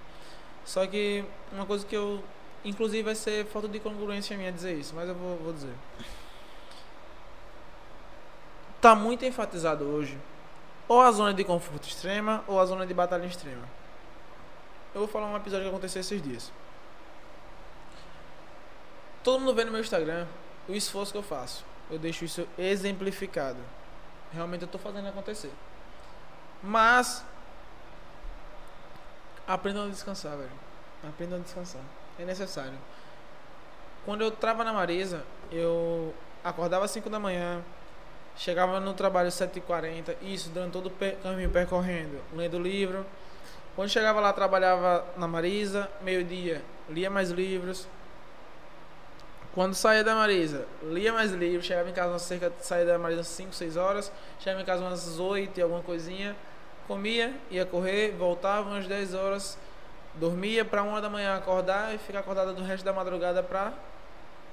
Só 0.65 0.85
que 0.87 1.23
uma 1.51 1.65
coisa 1.65 1.85
que 1.85 1.95
eu. 1.95 2.21
Inclusive 2.63 3.03
vai 3.03 3.15
ser 3.15 3.45
falta 3.45 3.67
de 3.67 3.79
congruência 3.79 4.35
minha 4.35 4.51
dizer 4.51 4.73
isso, 4.73 4.95
mas 4.95 5.07
eu 5.07 5.13
vou, 5.13 5.37
vou 5.37 5.53
dizer. 5.53 5.73
Tá 8.81 8.95
muito 8.95 9.23
enfatizado 9.23 9.85
hoje 9.85 10.17
ou 10.87 11.01
a 11.01 11.11
zona 11.11 11.33
de 11.33 11.43
conforto 11.43 11.87
extrema 11.87 12.43
ou 12.47 12.59
a 12.59 12.65
zona 12.65 12.85
de 12.85 12.93
batalha 12.93 13.25
extrema. 13.25 13.67
Eu 14.93 15.01
vou 15.01 15.07
falar 15.07 15.27
um 15.27 15.35
episódio 15.35 15.65
que 15.65 15.69
aconteceu 15.69 15.99
esses 15.99 16.21
dias. 16.21 16.51
Todo 19.23 19.39
mundo 19.39 19.53
vê 19.53 19.65
no 19.65 19.71
meu 19.71 19.81
Instagram 19.81 20.27
o 20.67 20.73
esforço 20.73 21.11
que 21.11 21.17
eu 21.17 21.23
faço. 21.23 21.65
Eu 21.89 21.99
deixo 21.99 22.25
isso 22.25 22.47
exemplificado. 22.57 23.59
Realmente 24.31 24.63
eu 24.63 24.67
tô 24.67 24.77
fazendo 24.77 25.07
acontecer. 25.07 25.51
Mas 26.61 27.25
aprendam 29.47 29.85
a 29.85 29.89
descansar, 29.89 30.37
velho. 30.37 30.51
Aprendam 31.07 31.39
a 31.39 31.41
descansar. 31.41 31.81
É 32.19 32.25
necessário. 32.25 32.77
Quando 34.05 34.21
eu 34.21 34.31
trava 34.31 34.63
na 34.63 34.71
Marisa, 34.71 35.23
eu 35.51 36.13
acordava 36.43 36.85
às 36.85 36.91
5 36.91 37.09
da 37.09 37.19
manhã, 37.19 37.63
chegava 38.35 38.79
no 38.79 38.93
trabalho 38.93 39.27
às 39.27 39.33
7h40, 39.33 40.15
isso 40.21 40.49
durante 40.49 40.73
todo 40.73 40.87
o 40.87 41.21
caminho 41.23 41.49
percorrendo, 41.49 42.19
lendo 42.33 42.59
livro. 42.59 43.05
Quando 43.75 43.89
chegava 43.89 44.19
lá, 44.19 44.31
trabalhava 44.31 45.05
na 45.17 45.27
Marisa, 45.27 45.89
meio-dia, 46.01 46.61
lia 46.89 47.09
mais 47.09 47.31
livros. 47.31 47.87
Quando 49.53 49.73
saía 49.73 50.03
da 50.03 50.13
Marisa, 50.15 50.67
lia 50.83 51.11
mais 51.11 51.31
livros, 51.31 51.65
chegava 51.65 51.89
em 51.89 51.93
casa 51.93 52.19
cerca, 52.19 52.51
saía 52.59 52.85
da 52.85 52.99
Marisa 52.99 53.21
às 53.21 53.27
5, 53.27 53.53
6 53.53 53.77
horas, 53.77 54.11
chegava 54.39 54.61
em 54.61 54.65
casa 54.65 54.81
umas 54.81 55.17
8 55.19 55.57
e 55.57 55.63
alguma 55.63 55.81
coisinha, 55.81 56.35
comia, 56.87 57.33
ia 57.49 57.65
correr, 57.65 58.11
voltava 58.11 58.69
umas 58.69 58.87
10 58.87 59.13
horas, 59.13 59.57
dormia 60.15 60.63
para 60.63 60.83
uma 60.83 61.01
da 61.01 61.09
manhã 61.09 61.35
acordar 61.35 61.93
e 61.93 61.97
ficar 61.97 62.19
acordada 62.19 62.53
do 62.53 62.63
resto 62.63 62.83
da 62.83 62.93
madrugada 62.93 63.43
para 63.43 63.73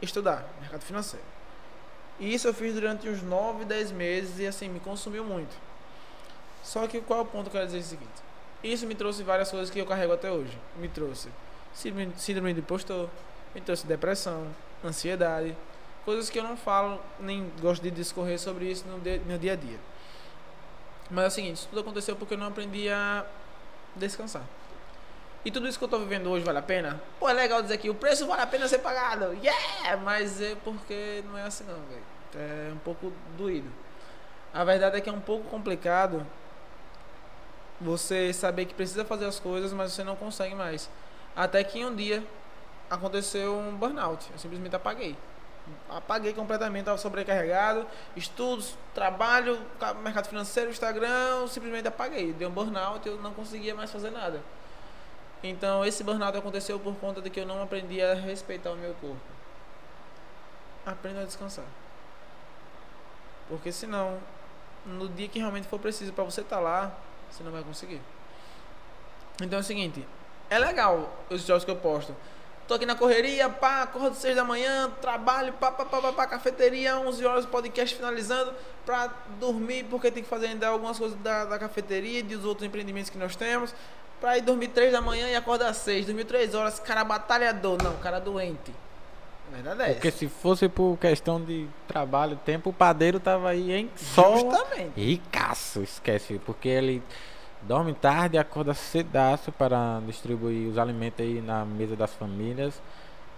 estudar 0.01 0.45
mercado 0.61 0.83
financeiro. 0.83 1.25
E 2.19 2.33
isso 2.35 2.49
eu 2.49 2.55
fiz 2.55 2.75
durante 2.75 3.09
uns 3.09 3.23
9, 3.23 3.65
10 3.65 3.93
meses 3.93 4.39
e 4.39 4.47
assim 4.47 4.69
me 4.69 4.81
consumiu 4.81 5.25
muito. 5.25 5.55
Só 6.63 6.87
que 6.87 7.01
qual 7.01 7.21
é 7.21 7.23
o 7.23 7.27
ponto 7.27 7.51
que 7.51 7.57
eu 7.57 7.61
quero 7.61 7.67
dizer 7.67 7.79
é 7.79 7.81
o 7.81 7.85
seguinte? 7.85 8.23
Isso 8.63 8.87
me 8.87 8.95
trouxe 8.95 9.23
várias 9.23 9.51
coisas 9.51 9.71
que 9.71 9.79
eu 9.79 9.87
carrego 9.87 10.13
até 10.13 10.31
hoje. 10.31 10.57
Me 10.77 10.89
trouxe 10.89 11.29
síndrome 11.75 12.53
de 12.53 12.61
impostor, 12.61 13.09
me 13.55 13.61
trouxe 13.61 13.87
depressão, 13.87 14.47
ansiedade, 14.85 15.57
coisas 16.05 16.31
que 16.31 16.39
eu 16.39 16.45
não 16.45 16.57
falo, 16.57 17.01
nem 17.19 17.51
gosto 17.61 17.83
de 17.83 17.91
discorrer 17.91 18.39
sobre 18.39 18.67
isso 18.71 18.87
no 18.87 19.01
dia, 19.01 19.21
no 19.27 19.39
dia 19.39 19.53
a 19.55 19.57
dia. 19.57 19.79
Mas 21.13 21.25
é 21.25 21.29
o 21.29 21.31
seguinte, 21.31 21.57
isso 21.57 21.69
tudo 21.69 21.83
aconteceu 21.83 22.17
porque 22.17 22.33
eu 22.33 22.39
não 22.39 22.47
aprendi 22.47 22.89
a 22.89 23.25
descansar. 23.95 24.43
E 25.45 25.51
tudo 25.51 25.69
isso 25.69 25.79
que 25.79 25.85
eu 25.85 25.89
tô 25.89 25.99
vivendo 25.99 26.31
hoje 26.31 26.43
vale 26.43 26.59
a 26.59 26.63
pena? 26.63 27.03
Pô, 27.21 27.29
é 27.29 27.35
legal 27.35 27.61
dizer 27.61 27.77
que 27.77 27.91
o 27.91 27.95
preço 27.95 28.27
vale 28.27 28.41
a 28.41 28.47
pena 28.47 28.67
ser 28.67 28.79
pagado. 28.79 29.35
Yeah! 29.35 29.99
Mas 29.99 30.41
é 30.41 30.57
porque 30.65 31.23
não 31.27 31.37
é 31.37 31.43
assim 31.43 31.65
não, 31.65 31.75
velho. 31.75 32.03
É 32.35 32.73
um 32.73 32.79
pouco 32.79 33.13
doído. 33.37 33.71
A 34.55 34.65
verdade 34.65 34.97
é 34.97 35.01
que 35.03 35.11
é 35.11 35.13
um 35.13 35.21
pouco 35.21 35.49
complicado 35.51 36.27
você 37.79 38.33
saber 38.33 38.65
que 38.65 38.73
precisa 38.73 39.05
fazer 39.05 39.27
as 39.27 39.39
coisas, 39.39 39.73
mas 39.73 39.93
você 39.93 40.03
não 40.03 40.17
consegue 40.17 40.55
mais. 40.55 40.89
Até 41.37 41.63
que 41.63 41.85
um 41.85 41.95
dia 41.95 42.25
aconteceu 42.89 43.59
um 43.59 43.77
burnout. 43.77 44.31
Eu 44.33 44.39
simplesmente 44.39 44.75
apaguei. 44.77 45.15
Apaguei 45.89 46.33
completamente, 46.35 46.81
estava 46.81 46.99
sobrecarregado. 46.99 47.87
Estudos, 48.17 48.77
trabalho, 48.95 49.61
ca- 49.79 49.95
mercado 49.95 50.27
financeiro, 50.29 50.71
Instagram, 50.71 51.09
eu 51.41 51.49
simplesmente 51.49 51.87
apaguei. 51.87 52.33
Deu 52.33 52.49
um 52.49 52.53
burnout, 52.53 53.07
eu 53.09 53.17
não 53.21 53.33
conseguia 53.33 53.75
mais 53.75 53.91
fazer 53.91 54.11
nada. 54.11 54.41
Então, 55.43 55.85
esse 55.85 56.03
burnout 56.05 56.37
aconteceu 56.37 56.79
por 56.79 56.95
conta 56.97 57.21
de 57.21 57.29
que 57.31 57.41
eu 57.41 57.47
não 57.47 57.63
aprendi 57.63 58.01
a 58.03 58.15
respeitar 58.15 58.71
o 58.71 58.77
meu 58.77 58.95
corpo. 58.95 59.21
Aprenda 60.85 61.21
a 61.23 61.25
descansar. 61.25 61.65
Porque 63.49 63.71
senão, 63.71 64.19
no 64.87 65.09
dia 65.09 65.29
que 65.29 65.39
realmente 65.39 65.69
for 65.69 65.79
preciso 65.79 66.13
para 66.13 66.25
você 66.25 66.41
estar 66.41 66.59
lá, 66.61 66.93
você 67.31 67.43
não 67.43 67.53
vai 67.53 67.63
conseguir. 67.63 68.01
Então 69.41 69.59
é 69.59 69.61
o 69.61 69.65
seguinte, 69.65 70.07
é 70.51 70.59
legal 70.59 71.11
os 71.31 71.43
stories 71.43 71.65
que 71.65 71.71
eu 71.71 71.77
posto. 71.77 72.15
Tô 72.73 72.77
aqui 72.77 72.87
na 72.87 72.95
correria, 72.95 73.51
pá, 73.51 73.83
acordo 73.83 74.17
6 74.17 74.35
da 74.35 74.45
manhã, 74.45 74.91
trabalho, 74.99 75.53
pá, 75.53 75.71
pá, 75.71 75.85
pá, 75.85 76.01
pá, 76.01 76.11
pá, 76.11 76.27
cafeteria, 76.27 76.97
11 76.97 77.27
horas, 77.27 77.45
podcast 77.45 77.95
finalizando, 77.95 78.51
pra 78.87 79.11
dormir, 79.39 79.85
porque 79.91 80.11
tem 80.11 80.23
que 80.23 80.29
fazer 80.31 80.47
ainda 80.47 80.69
algumas 80.69 80.99
coisas 80.99 81.19
da, 81.19 81.45
da 81.45 81.59
cafeteria 81.59 82.21
e 82.21 82.23
dos 82.23 82.47
outros 82.47 82.67
empreendimentos 82.67 83.11
que 83.11 83.19
nós 83.19 83.37
temos. 83.37 83.75
Pra 84.23 84.39
ir 84.39 84.41
dormir 84.41 84.69
3 84.69 84.91
da 84.91 85.03
manhã 85.03 85.29
e 85.29 85.37
acordar 85.37 85.69
às 85.69 85.77
6, 85.77 86.07
dormir 86.07 86.25
3 86.25 86.55
horas, 86.55 86.81
cara 86.81 87.05
batalhador, 87.05 87.77
não, 87.83 87.95
cara 87.99 88.19
doente. 88.19 88.73
A 89.53 89.57
verdade 89.57 89.83
é 89.91 89.93
Porque 89.93 90.09
essa. 90.09 90.17
se 90.17 90.29
fosse 90.29 90.67
por 90.67 90.97
questão 90.97 91.45
de 91.45 91.69
trabalho, 91.87 92.41
tempo, 92.43 92.71
o 92.71 92.73
padeiro 92.73 93.21
tava 93.21 93.51
aí 93.51 93.71
em 93.71 93.91
sol. 93.97 94.51
Justamente. 94.51 94.93
Ricaço, 94.99 95.83
esquece. 95.83 96.41
Porque 96.47 96.71
ele 96.71 97.03
dorme 97.63 97.95
tarde 97.95 98.37
e 98.37 98.39
acorda 98.39 98.75
cedaço 98.75 99.53
para 99.53 100.01
distribuir 100.07 100.69
os 100.69 100.79
alimentos 100.79 101.21
aí 101.21 101.41
na 101.41 101.65
mesa 101.65 101.97
das 101.97 102.13
famílias. 102.15 102.81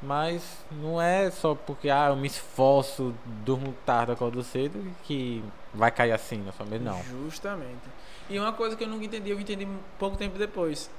Mas 0.03 0.43
não 0.71 1.01
é 1.01 1.31
só 1.31 1.55
porque 1.55 1.89
ah, 1.89 2.09
eu 2.11 2.17
me 2.17 2.27
esforço, 2.27 3.15
durmo 3.45 3.75
tarde, 3.87 4.13
acordo 4.13 4.43
cedo 4.43 4.79
que 5.05 5.43
vai 5.73 5.91
cair 5.91 6.13
assim 6.13 6.43
na 6.43 6.53
família, 6.53 6.81
não. 6.81 7.03
Justamente. 7.25 7.89
E 8.29 8.39
uma 8.39 8.53
coisa 8.53 8.77
que 8.77 8.85
eu 8.85 8.89
nunca 8.89 9.05
entendi, 9.05 9.31
eu 9.31 9.41
entendi 9.41 9.67
pouco 9.99 10.17
tempo 10.17 10.37
depois. 10.37 10.91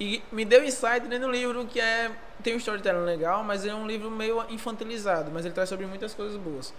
E 0.00 0.22
me 0.30 0.44
deu 0.44 0.64
insight 0.64 1.08
dentro 1.08 1.26
do 1.26 1.32
livro 1.32 1.66
que 1.66 1.80
é. 1.80 2.12
Tem 2.42 2.54
um 2.54 2.58
storytelling 2.58 3.04
legal, 3.04 3.42
mas 3.42 3.66
é 3.66 3.74
um 3.74 3.84
livro 3.84 4.08
meio 4.08 4.44
infantilizado, 4.48 5.28
mas 5.32 5.44
ele 5.44 5.54
traz 5.54 5.68
sobre 5.68 5.86
muitas 5.86 6.14
coisas 6.14 6.36
boas. 6.36 6.72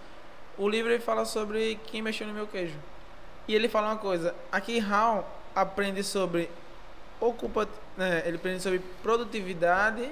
O 0.57 0.69
livro 0.69 0.89
ele 0.89 1.01
fala 1.01 1.25
sobre 1.25 1.77
quem 1.87 2.01
mexeu 2.01 2.25
no 2.25 2.33
meu 2.33 2.47
queijo. 2.47 2.77
E 3.45 3.53
ele 3.53 3.67
fala 3.67 3.87
uma 3.87 3.97
coisa. 3.97 4.33
Aqui 4.49 4.79
Hal 4.79 5.27
aprende 5.55 6.03
sobre 6.03 6.49
ocupa, 7.19 7.67
né, 7.97 8.23
ele 8.25 8.37
aprende 8.37 8.61
sobre 8.61 8.79
produtividade 9.01 10.09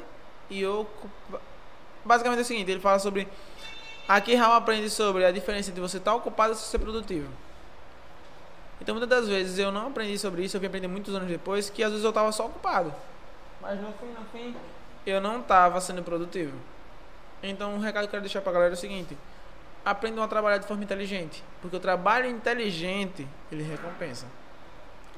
e 0.50 0.66
ocupa. 0.66 1.42
Basicamente 2.04 2.40
é 2.40 2.42
o 2.42 2.46
seguinte, 2.46 2.72
ele 2.72 2.80
fala 2.80 3.00
sobre 3.00 3.28
aqui 4.08 4.36
Hal 4.36 4.54
aprende 4.54 4.90
sobre 4.90 5.26
a 5.26 5.32
diferença 5.32 5.70
entre 5.70 5.82
você 5.82 5.98
estar 5.98 6.16
ocupado 6.16 6.54
e 6.54 6.56
você 6.56 6.66
ser 6.66 6.80
produtivo. 6.80 7.30
Então 8.80 8.94
muitas 8.96 9.10
das 9.10 9.28
vezes 9.28 9.58
eu 9.58 9.72
não 9.72 9.88
aprendi 9.88 10.18
sobre 10.18 10.44
isso, 10.44 10.56
eu 10.56 10.62
vim 10.62 10.68
aprender 10.68 10.88
muitos 10.88 11.14
anos 11.16 11.28
depois, 11.28 11.70
que 11.70 11.84
às 11.84 11.90
vezes 11.90 12.04
eu 12.04 12.10
estava 12.10 12.32
só 12.32 12.46
ocupado. 12.46 12.94
Mas 13.62 13.80
no 13.82 13.92
fim, 13.94 14.08
no 14.08 14.26
fim, 14.32 14.56
eu 15.06 15.20
não 15.20 15.40
estava 15.40 15.82
sendo 15.82 16.04
produtivo. 16.04 16.54
Então 17.42 17.76
o 17.76 17.80
recado 17.80 18.04
que 18.04 18.08
eu 18.08 18.12
quero 18.12 18.24
deixar 18.24 18.42
pra 18.42 18.52
galera 18.52 18.74
é 18.74 18.76
o 18.76 18.78
seguinte: 18.78 19.18
aprendam 19.84 20.24
a 20.24 20.28
trabalhar 20.28 20.58
de 20.58 20.68
forma 20.68 20.84
inteligente. 20.84 21.44
Porque 21.62 21.76
o 21.76 21.80
trabalho 21.80 22.30
inteligente, 22.30 23.28
ele 23.52 23.64
recompensa. 23.64 24.26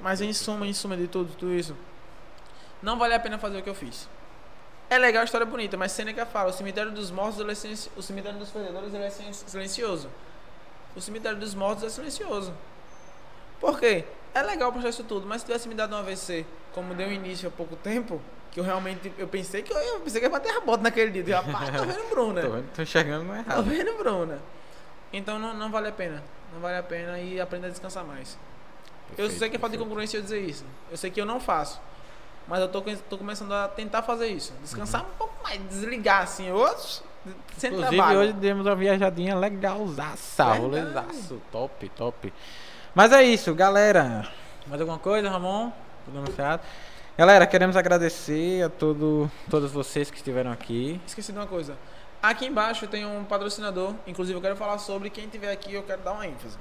Mas 0.02 0.22
em 0.22 0.32
suma, 0.34 0.66
em 0.66 0.74
suma 0.74 0.96
de 0.96 1.08
tudo, 1.08 1.34
tudo 1.36 1.54
isso, 1.54 1.76
não 2.82 2.98
vale 2.98 3.14
a 3.14 3.20
pena 3.20 3.38
fazer 3.38 3.60
o 3.60 3.64
que 3.64 3.70
eu 3.70 3.76
fiz. 3.76 4.08
É 4.90 4.98
legal, 4.98 5.22
a 5.22 5.26
história 5.26 5.44
é 5.46 5.48
bonita, 5.48 5.78
mas 5.78 5.92
Seneca 5.92 6.26
fala, 6.26 6.50
o 6.50 6.54
cemitério 6.54 6.92
dos 6.92 7.12
mortos, 7.12 7.40
é 7.40 7.90
o 7.98 8.02
cemitério 8.02 8.40
dos 8.40 8.50
perdedores, 8.50 8.94
é 8.94 9.10
silencioso. 9.10 10.10
O 10.96 11.02
cemitério 11.02 11.38
dos 11.38 11.54
mortos 11.54 11.84
é 11.84 11.90
silencioso. 11.90 12.54
Por 13.60 13.80
quê? 13.80 14.06
É 14.34 14.42
legal 14.42 14.72
postar 14.72 14.90
isso 14.90 15.04
tudo, 15.04 15.28
mas 15.28 15.42
se 15.42 15.46
tivesse 15.48 15.68
me 15.68 15.76
dado 15.76 15.96
um 15.96 16.00
AVC, 16.00 16.46
como 16.74 16.96
deu 16.96 17.12
início 17.12 17.50
há 17.50 17.52
pouco 17.52 17.76
tempo, 17.76 18.22
que 18.52 18.60
eu 18.60 18.64
realmente, 18.64 19.14
eu 19.18 19.28
pensei 19.28 19.62
que 19.62 19.72
eu, 19.72 19.78
eu 19.78 20.00
pensei 20.00 20.20
que 20.22 20.26
ia 20.26 20.30
bater 20.30 20.56
a 20.56 20.62
bota 20.62 20.82
naquele 20.82 21.12
dia. 21.22 21.36
Eu, 21.36 21.42
Rapaz, 21.42 21.70
tô 21.78 21.86
vendo 21.86 22.10
Bruna. 22.10 22.42
tô, 22.42 22.50
vendo, 22.50 22.74
tô 22.74 22.82
enxergando 22.82 23.26
não 23.26 23.36
é 23.36 23.44
Tô 23.44 23.52
errado. 23.52 23.64
vendo 23.66 23.98
Bruna. 23.98 24.40
Então 25.14 25.38
não, 25.38 25.54
não 25.54 25.70
vale 25.70 25.90
a 25.90 25.92
pena. 25.92 26.24
Não 26.54 26.60
vale 26.62 26.78
a 26.78 26.84
pena 26.84 27.20
e 27.20 27.40
aprenda 27.40 27.68
a 27.68 27.70
descansar 27.70 28.04
mais. 28.04 28.38
Eu 29.12 29.16
Perfeito, 29.16 29.40
sei 29.40 29.50
que 29.50 29.56
é 29.56 29.60
falta 29.60 29.78
de 29.78 29.84
congruência 29.84 30.18
eu 30.18 30.22
dizer 30.22 30.42
isso. 30.42 30.66
Eu 30.90 30.98
sei 30.98 31.10
que 31.10 31.20
eu 31.20 31.26
não 31.26 31.40
faço. 31.40 31.80
Mas 32.48 32.62
eu 32.62 32.68
tô, 32.68 32.82
tô 32.82 33.18
começando 33.18 33.52
a 33.54 33.68
tentar 33.68 34.02
fazer 34.02 34.28
isso. 34.28 34.54
Descansar 34.62 35.02
um 35.04 35.18
pouco 35.18 35.34
mais, 35.44 35.62
desligar 35.70 36.24
assim. 36.24 36.52
Outros, 36.52 37.04
sem 37.58 37.70
Inclusive, 37.72 37.96
trabalho. 37.96 38.20
hoje 38.20 38.34
demos 38.34 38.66
uma 38.66 38.76
viajadinha 38.76 39.36
legalzaça, 39.36 40.54
rolezaço, 40.54 41.42
top, 41.52 41.90
top. 41.90 42.34
Mas 42.96 43.12
é 43.12 43.24
isso, 43.24 43.54
galera. 43.54 44.28
Mais 44.66 44.82
alguma 44.82 44.98
coisa, 44.98 45.30
Ramon? 45.30 45.72
Tudo 46.06 46.18
anunciado? 46.18 46.64
Galera, 47.18 47.46
queremos 47.46 47.76
agradecer 47.76 48.64
a 48.64 48.70
todo, 48.70 49.30
todos 49.50 49.72
vocês 49.72 50.10
que 50.10 50.18
estiveram 50.18 50.52
aqui. 50.52 51.00
Esqueci 51.06 51.32
de 51.32 51.38
uma 51.38 51.46
coisa. 51.48 51.78
Aqui 52.22 52.46
embaixo 52.46 52.88
tem 52.88 53.06
um 53.06 53.24
patrocinador. 53.24 53.94
Inclusive, 54.08 54.38
eu 54.38 54.42
quero 54.42 54.56
falar 54.56 54.78
sobre 54.78 55.10
quem 55.10 55.28
tiver 55.28 55.52
aqui. 55.52 55.74
Eu 55.74 55.84
quero 55.84 56.02
dar 56.02 56.14
uma 56.14 56.26
ênfase. 56.26 56.58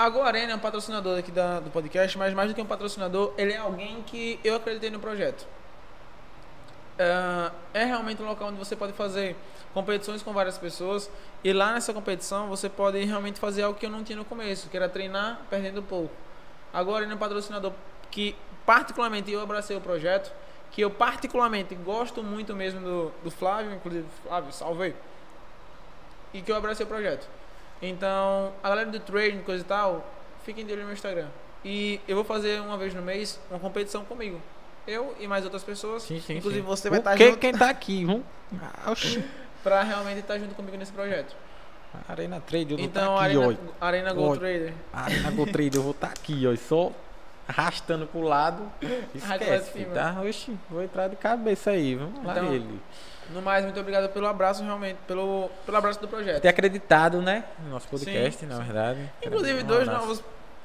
A 0.00 0.08
Go 0.08 0.22
Arena 0.22 0.52
é 0.52 0.56
um 0.56 0.58
patrocinador 0.58 1.18
aqui 1.18 1.30
da- 1.30 1.60
do 1.60 1.68
podcast, 1.68 2.16
mas 2.16 2.32
mais 2.32 2.48
do 2.48 2.54
que 2.54 2.62
um 2.62 2.64
patrocinador, 2.64 3.34
ele 3.36 3.52
é 3.52 3.58
alguém 3.58 4.02
que 4.02 4.40
eu 4.42 4.56
acreditei 4.56 4.88
no 4.88 4.98
projeto. 4.98 5.46
Ah, 6.98 7.52
é 7.74 7.84
realmente 7.84 8.22
um 8.22 8.24
local 8.24 8.48
onde 8.48 8.56
você 8.56 8.74
pode 8.74 8.94
fazer 8.94 9.36
competições 9.74 10.22
com 10.22 10.32
várias 10.32 10.56
pessoas 10.56 11.10
e 11.44 11.52
lá 11.52 11.74
nessa 11.74 11.92
competição 11.92 12.48
você 12.48 12.66
pode 12.70 13.04
realmente 13.04 13.38
fazer 13.38 13.62
algo 13.62 13.78
que 13.78 13.84
eu 13.84 13.90
não 13.90 14.02
tinha 14.02 14.16
no 14.16 14.24
começo, 14.24 14.70
que 14.70 14.76
era 14.78 14.88
treinar 14.88 15.42
perdendo 15.50 15.82
pouco. 15.82 16.14
Agora 16.72 17.04
ele 17.04 17.12
é 17.12 17.14
um 17.14 17.18
patrocinador 17.18 17.74
que 18.10 18.34
particularmente 18.64 19.30
eu 19.30 19.42
abracei 19.42 19.76
o 19.76 19.82
projeto, 19.82 20.32
que 20.70 20.80
eu 20.80 20.90
particularmente 20.90 21.74
gosto 21.74 22.22
muito 22.22 22.56
mesmo 22.56 22.80
do, 22.80 23.12
do 23.22 23.30
Flávio, 23.30 23.74
inclusive 23.74 24.06
Flávio, 24.22 24.50
salve. 24.50 24.94
E 26.32 26.40
que 26.40 26.50
eu 26.50 26.56
abracei 26.56 26.86
o 26.86 26.88
projeto. 26.88 27.28
Então, 27.82 28.52
a 28.62 28.68
galera 28.68 28.90
do 28.90 29.00
trading, 29.00 29.40
coisa 29.42 29.62
e 29.62 29.66
tal, 29.66 30.04
fiquem 30.44 30.64
de 30.66 30.72
olho 30.72 30.80
no 30.82 30.86
meu 30.88 30.94
Instagram. 30.94 31.28
E 31.64 32.00
eu 32.08 32.14
vou 32.16 32.24
fazer 32.24 32.60
uma 32.60 32.76
vez 32.76 32.94
no 32.94 33.02
mês 33.02 33.38
uma 33.50 33.58
competição 33.58 34.04
comigo. 34.04 34.40
Eu 34.86 35.14
e 35.20 35.26
mais 35.28 35.44
outras 35.44 35.62
pessoas. 35.62 36.02
Sim, 36.02 36.20
sim, 36.20 36.36
Inclusive 36.38 36.62
sim. 36.62 36.66
você 36.66 36.88
vai 36.90 36.98
O 36.98 37.00
estar 37.00 37.16
que- 37.16 37.26
junto 37.26 37.38
Quem 37.38 37.52
tá 37.52 37.68
aqui? 37.70 38.04
Vamos... 38.04 38.22
Pra 39.62 39.82
realmente 39.82 40.20
estar 40.20 40.38
junto 40.38 40.54
comigo 40.54 40.76
nesse 40.78 40.90
projeto. 40.92 41.36
Arena 42.08 42.40
Trade, 42.40 42.72
eu 42.72 42.78
vou 42.78 42.86
Então, 42.86 43.14
tá 43.16 43.24
aqui, 43.26 43.36
Arena, 43.36 43.58
ó. 43.80 43.84
Arena 43.84 44.12
Gold 44.14 44.32
Oi. 44.32 44.38
Trader. 44.38 44.74
Arena 44.92 45.30
Go 45.32 45.46
Trade, 45.46 45.76
eu 45.76 45.82
vou 45.82 45.90
estar 45.90 46.06
aqui, 46.06 46.46
ó. 46.46 46.56
Só 46.56 46.92
arrastando 47.46 48.06
pro 48.06 48.22
lado. 48.22 48.62
Lá 49.28 49.36
Esquece, 49.36 49.84
tá? 49.92 50.16
Oxi, 50.26 50.56
vou 50.70 50.82
entrar 50.82 51.08
de 51.08 51.16
cabeça 51.16 51.72
aí. 51.72 51.94
Vamos 51.96 52.24
lá 52.24 52.32
Então, 52.32 52.54
ele. 52.54 52.80
No 53.34 53.40
mais, 53.40 53.64
muito 53.64 53.78
obrigado 53.78 54.08
pelo 54.12 54.26
abraço, 54.26 54.62
realmente, 54.64 54.98
pelo, 55.06 55.50
pelo 55.64 55.76
abraço 55.76 56.00
do 56.00 56.08
projeto. 56.08 56.40
ter 56.42 56.48
acreditado, 56.48 57.22
né? 57.22 57.44
No 57.64 57.70
nosso 57.70 57.86
podcast, 57.88 58.40
Sim, 58.40 58.46
na 58.46 58.56
sim. 58.56 58.62
verdade. 58.64 59.10
Inclusive, 59.24 59.62
dois 59.62 59.86
novos 59.86 60.22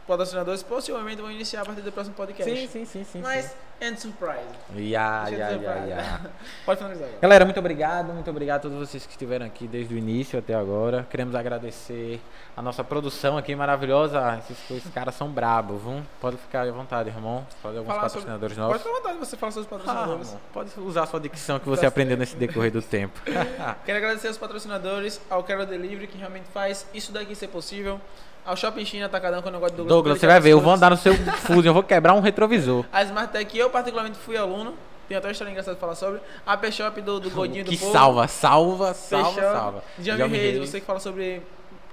patrocinadores 0.08 0.62
possivelmente 0.64 1.22
vão 1.22 1.32
iniciar 1.32 1.62
a 1.62 1.66
partir 1.66 1.82
do 1.82 1.92
próximo 1.92 2.16
podcast. 2.16 2.52
Sim, 2.52 2.68
sim, 2.68 2.86
sim, 2.86 3.04
sim. 3.04 3.22
Mas, 3.22 3.46
sim. 3.46 3.52
end 3.88 4.00
surprise. 4.00 4.40
Ya, 4.78 5.24
Deixa 5.26 5.38
ya, 5.52 5.58
pra- 5.60 5.76
ya. 5.86 6.22
Pode 6.66 6.78
finalizar 6.78 7.06
agora. 7.08 7.20
Galera, 7.22 7.46
muito 7.46 7.60
obrigado, 7.60 8.14
muito 8.14 8.30
obrigado 8.30 8.58
a 8.58 8.62
todos 8.70 8.78
vocês 8.78 9.06
que 9.06 9.12
estiveram 9.12 9.46
aqui 9.46 9.68
desde 9.68 9.94
o 9.94 9.98
início 9.98 10.38
até 10.40 10.54
agora. 10.54 11.08
Queremos 11.10 11.34
agradecer 11.36 12.22
a 12.56 12.62
nossa 12.62 12.84
produção 12.84 13.38
aqui 13.38 13.56
maravilhosa. 13.56 14.20
Ah, 14.20 14.38
Esses, 14.38 14.58
esses 14.72 14.94
caras 14.94 15.16
são 15.16 15.30
brabos, 15.30 15.82
viu? 15.82 16.02
Pode 16.22 16.38
ficar 16.38 16.68
à 16.68 16.72
vontade, 16.72 17.10
irmão. 17.10 17.46
Pode 17.62 17.78
alguns 17.78 17.94
Falar 17.94 18.10
sobre- 18.10 18.26
patrocinadores 18.28 18.56
Pode 18.58 18.68
novos. 18.68 18.82
ficar 18.82 18.90
à 18.90 18.98
vontade 19.00 19.18
você 19.20 19.38
falar 19.38 19.52
sobre 19.52 19.68
os 19.68 19.74
Ah, 19.74 19.78
patrocinadores. 19.78 20.28
irmão, 20.28 20.42
pode 20.54 20.72
usar 20.82 21.04
a 21.04 21.08
sua 21.08 21.20
dicção 21.20 21.60
que 21.60 21.68
você 21.68 21.82
Tá 21.82 21.88
aprendeu 21.88 22.16
certo. 22.18 22.30
nesse 22.32 22.36
decorrer 22.38 22.72
do 22.72 22.82
tempo. 22.82 23.20
Quero 23.86 23.98
agradecer 23.98 24.28
aos 24.28 24.38
patrocinadores, 24.38 25.20
ao 25.30 25.44
Quero 25.44 25.66
Delivery, 25.66 26.08
que 26.08 26.18
realmente 26.18 26.46
faz 26.54 26.86
isso 26.94 27.12
daqui 27.12 27.34
ser 27.36 27.48
possível. 27.48 28.00
Ao 28.46 28.56
Shopping 28.56 28.86
China 28.86 29.08
Atacadão, 29.08 29.42
que 29.42 29.48
eu 29.48 29.52
não 29.52 29.60
gosto 29.60 29.74
do 29.74 29.78
Douglas. 29.78 29.96
Douglas, 29.96 30.20
você 30.20 30.28
vai 30.28 30.40
ver, 30.40 30.52
eu 30.52 30.62
vou 30.62 30.72
andar 30.74 30.92
no 30.92 30.98
seu 30.98 31.14
Fusion, 31.16 31.66
eu 31.70 31.74
vou 31.74 31.82
quebrar 31.84 32.14
um 32.14 32.20
retrovisor. 32.20 32.86
A 32.94 33.02
Smart 33.04 33.32
Tech, 33.34 33.58
eu 33.58 33.70
particularmente 33.70 34.18
fui 34.20 34.38
aluno. 34.38 34.76
Tem 35.08 35.16
até 35.18 35.28
uma 35.28 35.32
história 35.32 35.52
engraçada 35.52 35.76
pra 35.78 35.82
falar 35.82 35.96
sobre. 35.96 36.22
A 36.46 36.58
P-Shop 36.58 37.00
do, 37.02 37.20
do 37.20 37.30
Godinho 37.30 37.64
do 37.66 37.70
que 37.72 37.78
Povo. 37.78 37.92
salva, 37.92 38.28
salva, 38.28 38.94
salva, 38.94 39.42
salva. 39.42 39.84
Djamil 40.00 40.18
Djamil 40.28 40.42
Reis, 40.42 40.58
Reis. 40.58 40.70
você 40.70 40.80
que 40.80 40.86
fala 40.86 41.00
sobre 41.00 41.42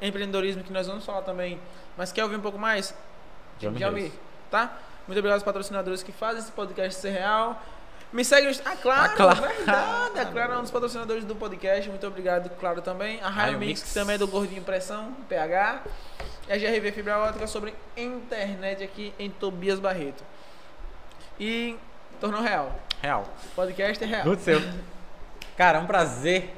empreendedorismo, 0.00 0.62
que 0.62 0.72
nós 0.72 0.86
vamos 0.86 1.04
falar 1.04 1.22
também. 1.22 1.58
Mas 1.96 2.10
quer 2.12 2.22
ouvir 2.24 2.36
um 2.36 2.40
pouco 2.40 2.58
mais? 2.58 2.94
Djamil 3.58 3.78
Djamil, 3.78 4.02
Reis. 4.04 4.12
tá? 4.50 4.72
Muito 5.06 5.18
obrigado 5.18 5.34
aos 5.36 5.42
patrocinadores 5.42 6.02
que 6.02 6.12
fazem 6.12 6.38
esse 6.40 6.52
podcast 6.52 7.00
ser 7.00 7.10
real. 7.10 7.60
Me 8.12 8.24
segue 8.24 8.46
no. 8.46 8.52
Ah, 8.64 8.76
claro, 8.76 9.02
Ah, 9.04 9.08
claro. 9.16 9.40
verdade. 9.40 10.20
A 10.20 10.24
Claro 10.26 10.52
é 10.52 10.58
um 10.58 10.62
dos 10.62 10.70
patrocinadores 10.70 11.24
do 11.24 11.34
podcast. 11.34 11.88
Muito 11.90 12.06
obrigado, 12.06 12.50
claro, 12.60 12.80
também. 12.82 13.20
A 13.22 13.28
Raio 13.28 13.58
Mix, 13.58 13.80
Mix. 13.80 13.82
que 13.88 13.94
também 13.94 14.14
é 14.16 14.18
do 14.18 14.26
Gordinho 14.28 14.62
Pressão, 14.62 15.12
PH. 15.28 15.80
E 16.52 16.54
a 16.54 16.58
GRV 16.70 16.92
Fibra 16.92 17.18
Ótica 17.18 17.46
sobre 17.46 17.72
internet 17.96 18.84
aqui 18.84 19.14
em 19.18 19.30
Tobias 19.30 19.80
Barreto. 19.80 20.22
E 21.40 21.76
tornou 22.20 22.42
real. 22.42 22.78
Real. 23.00 23.24
Podcast 23.56 24.04
é 24.04 24.06
real. 24.06 24.22
Tudo 24.24 24.38
seu. 24.42 24.60
Cara, 25.56 25.78
é 25.78 25.80
um 25.80 25.86
prazer. 25.86 26.54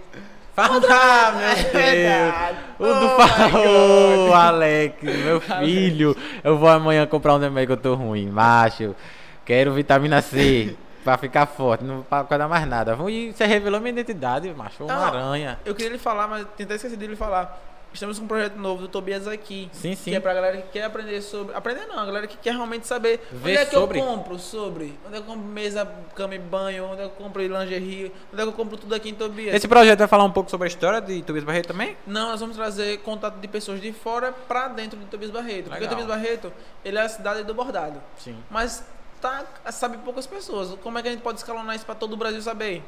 Falar, 0.56 1.32
meu 1.32 1.54
Deus. 1.72 2.56
O 2.80 2.84
do 2.86 3.06
Oh, 3.06 3.50
Paulo, 3.52 4.34
Alex, 4.34 4.96
meu 5.00 5.40
filho. 5.40 6.16
Eu 6.42 6.58
vou 6.58 6.68
amanhã 6.68 7.06
comprar 7.06 7.34
um 7.34 7.38
remédio 7.38 7.68
que 7.68 7.72
eu 7.74 7.92
tô 7.92 7.94
ruim. 7.94 8.26
Macho, 8.28 8.96
quero 9.44 9.72
vitamina 9.74 10.20
C 10.20 10.76
pra 11.04 11.16
ficar 11.16 11.46
forte. 11.46 11.84
Não 11.84 12.02
pra 12.02 12.22
dar 12.24 12.48
mais 12.48 12.66
nada. 12.66 12.98
E 13.08 13.32
você 13.32 13.46
revelou 13.46 13.80
minha 13.80 13.92
identidade, 13.92 14.52
macho. 14.54 14.82
Uma 14.84 14.92
Não. 14.94 15.04
aranha. 15.04 15.58
Eu 15.64 15.72
queria 15.72 15.92
lhe 15.92 15.98
falar, 15.98 16.26
mas 16.26 16.44
tentei 16.56 16.74
esquecer 16.74 16.96
de 16.96 17.06
lhe 17.06 17.14
falar. 17.16 17.73
Estamos 17.94 18.18
com 18.18 18.24
um 18.24 18.28
projeto 18.28 18.56
novo 18.56 18.82
do 18.82 18.88
Tobias 18.88 19.28
aqui. 19.28 19.70
Sim, 19.72 19.94
sim. 19.94 20.10
Que 20.10 20.16
é 20.16 20.20
pra 20.20 20.34
galera 20.34 20.56
que 20.56 20.68
quer 20.72 20.82
aprender 20.82 21.22
sobre. 21.22 21.54
Aprender 21.54 21.86
não, 21.86 22.00
a 22.00 22.04
galera 22.04 22.26
que 22.26 22.36
quer 22.36 22.52
realmente 22.52 22.88
saber 22.88 23.20
Ver 23.30 23.50
onde 23.52 23.56
é 23.56 23.64
que 23.64 23.70
sobre. 23.70 24.00
eu 24.00 24.04
compro 24.04 24.36
sobre. 24.36 24.98
Onde 25.06 25.16
é 25.16 25.20
que 25.20 25.28
eu 25.28 25.34
compro 25.34 25.48
mesa, 25.48 25.86
cama 26.16 26.34
e 26.34 26.38
banho, 26.40 26.86
onde 26.86 27.02
é 27.02 27.04
que 27.04 27.10
eu 27.10 27.10
compro 27.10 27.40
lingerie, 27.40 28.12
onde 28.32 28.42
é 28.42 28.44
que 28.44 28.48
eu 28.48 28.52
compro 28.52 28.76
tudo 28.76 28.92
aqui 28.96 29.10
em 29.10 29.14
Tobias. 29.14 29.54
Esse 29.54 29.68
projeto 29.68 30.00
vai 30.00 30.08
falar 30.08 30.24
um 30.24 30.32
pouco 30.32 30.50
sobre 30.50 30.66
a 30.66 30.68
história 30.68 31.00
de 31.00 31.22
Tobias 31.22 31.44
Barreto 31.44 31.68
também? 31.68 31.96
Não, 32.04 32.30
nós 32.30 32.40
vamos 32.40 32.56
trazer 32.56 32.98
contato 32.98 33.38
de 33.38 33.46
pessoas 33.46 33.80
de 33.80 33.92
fora 33.92 34.32
pra 34.32 34.66
dentro 34.66 34.98
de 34.98 35.04
Tobias 35.06 35.30
Barreto. 35.30 35.66
Porque 35.70 35.84
Legal. 35.84 35.90
Tobias 35.90 36.08
Barreto, 36.08 36.52
ele 36.84 36.98
é 36.98 37.02
a 37.02 37.08
cidade 37.08 37.44
do 37.44 37.54
bordado. 37.54 38.02
Sim. 38.18 38.36
Mas 38.50 38.84
tá, 39.20 39.44
sabe 39.70 39.98
poucas 39.98 40.26
pessoas. 40.26 40.76
Como 40.82 40.98
é 40.98 41.02
que 41.02 41.06
a 41.06 41.10
gente 41.12 41.22
pode 41.22 41.38
escalonar 41.38 41.76
isso 41.76 41.86
pra 41.86 41.94
todo 41.94 42.14
o 42.14 42.16
Brasil 42.16 42.42
saber? 42.42 42.82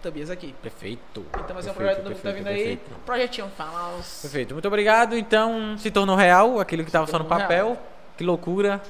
Tobias 0.00 0.30
aqui. 0.30 0.54
Perfeito. 0.62 1.24
Então 1.34 1.54
vai 1.54 1.62
ser 1.62 1.70
um 1.70 1.74
projeto 1.74 2.02
novo 2.02 2.14
que 2.16 2.22
tá 2.22 2.32
perfeito, 2.32 2.36
vindo 2.36 2.48
aí. 2.48 2.76
perfeito. 2.76 3.00
Projetinho 3.04 3.48
Falas. 3.56 4.18
Perfeito, 4.22 4.54
muito 4.54 4.68
obrigado. 4.68 5.16
Então, 5.16 5.76
se 5.78 5.90
tornou 5.90 6.16
real 6.16 6.58
aquilo 6.60 6.82
que 6.82 6.88
estava 6.88 7.06
só 7.06 7.18
no 7.18 7.24
papel. 7.24 7.78
Que 8.16 8.24
loucura. 8.24 8.80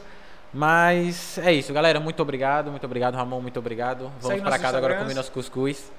Mas 0.53 1.39
é 1.39 1.53
isso, 1.53 1.73
galera. 1.73 2.01
Muito 2.01 2.20
obrigado, 2.20 2.70
muito 2.70 2.85
obrigado, 2.85 3.15
Ramon. 3.15 3.41
Muito 3.41 3.59
obrigado. 3.59 4.11
Vamos 4.20 4.41
para 4.41 4.59
casa 4.59 4.78
agora 4.78 4.97
comer 4.97 5.15
nosso 5.15 5.31
cuscuz. 5.31 5.91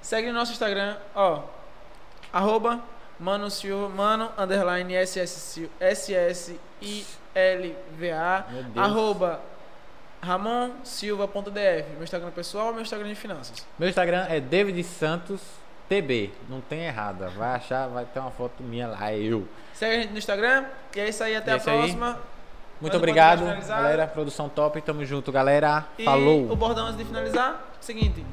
Segue 0.00 0.28
no 0.28 0.34
nosso 0.34 0.52
Instagram, 0.52 0.96
ó. 1.14 1.42
Arroba 2.32 2.80
Mano 3.18 3.50
Silva, 3.50 3.88
Mano 3.88 4.30
underline 4.38 4.94
SS. 4.94 5.68
Arroba 8.76 9.40
RamonSilva.df. 10.22 11.92
Meu 11.94 12.02
Instagram 12.02 12.30
pessoal, 12.30 12.72
meu 12.72 12.82
Instagram 12.82 13.08
de 13.08 13.14
finanças. 13.14 13.66
Meu 13.78 13.88
Instagram 13.88 14.26
é 14.28 14.40
David 14.40 14.82
Santos 14.84 15.40
TB. 15.88 16.32
Não 16.48 16.60
tem 16.60 16.84
errada. 16.86 17.28
Vai 17.30 17.56
achar, 17.56 17.88
vai 17.88 18.04
ter 18.04 18.20
uma 18.20 18.30
foto 18.30 18.62
minha 18.62 18.88
lá, 18.88 19.10
é 19.10 19.18
eu. 19.18 19.46
Segue 19.72 19.96
a 19.96 20.00
gente 20.00 20.12
no 20.12 20.18
Instagram. 20.18 20.64
E 20.94 21.00
é 21.00 21.08
isso 21.08 21.22
aí, 21.24 21.36
até 21.36 21.50
é 21.50 21.54
a 21.54 21.56
isso 21.56 21.70
aí. 21.70 21.78
próxima. 21.78 22.18
Muito 22.80 22.92
Mais 22.92 22.94
um 22.94 22.98
obrigado, 22.98 23.66
galera. 23.66 24.06
Produção 24.06 24.48
top. 24.48 24.80
Tamo 24.82 25.04
junto, 25.04 25.32
galera. 25.32 25.86
E 25.98 26.04
Falou. 26.04 26.50
o 26.50 26.54
bordão 26.54 26.86
antes 26.86 26.98
de 26.98 27.04
finalizar, 27.04 27.72
seguinte. 27.80 28.24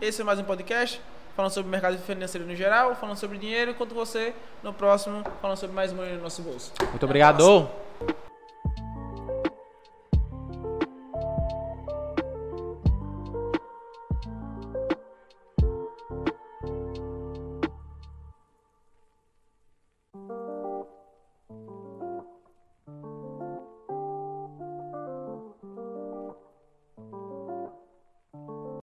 Esse 0.00 0.20
é 0.20 0.24
mais 0.24 0.38
um 0.38 0.44
podcast 0.44 1.00
falando 1.34 1.52
sobre 1.52 1.68
o 1.68 1.70
mercado 1.70 1.96
financeiro 1.98 2.44
no 2.46 2.54
geral, 2.56 2.96
falando 2.96 3.16
sobre 3.16 3.38
dinheiro, 3.38 3.70
enquanto 3.70 3.94
você, 3.94 4.34
no 4.60 4.72
próximo, 4.72 5.22
falando 5.40 5.56
sobre 5.56 5.74
mais 5.74 5.92
dinheiro 5.92 6.16
no 6.16 6.22
nosso 6.22 6.42
bolso. 6.42 6.70
Muito 6.70 6.76
próxima. 6.78 7.06
obrigado. 7.06 7.87